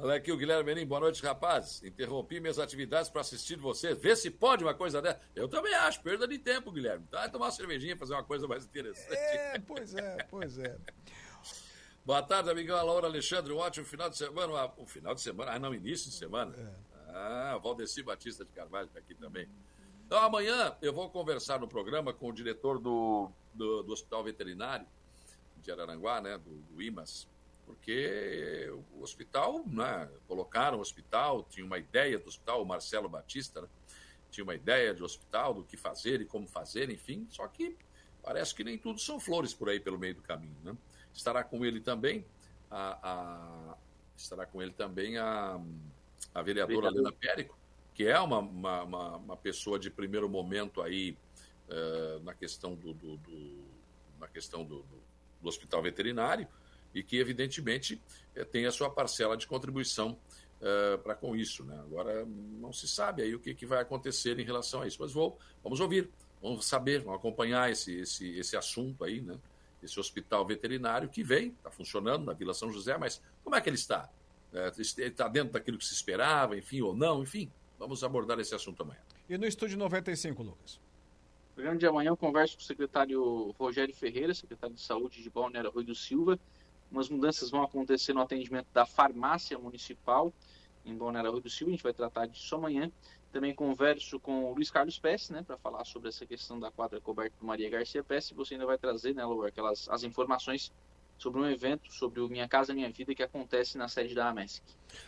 Olha 0.00 0.14
aqui 0.14 0.30
o 0.30 0.36
Guilherme 0.36 0.62
Menin, 0.62 0.86
boa 0.86 1.00
noite, 1.00 1.20
rapazes. 1.20 1.82
Interrompi 1.82 2.38
minhas 2.38 2.60
atividades 2.60 3.10
para 3.10 3.20
assistir 3.20 3.56
vocês. 3.56 3.98
Vê 3.98 4.14
se 4.14 4.30
pode 4.30 4.62
uma 4.62 4.72
coisa 4.72 5.02
dessa. 5.02 5.20
Eu 5.34 5.48
também 5.48 5.74
acho, 5.74 6.00
perda 6.00 6.28
de 6.28 6.38
tempo, 6.38 6.70
Guilherme. 6.70 7.04
Vai 7.10 7.28
tomar 7.28 7.46
uma 7.46 7.50
cervejinha, 7.50 7.96
fazer 7.96 8.14
uma 8.14 8.22
coisa 8.22 8.46
mais 8.46 8.64
interessante. 8.64 9.12
É, 9.12 9.58
pois 9.58 9.94
é, 9.94 10.16
pois 10.30 10.56
é. 10.58 10.78
Boa 12.06 12.22
tarde, 12.22 12.48
amigão 12.48 12.86
Laura 12.86 13.08
Alexandre. 13.08 13.52
Um 13.52 13.56
ótimo 13.56 13.84
final 13.84 14.08
de 14.08 14.16
semana. 14.16 14.72
Um 14.78 14.86
final 14.86 15.14
de 15.16 15.20
semana, 15.20 15.50
ah, 15.50 15.58
não, 15.58 15.74
início 15.74 16.08
de 16.08 16.16
semana. 16.16 16.54
É. 16.56 17.12
Ah, 17.12 17.58
Valdeci 17.60 18.00
Batista 18.00 18.44
de 18.44 18.52
Carvalho 18.52 18.86
está 18.86 19.00
aqui 19.00 19.16
também. 19.16 19.48
Então, 20.06 20.22
amanhã 20.22 20.76
eu 20.80 20.92
vou 20.92 21.10
conversar 21.10 21.58
no 21.58 21.66
programa 21.66 22.14
com 22.14 22.28
o 22.28 22.32
diretor 22.32 22.78
do, 22.78 23.32
do, 23.52 23.82
do 23.82 23.92
Hospital 23.92 24.22
Veterinário 24.22 24.86
de 25.62 25.70
Araranguá, 25.70 26.20
né, 26.20 26.38
do, 26.38 26.50
do 26.62 26.82
IMAS, 26.82 27.28
porque 27.66 28.70
o 28.94 29.02
hospital, 29.02 29.62
né, 29.66 30.10
colocaram 30.26 30.78
o 30.78 30.80
hospital, 30.80 31.44
tinha 31.50 31.66
uma 31.66 31.78
ideia 31.78 32.18
do 32.18 32.26
hospital, 32.26 32.62
o 32.62 32.66
Marcelo 32.66 33.08
Batista, 33.08 33.62
né, 33.62 33.68
tinha 34.30 34.44
uma 34.44 34.54
ideia 34.54 34.94
de 34.94 35.02
hospital, 35.02 35.54
do 35.54 35.64
que 35.64 35.76
fazer 35.76 36.20
e 36.20 36.24
como 36.24 36.46
fazer, 36.46 36.90
enfim, 36.90 37.26
só 37.30 37.46
que 37.46 37.76
parece 38.22 38.54
que 38.54 38.64
nem 38.64 38.76
tudo 38.78 39.00
são 39.00 39.18
flores 39.18 39.54
por 39.54 39.68
aí 39.68 39.80
pelo 39.80 39.98
meio 39.98 40.14
do 40.14 40.22
caminho. 40.22 40.56
Né? 40.62 40.76
Estará 41.12 41.42
com 41.42 41.64
ele 41.64 41.80
também 41.80 42.24
a, 42.70 42.98
a 43.02 43.76
estará 44.16 44.44
com 44.44 44.60
ele 44.60 44.72
também 44.72 45.16
a, 45.16 45.60
a 46.34 46.42
vereadora 46.42 46.88
Helena 46.88 47.12
Périco, 47.12 47.56
que 47.94 48.06
é 48.06 48.18
uma, 48.18 48.38
uma, 48.38 48.82
uma, 48.82 49.16
uma, 49.16 49.36
pessoa 49.36 49.78
de 49.78 49.90
primeiro 49.90 50.28
momento 50.28 50.82
aí 50.82 51.16
uh, 51.68 52.22
na 52.24 52.34
questão 52.34 52.74
do, 52.74 52.92
do, 52.92 53.16
do 53.18 53.64
na 54.18 54.26
questão 54.26 54.64
do, 54.64 54.82
do 54.82 55.07
do 55.40 55.48
hospital 55.48 55.82
veterinário 55.82 56.46
e 56.94 57.02
que, 57.02 57.18
evidentemente, 57.18 58.00
é, 58.34 58.44
tem 58.44 58.66
a 58.66 58.72
sua 58.72 58.90
parcela 58.90 59.36
de 59.36 59.46
contribuição 59.46 60.18
uh, 60.60 60.98
para 60.98 61.14
com 61.14 61.36
isso. 61.36 61.64
Né? 61.64 61.78
Agora, 61.80 62.24
não 62.26 62.72
se 62.72 62.88
sabe 62.88 63.22
aí 63.22 63.34
o 63.34 63.40
que, 63.40 63.54
que, 63.54 63.66
vai 63.66 63.80
acontecer 63.80 64.38
em 64.38 64.44
relação 64.44 64.82
a 64.82 64.86
isso, 64.86 64.98
mas 65.00 65.12
vou, 65.12 65.38
vamos 65.62 65.80
ouvir, 65.80 66.10
vamos 66.42 66.66
saber, 66.66 67.00
vamos 67.00 67.18
acompanhar 67.18 67.70
esse, 67.70 68.00
esse, 68.00 68.38
esse 68.38 68.56
assunto 68.56 69.04
aí, 69.04 69.20
né? 69.20 69.38
esse 69.82 69.98
hospital 70.00 70.44
veterinário 70.46 71.08
que 71.08 71.22
vem, 71.22 71.48
está 71.48 71.70
funcionando 71.70 72.24
na 72.24 72.32
Vila 72.32 72.52
São 72.52 72.72
José, 72.72 72.96
mas 72.98 73.22
como 73.44 73.54
é 73.54 73.60
que 73.60 73.68
ele 73.68 73.76
está? 73.76 74.10
Está 74.76 75.28
dentro 75.28 75.52
daquilo 75.52 75.78
que 75.78 75.84
se 75.84 75.94
esperava, 75.94 76.56
enfim, 76.56 76.80
ou 76.80 76.96
não, 76.96 77.22
enfim, 77.22 77.50
vamos 77.78 78.02
abordar 78.02 78.40
esse 78.40 78.54
assunto 78.54 78.82
amanhã. 78.82 79.00
E 79.28 79.36
no 79.36 79.46
estúdio 79.46 79.78
95, 79.78 80.42
Lucas? 80.42 80.80
Programa 81.58 81.76
de 81.76 81.86
amanhã 81.88 82.10
eu 82.10 82.16
converso 82.16 82.56
com 82.56 82.62
o 82.62 82.64
secretário 82.64 83.50
Rogério 83.58 83.92
Ferreira, 83.92 84.32
secretário 84.32 84.76
de 84.76 84.80
Saúde 84.80 85.20
de 85.20 85.28
Balneário 85.28 85.72
Rui 85.72 85.82
do 85.82 85.92
Silva. 85.92 86.38
Umas 86.88 87.08
mudanças 87.08 87.50
vão 87.50 87.64
acontecer 87.64 88.12
no 88.12 88.20
atendimento 88.20 88.68
da 88.72 88.86
farmácia 88.86 89.58
municipal 89.58 90.32
em 90.86 90.94
Balneário 90.94 91.32
Rui 91.32 91.40
do 91.40 91.50
Silva, 91.50 91.72
a 91.72 91.74
gente 91.74 91.82
vai 91.82 91.92
tratar 91.92 92.26
disso 92.26 92.54
amanhã. 92.54 92.92
Também 93.32 93.52
converso 93.52 94.20
com 94.20 94.44
o 94.44 94.54
Luiz 94.54 94.70
Carlos 94.70 95.00
Pesce, 95.00 95.32
né, 95.32 95.42
para 95.44 95.58
falar 95.58 95.84
sobre 95.84 96.10
essa 96.10 96.24
questão 96.24 96.60
da 96.60 96.70
quadra 96.70 97.00
coberta 97.00 97.34
do 97.40 97.44
Maria 97.44 97.68
Garcia 97.68 98.04
Pesce. 98.04 98.34
Você 98.34 98.54
ainda 98.54 98.64
vai 98.64 98.78
trazer, 98.78 99.12
né, 99.12 99.24
Lu, 99.24 99.44
aquelas 99.44 99.88
as 99.88 100.04
informações 100.04 100.72
sobre 101.18 101.40
um 101.40 101.50
evento, 101.50 101.92
sobre 101.92 102.20
o 102.20 102.28
Minha 102.28 102.46
Casa 102.46 102.72
Minha 102.72 102.88
Vida, 102.88 103.12
que 103.16 103.22
acontece 103.24 103.76
na 103.76 103.88
sede 103.88 104.14
da 104.14 104.28
AMESC. 104.28 104.62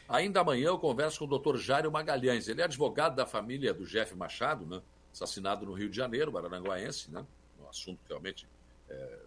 Ainda 0.09 0.40
amanhã 0.40 0.66
eu 0.66 0.78
converso 0.81 1.20
com 1.20 1.32
o 1.32 1.39
Dr. 1.39 1.59
Jairo 1.59 1.93
Magalhães. 1.93 2.48
Ele 2.48 2.60
é 2.60 2.64
advogado 2.64 3.14
da 3.14 3.24
família 3.24 3.72
do 3.72 3.86
Jeff 3.86 4.16
Machado, 4.16 4.66
né? 4.66 4.82
Assassinado 5.12 5.66
no 5.66 5.73
Rio 5.73 5.89
de 5.89 5.97
Janeiro, 5.97 6.31
Bararanguaense, 6.31 7.11
né? 7.11 7.24
Um 7.61 7.69
assunto 7.69 8.01
que 8.03 8.09
realmente 8.09 8.47
é, 8.89 9.19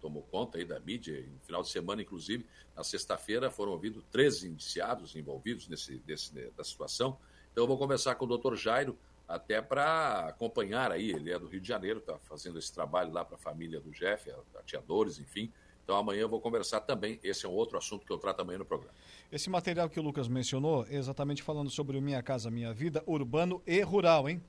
tomou 0.00 0.22
conta 0.22 0.58
aí 0.58 0.64
da 0.64 0.78
mídia. 0.80 1.20
No 1.22 1.40
final 1.40 1.62
de 1.62 1.70
semana, 1.70 2.02
inclusive, 2.02 2.46
na 2.76 2.84
sexta-feira, 2.84 3.50
foram 3.50 3.72
ouvidos 3.72 4.04
13 4.10 4.48
indiciados 4.48 5.16
envolvidos 5.16 5.68
nesse, 5.68 6.02
nesse, 6.06 6.34
nessa 6.34 6.64
situação. 6.64 7.18
Então, 7.52 7.64
eu 7.64 7.68
vou 7.68 7.78
conversar 7.78 8.14
com 8.16 8.24
o 8.24 8.28
doutor 8.28 8.56
Jairo, 8.56 8.98
até 9.26 9.62
para 9.62 10.28
acompanhar 10.28 10.92
aí. 10.92 11.10
Ele 11.10 11.32
é 11.32 11.38
do 11.38 11.46
Rio 11.46 11.60
de 11.60 11.68
Janeiro, 11.68 12.00
está 12.00 12.18
fazendo 12.18 12.58
esse 12.58 12.72
trabalho 12.72 13.12
lá 13.12 13.24
para 13.24 13.36
a 13.36 13.38
família 13.38 13.80
do 13.80 13.90
Jeff, 13.90 14.30
ateadores, 14.56 15.18
enfim. 15.18 15.50
Então 15.84 15.96
amanhã 15.96 16.22
eu 16.22 16.28
vou 16.28 16.40
conversar 16.40 16.80
também. 16.80 17.20
Esse 17.22 17.44
é 17.44 17.48
um 17.48 17.52
outro 17.52 17.76
assunto 17.76 18.06
que 18.06 18.12
eu 18.12 18.18
trato 18.18 18.40
amanhã 18.40 18.58
no 18.58 18.64
programa. 18.64 18.94
Esse 19.30 19.50
material 19.50 19.88
que 19.88 20.00
o 20.00 20.02
Lucas 20.02 20.28
mencionou, 20.28 20.86
exatamente 20.88 21.42
falando 21.42 21.70
sobre 21.70 21.98
o 21.98 22.02
Minha 22.02 22.22
Casa 22.22 22.50
Minha 22.50 22.72
Vida, 22.72 23.02
urbano 23.06 23.62
e 23.66 23.80
rural, 23.82 24.28
hein? 24.28 24.42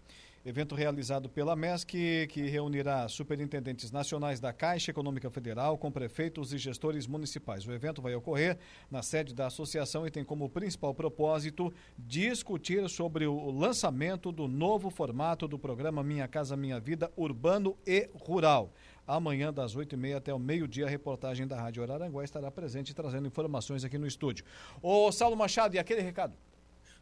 Evento 0.45 0.75
realizado 0.75 1.27
pela 1.27 1.55
MESC, 1.55 2.27
que 2.29 2.41
reunirá 2.47 3.07
superintendentes 3.07 3.91
nacionais 3.91 4.39
da 4.39 4.53
Caixa 4.53 4.91
Econômica 4.91 5.27
Federal 5.31 5.75
com 5.75 5.91
prefeitos 5.91 6.53
e 6.53 6.59
gestores 6.59 7.07
municipais. 7.07 7.65
O 7.65 7.73
evento 7.73 7.99
vai 7.99 8.13
ocorrer 8.13 8.59
na 8.91 9.01
sede 9.01 9.33
da 9.33 9.47
associação 9.47 10.05
e 10.05 10.11
tem 10.11 10.23
como 10.23 10.47
principal 10.47 10.93
propósito 10.93 11.73
discutir 11.97 12.87
sobre 12.87 13.25
o 13.25 13.49
lançamento 13.49 14.31
do 14.31 14.47
novo 14.47 14.91
formato 14.91 15.47
do 15.47 15.57
programa 15.57 16.03
Minha 16.03 16.27
Casa 16.27 16.55
Minha 16.55 16.79
Vida 16.79 17.11
Urbano 17.17 17.75
e 17.83 18.07
Rural. 18.13 18.71
Amanhã, 19.07 19.51
das 19.51 19.75
8h30 19.75 20.15
até 20.15 20.31
o 20.31 20.37
meio-dia, 20.37 20.85
a 20.85 20.89
reportagem 20.89 21.47
da 21.47 21.59
Rádio 21.59 21.81
Araranguá 21.81 22.23
estará 22.23 22.51
presente 22.51 22.93
trazendo 22.93 23.27
informações 23.27 23.83
aqui 23.83 23.97
no 23.97 24.05
estúdio. 24.05 24.45
Ô, 24.79 25.11
Saulo 25.11 25.35
Machado, 25.35 25.75
e 25.75 25.79
aquele 25.79 26.01
recado? 26.01 26.37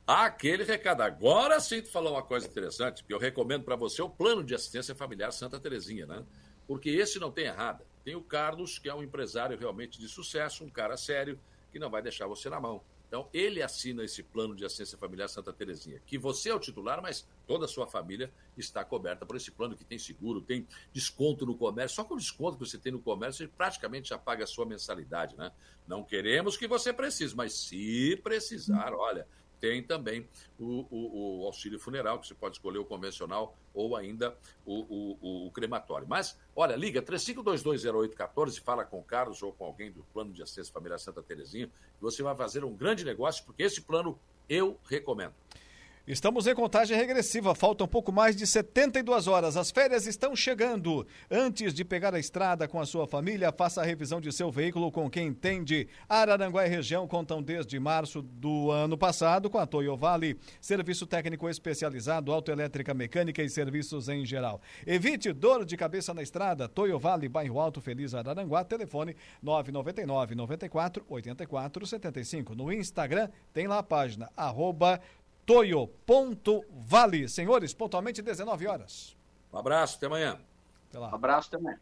Aquele 0.05 0.65
recado. 0.65 1.01
Agora 1.01 1.59
sim 1.61 1.81
tu 1.81 1.89
falou 1.89 2.13
uma 2.13 2.23
coisa 2.23 2.45
interessante, 2.45 3.03
que 3.03 3.13
eu 3.13 3.17
recomendo 3.17 3.63
para 3.63 3.77
você 3.77 4.01
o 4.01 4.09
plano 4.09 4.43
de 4.43 4.53
assistência 4.53 4.93
familiar 4.93 5.31
Santa 5.31 5.59
Terezinha, 5.59 6.05
né? 6.05 6.25
Porque 6.67 6.89
esse 6.89 7.19
não 7.19 7.31
tem 7.31 7.45
errada. 7.45 7.85
Tem 8.03 8.13
o 8.15 8.21
Carlos, 8.21 8.77
que 8.77 8.89
é 8.89 8.93
um 8.93 9.01
empresário 9.01 9.57
realmente 9.57 9.97
de 9.97 10.09
sucesso, 10.09 10.65
um 10.65 10.69
cara 10.69 10.97
sério, 10.97 11.39
que 11.71 11.79
não 11.79 11.89
vai 11.89 12.01
deixar 12.01 12.27
você 12.27 12.49
na 12.49 12.59
mão. 12.59 12.83
Então, 13.07 13.29
ele 13.31 13.61
assina 13.61 14.03
esse 14.03 14.23
plano 14.23 14.55
de 14.55 14.65
assistência 14.65 14.97
familiar 14.97 15.29
Santa 15.29 15.53
Terezinha, 15.53 16.01
que 16.05 16.17
você 16.17 16.49
é 16.49 16.55
o 16.55 16.59
titular, 16.59 16.99
mas 17.01 17.27
toda 17.45 17.65
a 17.65 17.67
sua 17.67 17.85
família 17.85 18.33
está 18.57 18.83
coberta 18.83 19.25
por 19.25 19.35
esse 19.35 19.51
plano 19.51 19.77
que 19.77 19.85
tem 19.85 19.99
seguro, 19.99 20.41
tem 20.41 20.67
desconto 20.91 21.45
no 21.45 21.55
comércio. 21.55 21.95
Só 21.95 22.03
com 22.03 22.15
o 22.15 22.17
desconto 22.17 22.57
que 22.57 22.65
você 22.65 22.77
tem 22.77 22.91
no 22.91 22.99
comércio, 22.99 23.45
você 23.45 23.51
praticamente 23.55 24.09
já 24.09 24.17
paga 24.17 24.43
a 24.43 24.47
sua 24.47 24.65
mensalidade, 24.65 25.37
né? 25.37 25.51
Não 25.87 26.03
queremos 26.03 26.57
que 26.57 26.67
você 26.67 26.91
precise, 26.91 27.35
mas 27.35 27.53
se 27.53 28.19
precisar, 28.23 28.93
olha, 28.95 29.27
tem 29.63 29.81
também 29.81 30.27
o, 30.59 30.85
o, 30.91 31.39
o, 31.39 31.45
auxílio 31.45 31.79
funeral, 31.79 32.19
que 32.19 32.27
você 32.27 32.35
pode 32.35 32.57
escolher 32.57 32.79
o 32.79 32.83
convencional 32.83 33.57
ou 33.73 33.95
ainda 33.95 34.37
o, 34.65 35.45
o 35.45 35.49
crematório. 35.51 36.05
Mas, 36.05 36.37
olha, 36.53 36.75
liga 36.75 37.01
35220814, 37.01 38.61
fala 38.61 38.83
com 38.83 38.99
o 38.99 39.03
Carlos 39.03 39.41
ou 39.41 39.53
com 39.53 39.63
alguém 39.63 39.89
do 39.89 40.03
Plano 40.13 40.33
de 40.33 40.43
Assistência 40.43 40.73
Familiar 40.73 40.99
Santa 40.99 41.23
Terezinha, 41.23 41.67
e 41.67 42.01
você 42.01 42.21
vai 42.21 42.35
fazer 42.35 42.65
um 42.65 42.75
grande 42.75 43.05
negócio, 43.05 43.45
porque 43.45 43.63
esse 43.63 43.79
plano 43.79 44.19
eu 44.49 44.77
recomendo. 44.83 45.33
Estamos 46.05 46.47
em 46.47 46.53
contagem 46.53 46.97
regressiva, 46.97 47.55
faltam 47.55 47.87
pouco 47.87 48.11
mais 48.11 48.35
de 48.35 48.45
72 48.45 49.25
horas. 49.25 49.55
As 49.55 49.71
férias 49.71 50.05
estão 50.05 50.35
chegando. 50.35 51.07
Antes 51.31 51.73
de 51.73 51.85
pegar 51.85 52.13
a 52.13 52.19
estrada 52.19 52.67
com 52.67 52.77
a 52.77 52.85
sua 52.85 53.07
família, 53.07 53.53
faça 53.53 53.79
a 53.79 53.85
revisão 53.85 54.19
de 54.19 54.29
seu 54.33 54.51
veículo 54.51 54.91
com 54.91 55.09
quem 55.09 55.27
entende. 55.27 55.87
Araranguá 56.09 56.65
e 56.67 56.69
região 56.69 57.07
contam 57.07 57.41
desde 57.41 57.79
março 57.79 58.21
do 58.21 58.69
ano 58.69 58.97
passado 58.97 59.49
com 59.49 59.57
a 59.57 59.65
Toyo 59.65 59.95
Vale, 59.95 60.37
serviço 60.59 61.07
técnico 61.07 61.47
especializado, 61.47 62.33
autoelétrica 62.33 62.93
mecânica 62.93 63.41
e 63.41 63.49
serviços 63.49 64.09
em 64.09 64.25
geral. 64.25 64.59
Evite 64.85 65.31
dor 65.31 65.63
de 65.63 65.77
cabeça 65.77 66.13
na 66.13 66.21
estrada. 66.21 66.67
Toyo 66.67 66.99
Vale, 66.99 67.29
bairro 67.29 67.61
Alto 67.61 67.79
Feliz 67.79 68.13
Araranguá, 68.13 68.65
telefone 68.65 69.15
999 69.41 70.35
94 70.35 71.05
84 71.07 71.87
75. 71.87 72.55
No 72.55 72.73
Instagram 72.73 73.29
tem 73.53 73.67
lá 73.67 73.77
a 73.77 73.83
página 73.83 74.29
arroba 74.35 74.99
toio.vale. 75.45 77.27
Senhores, 77.27 77.73
pontualmente 77.73 78.21
19 78.21 78.67
horas. 78.67 79.15
Um 79.51 79.57
abraço, 79.57 79.97
até 79.97 80.07
amanhã. 80.07 80.39
Até 80.89 80.99
lá. 80.99 81.09
Um 81.11 81.15
abraço 81.15 81.49
também. 81.49 81.75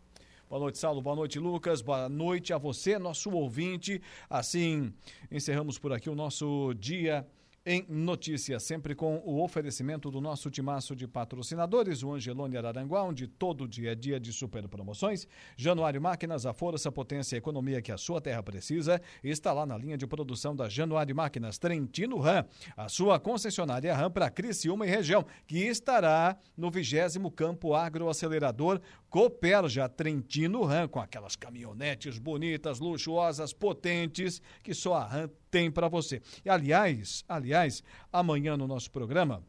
Boa 0.49 0.59
noite, 0.59 0.77
Saulo. 0.77 1.01
Boa 1.01 1.15
noite, 1.15 1.39
Lucas. 1.39 1.81
Boa 1.81 2.09
noite 2.09 2.53
a 2.53 2.57
você, 2.57 2.99
nosso 2.99 3.31
ouvinte. 3.31 4.01
Assim, 4.29 4.93
encerramos 5.31 5.79
por 5.79 5.93
aqui 5.93 6.09
o 6.09 6.15
nosso 6.15 6.73
dia 6.73 7.25
em 7.63 7.85
notícias, 7.87 8.63
sempre 8.63 8.95
com 8.95 9.17
o 9.23 9.43
oferecimento 9.43 10.09
do 10.09 10.19
nosso 10.19 10.49
timaço 10.49 10.95
de 10.95 11.07
patrocinadores, 11.07 12.01
o 12.01 12.11
Angelone 12.11 12.57
Araranguá, 12.57 13.03
onde 13.03 13.27
todo 13.27 13.67
dia 13.67 13.91
é 13.91 13.95
dia 13.95 14.19
de 14.19 14.33
super 14.33 14.67
promoções. 14.67 15.27
Januário 15.55 16.01
Máquinas, 16.01 16.47
a 16.47 16.53
força, 16.53 16.91
potência 16.91 17.35
e 17.35 17.37
economia 17.37 17.81
que 17.81 17.91
a 17.91 17.97
sua 17.97 18.19
terra 18.19 18.41
precisa, 18.41 18.99
está 19.23 19.53
lá 19.53 19.63
na 19.65 19.77
linha 19.77 19.95
de 19.95 20.07
produção 20.07 20.55
da 20.55 20.67
Januário 20.67 21.15
Máquinas 21.15 21.59
Trentino 21.59 22.17
Ram, 22.17 22.45
a 22.75 22.89
sua 22.89 23.19
concessionária 23.19 23.93
Ram 23.93 24.09
para 24.09 24.31
Criciúma 24.31 24.87
e 24.87 24.89
região, 24.89 25.23
que 25.45 25.59
estará 25.59 26.37
no 26.57 26.71
vigésimo 26.71 27.29
Campo 27.29 27.75
Agroacelerador 27.75 28.81
Coperja 29.07 29.87
Trentino 29.87 30.63
Ram, 30.63 30.87
com 30.87 30.99
aquelas 30.99 31.35
caminhonetes 31.35 32.17
bonitas, 32.17 32.79
luxuosas, 32.79 33.53
potentes, 33.53 34.41
que 34.63 34.73
só 34.73 34.95
a 34.95 35.05
Ram 35.05 35.29
tem 35.51 35.69
para 35.69 35.89
você. 35.89 36.21
E 36.43 36.49
aliás, 36.49 37.23
aliás, 37.27 37.83
amanhã 38.11 38.55
no 38.55 38.65
nosso 38.65 38.89
programa, 38.89 39.43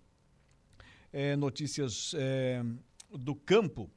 é, 1.13 1.37
notícias 1.37 2.13
é, 2.19 2.63
do 3.11 3.35
campo, 3.35 3.89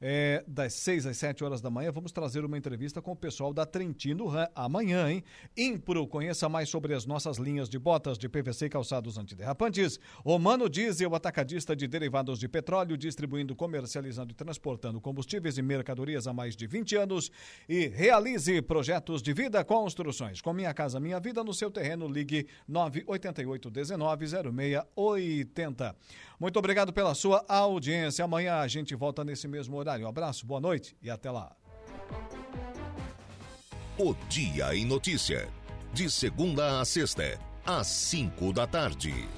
é, 0.00 0.44
das 0.46 0.74
6 0.74 1.06
às 1.06 1.16
7 1.16 1.44
horas 1.44 1.60
da 1.60 1.70
manhã, 1.70 1.90
vamos 1.90 2.12
trazer 2.12 2.44
uma 2.44 2.58
entrevista 2.58 3.00
com 3.00 3.12
o 3.12 3.16
pessoal 3.16 3.52
da 3.52 3.64
Trentino 3.64 4.26
Ram 4.26 4.48
amanhã, 4.54 5.10
hein? 5.10 5.24
Impro, 5.56 6.06
conheça 6.06 6.48
mais 6.48 6.68
sobre 6.68 6.94
as 6.94 7.06
nossas 7.06 7.38
linhas 7.38 7.68
de 7.68 7.78
botas 7.78 8.18
de 8.18 8.28
PVC 8.28 8.66
e 8.66 8.68
calçados 8.68 9.16
antiderrapantes. 9.16 9.98
Romano 10.24 10.68
Diesel, 10.68 11.14
atacadista 11.14 11.74
de 11.74 11.86
derivados 11.86 12.38
de 12.38 12.48
petróleo, 12.48 12.96
distribuindo, 12.96 13.54
comercializando 13.54 14.32
e 14.32 14.34
transportando 14.34 15.00
combustíveis 15.00 15.58
e 15.58 15.62
mercadorias 15.62 16.26
há 16.26 16.32
mais 16.32 16.56
de 16.56 16.66
20 16.66 16.96
anos. 16.96 17.30
E 17.68 17.88
realize 17.88 18.60
projetos 18.62 19.22
de 19.22 19.32
vida 19.32 19.64
construções. 19.64 20.40
Com 20.40 20.52
Minha 20.52 20.74
Casa 20.74 21.00
Minha 21.00 21.20
Vida 21.20 21.42
no 21.42 21.54
seu 21.54 21.70
terreno, 21.70 22.08
ligue 22.08 22.46
988 22.68 23.70
19 23.70 24.26
0680. 24.26 25.96
Muito 26.38 26.58
obrigado 26.58 26.92
pela 26.92 27.14
sua 27.14 27.44
audiência. 27.48 28.24
Amanhã 28.24 28.56
a 28.56 28.68
gente 28.68 28.94
volta 28.94 29.24
nesse 29.24 29.46
mesmo 29.46 29.76
horário. 29.76 30.06
Um 30.06 30.08
abraço, 30.08 30.46
boa 30.46 30.60
noite 30.60 30.96
e 31.02 31.10
até 31.10 31.30
lá. 31.30 31.54
O 33.98 34.14
Dia 34.28 34.74
em 34.74 34.84
Notícia. 34.84 35.48
De 35.92 36.10
segunda 36.10 36.80
a 36.80 36.84
sexta, 36.84 37.38
às 37.64 37.86
cinco 37.86 38.52
da 38.52 38.66
tarde. 38.66 39.28